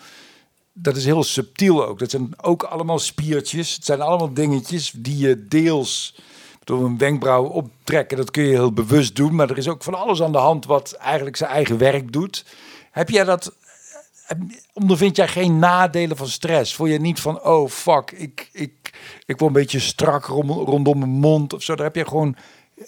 dat 0.82 0.96
is 0.96 1.04
heel 1.04 1.22
subtiel 1.22 1.86
ook. 1.86 1.98
Dat 1.98 2.10
zijn 2.10 2.30
ook 2.42 2.62
allemaal 2.62 2.98
spiertjes. 2.98 3.74
Het 3.74 3.84
zijn 3.84 4.00
allemaal 4.00 4.34
dingetjes 4.34 4.92
die 4.96 5.18
je 5.18 5.46
deels 5.46 6.20
door 6.64 6.84
een 6.84 6.98
wenkbrauw 6.98 7.44
optrekken. 7.44 8.16
Dat 8.16 8.30
kun 8.30 8.42
je 8.42 8.48
heel 8.48 8.72
bewust 8.72 9.16
doen. 9.16 9.34
Maar 9.34 9.50
er 9.50 9.58
is 9.58 9.68
ook 9.68 9.82
van 9.82 9.94
alles 9.94 10.22
aan 10.22 10.32
de 10.32 10.38
hand 10.38 10.64
wat 10.66 10.92
eigenlijk 10.92 11.36
zijn 11.36 11.50
eigen 11.50 11.78
werk 11.78 12.12
doet. 12.12 12.44
Heb 12.90 13.08
jij 13.08 13.24
dat... 13.24 13.54
Ondervind 14.72 15.16
jij 15.16 15.28
geen 15.28 15.58
nadelen 15.58 16.16
van 16.16 16.28
stress? 16.28 16.74
Voel 16.74 16.86
je 16.86 17.00
niet 17.00 17.20
van, 17.20 17.42
oh 17.42 17.68
fuck, 17.68 18.10
ik, 18.10 18.48
ik, 18.52 18.92
ik 19.26 19.38
word 19.38 19.54
een 19.54 19.60
beetje 19.60 19.80
strak 19.80 20.24
rondom 20.24 20.98
mijn 20.98 21.10
mond 21.10 21.52
of 21.52 21.62
zo. 21.62 21.74
Daar 21.74 21.86
heb 21.86 21.96
je 21.96 22.06
gewoon 22.06 22.36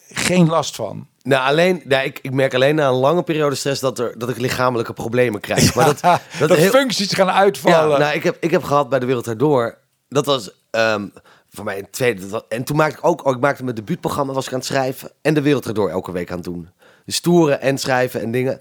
geen 0.09 0.49
last 0.49 0.75
van. 0.75 1.07
Nou, 1.23 1.47
alleen, 1.49 1.83
nou, 1.85 2.05
ik, 2.05 2.19
ik 2.23 2.33
merk 2.33 2.55
alleen 2.55 2.75
na 2.75 2.89
een 2.89 2.95
lange 2.95 3.23
periode 3.23 3.55
stress 3.55 3.81
dat, 3.81 3.99
er, 3.99 4.19
dat 4.19 4.29
ik 4.29 4.39
lichamelijke 4.39 4.93
problemen 4.93 5.41
krijg. 5.41 5.75
Maar 5.75 5.85
dat, 6.01 6.01
dat, 6.49 6.57
heel- 6.59 6.71
functies 6.71 7.13
gaan 7.13 7.27
Ja, 7.27 7.33
uitvallen. 7.33 8.01
nou, 8.01 8.15
ik 8.15 8.23
heb, 8.23 8.37
ik 8.41 8.51
heb 8.51 8.63
gehad 8.63 8.89
bij 8.89 8.99
de 8.99 9.07
Wereld 9.07 9.25
Daardoor. 9.25 9.79
Dat 10.09 10.27
was 10.27 10.51
ehm, 10.71 11.07
voor 11.51 11.65
mij 11.65 11.79
een 11.79 11.91
tweede. 11.91 12.29
was- 12.29 12.43
en 12.49 12.65
toen 12.65 12.77
maakte 12.77 12.99
ik 12.99 13.05
ook, 13.05 13.25
oh, 13.27 13.35
ik 13.35 13.41
maakte 13.41 13.65
mijn 13.65 13.77
debuutprogramma, 13.77 14.33
was 14.33 14.47
ik 14.47 14.53
aan 14.53 14.59
het 14.59 14.67
schrijven. 14.69 15.11
En 15.23 15.35
de 15.35 15.43
Wereld 15.43 15.65
Daardoor 15.65 15.91
elke 15.91 16.13
week 16.13 16.31
aan 16.31 16.37
het 16.37 16.45
doen. 16.45 16.69
Dus 17.05 17.21
toeren 17.21 17.61
en 17.61 17.79
schrijven 17.79 18.21
en 18.21 18.31
dingen. 18.31 18.61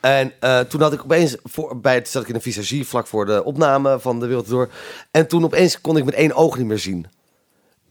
En 0.00 0.32
eh, 0.40 0.60
toen 0.60 0.80
had 0.80 0.92
ik 0.92 1.02
opeens, 1.02 1.36
voor, 1.42 1.80
bij 1.80 1.94
het 1.94 2.08
zat 2.08 2.22
ik 2.22 2.28
in 2.28 2.34
een 2.34 2.40
visagie 2.40 2.86
vlak 2.86 3.06
voor 3.06 3.26
de 3.26 3.44
opname 3.44 4.00
van 4.00 4.20
de 4.20 4.26
Wereld 4.26 4.48
Daardoor. 4.48 4.68
En 5.10 5.26
toen 5.26 5.44
opeens 5.44 5.80
kon 5.80 5.96
ik 5.96 6.04
met 6.04 6.14
één 6.14 6.34
oog 6.34 6.58
niet 6.58 6.66
meer 6.66 6.78
zien. 6.78 7.06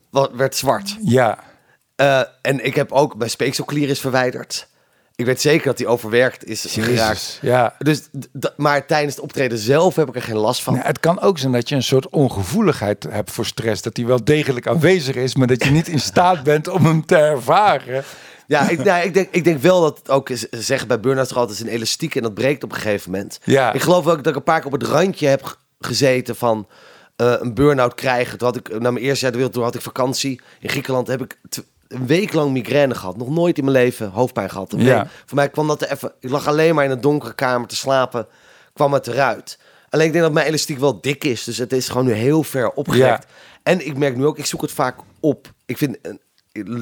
Wat 0.09 0.32
werd 0.34 0.55
zwart. 0.55 0.97
ja. 1.03 1.49
Eh, 2.02 2.22
en 2.41 2.66
ik 2.66 2.76
heb 2.76 2.91
ook, 2.91 3.16
mijn 3.16 3.30
speekselklier 3.30 3.89
is 3.89 3.99
verwijderd. 3.99 4.68
Ik 5.16 5.26
weet 5.26 5.41
zeker 5.41 5.66
dat 5.66 5.78
die 5.78 5.88
overwerkt 5.88 6.45
is 6.45 6.66
geraakt. 6.70 7.39
Ja. 7.41 7.76
Dus, 7.80 8.02
maar 8.58 8.86
tijdens 8.86 9.16
het 9.16 9.24
optreden 9.24 9.58
zelf 9.58 9.95
heb 9.95 10.08
ik 10.08 10.16
er 10.16 10.22
geen 10.22 10.38
last 10.38 10.64
van. 10.64 10.74
Nou, 10.74 10.86
het 10.86 10.99
kan 10.99 11.20
ook 11.20 11.38
zijn 11.38 11.52
dat 11.52 11.70
je 11.70 11.76
een 11.76 11.84
soort 11.84 12.10
ongevoeligheid 12.10 13.08
hebt 13.10 13.32
voor 13.32 13.45
stress. 13.45 13.82
Dat 13.82 13.95
die 13.95 14.06
wel 14.06 14.24
degelijk 14.24 14.68
aanwezig 14.68 15.16
is, 15.16 15.36
maar 15.36 15.47
dat 15.47 15.64
je 15.64 15.72
niet 15.72 15.88
in 15.88 15.99
staat 15.99 16.43
bent 16.52 16.68
om 16.68 16.86
hem 16.86 17.06
te 17.06 17.16
ervaren. 17.16 18.04
Ja, 18.47 18.70
ik, 18.70 18.84
nou, 18.84 19.06
ik, 19.06 19.14
denk, 19.14 19.28
ik 19.32 19.43
denk 19.43 19.62
wel 19.62 19.82
dat 19.82 19.97
het 19.97 20.10
ook 20.10 20.30
is, 20.30 20.49
zeggen 20.49 20.88
bij 20.88 20.99
burn-outs 20.99 21.36
altijd 21.36 21.60
is 21.60 21.66
een 21.66 21.74
elastiek 21.74 22.16
en 22.16 22.22
dat 22.22 22.34
breekt 22.34 22.64
op 22.64 22.72
een 22.72 22.78
gegeven 22.78 23.12
moment. 23.12 23.39
Ja. 23.43 23.74
Ik 23.74 23.82
geloof 23.82 24.08
ook 24.08 24.18
dat 24.18 24.28
ik 24.28 24.36
een 24.36 24.43
paar 24.43 24.58
keer 24.58 24.74
op 24.74 24.80
het 24.80 24.89
randje 24.89 25.28
heb 25.28 25.58
gezeten 25.80 26.36
van 26.36 26.68
eh, 27.16 27.34
een 27.39 27.54
burn-out 27.54 27.95
krijgen. 27.95 28.38
Toen 28.38 28.47
had 28.47 28.58
ik, 28.58 28.80
na 28.80 28.91
mijn 28.91 29.06
eerste 29.06 29.22
jaar 29.22 29.32
de 29.32 29.38
wereld, 29.38 29.56
toen 29.56 29.64
had 29.64 29.76
ik 29.76 29.82
vakantie. 29.82 30.41
In 30.60 30.70
Griekenland 30.70 31.08
heb 31.08 31.22
ik 31.22 31.38
een 31.92 32.08
week 32.08 32.34
lang 32.34 32.52
migraine 32.52 32.96
gehad. 32.96 33.18
Nog 33.18 33.30
nooit 33.30 33.58
in 33.58 33.64
mijn 33.64 33.76
leven 33.78 34.10
hoofdpijn 34.10 34.50
gehad. 34.50 34.74
Ja. 34.78 35.08
Voor 35.26 35.36
mij 35.36 35.50
kwam 35.50 35.68
dat 35.68 35.82
er 35.82 35.92
even... 35.92 36.14
Ik 36.20 36.30
lag 36.30 36.48
alleen 36.48 36.76
maar 36.76 36.86
in 36.86 36.92
een 36.92 37.02
donkere 37.02 37.34
kamer 37.34 37.68
te 37.68 37.76
slapen. 37.76 38.28
Kwam 38.74 38.94
het 38.94 39.08
eruit. 39.08 39.60
Alleen 39.89 40.06
ik 40.06 40.12
denk 40.12 40.24
dat 40.24 40.34
mijn 40.34 40.48
elastiek 40.48 40.80
wel 40.80 41.02
dik 41.02 41.24
is. 41.24 41.44
Dus 41.44 41.58
het 41.58 41.74
is 41.74 41.89
gewoon 41.89 42.06
nu 42.06 42.12
heel 42.12 42.44
ver 42.44 42.72
opgerekt. 42.72 43.26
En 43.64 43.86
ik 43.86 43.98
merk 43.98 44.16
nu 44.18 44.26
ook, 44.26 44.38
ik 44.38 44.46
zoek 44.46 44.62
het 44.62 44.72
vaak 44.72 44.96
op. 45.20 45.54
Ik 45.66 45.78
vind, 45.78 46.02
eh, 46.02 46.12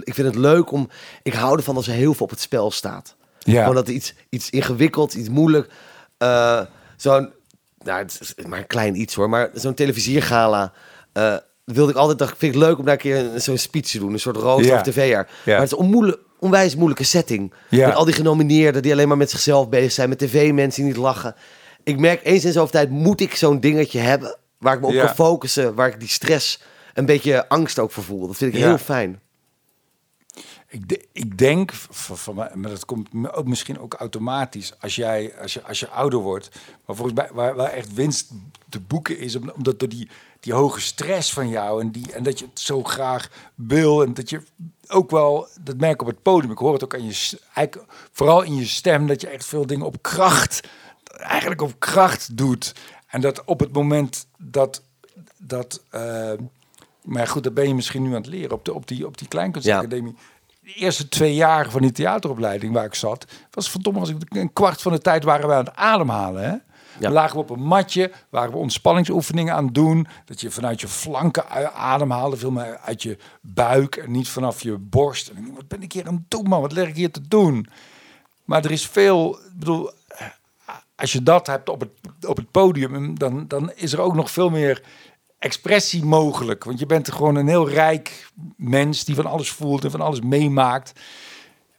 ik 0.03 0.13
vind 0.13 0.27
het 0.27 0.35
leuk 0.35 0.71
om... 0.71 0.89
Ik 1.23 1.33
hou 1.33 1.57
ervan 1.57 1.75
als 1.75 1.87
er 1.87 1.93
heel 1.93 2.13
veel 2.13 2.25
op 2.25 2.29
het 2.31 2.41
spel 2.41 2.71
staat. 2.71 3.15
Ja. 3.39 3.59
Gewoon 3.59 3.75
dat 3.75 3.87
iets, 3.87 4.13
iets 4.29 4.49
ingewikkeld, 4.49 5.13
iets 5.13 5.29
moeilijk. 5.29 5.71
eh, 6.17 6.61
zo'n, 6.97 7.33
nou, 7.77 7.99
het 7.99 8.17
is 8.21 8.45
maar 8.45 8.59
een 8.59 8.67
klein 8.67 8.95
iets 8.99 9.15
hoor, 9.15 9.29
maar 9.29 9.49
zo'n 9.53 9.73
televisiergala. 9.73 10.73
eh, 11.13 11.35
wilde 11.73 11.91
ik 11.91 11.97
altijd, 11.97 12.17
dacht, 12.17 12.31
ik 12.31 12.37
vind 12.37 12.53
het 12.55 12.63
leuk 12.63 12.77
om 12.77 12.85
daar 12.85 12.93
een 12.93 12.99
keer 12.99 13.29
zo'n 13.35 13.57
speech 13.57 13.85
te 13.85 13.99
doen. 13.99 14.13
Een 14.13 14.19
soort 14.19 14.35
rooster 14.35 14.79
of. 14.87 14.95
Ja. 14.95 15.25
Maar 15.45 15.55
het 15.59 15.71
is 15.71 15.77
onmoeilijk, 15.77 16.19
onwijs 16.39 16.75
moeilijke 16.75 17.03
setting. 17.03 17.53
Ja. 17.69 17.87
Met 17.87 17.95
al 17.95 18.05
die 18.05 18.13
genomineerden 18.13 18.81
die 18.81 18.91
alleen 18.91 19.07
maar 19.07 19.17
met 19.17 19.29
zichzelf 19.29 19.69
bezig 19.69 19.91
zijn. 19.91 20.09
Met 20.09 20.17
tv-mensen 20.17 20.83
die 20.83 20.91
niet 20.91 21.01
lachen. 21.01 21.35
Ik 21.83 21.99
merk 21.99 22.23
eens 22.23 22.45
in 22.45 22.51
zoveel 22.51 22.71
tijd 22.71 22.89
moet 22.89 23.21
ik 23.21 23.35
zo'n 23.35 23.59
dingetje 23.59 23.99
hebben. 23.99 24.37
Waar 24.57 24.73
ik 24.73 24.79
me 24.81 24.87
op 24.87 24.93
Ja. 24.93 25.05
kan 25.05 25.15
focussen. 25.15 25.75
Waar 25.75 25.87
ik 25.87 25.99
die 25.99 26.09
stress, 26.09 26.61
een 26.93 27.05
beetje 27.05 27.49
angst 27.49 27.79
ook 27.79 27.91
voor 27.91 28.03
voel. 28.03 28.27
Dat 28.27 28.37
vind 28.37 28.53
ik 28.53 28.59
Ja. 28.59 28.67
heel 28.67 28.77
fijn. 28.77 29.19
Ik, 30.71 30.89
de- 30.89 31.05
ik 31.13 31.37
denk, 31.37 31.71
van, 31.89 32.35
maar 32.35 32.51
dat 32.61 32.85
komt 32.85 33.07
ook 33.31 33.47
misschien 33.47 33.79
ook 33.79 33.93
automatisch 33.93 34.73
als 34.79 34.95
jij, 34.95 35.33
als 35.41 35.53
je, 35.53 35.61
als 35.63 35.79
je 35.79 35.87
ouder 35.89 36.19
wordt. 36.19 36.49
Maar 36.85 36.95
volgens 36.95 37.17
mij, 37.17 37.29
waar, 37.33 37.55
waar 37.55 37.71
echt 37.71 37.93
winst 37.93 38.31
te 38.69 38.79
boeken 38.79 39.19
is, 39.19 39.35
om- 39.35 39.51
omdat 39.55 39.79
door 39.79 39.89
die, 39.89 40.09
die 40.39 40.53
hoge 40.53 40.81
stress 40.81 41.33
van 41.33 41.49
jou 41.49 41.81
en, 41.81 41.91
die, 41.91 42.13
en 42.13 42.23
dat 42.23 42.39
je 42.39 42.45
het 42.45 42.59
zo 42.59 42.83
graag 42.83 43.29
wil 43.55 44.03
en 44.03 44.13
dat 44.13 44.29
je 44.29 44.41
ook 44.87 45.11
wel, 45.11 45.47
dat 45.61 45.77
merk 45.77 45.93
ik 45.93 46.01
op 46.01 46.07
het 46.07 46.21
podium, 46.21 46.51
ik 46.51 46.57
hoor 46.57 46.73
het 46.73 46.83
ook 46.83 46.93
aan 46.93 47.05
je, 47.05 47.39
eigenlijk 47.53 47.91
vooral 48.11 48.41
in 48.41 48.55
je 48.55 48.65
stem, 48.65 49.07
dat 49.07 49.21
je 49.21 49.27
echt 49.27 49.45
veel 49.45 49.65
dingen 49.65 49.85
op 49.85 50.01
kracht, 50.01 50.67
eigenlijk 51.17 51.61
op 51.61 51.79
kracht 51.79 52.37
doet. 52.37 52.75
En 53.07 53.21
dat 53.21 53.43
op 53.43 53.59
het 53.59 53.73
moment 53.73 54.27
dat, 54.37 54.81
dat 55.37 55.83
eh, 55.89 56.31
maar 57.09 57.27
goed, 57.27 57.43
dat 57.43 57.53
ben 57.53 57.67
je 57.67 57.75
misschien 57.75 58.03
nu 58.03 58.09
aan 58.09 58.21
het 58.21 58.27
leren 58.27 58.51
op, 58.51 58.65
de, 58.65 58.73
op 58.73 58.87
die, 58.87 59.05
op 59.05 59.17
die 59.17 59.27
kleinkunstacademie. 59.27 60.15
De 60.61 60.73
eerste 60.73 61.09
twee 61.09 61.35
jaar 61.35 61.69
van 61.69 61.81
die 61.81 61.91
theateropleiding 61.91 62.73
waar 62.73 62.85
ik 62.85 62.95
zat, 62.95 63.25
was 63.51 63.69
verdomme 63.69 63.99
als 63.99 64.09
ik 64.09 64.17
een 64.29 64.53
kwart 64.53 64.81
van 64.81 64.91
de 64.91 64.99
tijd 64.99 65.23
waren 65.23 65.47
we 65.47 65.53
aan 65.53 65.65
het 65.65 65.75
ademhalen. 65.75 66.43
Hè? 66.43 66.55
Dan 66.99 67.11
lagen 67.11 67.35
we 67.35 67.41
op 67.41 67.49
een 67.49 67.63
matje, 67.63 68.11
waren 68.29 68.51
we 68.51 68.57
ontspanningsoefeningen 68.57 69.53
aan 69.53 69.67
doen. 69.67 70.07
Dat 70.25 70.41
je 70.41 70.51
vanuit 70.51 70.81
je 70.81 70.87
flanken 70.87 71.73
ademhaalde, 71.73 72.37
veel 72.37 72.51
meer 72.51 72.77
uit 72.77 73.03
je 73.03 73.17
buik 73.41 73.95
en 73.95 74.11
niet 74.11 74.29
vanaf 74.29 74.61
je 74.61 74.77
borst. 74.77 75.27
En 75.27 75.53
wat 75.55 75.67
ben 75.67 75.81
ik 75.81 75.91
hier 75.91 76.07
aan 76.07 76.13
het 76.13 76.29
doen, 76.29 76.43
man? 76.43 76.61
Wat 76.61 76.71
leg 76.71 76.87
ik 76.87 76.95
hier 76.95 77.11
te 77.11 77.27
doen? 77.27 77.67
Maar 78.45 78.65
er 78.65 78.71
is 78.71 78.87
veel, 78.87 79.35
ik 79.35 79.59
bedoel, 79.59 79.91
als 80.95 81.11
je 81.11 81.23
dat 81.23 81.47
hebt 81.47 81.69
op 81.69 81.79
het, 81.79 82.25
op 82.27 82.37
het 82.37 82.51
podium, 82.51 83.19
dan, 83.19 83.47
dan 83.47 83.71
is 83.75 83.93
er 83.93 84.01
ook 84.01 84.15
nog 84.15 84.31
veel 84.31 84.49
meer 84.49 84.83
expressie 85.39 86.05
mogelijk. 86.05 86.63
Want 86.63 86.79
je 86.79 86.85
bent 86.85 87.11
gewoon 87.11 87.35
een 87.35 87.47
heel 87.47 87.69
rijk 87.69 88.31
mens 88.57 89.05
die 89.05 89.15
van 89.15 89.25
alles 89.25 89.51
voelt 89.51 89.83
en 89.83 89.91
van 89.91 90.01
alles 90.01 90.21
meemaakt. 90.21 90.99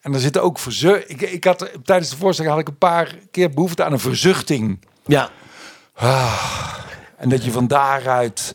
En 0.01 0.15
er 0.15 0.21
zitten 0.21 0.43
ook 0.43 0.59
verzucht. 0.59 1.11
Ik, 1.11 1.21
ik 1.21 1.45
had 1.45 1.71
tijdens 1.85 2.11
de 2.11 2.17
voorstelling 2.17 2.55
had 2.55 2.63
ik 2.63 2.69
een 2.69 2.79
paar 2.79 3.19
keer 3.31 3.51
behoefte 3.51 3.85
aan 3.85 3.93
een 3.93 3.99
verzuchting. 3.99 4.79
Ja, 5.11 5.31
En 7.17 7.29
dat 7.29 7.45
je 7.45 7.51
van 7.51 7.67
daaruit 7.67 8.55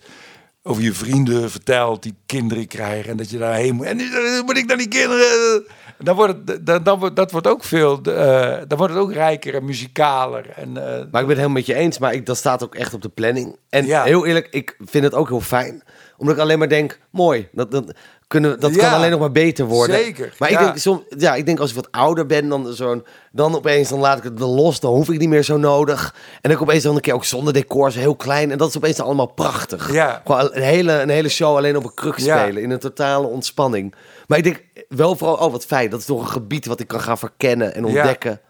over 0.63 0.83
je 0.83 0.93
vrienden 0.93 1.51
vertelt 1.51 2.03
die 2.03 2.15
kinderen 2.25 2.67
krijgen 2.67 3.11
en 3.11 3.17
dat 3.17 3.29
je 3.29 3.37
daarheen 3.37 3.75
moet. 3.75 3.85
En 3.85 3.97
nu 3.97 4.05
moet 4.45 4.57
ik 4.57 4.65
naar 4.65 4.77
die 4.77 4.87
kinderen. 4.87 5.63
Dan 5.97 6.15
wordt 6.15 6.33
het, 6.45 6.65
dan, 6.65 6.83
dan 6.83 6.99
wordt, 6.99 7.15
dat 7.15 7.31
wordt 7.31 7.47
ook 7.47 7.63
veel, 7.63 8.01
eh, 8.01 8.57
dan 8.67 8.77
wordt 8.77 8.93
het 8.93 9.03
ook 9.03 9.13
rijker 9.13 9.55
en 9.55 9.65
muzikaler. 9.65 10.49
En, 10.55 10.77
eh, 10.77 10.83
Maar 10.83 11.01
ik 11.03 11.11
ben 11.11 11.21
het 11.21 11.27
helemaal 11.27 11.49
met 11.49 11.65
je 11.65 11.73
eens, 11.73 11.99
maar 11.99 12.13
ik, 12.13 12.25
dat 12.25 12.37
staat 12.37 12.63
ook 12.63 12.75
echt 12.75 12.93
op 12.93 13.01
de 13.01 13.09
planning. 13.09 13.55
En 13.69 13.85
Ja. 13.85 14.03
heel 14.03 14.25
eerlijk, 14.25 14.47
ik 14.51 14.77
vind 14.85 15.03
het 15.03 15.13
ook 15.13 15.27
heel 15.27 15.41
fijn. 15.41 15.83
Omdat 16.18 16.36
ik 16.36 16.41
alleen 16.41 16.59
maar 16.59 16.70
denk, 16.70 16.99
mooi, 17.09 17.47
dat, 17.51 17.72
dat, 17.72 17.91
kunnen, 18.28 18.59
dat 18.59 18.76
Ja, 18.76 18.80
kan 18.82 18.93
alleen 18.93 19.11
nog 19.11 19.20
maar 19.20 19.32
beter 19.32 19.66
worden. 19.66 19.95
zeker, 19.95 20.36
Maar 20.39 20.51
ja. 20.51 20.59
ik 20.59 20.66
denk, 20.66 20.78
som, 20.78 21.03
ja, 21.18 21.36
ik 21.36 21.45
denk 21.45 21.59
als 21.59 21.70
ik 21.70 21.76
wat 21.76 21.91
ouder 21.91 22.26
ben, 22.26 22.49
dan, 22.49 22.74
zo'n, 22.74 23.05
dan 23.32 23.55
opeens 23.55 23.89
dan 23.89 23.99
laat 23.99 24.18
ik 24.18 24.24
het 24.24 24.39
los. 24.39 24.80
Dan 24.80 24.93
hoef 24.93 25.09
ik 25.09 25.20
niet 25.20 25.30
meer 25.30 25.43
zo 25.43 25.57
nodig. 25.57 26.16
En 26.41 26.49
dan 26.51 26.59
opeens 26.59 26.84
dan 26.84 26.95
een 26.95 27.01
keer 27.01 27.13
ook 27.13 27.26
zonder 27.26 27.53
decor, 27.53 27.91
zo 27.91 27.99
heel 27.99 28.16
klein. 28.16 28.51
En 28.51 28.57
dat 28.57 28.70
is 28.70 28.78
opeens 28.78 28.99
allemaal 28.99 29.26
prachtig. 29.34 29.91
Ja. 29.93 30.22
Gewoon 30.26 30.49
een 30.51 30.61
hele, 30.61 30.91
een 31.01 31.09
hele 31.09 31.30
show 31.30 31.55
alleen 31.55 31.78
op 31.78 31.84
een 31.84 31.93
kruk 31.93 32.20
spelen. 32.20 32.57
In 32.57 32.72
een 32.72 32.80
totale 32.80 33.28
ontspanning. 33.28 33.95
Maar 34.28 34.38
ik 34.38 34.43
denk 34.43 34.63
wel 34.89 35.16
vooral, 35.16 35.36
oh 35.38 35.51
wat 35.51 35.66
fijn. 35.66 35.89
Dat 35.89 35.99
is 35.99 36.05
toch 36.05 36.22
een 36.22 36.28
gebied 36.28 36.66
wat 36.66 36.80
ik 36.80 36.88
kan 36.88 37.01
gaan 37.01 37.18
verkennen 37.18 37.76
en 37.76 37.86
ontdekken. 37.86 38.41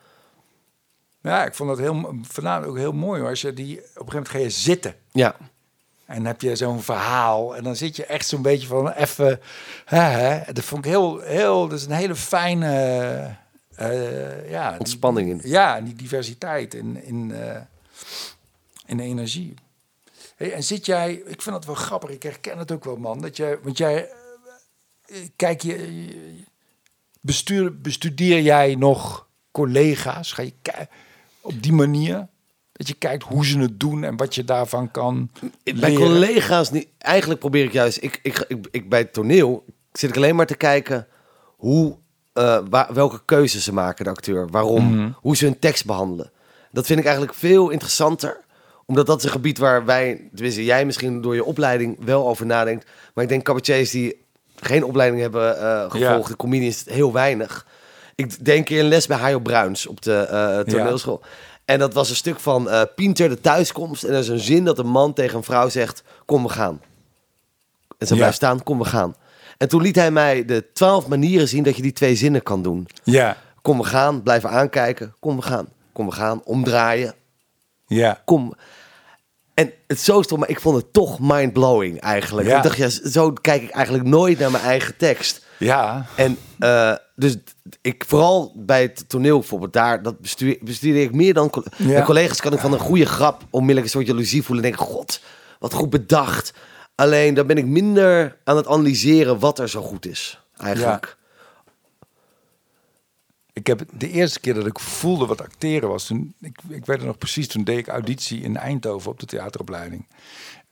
ja, 1.22 1.46
ik 1.46 1.54
vond 1.56 1.70
dat 1.70 1.80
heel, 1.80 2.16
vanavond 2.22 2.68
ook 2.70 2.78
heel 2.78 2.92
mooi. 2.92 3.20
Hoor. 3.22 3.30
Als 3.30 3.42
je 3.42 3.54
die, 3.54 3.78
op 3.78 3.82
een 3.84 3.88
gegeven 3.90 4.06
moment 4.14 4.30
ga 4.30 4.38
je 4.38 4.50
zitten. 4.50 4.96
Ja. 5.12 5.36
En 6.06 6.16
dan 6.16 6.26
heb 6.26 6.42
je 6.42 6.56
zo'n 6.56 6.82
verhaal. 6.82 7.56
En 7.56 7.64
dan 7.64 7.76
zit 7.76 7.96
je 7.96 8.06
echt 8.06 8.28
zo'n 8.28 8.42
beetje 8.42 8.68
van 8.68 8.92
even. 8.92 9.40
Dat 10.54 10.64
vond 10.64 10.86
ik 10.86 10.92
heel, 10.92 11.20
heel. 11.20 11.68
Dat 11.68 11.80
is 11.80 11.86
een 11.86 11.92
hele 11.92 12.16
fijne. 12.16 13.36
eh, 13.76 14.50
ja, 14.50 14.76
Ontspanning 14.80 15.30
in. 15.30 15.42
Ja, 15.44 15.82
die 15.82 15.94
diversiteit 15.96 16.74
in, 16.74 17.04
in, 17.04 17.32
eh, 17.32 17.62
in 18.86 18.98
de 18.98 19.04
energie. 19.04 19.54
Hey, 20.36 20.54
en 20.54 20.64
zit 20.64 20.86
jij. 20.86 21.14
Ik 21.14 21.42
vind 21.42 21.56
dat 21.56 21.66
wel 21.66 21.76
grappig. 21.76 22.10
Ik 22.10 22.24
herken 22.24 22.58
het 22.58 22.72
ook 22.72 22.84
wel, 22.84 22.98
man. 22.98 23.22
Dat 23.22 23.38
jij. 23.38 23.60
Want 23.64 23.78
jij. 23.78 24.10
eh, 25.06 25.18
Kijk, 25.36 25.62
je. 25.62 26.34
Bestuur, 27.22 27.82
bestudeer 27.82 28.42
jij 28.42 28.76
nog 28.76 29.28
collega's? 29.52 30.32
Ga 30.32 30.42
je 30.42 30.54
op 31.42 31.64
die 31.64 31.74
manier? 31.74 32.28
Dat 32.78 32.88
je 32.88 32.94
kijkt 32.94 33.24
hoe 33.24 33.46
ze 33.46 33.60
het 33.60 33.80
doen 33.80 34.04
en 34.04 34.18
wat 34.18 34.36
je 34.36 34.44
daarvan 34.44 34.92
kan 34.92 35.30
Bij 35.64 35.74
leren. 35.74 35.96
collega's 35.96 36.72
niet. 36.72 36.88
Eigenlijk 36.98 37.40
probeer 37.40 37.64
ik 37.64 37.72
juist. 37.74 37.98
Ik, 38.02 38.20
ik, 38.24 38.46
ik, 38.48 38.68
ik, 38.72 38.90
bij 38.90 39.00
het 39.00 39.14
toneel 39.14 39.66
zit 39.92 40.10
ik 40.10 40.16
alleen 40.16 40.36
maar 40.36 40.46
te 40.46 40.56
kijken 40.56 41.08
hoe, 41.56 41.96
eh, 42.34 42.60
waar, 42.70 42.94
welke 42.94 43.22
keuzes 43.26 43.64
ze 43.64 43.74
maken, 43.74 44.04
de 44.06 44.10
acteur. 44.12 44.48
Waarom? 44.50 44.96
Mhm. 44.96 45.10
Hoe 45.16 45.36
ze 45.36 45.46
hun 45.46 45.60
tekst 45.60 45.86
behandelen. 45.86 46.32
Dat 46.72 46.86
vind 46.86 47.00
ik 47.00 47.06
eigenlijk 47.06 47.36
veel 47.38 47.70
interessanter. 47.70 48.38
Omdat 48.86 49.06
dat 49.06 49.18
is 49.18 49.24
een 49.24 49.30
gebied 49.32 49.58
waar 49.58 49.86
wij, 49.86 50.22
tenminste 50.34 50.64
jij 50.66 50.86
misschien 50.86 51.22
door 51.22 51.36
je 51.36 51.44
opleiding 51.44 51.98
wel 52.06 52.28
over 52.28 52.46
nadenkt. 52.46 52.86
Maar 53.14 53.24
ik 53.24 53.30
denk 53.30 53.44
cabaretiers 53.44 53.92
die 53.92 54.24
geen 54.60 54.84
opleiding 54.84 55.22
hebben 55.22 55.60
eh, 55.62 55.82
gevolgd, 55.92 56.00
Ja. 56.24 56.28
de 56.28 56.36
comedians 56.36 56.84
heel 56.86 57.14
weinig. 57.14 57.66
Ik 58.16 58.46
denk 58.46 58.70
in 58.70 58.78
een 58.78 58.88
les 58.88 59.08
bij 59.08 59.18
Hajo 59.18 59.40
Bruins 59.40 59.88
op 59.88 60.02
de 60.02 60.14
eh, 60.16 60.60
toneelschool. 60.60 61.22
En 61.66 61.80
dat 61.80 61.94
was 61.94 62.10
een 62.10 62.16
stuk 62.16 62.40
van 62.40 62.70
eh 62.70 62.82
Pinter 62.96 63.30
de 63.30 63.42
thuiskomst. 63.42 64.04
En 64.04 64.14
er 64.14 64.20
is 64.20 64.28
een 64.28 64.40
zin 64.40 64.64
dat 64.66 64.80
een 64.80 64.88
man 64.88 65.14
tegen 65.14 65.38
een 65.38 65.44
vrouw 65.44 65.70
zegt, 65.70 66.04
kom 66.26 66.44
we 66.44 66.50
gaan. 66.50 66.82
En 67.98 68.08
ze 68.08 68.14
Ja. 68.14 68.20
blijft 68.20 68.36
staan, 68.36 68.64
kom 68.64 68.78
we 68.78 68.86
gaan. 68.86 69.16
En 69.58 69.68
toen 69.68 69.82
liet 69.82 69.96
hij 69.96 70.12
mij 70.12 70.46
de 70.46 70.66
twaalf 70.74 71.08
manieren 71.08 71.48
zien 71.48 71.64
dat 71.64 71.76
je 71.76 71.82
die 71.82 71.94
twee 71.94 72.16
zinnen 72.16 72.44
kan 72.44 72.62
doen. 72.62 72.88
Ja, 73.04 73.38
Kom 73.62 73.78
we 73.78 73.84
gaan, 73.84 74.24
blijven 74.24 74.50
aankijken, 74.50 75.16
kom 75.20 75.36
we 75.36 75.42
gaan. 75.42 75.68
Kom 75.94 76.06
we 76.06 76.12
gaan, 76.12 76.42
omdraaien, 76.44 77.14
ja. 77.88 78.22
kom. 78.26 78.54
En 79.54 79.72
het 79.88 80.00
zo 80.00 80.22
stom, 80.22 80.40
maar 80.40 80.50
ik 80.50 80.60
vond 80.60 80.76
het 80.78 80.94
toch 80.94 81.20
mindblowing 81.20 82.00
eigenlijk. 82.00 82.48
Ja. 82.48 82.58
Ik 82.58 82.64
dacht, 82.64 82.78
ja, 82.78 83.10
zo 83.10 83.32
kijk 83.32 83.62
ik 83.64 83.70
eigenlijk 83.70 84.06
nooit 84.08 84.40
naar 84.40 84.52
mijn 84.52 84.64
eigen 84.64 84.98
tekst. 84.98 85.45
Ja, 85.58 86.06
En 86.16 86.38
eh, 86.60 86.94
dus 87.16 87.38
ik 87.82 88.04
vooral 88.08 88.54
bij 88.56 88.82
het 88.82 89.10
toneel 89.10 89.40
bijvoorbeeld, 89.40 89.74
daar 89.74 90.04
dat 90.04 90.20
bestuur, 90.20 90.58
bestudeer 90.62 91.04
ik 91.04 91.14
meer 91.14 91.34
dan 91.34 91.52
Ja. 91.78 91.86
Mijn 91.88 92.04
collega's 92.04 92.42
kan 92.42 92.54
ik 92.54 92.60
van 92.60 92.74
een 92.74 92.80
goede 92.80 93.06
grap 93.06 93.44
onmiddellijk 93.50 93.86
een 93.86 93.92
soort 94.00 94.08
jaloezie 94.08 94.44
voelen 94.44 94.66
en 94.66 94.72
denk 94.72 94.82
god, 94.82 95.22
wat 95.60 95.74
goed 95.74 95.90
bedacht. 95.90 96.54
Alleen 96.96 97.34
dan 97.34 97.48
ben 97.48 97.58
ik 97.58 97.66
minder 97.66 98.38
aan 98.44 98.58
het 98.58 98.68
analyseren 98.68 99.40
wat 99.40 99.60
er 99.60 99.70
zo 99.70 99.82
goed 99.82 100.06
is 100.06 100.40
eigenlijk. 100.58 101.18
ik 103.54 103.68
heb 103.68 103.84
de 103.98 104.10
eerste 104.10 104.40
keer 104.40 104.54
dat 104.54 104.66
ik 104.66 104.80
voelde 104.80 105.26
wat 105.26 105.42
acteren 105.42 105.90
was, 105.90 106.06
toen, 106.06 106.36
ik, 106.40 106.60
ik 106.70 106.86
weet 106.86 106.98
het 106.98 107.06
nog 107.06 107.18
precies, 107.18 107.48
toen 107.48 107.64
deed 107.64 107.78
ik 107.78 107.88
auditie 107.88 108.42
in 108.42 108.58
Eindhoven 108.58 109.12
op 109.12 109.20
de 109.20 109.26
theateropleiding. 109.26 110.08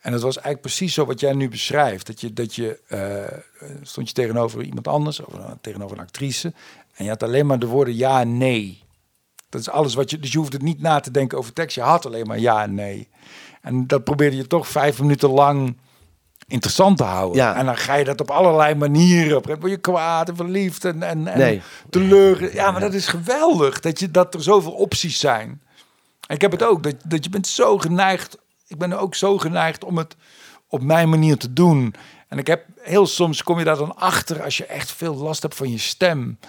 En 0.04 0.12
dat 0.12 0.22
was 0.22 0.36
eigenlijk 0.36 0.62
precies 0.62 0.94
zo 0.94 1.06
wat 1.06 1.20
jij 1.20 1.34
nu 1.34 1.50
beschrijft. 1.50 2.08
Dat 2.08 2.22
je, 2.22 2.34
dat 2.34 2.56
je 2.56 2.80
eh, 2.88 3.38
stond 3.82 4.08
je 4.08 4.14
tegenover 4.14 4.64
iemand 4.64 4.88
anders, 4.88 5.20
of 5.20 5.34
eh, 5.34 5.52
tegenover 5.62 5.98
een 5.98 6.04
actrice, 6.04 6.54
en 6.96 7.04
je 7.04 7.10
had 7.10 7.24
alleen 7.24 7.46
maar 7.46 7.60
de 7.60 7.66
woorden 7.66 7.96
ja 7.96 8.22
en 8.22 8.38
nee. 8.38 8.82
Dat 9.50 9.62
is 9.62 9.70
alles 9.70 9.94
wat 9.94 10.10
je, 10.10 10.20
dus 10.20 10.32
je 10.32 10.38
hoeft 10.38 10.54
het 10.54 10.62
niet 10.62 10.82
na 10.82 11.00
te 11.00 11.12
denken 11.12 11.38
over 11.38 11.54
tekst, 11.54 11.76
je 11.76 11.82
had 11.82 12.06
alleen 12.06 12.28
maar 12.28 12.40
ja 12.40 12.64
en 12.64 12.74
nee. 12.74 13.08
En 13.62 13.88
dat 13.88 14.04
probeerde 14.04 14.36
je 14.36 14.48
toch 14.48 14.68
vijf 14.68 15.00
minuten 15.00 15.30
lang 15.30 15.78
interessant 16.48 16.98
te 16.98 17.04
houden. 17.04 17.38
Ja. 17.38 17.56
En 17.56 17.66
dan 17.66 17.78
ga 17.78 17.96
je 17.96 18.04
dat 18.04 18.22
op 18.22 18.32
allerlei 18.32 18.76
manieren. 18.76 19.38
Op 19.38 19.46
word 19.46 19.72
je 19.72 19.78
kwaad 19.78 20.30
en 20.30 20.36
verliefd 20.36 20.86
en, 20.86 21.04
en, 21.04 21.28
en 21.28 21.38
Nee. 21.38 21.62
teleur. 21.90 22.54
Ja, 22.54 22.72
maar 22.72 22.82
dat 22.82 22.94
is 22.94 23.08
geweldig 23.08 23.80
dat, 23.80 24.00
je, 24.00 24.12
dat 24.12 24.34
er 24.34 24.44
zoveel 24.44 24.72
opties 24.72 25.20
zijn. 25.20 25.62
En 26.28 26.36
ik 26.36 26.42
heb 26.42 26.52
het 26.52 26.64
ook, 26.64 26.84
dat, 26.84 26.96
dat 27.06 27.24
je 27.24 27.30
bent 27.30 27.48
zo 27.48 27.78
geneigd. 27.78 28.38
Ik 28.74 28.80
ben 28.80 29.00
ook 29.00 29.16
zo 29.16 29.38
geneigd 29.38 29.84
om 29.84 29.98
het 29.98 30.16
op 30.68 30.82
mijn 30.82 31.10
manier 31.10 31.38
te 31.38 31.54
doen. 31.54 31.96
En 32.28 32.38
ik 32.38 32.48
heb 32.48 32.66
heel 32.82 33.08
soms 33.08 33.44
kom 33.44 33.60
je 33.60 33.66
daar 33.66 33.78
dan 33.78 33.96
achter 33.96 34.44
als 34.44 34.58
je 34.58 34.66
echt 34.66 34.92
veel 34.92 35.16
last 35.16 35.42
hebt 35.42 35.56
van 35.56 35.72
je 35.72 35.78
stem. 35.78 36.40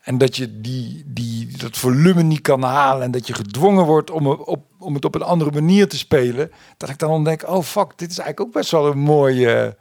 En 0.00 0.18
dat 0.18 0.36
je 0.36 0.60
die, 0.60 1.02
die, 1.06 1.56
dat 1.56 1.76
volume 1.76 2.22
niet 2.22 2.40
kan 2.40 2.62
halen. 2.62 3.02
En 3.02 3.10
dat 3.10 3.26
je 3.26 3.34
gedwongen 3.34 3.84
wordt 3.84 4.10
om, 4.10 4.26
op, 4.26 4.64
om 4.78 4.94
het 4.94 5.04
op 5.04 5.14
een 5.14 5.22
andere 5.22 5.50
manier 5.50 5.88
te 5.88 5.98
spelen. 5.98 6.52
Dat 6.76 6.88
ik 6.88 6.98
dan 6.98 7.24
denk, 7.24 7.48
oh 7.48 7.62
fuck, 7.62 7.98
dit 7.98 8.10
is 8.10 8.18
eigenlijk 8.18 8.40
ook 8.40 8.52
best 8.52 8.70
wel 8.70 8.86
een 8.86 8.98
mooie, 8.98 9.76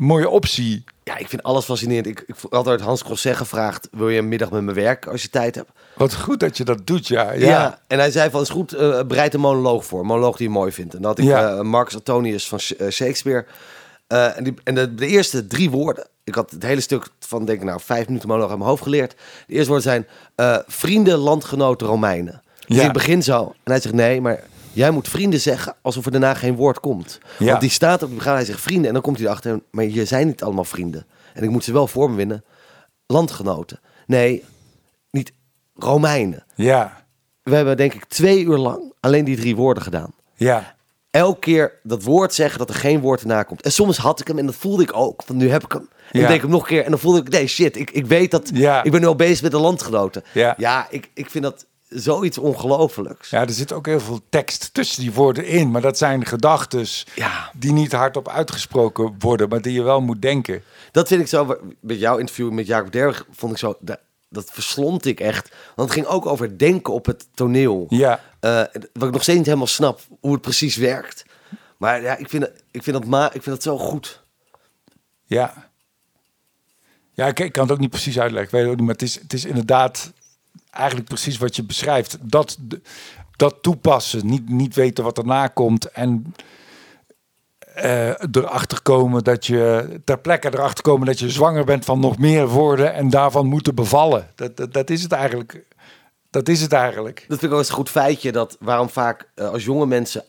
mooie 0.00 0.28
optie. 0.28 0.84
Ja, 1.04 1.16
ik 1.16 1.28
vind 1.28 1.42
alles 1.42 1.64
fascinerend. 1.64 2.06
Ik, 2.06 2.20
ik 2.26 2.34
had 2.40 2.52
altijd 2.52 2.80
Hans 2.80 3.02
Crosset 3.04 3.36
gevraagd, 3.36 3.88
wil 3.92 4.08
je 4.08 4.18
een 4.18 4.28
middag 4.28 4.50
met 4.50 4.62
me 4.62 4.72
werken 4.72 5.10
als 5.12 5.22
je 5.22 5.28
tijd 5.30 5.54
hebt? 5.54 5.70
Wat 5.96 6.14
goed 6.14 6.40
dat 6.40 6.56
je 6.56 6.64
dat 6.64 6.86
doet, 6.86 7.06
ja. 7.08 7.32
Ja. 7.32 7.46
Ja, 7.48 7.78
en 7.86 7.98
hij 7.98 8.10
zei 8.10 8.30
van, 8.30 8.40
is 8.40 8.48
goed, 8.48 8.72
eh, 8.72 9.02
bereid 9.02 9.34
een 9.34 9.40
monoloog 9.40 9.84
voor. 9.84 10.00
Een 10.00 10.06
monoloog 10.06 10.36
die 10.36 10.46
je 10.46 10.52
mooi 10.52 10.72
vindt. 10.72 10.94
En 10.94 11.02
dat 11.02 11.10
had 11.16 11.18
ik 11.18 11.24
Ja. 11.32 11.54
eh, 11.56 11.60
Marcus 11.60 11.94
Antonius 11.94 12.48
van 12.48 12.58
eh, 12.78 12.88
Shakespeare. 12.90 13.46
En 14.06 14.44
die, 14.44 14.54
en 14.64 14.74
de, 14.74 14.94
de 14.94 15.06
eerste 15.06 15.46
drie 15.46 15.70
woorden, 15.70 16.06
ik 16.24 16.34
had 16.34 16.50
het 16.50 16.62
hele 16.62 16.80
stuk 16.80 17.06
van, 17.18 17.44
denk 17.44 17.58
ik 17.58 17.64
nou, 17.64 17.80
vijf 17.84 18.06
minuten 18.06 18.28
monoloog 18.28 18.50
aan 18.50 18.58
mijn 18.58 18.70
hoofd 18.70 18.82
geleerd. 18.82 19.14
De 19.46 19.52
eerste 19.54 19.70
woorden 19.72 19.90
zijn, 20.36 20.64
vrienden, 20.66 21.18
landgenoten, 21.18 21.86
Romeinen. 21.86 22.42
Dus 22.66 22.76
Ja. 22.76 22.86
ik 22.86 22.92
begin 22.92 23.22
zo. 23.22 23.42
En 23.44 23.72
hij 23.72 23.80
zegt, 23.80 23.94
nee, 23.94 24.20
maar 24.20 24.40
jij 24.72 24.90
moet 24.90 25.08
vrienden 25.08 25.40
zeggen 25.40 25.74
alsof 25.82 26.04
er 26.04 26.10
daarna 26.10 26.34
geen 26.34 26.54
woord 26.56 26.80
komt. 26.80 27.18
Ja. 27.38 27.46
Want 27.46 27.60
die 27.60 27.70
staat 27.70 28.02
op 28.02 28.14
begin, 28.14 28.32
hij 28.32 28.44
zegt 28.44 28.60
vrienden. 28.60 28.86
En 28.86 28.92
dan 28.92 29.02
komt 29.02 29.16
hij 29.18 29.26
erachter, 29.26 29.60
maar 29.70 29.84
je 29.84 30.04
zijn 30.04 30.26
niet 30.26 30.42
allemaal 30.42 30.64
vrienden. 30.64 31.06
En 31.34 31.42
ik 31.42 31.50
moet 31.50 31.64
ze 31.64 31.72
wel 31.72 31.86
voor 31.86 32.10
me 32.10 32.16
winnen. 32.16 32.44
Landgenoten. 33.06 33.80
Nee, 34.06 34.44
niet 35.10 35.32
Romeinen. 35.74 36.44
ja, 36.54 37.04
We 37.42 37.54
hebben 37.56 37.76
denk 37.76 37.94
ik 37.94 38.04
twee 38.04 38.44
uur 38.44 38.56
lang 38.58 38.92
alleen 39.00 39.24
die 39.24 39.36
drie 39.36 39.56
woorden 39.56 39.82
gedaan. 39.82 40.12
ja. 40.34 40.78
Elke 41.10 41.38
keer 41.40 41.72
dat 41.82 42.02
woord 42.02 42.34
zeggen 42.34 42.58
dat 42.58 42.68
er 42.68 42.74
geen 42.74 43.00
woord 43.00 43.20
erna 43.20 43.42
komt. 43.42 43.62
En 43.62 43.72
soms 43.72 43.96
had 43.96 44.20
ik 44.20 44.26
hem 44.26 44.38
en 44.38 44.46
dat 44.46 44.54
voelde 44.54 44.82
ik 44.82 44.96
ook. 44.96 45.22
Van 45.26 45.36
nu 45.36 45.50
heb 45.50 45.64
ik 45.64 45.72
hem. 45.72 45.88
En 46.12 46.20
Ja. 46.20 46.28
ik 46.28 46.40
hem 46.40 46.50
nog 46.50 46.60
een 46.62 46.66
keer 46.68 46.84
en 46.84 46.90
dan 46.90 46.98
voelde 47.00 47.18
ik, 47.20 47.28
nee 47.28 47.46
shit, 47.46 47.76
ik, 47.76 47.90
ik 47.90 48.06
weet 48.06 48.30
dat. 48.30 48.50
Ja. 48.54 48.82
Ik 48.82 48.90
ben 48.90 49.00
nu 49.00 49.06
al 49.06 49.16
bezig 49.16 49.42
met 49.42 49.50
de 49.50 49.58
landgenoten. 49.58 50.22
Ja. 50.32 50.54
ja 50.58 50.86
ik, 50.90 51.10
ik 51.14 51.30
vind 51.30 51.44
dat 51.44 51.66
zoiets 51.90 52.38
ongelofelijks. 52.38 53.30
Ja, 53.30 53.40
er 53.40 53.50
zit 53.52 53.72
ook 53.72 53.86
heel 53.86 54.00
veel 54.00 54.20
tekst 54.28 54.74
tussen 54.74 55.00
die 55.02 55.12
woorden 55.12 55.46
in. 55.46 55.70
Maar 55.70 55.80
dat 55.80 55.98
zijn 55.98 56.26
gedachten 56.26 56.86
Ja. 57.14 57.50
die 57.56 57.72
niet 57.72 57.92
hardop 57.92 58.28
uitgesproken 58.28 59.14
worden, 59.18 59.48
maar 59.48 59.62
die 59.62 59.72
je 59.72 59.82
wel 59.82 60.00
moet 60.00 60.22
denken. 60.22 60.62
Dat 60.92 61.08
vind 61.08 61.20
ik 61.20 61.26
zo, 61.26 61.56
met 61.80 61.98
jouw 61.98 62.16
interview 62.18 62.50
met 62.50 62.66
Jacob 62.66 62.92
Derwig 62.92 63.26
vond 63.30 63.52
ik 63.52 63.58
zo, 63.58 63.76
dat, 63.80 64.50
verslond 64.50 65.04
ik 65.06 65.20
echt. 65.20 65.48
Want 65.74 65.88
het 65.88 65.98
ging 65.98 66.06
ook 66.06 66.26
over 66.26 66.58
denken 66.58 66.92
op 66.92 67.06
het 67.06 67.26
toneel. 67.34 67.86
Ja, 67.88 68.20
Eh, 68.40 68.62
wat 68.92 69.08
ik 69.08 69.12
nog 69.12 69.22
steeds 69.22 69.36
niet 69.38 69.46
helemaal 69.46 69.66
snap, 69.66 70.00
hoe 70.20 70.32
het 70.32 70.40
precies 70.40 70.76
werkt. 70.76 71.24
Maar 71.76 72.02
ja, 72.02 72.16
ik 72.16 72.28
vind, 72.28 72.50
ik 72.70 72.82
vind, 72.82 72.96
dat, 72.96 73.06
ma 73.06 73.24
ik 73.26 73.42
vind 73.42 73.44
dat 73.44 73.62
zo 73.62 73.78
goed. 73.78 74.22
ja. 75.26 75.68
Ja, 77.12 77.26
ik, 77.26 77.40
ik 77.40 77.52
kan 77.52 77.62
het 77.62 77.72
ook 77.72 77.78
niet 77.78 77.90
precies 77.90 78.18
uitleggen. 78.18 78.44
Ik 78.46 78.50
weet 78.50 78.60
het 78.62 78.70
ook 78.70 78.76
niet, 78.76 78.84
maar 78.86 78.94
het 78.94 79.02
is, 79.04 79.14
het 79.14 79.32
is 79.32 79.44
inderdaad 79.44 80.12
eigenlijk 80.70 81.08
precies 81.08 81.38
wat 81.38 81.56
je 81.56 81.64
beschrijft. 81.64 82.18
Dat, 82.20 82.58
dat 83.36 83.56
toepassen, 83.60 84.26
niet, 84.26 84.48
niet 84.48 84.74
weten 84.74 85.04
wat 85.04 85.18
erna 85.18 85.46
komt 85.46 85.90
en 85.90 86.34
eh, 87.74 88.08
erachter 88.32 88.82
komen 88.82 89.24
dat 89.24 89.46
je 89.46 90.00
ter 90.04 90.18
plekke 90.18 90.54
erachter 90.54 90.84
komen 90.84 91.06
dat 91.06 91.18
je 91.18 91.30
zwanger 91.30 91.64
bent 91.64 91.84
van 91.84 92.00
nog 92.00 92.18
meer 92.18 92.48
woorden 92.48 92.94
en 92.94 93.10
daarvan 93.10 93.46
moeten 93.46 93.74
bevallen. 93.74 94.28
Dat, 94.34 94.56
dat, 94.56 94.72
dat 94.72 94.90
is 94.90 95.02
het 95.02 95.12
eigenlijk. 95.12 95.64
Dat 96.30 96.48
is 96.48 96.60
het 96.60 96.72
eigenlijk. 96.72 97.24
Dat 97.28 97.38
vind 97.38 97.42
ik 97.42 97.52
ook 97.52 97.58
eens 97.58 97.68
een 97.68 97.74
goed 97.74 97.90
feitje, 97.90 98.32
dat 98.32 98.56
waarom 98.60 98.88
vaak 98.88 99.28
eh, 99.34 99.48
als 99.48 99.64
jonge 99.64 99.86
mensen 99.86 100.24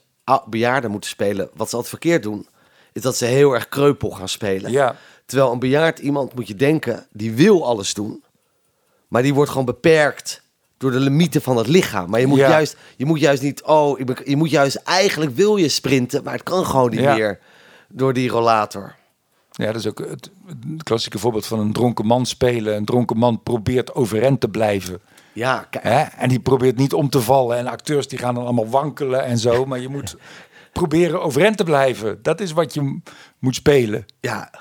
bejaarden 0.49 0.91
moeten 0.91 1.09
spelen, 1.09 1.49
wat 1.53 1.69
ze 1.69 1.75
altijd 1.75 2.01
verkeerd 2.01 2.23
doen, 2.23 2.47
is 2.93 3.01
dat 3.01 3.15
ze 3.15 3.25
heel 3.25 3.53
erg 3.53 3.69
kreupel 3.69 4.09
gaan 4.09 4.29
spelen. 4.29 4.71
Ja. 4.71 4.95
Terwijl 5.25 5.51
een 5.51 5.59
bejaard 5.59 5.99
iemand, 5.99 6.35
moet 6.35 6.47
je 6.47 6.55
denken, 6.55 7.07
die 7.11 7.33
wil 7.33 7.65
alles 7.65 7.93
doen. 7.93 8.23
Maar 9.11 9.21
die 9.21 9.33
wordt 9.33 9.51
gewoon 9.51 9.65
beperkt 9.65 10.41
door 10.77 10.91
de 10.91 10.99
limieten 10.99 11.41
van 11.41 11.57
het 11.57 11.67
lichaam. 11.67 12.09
Maar 12.09 12.19
je 12.19 12.27
moet, 12.27 12.37
Ja. 12.37 12.49
juist, 12.49 12.77
je 12.97 13.05
moet 13.05 13.19
juist 13.19 13.41
niet, 13.41 13.63
oh, 13.63 13.99
je 14.25 14.35
moet- 14.35 14.49
juist, 14.49 14.75
eigenlijk 14.75 15.35
wil 15.35 15.55
je 15.55 15.69
sprinten, 15.69 16.23
maar 16.23 16.33
het 16.33 16.43
kan 16.43 16.65
gewoon 16.65 16.89
niet 16.89 16.99
Ja. 16.99 17.15
meer 17.15 17.39
door 17.89 18.13
die 18.13 18.29
rollator. 18.29 18.95
Ja, 19.51 19.65
dat 19.65 19.75
is 19.75 19.87
ook 19.87 19.99
het, 19.99 20.29
het 20.71 20.83
klassieke 20.83 21.19
voorbeeld 21.19 21.45
van 21.45 21.59
een 21.59 21.73
dronken 21.73 22.05
man 22.05 22.25
spelen. 22.25 22.75
Een 22.75 22.85
dronken 22.85 23.17
man 23.17 23.43
probeert 23.43 23.93
overeind 23.95 24.39
te 24.39 24.49
blijven. 24.49 24.99
Ja, 25.33 25.67
kijk. 25.69 25.83
Hè? 25.83 26.01
En 26.01 26.29
die 26.29 26.39
probeert 26.39 26.77
niet 26.77 26.93
om 26.93 27.09
te 27.09 27.21
vallen. 27.21 27.57
En 27.57 27.67
acteurs 27.67 28.07
die 28.07 28.19
gaan 28.19 28.35
dan 28.35 28.43
allemaal 28.43 28.69
wankelen 28.69 29.23
en 29.23 29.37
zo. 29.37 29.65
Maar 29.65 29.79
je 29.79 29.89
moet 29.89 30.15
proberen 30.73 31.21
overeind 31.21 31.57
te 31.57 31.63
blijven. 31.63 32.19
Dat 32.21 32.41
is 32.41 32.51
wat 32.51 32.73
je 32.73 32.99
moet 33.39 33.55
spelen. 33.55 34.05
Ja, 34.19 34.51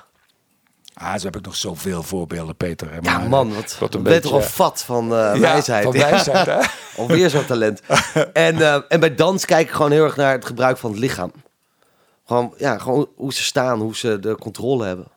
Ah, 1.03 1.17
zo 1.19 1.25
heb 1.25 1.35
ik 1.35 1.45
nog 1.45 1.55
zoveel 1.55 2.03
voorbeelden, 2.03 2.55
Peter. 2.55 2.89
hè, 2.89 2.95
ja 3.01 3.17
maar, 3.17 3.29
man, 3.29 3.49
eh, 3.49 3.55
wat, 3.55 3.77
wat 3.79 3.95
een 3.95 4.03
beetje- 4.03 4.29
al 4.29 4.41
vat 4.41 4.83
van 4.83 5.03
eh, 5.03 5.17
Ja, 5.17 5.39
wijsheid. 5.39 5.83
Van 5.83 5.91
wijsheid, 5.93 6.45
hè? 6.45 6.59
Alweer 7.01 7.29
zo'n 7.29 7.45
talent. 7.45 7.81
en, 8.33 8.89
en 8.89 8.99
bij 8.99 9.15
dans 9.15 9.45
kijk 9.45 9.67
ik 9.67 9.73
gewoon 9.73 9.91
heel 9.91 10.03
erg 10.03 10.15
naar 10.15 10.31
het 10.31 10.45
gebruik 10.45 10.77
van 10.77 10.91
het 10.91 10.99
lichaam. 10.99 11.31
Gewoon, 12.25 12.53
ja, 12.57 12.77
gewoon 12.77 13.07
hoe 13.15 13.33
ze 13.33 13.43
staan, 13.43 13.79
hoe 13.79 13.95
ze 13.95 14.19
de 14.19 14.35
controle 14.35 14.85
hebben. 14.85 15.07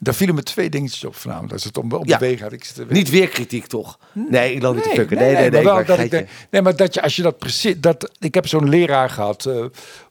Daar 0.00 0.14
vielen 0.14 0.34
me 0.34 0.42
twee 0.42 0.70
dingetjes 0.70 1.04
op 1.04 1.16
vanavond. 1.16 1.52
Als 1.52 1.64
het 1.64 1.78
om, 1.78 1.92
om 1.92 2.06
Ja. 2.08 2.18
bewegen 2.18 2.38
gaat. 2.38 2.52
Ik 2.52 2.64
zit 2.64 2.90
Niet 2.90 3.10
weer 3.10 3.28
kritiek, 3.28 3.66
toch? 3.66 3.98
Nee, 4.12 4.54
ik 4.54 4.62
loop 4.62 4.74
niet 4.74 4.82
te 4.82 4.88
Nee, 4.88 4.98
fucken. 4.98 5.16
nee, 5.16 5.26
Nee, 5.32 5.40
nee, 5.40 5.50
nee. 5.50 5.62
maar 5.62 5.84
geitje. 5.84 6.08
denk, 6.08 6.28
nee, 6.50 6.62
maar 6.62 6.76
dat 6.76 6.94
je 6.94 7.02
als 7.02 7.16
je 7.16 7.22
dat 7.22 7.38
precies, 7.38 7.74
dat 7.80 8.10
ik 8.18 8.34
heb 8.34 8.46
zo'n 8.46 8.68
leraar 8.68 9.10
gehad, 9.10 9.46
eh, 9.46 9.64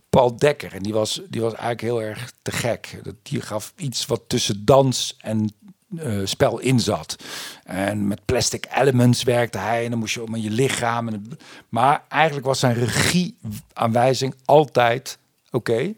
Paul 0.09 0.35
Dekker, 0.35 0.73
en 0.73 0.83
die 0.83 0.93
was, 0.93 1.21
die 1.29 1.41
was 1.41 1.51
eigenlijk 1.53 1.81
heel 1.81 2.01
erg 2.01 2.31
te 2.41 2.51
gek. 2.51 2.99
Dat 3.03 3.15
die 3.21 3.41
gaf 3.41 3.73
iets 3.75 4.05
wat 4.05 4.21
tussen 4.27 4.65
dans 4.65 5.15
en 5.19 5.51
eh, 5.97 6.19
spel 6.23 6.59
in 6.59 6.79
zat. 6.79 7.15
En 7.63 8.07
met 8.07 8.25
plastic 8.25 8.67
elements 8.75 9.23
werkte 9.23 9.57
hij 9.57 9.83
en 9.83 9.89
dan 9.89 9.99
moest 9.99 10.13
je 10.13 10.23
met 10.25 10.43
je 10.43 10.49
lichaam. 10.49 11.07
En, 11.07 11.37
maar 11.69 12.03
eigenlijk 12.09 12.45
was 12.45 12.59
zijn 12.59 12.73
regieaanwijzing 12.73 14.35
altijd: 14.45 15.17
oké, 15.51 15.93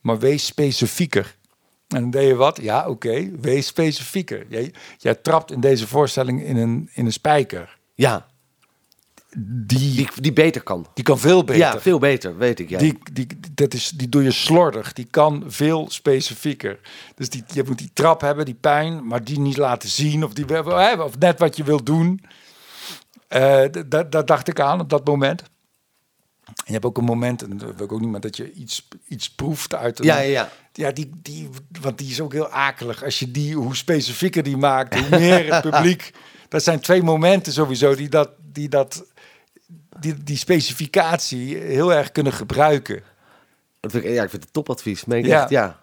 maar 0.00 0.18
wees 0.18 0.46
specifieker. 0.46 1.36
En 1.88 2.00
dan 2.00 2.10
deed 2.10 2.26
je 2.26 2.34
wat? 2.34 2.58
Ja, 2.62 2.88
oké, 2.88 3.30
wees 3.40 3.66
specifieker. 3.66 4.46
Jij, 4.48 4.72
jij 4.98 5.14
trapt 5.14 5.52
in 5.52 5.60
deze 5.60 5.86
voorstelling 5.86 6.42
in 6.42 6.56
een, 6.56 6.90
in 6.92 7.06
een 7.06 7.12
spijker. 7.12 7.78
Ja, 7.94 8.26
Die, 9.40 9.94
die, 9.94 10.08
die 10.14 10.32
beter 10.32 10.62
kan. 10.62 10.86
die 10.94 11.04
kan 11.04 11.18
veel 11.18 11.44
beter. 11.44 11.62
Ja, 11.62 11.80
veel 11.80 11.98
beter, 11.98 12.36
weet 12.36 12.60
ik. 12.60 12.68
Ja. 12.68 12.78
Die, 12.78 12.98
die, 13.12 13.26
dat 13.54 13.74
is, 13.74 13.88
die 13.90 14.08
doe 14.08 14.22
je 14.22 14.30
slordig. 14.30 14.92
Die 14.92 15.06
kan 15.10 15.44
veel 15.46 15.86
specifieker. 15.90 16.78
Dus 17.14 17.30
die, 17.30 17.44
je 17.52 17.62
moet 17.66 17.78
die 17.78 17.90
trap 17.92 18.20
hebben, 18.20 18.44
die 18.44 18.54
pijn, 18.60 19.06
maar 19.06 19.24
die 19.24 19.38
niet 19.40 19.56
laten 19.56 19.88
zien. 19.88 20.24
Of, 20.24 20.32
die, 20.32 20.66
of 21.04 21.18
net 21.18 21.38
wat 21.38 21.56
je 21.56 21.64
wil 21.64 21.82
doen. 21.84 22.20
D- 23.28 23.84
dat 23.90 24.12
dat 24.12 24.26
dacht 24.26 24.48
ik 24.48 24.60
aan 24.60 24.80
op 24.80 24.90
dat 24.90 25.06
moment. 25.06 25.42
En 26.46 26.64
je 26.64 26.72
hebt 26.72 26.84
ook 26.84 26.98
een 26.98 27.04
moment, 27.04 27.42
en 27.42 27.56
dat 27.58 27.74
wil 27.76 27.84
ik 27.84 27.92
ook 27.92 28.00
niet, 28.00 28.10
maar 28.10 28.20
dat 28.20 28.36
je 28.36 28.52
iets, 28.52 28.88
iets 29.08 29.30
proeft 29.30 29.74
uit 29.74 29.98
een... 29.98 30.04
ja, 30.04 30.18
ja, 30.18 30.28
ja. 30.30 30.50
Ja, 30.72 30.90
die, 30.90 31.10
die, 31.22 31.48
want 31.80 31.98
die 31.98 32.10
is 32.10 32.20
ook 32.20 32.32
heel 32.32 32.48
akelig. 32.48 33.04
Als 33.04 33.18
je 33.18 33.30
die, 33.30 33.54
hoe 33.54 33.76
specifieker 33.76 34.42
die 34.42 34.56
maakt, 34.56 34.98
hoe 34.98 35.18
meer 35.18 35.54
het 35.54 35.62
publiek. 35.70 36.12
Dat 36.48 36.62
zijn 36.62 36.80
twee 36.80 37.02
momenten 37.02 37.52
sowieso 37.52 37.94
die 37.94 38.08
dat, 38.08 38.30
die 38.52 38.68
dat, 38.68 39.04
die, 40.00 40.22
die 40.22 40.36
specificatie 40.36 41.56
heel 41.56 41.92
erg 41.92 42.12
kunnen 42.12 42.32
gebruiken. 42.32 43.02
Dat 43.80 43.90
vind 43.90 44.04
ik, 44.04 44.10
ja, 44.10 44.22
ik 44.22 44.30
vind 44.30 44.42
het 44.42 44.52
topadvies. 44.52 45.04
Meen 45.04 45.24
Ja. 45.24 45.40
echt, 45.40 45.50
ja. 45.50 45.78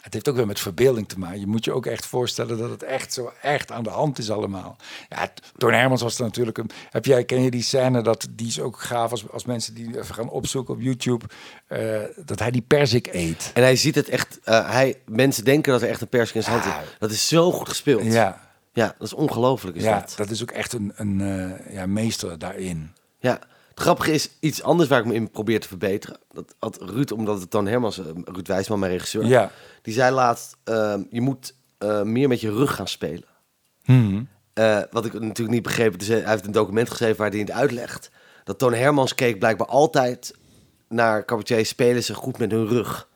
Het 0.00 0.12
heeft 0.12 0.28
ook 0.28 0.36
weer 0.36 0.46
met 0.46 0.60
verbeelding 0.60 1.08
te 1.08 1.18
maken. 1.18 1.40
Je 1.40 1.46
moet 1.46 1.64
je 1.64 1.72
ook 1.72 1.86
echt 1.86 2.06
voorstellen 2.06 2.58
dat 2.58 2.70
het 2.70 2.82
echt 2.82 3.12
zo 3.12 3.32
echt 3.42 3.72
aan 3.72 3.82
de 3.82 3.90
hand 3.90 4.18
is 4.18 4.30
allemaal. 4.30 4.76
Ja, 5.08 5.32
Toon 5.56 5.72
Hermans 5.72 6.02
was 6.02 6.18
er 6.18 6.24
natuurlijk 6.24 6.58
een. 6.58 6.70
Heb 6.90 7.04
jij, 7.04 7.24
ken 7.24 7.42
je 7.42 7.50
die 7.50 7.62
scène 7.62 8.02
dat 8.02 8.26
die 8.30 8.46
is 8.46 8.60
ook 8.60 8.80
gaaf 8.80 9.10
als, 9.10 9.30
als 9.30 9.44
mensen 9.44 9.74
die 9.74 9.98
even 9.98 10.14
gaan 10.14 10.30
opzoeken 10.30 10.74
op 10.74 10.80
YouTube 10.80 11.24
eh, 11.66 12.00
dat 12.24 12.38
hij 12.38 12.50
die 12.50 12.62
persik 12.62 13.08
eet. 13.12 13.50
En 13.54 13.62
hij 13.62 13.76
ziet 13.76 13.94
het 13.94 14.08
echt, 14.08 14.38
eh, 14.44 14.70
hij, 14.70 14.96
mensen 15.06 15.44
denken 15.44 15.72
dat 15.72 15.82
er 15.82 15.88
echt 15.88 16.00
een 16.00 16.08
persing 16.08 16.36
in 16.36 16.42
zijn 16.42 16.60
hand 16.60 16.82
is. 16.84 16.96
Dat 16.98 17.10
is 17.10 17.28
zo 17.28 17.52
goed 17.52 17.68
gespeeld. 17.68 18.04
Ja, 18.04 18.40
Ja, 18.72 18.94
dat 18.98 19.06
is 19.06 19.14
ongelooflijk 19.14 19.76
is 19.76 19.82
ja 19.82 19.98
dat. 20.00 20.14
dat 20.16 20.30
is 20.30 20.42
ook 20.42 20.50
echt 20.50 20.72
een, 20.72 20.92
een 20.94 21.20
eh, 21.20 21.74
ja, 21.74 21.86
meester 21.86 22.38
daarin. 22.38 22.92
Ja. 23.20 23.38
Het 23.68 23.80
grappige 23.80 24.12
is, 24.12 24.30
iets 24.40 24.62
anders 24.62 24.88
waar 24.88 25.00
ik 25.00 25.06
me 25.06 25.14
in 25.14 25.30
probeer 25.30 25.60
te 25.60 25.68
verbeteren. 25.68 26.18
Dat 26.32 26.54
had 26.58 26.78
Ruud, 26.82 27.10
omdat 27.12 27.40
het 27.40 27.50
Toon 27.50 27.66
Hermans, 27.66 27.98
eh, 27.98 28.06
Ruud 28.24 28.46
Wijsman, 28.46 28.78
mijn 28.78 28.92
regisseur, 28.92 29.24
Ja. 29.24 29.50
die 29.82 29.94
zei 29.94 30.14
laatst, 30.14 30.56
ehm, 30.64 31.02
je 31.10 31.20
moet 31.20 31.54
eh, 31.78 32.02
meer 32.02 32.28
met 32.28 32.40
je 32.40 32.52
rug 32.52 32.74
gaan 32.74 32.88
spelen. 32.88 33.24
Hmm. 33.84 34.28
Eh, 34.52 34.80
wat 34.90 35.04
ik 35.04 35.12
natuurlijk 35.12 35.50
niet 35.50 35.62
begreep, 35.62 35.98
dus 35.98 36.08
hij 36.08 36.22
heeft 36.24 36.46
een 36.46 36.52
document 36.52 36.90
geschreven 36.90 37.16
waar 37.16 37.30
hij 37.30 37.38
het 37.38 37.50
uitlegt. 37.50 38.10
Dat 38.44 38.58
Toon 38.58 38.74
Hermans 38.74 39.14
keek 39.14 39.38
blijkbaar 39.38 39.66
altijd 39.66 40.34
naar 40.88 41.24
cabaretiers 41.24 41.68
spelen 41.68 42.04
ze 42.04 42.14
goed 42.14 42.38
met 42.38 42.50
hun 42.50 42.66
rug. 42.68 43.08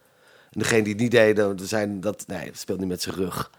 En 0.50 0.60
degene 0.60 0.82
die 0.82 0.92
het 0.92 1.02
niet 1.02 1.10
deden, 1.10 1.58
zijn 1.62 2.00
dat, 2.00 2.24
nee, 2.26 2.46
dat 2.46 2.58
speelt 2.58 2.78
niet 2.78 2.88
met 2.88 3.02
zijn 3.02 3.14
rug. 3.14 3.50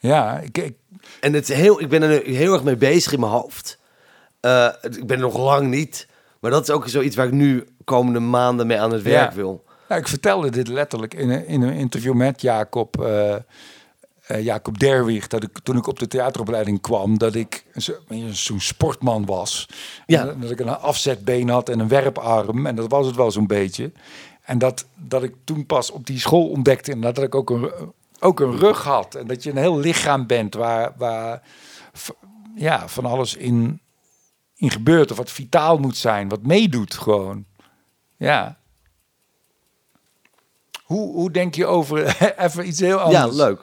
Ja, 0.00 0.38
ik, 0.38 0.58
ik, 0.58 0.76
En 1.20 1.32
het 1.32 1.48
is 1.48 1.56
heel, 1.56 1.80
ik 1.80 1.88
ben 1.88 2.02
er 2.02 2.08
nu 2.08 2.34
heel 2.34 2.52
erg 2.52 2.64
mee 2.64 2.76
bezig 2.76 3.12
in 3.12 3.20
mijn 3.20 3.32
hoofd. 3.32 3.78
Eh, 4.44 4.68
ik 4.80 5.06
ben 5.06 5.18
nog 5.18 5.36
lang 5.38 5.68
niet. 5.70 6.06
Maar 6.40 6.50
dat 6.50 6.62
is 6.62 6.70
ook 6.74 6.88
zoiets 6.88 7.16
waar 7.16 7.26
ik 7.26 7.32
nu 7.32 7.64
komende 7.84 8.20
maanden 8.20 8.66
mee 8.66 8.80
aan 8.80 8.92
het 8.92 9.02
werk 9.02 9.30
Ja. 9.30 9.36
wil. 9.36 9.64
Ja, 9.88 9.96
ik 9.96 10.08
vertelde 10.08 10.50
dit 10.50 10.68
letterlijk 10.68 11.14
in 11.14 11.30
een, 11.30 11.46
in 11.46 11.62
een 11.62 11.72
interview 11.72 12.14
met 12.14 12.40
Jacob, 12.40 13.00
eh, 13.02 13.34
Jacob 14.44 14.78
Derwig. 14.78 15.26
Dat 15.28 15.42
ik 15.42 15.58
toen 15.62 15.76
ik 15.76 15.86
op 15.86 15.98
de 15.98 16.06
theateropleiding 16.06 16.80
kwam, 16.80 17.18
dat 17.18 17.34
ik 17.34 17.64
zo- 17.76 17.98
zo'n 18.30 18.60
sportman 18.60 19.26
was. 19.26 19.68
Ja. 20.06 20.28
En 20.28 20.40
dat 20.40 20.50
ik 20.50 20.60
een 20.60 20.68
afzetbeen 20.68 21.48
had 21.48 21.68
en 21.68 21.78
een 21.80 21.88
werparm. 21.88 22.66
En 22.66 22.74
dat 22.76 22.90
was 22.90 23.06
het 23.06 23.16
wel 23.16 23.30
zo'n 23.30 23.46
beetje. 23.46 23.92
En 24.42 24.58
dat, 24.58 24.86
dat 24.94 25.22
ik 25.22 25.34
toen 25.44 25.66
pas 25.66 25.90
op 25.90 26.06
die 26.06 26.18
school 26.18 26.48
ontdekte 26.48 26.90
inderdaad 26.90 27.14
dat 27.14 27.24
ik 27.24 27.34
ook 27.34 27.50
een, 27.50 27.70
ook 28.20 28.40
een 28.40 28.56
rug 28.58 28.84
had. 28.84 29.14
En 29.14 29.26
dat 29.26 29.42
je 29.42 29.50
een 29.50 29.56
heel 29.56 29.78
lichaam 29.78 30.26
bent 30.26 30.54
waar, 30.54 30.92
waar 30.96 31.42
ja, 32.56 32.88
van 32.88 33.04
alles 33.04 33.36
in, 33.36 33.80
in 34.56 34.70
gebeurt. 34.70 35.10
Of 35.10 35.16
wat 35.16 35.30
vitaal 35.30 35.78
moet 35.78 35.96
zijn, 35.96 36.28
wat 36.28 36.42
meedoet 36.42 36.94
gewoon. 36.94 37.44
Ja. 38.16 38.58
Hoe, 40.84 41.12
hoe 41.14 41.30
denk 41.30 41.54
je 41.54 41.66
over 41.66 42.16
even 42.44 42.66
iets 42.66 42.80
heel 42.80 43.10
Ja, 43.10 43.20
anders? 43.22 43.36
leuk. 43.36 43.60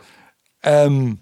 Ehm, 0.60 1.14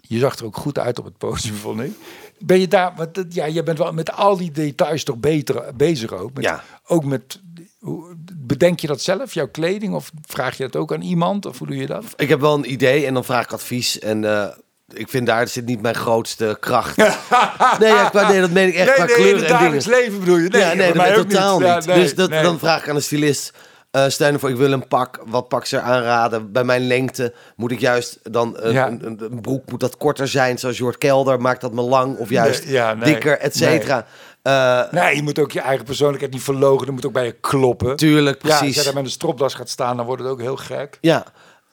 je 0.00 0.18
zag 0.18 0.36
er 0.38 0.44
ook 0.44 0.56
goed 0.56 0.78
uit 0.78 0.98
op 0.98 1.04
het 1.04 1.18
podium, 1.18 1.54
vond 1.66 1.80
ik. 1.80 1.92
Ben 2.38 2.60
je 2.60 2.68
daar, 2.68 2.94
want 2.96 3.24
ja, 3.28 3.44
je 3.44 3.62
bent 3.62 3.78
wel 3.78 3.92
met 3.92 4.12
al 4.12 4.36
die 4.36 4.50
details 4.50 5.04
toch 5.04 5.16
beter 5.16 5.76
bezig 5.76 6.12
ook. 6.12 6.32
Met, 6.32 6.44
Ja. 6.44 6.64
Ook 6.86 7.04
met, 7.04 7.40
hoe, 7.78 8.16
bedenk 8.34 8.80
je 8.80 8.86
dat 8.86 9.00
zelf, 9.00 9.34
jouw 9.34 9.48
kleding? 9.48 9.94
Of 9.94 10.10
vraag 10.26 10.56
je 10.56 10.62
dat 10.62 10.76
ook 10.76 10.92
aan 10.92 11.00
iemand? 11.02 11.46
Of 11.46 11.58
hoe 11.58 11.66
doe 11.66 11.76
je 11.76 11.86
dat? 11.86 12.04
Ik 12.16 12.28
heb 12.28 12.40
wel 12.40 12.54
een 12.54 12.72
idee 12.72 13.06
en 13.06 13.14
dan 13.14 13.24
vraag 13.24 13.44
ik 13.44 13.52
advies. 13.52 13.98
En 13.98 14.24
eh, 14.24 14.56
ik 14.94 15.08
vind 15.08 15.26
daar 15.26 15.48
zit 15.48 15.64
niet 15.66 15.82
mijn 15.82 15.94
grootste 15.94 16.56
kracht. 16.60 16.96
nee, 17.80 17.88
ja, 17.92 18.08
qua, 18.08 18.28
nee, 18.28 18.40
dat 18.40 18.50
meen 18.50 18.68
ik 18.68 18.74
echt 18.74 18.92
qua 18.94 19.02
in 19.02 19.08
het 19.08 19.14
kleuren 19.16 19.46
en 19.46 19.58
dingen. 19.70 19.82
leven 19.88 20.18
bedoel 20.18 20.36
je? 20.36 20.48
Nee, 20.48 20.60
ja, 20.60 20.74
nee, 20.74 20.92
dat 20.92 21.14
totaal 21.14 21.58
niet. 21.58 21.66
Ja, 21.68 21.80
nee, 21.86 21.98
dus 22.00 22.14
dat, 22.14 22.30
nee. 22.30 22.42
dan 22.42 22.58
vraag 22.58 22.82
ik 22.82 22.88
aan 22.88 22.94
de 22.94 23.00
stylist. 23.00 23.52
eh 23.90 24.04
stel 24.08 24.32
je 24.32 24.38
voor, 24.38 24.50
ik 24.50 24.56
wil 24.56 24.72
een 24.72 24.88
pak. 24.88 25.20
Wat 25.26 25.48
pak 25.48 25.66
ze 25.66 25.80
aanraden? 25.80 26.52
Bij 26.52 26.64
mijn 26.64 26.86
lengte 26.86 27.32
moet 27.56 27.70
ik 27.70 27.80
juist 27.80 28.18
dan 28.22 28.56
een, 28.58 28.72
Ja. 28.72 28.86
een, 28.86 29.06
een, 29.06 29.20
een 29.30 29.40
broek 29.40 29.70
moet 29.70 29.80
dat 29.80 29.96
korter 29.96 30.28
zijn, 30.28 30.58
zoals 30.58 30.76
Jort 30.78 30.98
Kelder 30.98 31.40
maakt 31.40 31.60
dat 31.60 31.72
me 31.72 31.82
lang 31.82 32.16
of 32.18 32.28
juist 32.30 32.64
Nee, 32.64 32.72
ja, 32.72 32.94
nee. 32.94 33.12
dikker, 33.12 33.38
et 33.38 33.56
cetera. 33.56 34.06
Eh, 34.42 34.80
Nee, 34.90 35.16
je 35.16 35.22
moet 35.22 35.38
ook 35.38 35.52
je 35.52 35.60
eigen 35.60 35.84
persoonlijkheid 35.84 36.32
niet 36.32 36.42
verlogen. 36.42 36.86
Dat 36.86 36.94
moet 36.94 37.06
ook 37.06 37.12
bij 37.12 37.24
je 37.24 37.36
kloppen. 37.40 37.96
tuurlijk, 37.96 38.42
Ja, 38.42 38.48
als 38.48 38.58
precies. 38.58 38.74
jij 38.76 38.84
daar 38.84 38.94
met 38.94 39.04
een 39.04 39.10
stropdas 39.10 39.54
gaat 39.54 39.68
staan, 39.68 39.96
dan 39.96 40.06
wordt 40.06 40.22
het 40.22 40.30
ook 40.30 40.40
heel 40.40 40.56
gek. 40.56 40.98
Ja, 41.00 41.24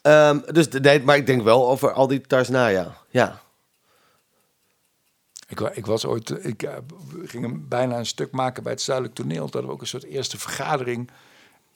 Ehm, 0.01 0.39
dus 0.51 0.67
nee, 0.67 1.03
maar 1.03 1.15
ik 1.15 1.25
denk 1.25 1.43
wel 1.43 1.69
over 1.69 1.91
al 1.91 2.07
die 2.07 2.21
na, 2.49 2.67
ja. 3.09 3.41
Ik, 5.51 5.59
ik 5.59 5.85
was 5.85 6.05
ooit, 6.05 6.29
eh, 6.29 6.45
ik 6.45 6.63
eh, 6.63 6.73
we 7.11 7.27
gingen 7.27 7.67
bijna 7.67 7.97
een 7.97 8.05
stuk 8.05 8.31
maken 8.31 8.63
bij 8.63 8.71
het 8.71 8.81
Zuidelijk 8.81 9.15
Toneel. 9.15 9.43
Toen 9.43 9.51
hadden 9.51 9.71
ook 9.71 9.81
een 9.81 9.87
soort 9.87 10.03
eerste 10.03 10.39
vergadering. 10.39 11.09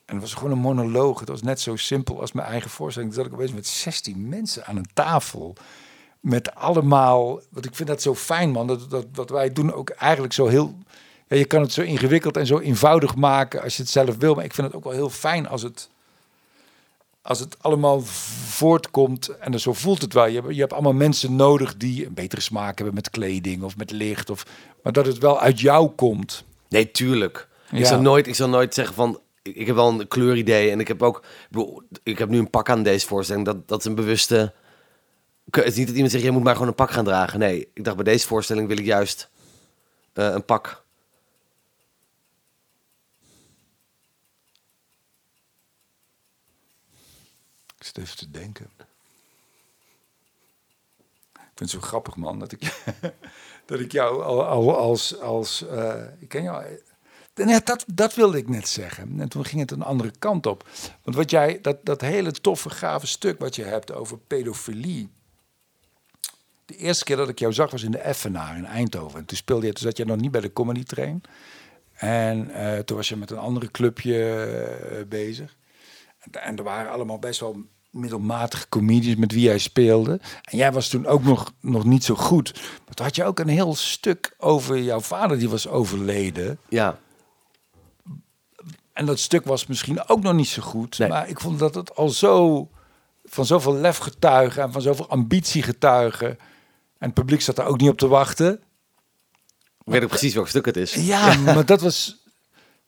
En 0.05 0.13
het 0.13 0.23
was 0.23 0.33
gewoon 0.33 0.51
een 0.51 0.57
monoloog. 0.57 1.19
Het 1.19 1.29
was 1.29 1.41
net 1.41 1.61
zo 1.61 1.75
simpel 1.75 2.21
als 2.21 2.31
mijn 2.31 2.47
eigen 2.47 2.69
voorstelling. 2.69 3.13
Toen 3.13 3.23
zat 3.23 3.31
ik 3.31 3.37
opeens 3.37 3.55
met 3.55 3.67
16 3.67 4.29
mensen 4.29 4.65
aan 4.65 4.75
een 4.75 4.89
tafel. 4.93 5.55
Met 6.19 6.55
allemaal, 6.55 7.41
want 7.49 7.65
ik 7.65 7.75
vind 7.75 7.89
dat 7.89 8.01
zo 8.01 8.15
fijn 8.15 8.51
man. 8.51 8.67
Dat, 8.67 8.89
dat, 8.89 9.05
wat 9.13 9.29
wij 9.29 9.53
doen 9.53 9.73
ook 9.73 9.89
eigenlijk 9.89 10.33
zo 10.33 10.47
heel... 10.47 10.77
Ja, 11.27 11.37
je 11.37 11.45
kan 11.45 11.61
het 11.61 11.73
zo 11.73 11.81
ingewikkeld 11.81 12.37
en 12.37 12.45
zo 12.45 12.59
eenvoudig 12.59 13.15
maken 13.15 13.61
als 13.61 13.75
je 13.75 13.81
het 13.81 13.91
zelf 13.91 14.17
wil. 14.17 14.35
Maar 14.35 14.43
ik 14.43 14.53
vind 14.53 14.67
het 14.67 14.75
ook 14.75 14.83
wel 14.83 14.93
heel 14.93 15.09
fijn 15.09 15.47
als 15.47 15.61
het, 15.61 15.89
als 17.25 17.39
het 17.39 17.55
allemaal 17.61 18.01
voortkomt. 18.45 19.27
En 19.27 19.59
zo 19.59 19.73
voelt 19.73 20.01
het 20.01 20.13
wel. 20.13 20.25
Je 20.25 20.41
hebt, 20.41 20.53
je 20.53 20.59
hebt 20.59 20.73
allemaal 20.73 20.93
mensen 20.93 21.35
nodig 21.35 21.77
die 21.77 22.05
een 22.05 22.13
betere 22.13 22.41
smaak 22.41 22.77
hebben 22.77 22.95
met 22.95 23.09
kleding 23.09 23.63
of 23.63 23.77
met 23.77 23.91
licht. 23.91 24.29
Of, 24.29 24.45
maar 24.83 24.93
dat 24.93 25.05
het 25.05 25.17
wel 25.17 25.39
uit 25.39 25.59
jou 25.59 25.89
komt. 25.89 26.43
nee, 26.69 26.91
tuurlijk. 26.91 27.47
Ik, 27.71 27.85
zal 27.85 28.01
nooit, 28.01 28.27
ik 28.27 28.35
zal 28.35 28.49
nooit 28.49 28.73
zeggen 28.73 28.95
van... 28.95 29.19
ik, 29.41 29.65
heb 29.65 29.75
wel 29.75 29.87
een 29.87 30.07
kleuridee 30.07 30.71
en 30.71 30.79
ik 30.79 30.87
heb 30.87 31.01
ook, 31.01 31.23
ik 32.03 32.17
heb 32.17 32.29
nu 32.29 32.37
een 32.37 32.49
pak 32.49 32.69
aan 32.69 32.83
deze 32.83 33.07
voorstelling. 33.07 33.45
Dat, 33.45 33.67
dat 33.67 33.79
is 33.79 33.85
een 33.85 33.95
bewuste. 33.95 34.53
Het 35.49 35.65
is 35.65 35.75
niet 35.75 35.85
dat 35.85 35.95
iemand 35.95 36.11
zegt, 36.11 36.23
je 36.23 36.31
moet 36.31 36.43
maar 36.43 36.53
gewoon 36.53 36.67
een 36.67 36.75
pak 36.75 36.91
gaan 36.91 37.05
dragen. 37.05 37.39
Nee, 37.39 37.67
ik 37.73 37.83
dacht 37.83 37.95
bij 37.95 38.05
deze 38.05 38.27
voorstelling 38.27 38.67
wil 38.67 38.77
ik 38.77 38.85
juist 38.85 39.29
eh, 40.13 40.25
een 40.33 40.45
pak. 40.45 40.84
Even 47.93 48.17
te 48.17 48.31
denken. 48.31 48.69
Ik 51.33 51.61
vind 51.61 51.71
het 51.71 51.81
zo 51.81 51.87
grappig, 51.87 52.15
man, 52.15 52.39
dat 52.39 52.51
ik, 52.51 52.83
dat 53.65 53.79
ik 53.79 53.91
jou 53.91 54.23
al, 54.23 54.45
al 54.45 54.77
als... 54.77 55.19
als 55.19 55.67
eh, 55.67 56.03
ik 56.19 56.29
ken 56.29 56.43
jou... 56.43 56.79
Dat, 57.63 57.85
dat 57.87 58.15
wilde 58.15 58.37
ik 58.37 58.49
net 58.49 58.67
zeggen. 58.67 59.19
En 59.19 59.29
toen 59.29 59.45
ging 59.45 59.61
het 59.61 59.71
een 59.71 59.81
andere 59.81 60.11
kant 60.19 60.45
op. 60.45 60.67
Want 61.03 61.15
wat 61.15 61.29
jij, 61.29 61.61
dat, 61.61 61.85
dat 61.85 62.01
hele 62.01 62.31
toffe, 62.31 62.69
gave 62.69 63.07
stuk 63.07 63.39
wat 63.39 63.55
je 63.55 63.63
hebt 63.63 63.93
over 63.93 64.17
pedofilie. 64.17 65.09
De 66.65 66.75
eerste 66.75 67.03
keer 67.03 67.15
dat 67.15 67.29
ik 67.29 67.39
jou 67.39 67.53
zag 67.53 67.71
was 67.71 67.83
in 67.83 67.91
de 67.91 67.97
Effenaar 67.97 68.57
in 68.57 68.65
Eindhoven. 68.65 69.19
En 69.19 69.25
toen 69.25 69.37
speelde 69.37 69.65
je, 69.65 69.73
toen 69.73 69.83
zat 69.83 69.97
je 69.97 70.05
nog 70.05 70.17
niet 70.17 70.31
bij 70.31 70.41
de 70.41 70.53
Comedy 70.53 70.83
Train. 70.83 71.21
En 71.93 72.49
eh, 72.49 72.79
toen 72.79 72.97
was 72.97 73.09
je 73.09 73.15
met 73.15 73.31
een 73.31 73.37
andere 73.37 73.71
clubje 73.71 74.43
eh, 74.43 75.05
bezig. 75.07 75.55
En, 76.19 76.43
en 76.43 76.57
er 76.57 76.63
waren 76.63 76.91
allemaal 76.91 77.19
best 77.19 77.39
wel 77.39 77.65
middelmatige 77.95 78.69
comedians 78.69 79.19
met 79.19 79.31
wie 79.31 79.41
jij 79.41 79.57
speelde. 79.57 80.19
En 80.41 80.57
jij 80.57 80.71
was 80.71 80.87
toen 80.87 81.05
ook 81.05 81.23
nog, 81.23 81.53
nog 81.59 81.83
niet 81.83 82.03
zo 82.03 82.15
goed. 82.15 82.53
Maar 82.85 82.93
toen 82.93 83.05
had 83.05 83.15
je 83.15 83.23
ook 83.23 83.39
een 83.39 83.47
heel 83.47 83.75
stuk 83.75 84.35
over 84.37 84.81
jouw 84.81 84.99
vader 84.99 85.39
die 85.39 85.49
was 85.49 85.67
overleden. 85.67 86.59
Ja, 86.69 86.99
En 88.93 89.05
dat 89.05 89.19
stuk 89.19 89.45
was 89.45 89.65
misschien 89.65 90.07
ook 90.07 90.21
nog 90.21 90.33
niet 90.33 90.47
zo 90.47 90.61
goed. 90.61 90.97
Nee. 90.97 91.09
Maar 91.09 91.29
ik 91.29 91.39
vond 91.39 91.59
dat 91.59 91.75
het 91.75 91.95
al 91.95 92.09
zo 92.09 92.69
van 93.23 93.45
zoveel 93.45 93.75
lef 93.75 93.97
getuigen 93.97 94.63
en 94.63 94.71
van 94.71 94.81
zoveel 94.81 95.09
ambitie 95.09 95.63
getuigen. 95.63 96.29
En 96.97 97.05
het 97.05 97.13
publiek 97.13 97.41
zat 97.41 97.55
daar 97.55 97.67
ook 97.67 97.79
niet 97.79 97.89
op 97.89 97.97
te 97.97 98.07
wachten. 98.07 98.61
weet 99.85 100.01
ik 100.01 100.07
precies 100.07 100.33
welk 100.33 100.47
stuk 100.47 100.65
het 100.65 100.77
is. 100.77 100.93
Ja, 101.13 101.35
maar 101.35 101.65
dat 101.65 101.81
was 101.81 102.23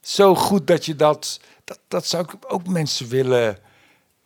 zo 0.01 0.35
goed 0.35 0.67
dat 0.67 0.85
je 0.85 0.95
dat, 0.95 1.39
dat... 1.63 1.79
Dat 1.87 2.05
zou 2.05 2.23
ik 2.23 2.53
ook 2.53 2.67
mensen 2.67 3.07
willen... 3.07 3.65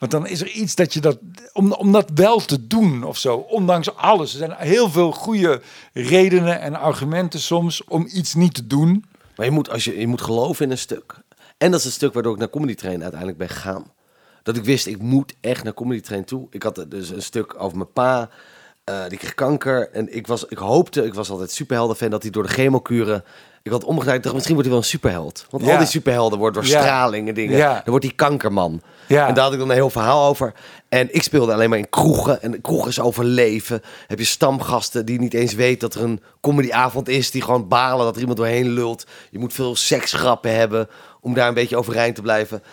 Want 0.02 0.14
dan 0.14 0.28
is 0.28 0.42
er 0.42 0.48
iets 0.48 0.76
dat 0.76 0.94
je 0.94 1.00
dat... 1.00 1.18
Om, 1.54 1.74
om 1.74 1.92
dat 1.92 2.10
wel 2.14 2.40
te 2.40 2.68
doen 2.68 3.04
of 3.04 3.18
zo. 3.18 3.36
Ondanks 3.36 3.96
alles. 3.96 4.32
Er 4.32 4.38
zijn 4.38 4.56
heel 4.58 4.90
veel 4.90 5.12
goede 5.12 5.62
redenen 5.94 6.60
en 6.62 6.76
argumenten 6.76 7.40
soms 7.40 7.84
om 7.84 8.08
iets 8.14 8.34
niet 8.34 8.54
te 8.54 8.68
doen. 8.68 9.06
Maar 9.36 9.46
je 9.46 9.52
moet, 9.52 9.70
als 9.70 9.84
je, 9.84 10.00
je 10.00 10.08
moet 10.08 10.22
geloven 10.22 10.66
in 10.66 10.72
een 10.72 10.78
stuk. 10.78 11.16
En 11.58 11.72
dat 11.72 11.80
is 11.80 11.86
het 11.86 11.94
stuk 11.94 12.14
waardoor 12.14 12.34
ik 12.34 12.40
naar 12.40 12.50
Comedy 12.50 12.76
Train 12.76 13.02
uiteindelijk 13.02 13.40
ben 13.40 13.50
gegaan. 13.50 13.92
Dat 14.44 14.58
ik 14.58 14.64
wist, 14.64 14.86
ik 14.88 15.02
moet 15.02 15.34
echt 15.42 15.64
naar 15.64 15.74
Comedy 15.74 16.02
Train 16.02 16.26
toe. 16.26 16.48
Ik 16.50 16.64
had 16.64 16.86
dus 16.88 17.10
een 17.10 17.22
stuk 17.22 17.56
over 17.58 17.78
mijn 17.78 17.92
pa. 17.92 18.30
eh, 18.84 19.08
die 19.08 19.18
kreeg 19.18 19.34
kanker. 19.34 19.90
En 19.92 20.16
ik, 20.16 20.28
was, 20.28 20.46
ik 20.46 20.58
hoopte, 20.58 21.06
ik 21.06 21.14
was 21.14 21.30
altijd 21.30 21.52
superhelden-fan, 21.52 22.10
dat 22.10 22.22
hij 22.22 22.32
door 22.32 22.44
de 22.44 22.50
chemokuren... 22.50 23.24
Ik 23.64 23.72
had 23.72 23.84
omgedraaid, 23.84 24.22
dacht, 24.24 24.34
misschien 24.36 24.56
wordt 24.56 24.70
hij 24.70 24.78
wel 24.78 24.88
een 24.88 24.92
superheld. 24.92 25.46
Want 25.50 25.66
Ja. 25.66 25.72
al 25.72 25.78
die 25.78 25.88
superhelden 25.88 26.40
worden 26.40 26.62
door 26.62 26.72
Ja. 26.72 26.82
straling 26.82 27.28
en 27.28 27.34
dingen. 27.34 27.58
Ja. 27.58 27.74
Dan 27.74 27.84
wordt 27.86 28.06
hij 28.06 28.14
kankerman. 28.16 28.82
En 29.08 29.34
daar 29.34 29.44
had 29.44 29.54
ik 29.54 29.60
dan 29.60 29.70
een 29.70 29.76
heel 29.76 29.90
verhaal 29.90 30.28
over. 30.30 30.54
En 30.90 31.14
ik 31.16 31.24
speelde 31.24 31.54
alleen 31.54 31.70
maar 31.70 31.78
in 31.78 31.90
kroegen. 31.90 32.42
En 32.42 32.62
kroegen 32.62 32.90
is 32.90 33.00
overleven. 33.00 33.82
Heb 34.08 34.20
je 34.20 34.26
stamgasten 34.26 35.06
die 35.06 35.20
niet 35.20 35.34
eens 35.34 35.54
weten 35.54 35.80
dat 35.80 35.94
er 35.96 36.04
een 36.04 36.22
comedyavond 36.42 37.08
is. 37.10 37.32
Die 37.32 37.42
gewoon 37.42 37.68
balen 37.68 38.06
dat 38.06 38.14
er 38.14 38.20
iemand 38.20 38.38
doorheen 38.40 38.70
lult. 38.70 39.06
Je 39.30 39.40
moet 39.40 39.54
veel 39.54 39.76
seksgrappen 39.76 40.56
hebben 40.56 40.88
om 41.22 41.34
daar 41.34 41.48
een 41.48 41.54
beetje 41.54 41.78
overeind 41.78 42.16
te 42.16 42.22
blijven. 42.22 42.64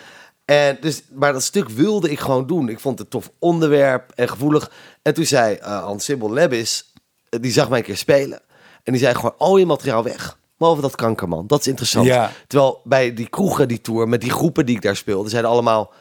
En 0.45 0.77
dus, 0.81 1.01
maar 1.13 1.33
dat 1.33 1.43
stuk 1.43 1.69
wilde 1.69 2.11
ik 2.11 2.19
gewoon 2.19 2.47
doen. 2.47 2.69
Ik 2.69 2.79
vond 2.79 2.99
het 2.99 3.13
een 3.13 3.19
tof 3.21 3.31
onderwerp 3.39 4.11
en 4.15 4.29
gevoelig. 4.29 4.71
En 5.01 5.13
toen 5.13 5.25
zei 5.25 5.55
eh 5.55 5.83
Hans 5.83 6.05
Sibyl 6.05 6.33
Lebbis, 6.33 6.93
eh, 7.29 7.39
die 7.41 7.51
zag 7.51 7.69
mij 7.69 7.77
een 7.79 7.85
keer 7.85 7.97
spelen. 7.97 8.39
En 8.83 8.93
die 8.93 9.01
zei 9.01 9.15
gewoon 9.15 9.35
al 9.37 9.57
je 9.57 9.65
materiaal 9.65 10.03
weg. 10.03 10.37
Behalve 10.59 10.81
dat 10.81 10.95
kankerman. 10.95 11.47
Dat 11.47 11.59
is 11.59 11.67
interessant. 11.67 12.05
Ja. 12.05 12.31
Terwijl 12.47 12.81
bij 12.83 13.13
die 13.13 13.27
kroegen, 13.29 13.67
die 13.67 13.81
tour, 13.81 14.07
met 14.09 14.21
die 14.21 14.31
groepen 14.31 14.65
die 14.65 14.75
ik 14.75 14.81
daar 14.81 14.95
speelde, 14.95 15.29
zeiden 15.29 15.51
allemaal... 15.51 15.93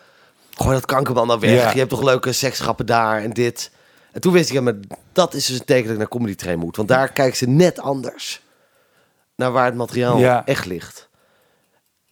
Gooi 0.50 0.74
dat 0.74 0.86
kankerman 0.86 1.26
nou 1.26 1.40
weg. 1.40 1.50
Ja. 1.62 1.70
Je 1.72 1.78
hebt 1.78 1.90
toch 1.90 2.02
leuke 2.02 2.32
seksgrappen 2.32 2.86
daar 2.86 3.22
en 3.22 3.30
dit. 3.30 3.70
En 4.12 4.20
toen 4.20 4.32
wist 4.32 4.48
ik, 4.48 4.54
ja, 4.54 4.60
maar 4.60 4.74
dat 5.12 5.34
is 5.34 5.46
dus 5.46 5.58
een 5.58 5.64
teken 5.64 5.82
dat 5.84 5.92
ik 5.92 5.98
naar 5.98 6.08
Comedy 6.08 6.34
Train 6.34 6.58
moet. 6.58 6.76
Want 6.76 6.88
daar 6.88 7.12
kijken 7.12 7.36
ze 7.36 7.46
net 7.48 7.80
anders 7.80 8.42
naar 9.36 9.52
waar 9.52 9.64
het 9.64 9.74
materiaal 9.74 10.18
Ja. 10.18 10.46
echt 10.46 10.66
ligt. 10.66 11.08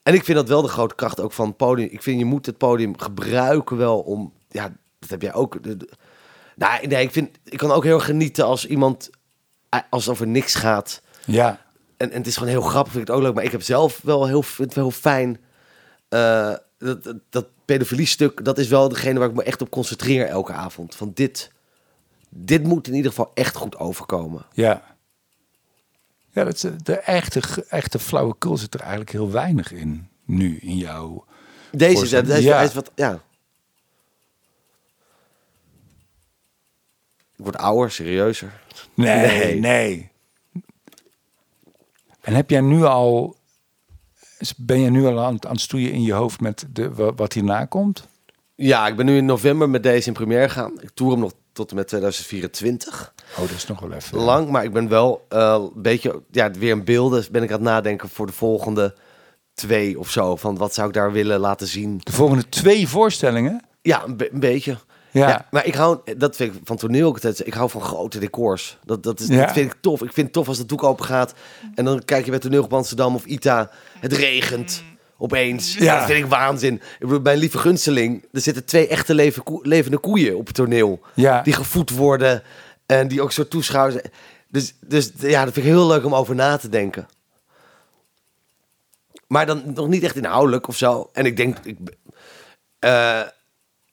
En 0.03 0.15
ik 0.15 0.25
vind 0.25 0.37
dat 0.39 0.49
wel 0.49 0.63
de 0.63 0.69
grote 0.69 0.95
kracht 0.95 1.21
ook 1.21 1.33
van 1.33 1.47
het 1.47 1.57
podium. 1.57 1.89
Ik 1.91 2.03
vind 2.03 2.19
je 2.19 2.25
moet 2.25 2.47
het 2.47 2.59
podium 2.59 2.99
gebruiken 2.99 3.77
wel 3.77 3.99
om... 4.01 4.33
Ja, 4.49 4.73
dat 4.99 5.11
heb 5.11 5.23
jij 5.23 5.35
ook. 5.35 5.63
De- 5.63 5.77
de- 5.77 5.91
Nou, 6.57 6.87
nee, 6.87 7.03
ik, 7.05 7.13
vind, 7.13 7.31
ik 7.45 7.59
kan 7.59 7.71
ook 7.73 7.85
heel 7.85 8.01
genieten 8.01 8.45
als 8.45 8.67
iemand... 8.67 9.11
eh, 9.69 9.81
Als 9.91 10.03
het 10.05 10.13
over 10.13 10.27
niks 10.27 10.55
gaat. 10.55 11.03
Ja, 11.25 11.61
En, 11.97 12.11
en 12.11 12.17
het 12.19 12.27
is 12.27 12.35
gewoon 12.37 12.49
heel 12.51 12.61
grappig, 12.61 12.93
vind 12.93 13.03
ik 13.05 13.09
het 13.09 13.17
ook 13.19 13.25
leuk. 13.27 13.35
Maar 13.35 13.45
ik 13.45 13.53
heb 13.53 13.63
zelf 13.63 14.01
wel 14.03 14.27
heel, 14.27 14.43
vind 14.43 14.69
het 14.69 14.75
wel 14.75 14.85
heel 14.89 14.99
fijn. 15.01 15.41
eh, 16.09 16.55
dat, 16.79 17.05
dat, 17.05 17.17
dat 17.31 17.47
pedofilie 17.65 18.07
stuk, 18.07 18.45
dat 18.45 18.59
is 18.59 18.69
wel 18.69 18.89
degene 18.89 19.19
waar 19.19 19.29
ik 19.29 19.35
me 19.35 19.43
echt 19.43 19.63
op 19.63 19.71
concentreer 19.71 20.27
elke 20.27 20.53
avond. 20.53 20.95
Van 20.95 21.11
dit, 21.15 21.51
dit 22.29 22.63
moet 22.63 22.89
in 22.89 22.95
ieder 22.95 23.11
geval 23.11 23.31
echt 23.35 23.57
goed 23.57 23.77
overkomen. 23.79 24.47
ja. 24.53 24.95
Ja, 26.31 26.45
dat 26.45 26.55
is, 26.55 26.61
de- 26.83 26.95
echte, 26.99 27.41
echte 27.69 27.99
flauwekul 27.99 28.57
zit 28.57 28.75
er 28.75 28.81
eigenlijk 28.81 29.11
heel 29.11 29.31
weinig 29.31 29.73
in. 29.73 30.09
Nu, 30.25 30.57
in 30.59 30.77
jouw... 30.77 31.25
Deze, 31.73 31.91
is- 31.93 31.99
Voorstelling. 31.99 32.29
deze 32.29 32.43
Ja. 32.43 32.61
is 32.61 32.75
wat, 32.75 32.91
ja. 32.95 33.13
Ik 37.37 37.45
word 37.45 37.57
ouder, 37.57 37.91
serieuzer. 37.91 38.61
Nee, 38.95 39.27
Nee. 39.27 39.61
nee. 39.61 40.11
En 42.27 42.35
heb 42.35 42.51
jij 42.51 42.61
nu 42.61 42.85
al... 42.85 43.37
Ben 44.57 44.81
je 44.81 44.91
nu 44.91 45.07
al 45.07 45.21
aan, 45.21 45.35
het- 45.35 45.47
aan 45.47 45.53
het 45.53 45.61
stoeien 45.61 45.93
in 45.93 46.03
je 46.03 46.13
hoofd 46.13 46.41
met 46.41 46.67
de, 46.71 46.95
wa- 46.95 47.15
wat 47.15 47.33
hierna 47.33 47.65
komt? 47.65 48.09
Ja, 48.55 48.87
ik 48.87 48.97
ben 48.97 49.07
nu 49.07 49.17
in 49.17 49.25
november 49.25 49.69
met 49.71 49.83
deze 49.83 50.07
in 50.09 50.13
première 50.15 50.49
gaan. 50.49 50.73
Ik 50.81 50.91
toer 50.95 51.11
hem 51.11 51.21
nog 51.21 51.33
tot 51.53 51.71
en 51.71 51.77
met 51.77 51.89
2024. 51.89 53.15
Oh, 53.33 53.39
dat 53.39 53.51
is 53.51 53.67
nog 53.67 53.81
wel 53.81 53.93
even... 53.93 54.19
lang, 54.19 54.49
maar 54.51 54.65
ik 54.65 54.73
ben 54.73 54.89
wel 54.89 55.25
eh, 55.29 55.57
een 55.75 55.83
beetje, 55.83 56.23
ja, 56.31 56.51
weer 56.51 56.71
in 56.71 56.85
beelden 56.85 57.25
ben 57.31 57.43
ik 57.43 57.49
aan 57.49 57.55
het 57.55 57.65
nadenken 57.65 58.09
voor 58.09 58.27
de 58.27 58.33
volgende 58.33 58.95
twee 59.55 59.99
of 59.99 60.11
zo. 60.11 60.37
Van 60.37 60.57
wat 60.57 60.75
zou 60.75 60.89
ik 60.89 60.95
daar 60.95 61.13
willen 61.13 61.41
laten 61.41 61.67
zien? 61.67 62.01
De 62.03 62.13
volgende 62.13 62.49
twee 62.49 62.89
voorstellingen? 62.89 63.63
Ja, 63.83 64.05
een, 64.05 64.17
be- 64.17 64.33
een 64.33 64.41
beetje. 64.41 64.79
Ja. 65.19 65.47
maar 65.51 65.67
ik 65.67 65.75
hou, 65.75 65.99
dat 66.17 66.37
vind 66.37 66.55
ik 66.55 66.61
van 66.65 66.77
toneel 66.77 67.07
ook 67.09 67.15
altijd, 67.15 67.47
ik 67.47 67.55
hou 67.55 67.71
van 67.71 67.81
grote 67.81 68.19
decors. 68.19 68.79
Dat, 68.85 69.03
dat, 69.03 69.21
is, 69.21 69.27
Ja. 69.27 69.45
dat 69.45 69.53
vind 69.53 69.73
ik 69.73 69.79
tof. 69.81 70.03
Ik 70.03 70.13
vind 70.13 70.27
het 70.27 70.33
tof 70.33 70.49
als 70.49 70.59
het 70.59 70.69
doek 70.69 70.83
open 70.83 71.05
gaat 71.05 71.35
en 71.75 71.85
dan 71.85 72.05
kijk 72.05 72.25
je 72.25 72.31
bij 72.31 72.41
toneel 72.41 72.63
op 72.63 72.73
Amsterdam 72.75 73.15
of 73.15 73.25
ITA, 73.25 73.71
het 73.99 74.13
regent 74.13 74.83
opeens. 75.19 75.75
Ja. 75.75 75.99
Dat 75.99 76.07
vind 76.07 76.25
ik 76.25 76.31
waanzin. 76.31 76.75
Ik 76.75 76.99
bedoel, 76.99 77.21
mijn 77.21 77.39
lieve 77.39 77.59
gunsteling, 77.59 78.25
er 78.33 78.41
zitten 78.41 78.65
twee 78.65 78.89
echte 78.89 79.15
leven, 79.15 79.43
levende 79.63 79.99
koeien 79.99 80.37
op 80.37 80.47
het 80.47 80.55
toneel. 80.57 81.01
Ja. 81.15 81.43
Die 81.43 81.53
gevoed 81.53 81.91
worden 81.91 82.43
en 82.87 83.09
die 83.09 83.23
ook 83.23 83.33
zo 83.33 83.49
toeschouwers. 83.49 84.03
Dus, 84.49 84.75
dus 84.81 85.13
ja, 85.19 85.45
dat 85.45 85.53
vind 85.55 85.67
ik 85.67 85.73
heel 85.73 85.87
leuk 85.87 86.05
om 86.05 86.15
over 86.15 86.35
na 86.35 86.57
te 86.57 86.69
denken. 86.69 87.07
Maar 89.27 89.47
dan 89.47 89.63
nog 89.75 89.89
niet 89.89 90.03
echt 90.03 90.17
inhoudelijk 90.17 90.69
of 90.69 90.77
zo. 90.77 91.11
En 91.13 91.27
ik 91.27 91.37
denk, 91.37 91.57
ik, 91.63 91.79
eh, 92.79 93.21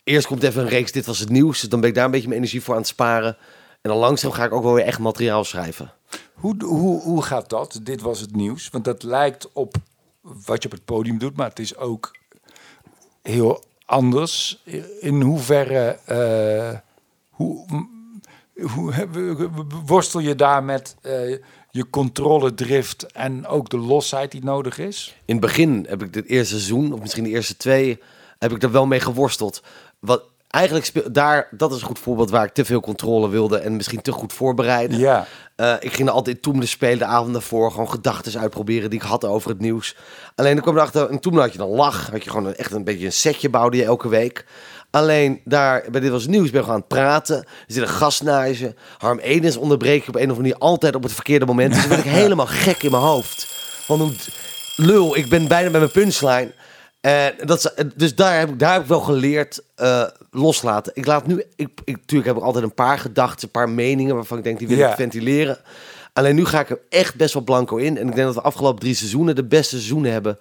eerst 0.03 0.27
komt 0.27 0.43
even 0.43 0.61
een 0.61 0.69
reeks, 0.69 0.91
dit 0.91 1.05
was 1.05 1.19
het 1.19 1.29
nieuws. 1.29 1.61
Dan 1.61 1.79
ben 1.79 1.89
ik 1.89 1.95
daar 1.95 2.05
een 2.05 2.11
beetje 2.11 2.27
mijn 2.27 2.39
energie 2.39 2.61
voor 2.61 2.73
aan 2.73 2.79
het 2.79 2.89
sparen. 2.89 3.37
En 3.81 3.89
dan 3.89 3.97
langzaam 3.97 4.31
ga 4.31 4.43
ik 4.43 4.53
ook 4.53 4.63
wel 4.63 4.73
weer 4.73 4.85
echt 4.85 4.99
materiaal 4.99 5.43
schrijven. 5.43 5.93
Hoe, 6.33 6.63
hoe, 6.63 7.01
hoe 7.01 7.21
gaat 7.21 7.49
dat? 7.49 7.79
Dit 7.83 8.01
was 8.01 8.19
het 8.19 8.35
nieuws. 8.35 8.69
Want 8.69 8.85
dat 8.85 9.03
lijkt 9.03 9.49
op 9.53 9.75
wat 10.21 10.63
je 10.63 10.69
op 10.69 10.75
het 10.75 10.85
podium 10.85 11.17
doet, 11.17 11.35
maar 11.35 11.49
het 11.49 11.59
is 11.59 11.77
ook 11.77 12.15
heel 13.21 13.63
anders. 13.85 14.63
In 14.99 15.21
hoeverre 15.21 15.99
uh, 16.09 16.79
hoe, 17.29 17.65
hoe, 18.73 19.49
worstel 19.85 20.19
je 20.19 20.35
daar 20.35 20.63
met 20.63 20.95
uh, 21.01 21.37
je 21.71 21.89
controledrift 21.89 23.11
en 23.11 23.47
ook 23.47 23.69
de 23.69 23.77
losheid 23.77 24.31
die 24.31 24.43
nodig 24.43 24.77
is? 24.77 25.15
In 25.25 25.35
het 25.35 25.45
begin 25.45 25.85
heb 25.89 26.03
ik 26.03 26.13
dit 26.13 26.25
eerste 26.25 26.53
seizoen, 26.53 26.93
of 26.93 26.99
misschien 26.99 27.23
de 27.23 27.29
eerste 27.29 27.57
twee, 27.57 27.99
heb 28.39 28.51
ik 28.51 28.63
er 28.63 28.71
wel 28.71 28.85
mee 28.85 28.99
geworsteld. 28.99 29.63
Wat 30.03 30.23
eigenlijk 30.49 30.85
speel, 30.85 31.11
daar, 31.11 31.47
dat 31.51 31.71
is 31.71 31.81
een 31.81 31.87
goed 31.87 31.99
voorbeeld 31.99 32.29
waar 32.29 32.45
ik 32.45 32.53
te 32.53 32.65
veel 32.65 32.79
controle 32.79 33.29
wilde 33.29 33.57
en 33.57 33.75
misschien 33.75 34.01
te 34.01 34.11
goed 34.11 34.33
voorbereiden. 34.33 34.97
Ja. 34.97 35.27
Uh, 35.57 35.73
ik 35.79 35.93
ging 35.93 36.07
er 36.07 36.13
altijd 36.13 36.41
toen 36.41 36.59
de 36.59 36.65
spelen 36.65 36.97
de 36.97 37.05
avond 37.05 37.33
daarvoor 37.33 37.71
gewoon 37.71 37.89
gedachten 37.89 38.39
uitproberen 38.39 38.89
die 38.89 38.99
ik 38.99 39.05
had 39.05 39.25
over 39.25 39.49
het 39.49 39.59
nieuws. 39.59 39.95
Alleen 40.35 40.53
dan 40.53 40.63
kwam 40.63 40.75
erachter, 40.75 41.09
en 41.09 41.19
toen 41.19 41.37
had 41.37 41.51
je 41.51 41.57
dan 41.57 41.69
lach, 41.69 42.09
had 42.11 42.23
je 42.23 42.29
gewoon 42.29 42.45
een, 42.45 42.55
echt 42.55 42.71
een 42.71 42.83
beetje 42.83 43.05
een 43.05 43.11
setje 43.11 43.49
bouwde 43.49 43.77
je 43.77 43.83
elke 43.83 44.09
week. 44.09 44.45
Alleen 44.89 45.41
daar, 45.45 45.85
bij 45.91 46.01
Dit 46.01 46.11
Was 46.11 46.27
Nieuws, 46.27 46.49
ben 46.49 46.59
gewoon 46.59 46.75
aan 46.75 46.85
het 46.87 46.89
praten. 46.89 47.37
Er 47.37 47.45
zit 47.67 47.81
een 47.81 47.87
gast 47.87 48.23
naast 48.23 48.59
je. 48.59 48.73
Harm 48.97 49.19
Edens 49.19 49.57
onderbreek 49.57 50.03
je 50.03 50.07
op 50.07 50.15
een 50.15 50.21
of 50.21 50.29
andere 50.29 50.41
manier 50.41 50.57
altijd 50.57 50.95
op 50.95 51.03
het 51.03 51.13
verkeerde 51.13 51.45
moment. 51.45 51.73
Dus 51.73 51.79
dan 51.79 51.89
ben 51.89 52.05
ik 52.05 52.11
helemaal 52.21 52.45
gek 52.45 52.83
in 52.83 52.91
mijn 52.91 53.03
hoofd. 53.03 53.47
Van 53.85 53.99
hoe, 53.99 54.11
lul, 54.75 55.17
ik 55.17 55.29
ben 55.29 55.47
bijna 55.47 55.69
bij 55.69 55.79
mijn 55.79 55.91
punchline. 55.91 56.53
En 57.03 57.33
dat, 57.45 57.57
is- 57.57 57.85
dus 57.95 58.15
daar 58.15 58.39
heb, 58.39 58.49
ik, 58.49 58.59
daar 58.59 58.73
heb 58.73 58.81
ik 58.81 58.87
wel 58.87 58.99
geleerd 59.01 59.61
eh, 59.75 60.07
loslaten. 60.31 60.91
Ik 60.95 61.05
laat 61.05 61.27
nu, 61.27 61.43
ik, 61.55 61.69
ik, 61.85 61.95
natuurlijk 61.97 62.27
heb 62.29 62.37
ik 62.37 62.43
altijd 62.43 62.63
een 62.63 62.73
paar 62.73 62.99
gedachten, 62.99 63.43
een 63.45 63.51
paar 63.51 63.69
meningen 63.69 64.15
waarvan 64.15 64.37
ik 64.37 64.43
denk 64.43 64.59
die 64.59 64.67
wil 64.67 64.77
ik 64.89 64.95
ventileren. 64.95 65.57
Alleen 66.13 66.35
nu 66.35 66.45
ga 66.45 66.59
ik 66.59 66.69
er 66.69 66.79
echt 66.89 67.15
best 67.15 67.33
wel 67.33 67.43
blanco 67.43 67.75
in. 67.75 67.97
En 67.97 68.07
ik 68.07 68.15
denk 68.15 68.25
dat 68.25 68.35
we 68.35 68.41
de 68.41 68.47
afgelopen 68.47 68.79
drie 68.79 68.93
seizoenen 68.95 69.35
de 69.35 69.43
beste 69.43 69.75
seizoenen 69.75 70.11
hebben. 70.11 70.39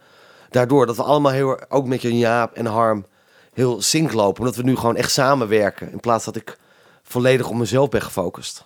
Daardoor 0.50 0.86
dat 0.86 0.96
we 0.96 1.02
allemaal 1.02 1.32
heel, 1.32 1.70
ook 1.70 1.86
met 1.86 2.02
Jan 2.02 2.18
Jaap 2.18 2.52
en 2.54 2.66
Harm, 2.66 3.06
heel 3.52 3.82
sync 3.82 4.12
lopen. 4.12 4.40
Omdat 4.40 4.56
we 4.56 4.62
nu 4.62 4.76
gewoon 4.76 4.96
echt 4.96 5.10
samenwerken. 5.12 5.92
In 5.92 6.00
plaats 6.00 6.24
dat 6.24 6.36
ik 6.36 6.58
volledig 7.02 7.48
op 7.48 7.54
mezelf 7.54 7.88
ben 7.88 8.02
gefocust. 8.02 8.64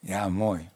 Ja, 0.00 0.28
mooi. 0.28 0.68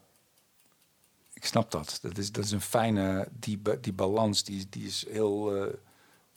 Ik 1.32 1.44
snap 1.44 1.70
dat. 1.70 1.98
Dat 2.02 2.18
is, 2.18 2.32
dat 2.32 2.44
is 2.44 2.50
een 2.50 2.60
fijne, 2.60 3.28
die, 3.40 3.62
die 3.80 3.92
balans, 3.92 4.44
die, 4.44 4.66
die 4.70 4.86
is 4.86 5.06
heel 5.10 5.54
eh, 5.56 5.62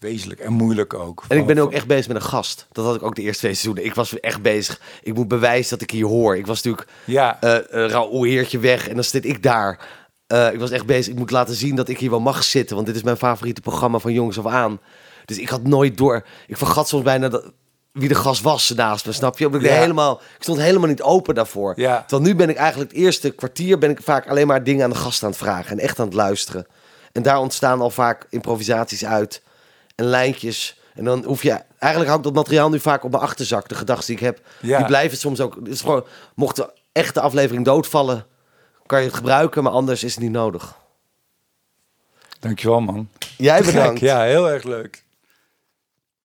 wezenlijk 0.01 0.39
en 0.39 0.53
moeilijk 0.53 0.93
ook. 0.93 1.23
En 1.27 1.37
ik 1.37 1.45
ben 1.45 1.57
ook 1.57 1.71
echt 1.71 1.87
bezig 1.87 2.07
met 2.07 2.15
een 2.15 2.21
gast. 2.21 2.67
Dat 2.71 2.85
had 2.85 2.95
ik 2.95 3.03
ook 3.03 3.15
de 3.15 3.21
eerste 3.21 3.39
twee 3.39 3.53
seizoenen. 3.53 3.85
Ik 3.85 3.95
was 3.95 4.19
echt 4.19 4.41
bezig. 4.41 4.79
Ik 5.03 5.13
moet 5.13 5.27
bewijzen 5.27 5.69
dat 5.69 5.81
ik 5.81 5.91
hier 5.91 6.05
hoor. 6.05 6.37
Ik 6.37 6.45
was 6.45 6.61
natuurlijk 6.61 6.87
Ja, 7.05 7.37
uh, 7.43 7.57
Raoul 7.69 8.23
Heertje 8.23 8.59
weg 8.59 8.87
en 8.87 8.95
dan 8.95 9.03
zit 9.03 9.25
ik 9.25 9.43
daar. 9.43 9.79
Eh, 10.27 10.53
ik 10.53 10.59
was 10.59 10.71
echt 10.71 10.85
bezig. 10.85 11.13
Ik 11.13 11.19
moet 11.19 11.31
laten 11.31 11.55
zien 11.55 11.75
dat 11.75 11.89
ik 11.89 11.97
hier 11.99 12.09
wel 12.09 12.19
mag 12.19 12.43
zitten. 12.43 12.75
Want 12.75 12.87
dit 12.87 12.95
is 12.95 13.03
mijn 13.03 13.17
favoriete 13.17 13.61
programma 13.61 13.99
van 13.99 14.13
jongs 14.13 14.39
af 14.39 14.45
aan. 14.47 14.79
Dus 15.25 15.37
ik 15.39 15.49
had 15.49 15.63
nooit 15.63 15.97
door. 15.97 16.25
Ik 16.47 16.57
vergat 16.57 16.87
soms 16.87 17.03
bijna 17.03 17.29
dat, 17.29 17.51
wie 17.91 18.07
de 18.07 18.15
gast 18.15 18.41
was 18.41 18.69
naast 18.69 19.05
me, 19.05 19.11
snap 19.11 19.37
je? 19.37 19.45
Omdat 19.45 19.61
ik, 19.61 19.67
Ja. 19.67 19.73
helemaal, 19.75 20.21
ik 20.37 20.43
stond 20.43 20.59
helemaal 20.59 20.87
niet 20.87 21.01
open 21.01 21.35
daarvoor. 21.35 21.73
Ja. 21.75 22.03
Terwijl 22.07 22.29
nu 22.29 22.35
ben 22.35 22.49
ik 22.49 22.55
eigenlijk 22.55 22.91
het 22.91 22.99
eerste 22.99 23.29
kwartier... 23.29 23.77
ben 23.77 23.89
ik 23.89 24.01
vaak 24.03 24.27
alleen 24.27 24.47
maar 24.47 24.63
dingen 24.63 24.83
aan 24.83 24.89
de 24.89 24.95
gast 24.95 25.23
aan 25.23 25.29
het 25.29 25.37
vragen. 25.37 25.71
En 25.71 25.79
echt 25.83 25.99
aan 25.99 26.05
het 26.05 26.15
luisteren. 26.15 26.67
En 27.11 27.21
daar 27.21 27.39
ontstaan 27.39 27.81
al 27.81 27.89
vaak 27.89 28.25
improvisaties 28.29 29.05
uit. 29.05 29.41
En 29.95 30.05
lijntjes. 30.05 30.79
En 30.93 31.03
dan 31.03 31.23
hoef 31.23 31.43
je... 31.43 31.49
Eigenlijk 31.79 32.05
hou 32.05 32.17
ik 32.17 32.23
dat 32.23 32.33
materiaal 32.33 32.69
nu 32.69 32.79
vaak 32.79 33.03
op 33.03 33.11
mijn 33.11 33.23
achterzak. 33.23 33.69
De 33.69 33.75
gedachten 33.75 34.05
die 34.05 34.15
ik 34.15 34.21
heb. 34.21 34.41
Ja. 34.61 34.77
Die 34.77 34.85
blijven 34.85 35.17
soms 35.17 35.39
ook... 35.39 35.55
Het 35.55 35.67
is 35.67 35.81
gewoon, 35.81 36.05
mocht 36.35 36.55
de 36.55 36.69
echte 36.91 37.21
aflevering 37.21 37.65
doodvallen... 37.65 38.25
kan 38.85 38.99
je 38.99 39.05
het 39.05 39.15
gebruiken, 39.15 39.63
maar 39.63 39.71
anders 39.71 40.03
is 40.03 40.13
het 40.13 40.23
niet 40.23 40.31
nodig. 40.31 40.75
dankjewel 42.39 42.81
man. 42.81 43.09
Jij 43.37 43.61
bedankt. 43.63 43.99
Ja, 43.99 44.21
heel 44.21 44.49
erg 44.49 44.63
leuk. 44.63 45.03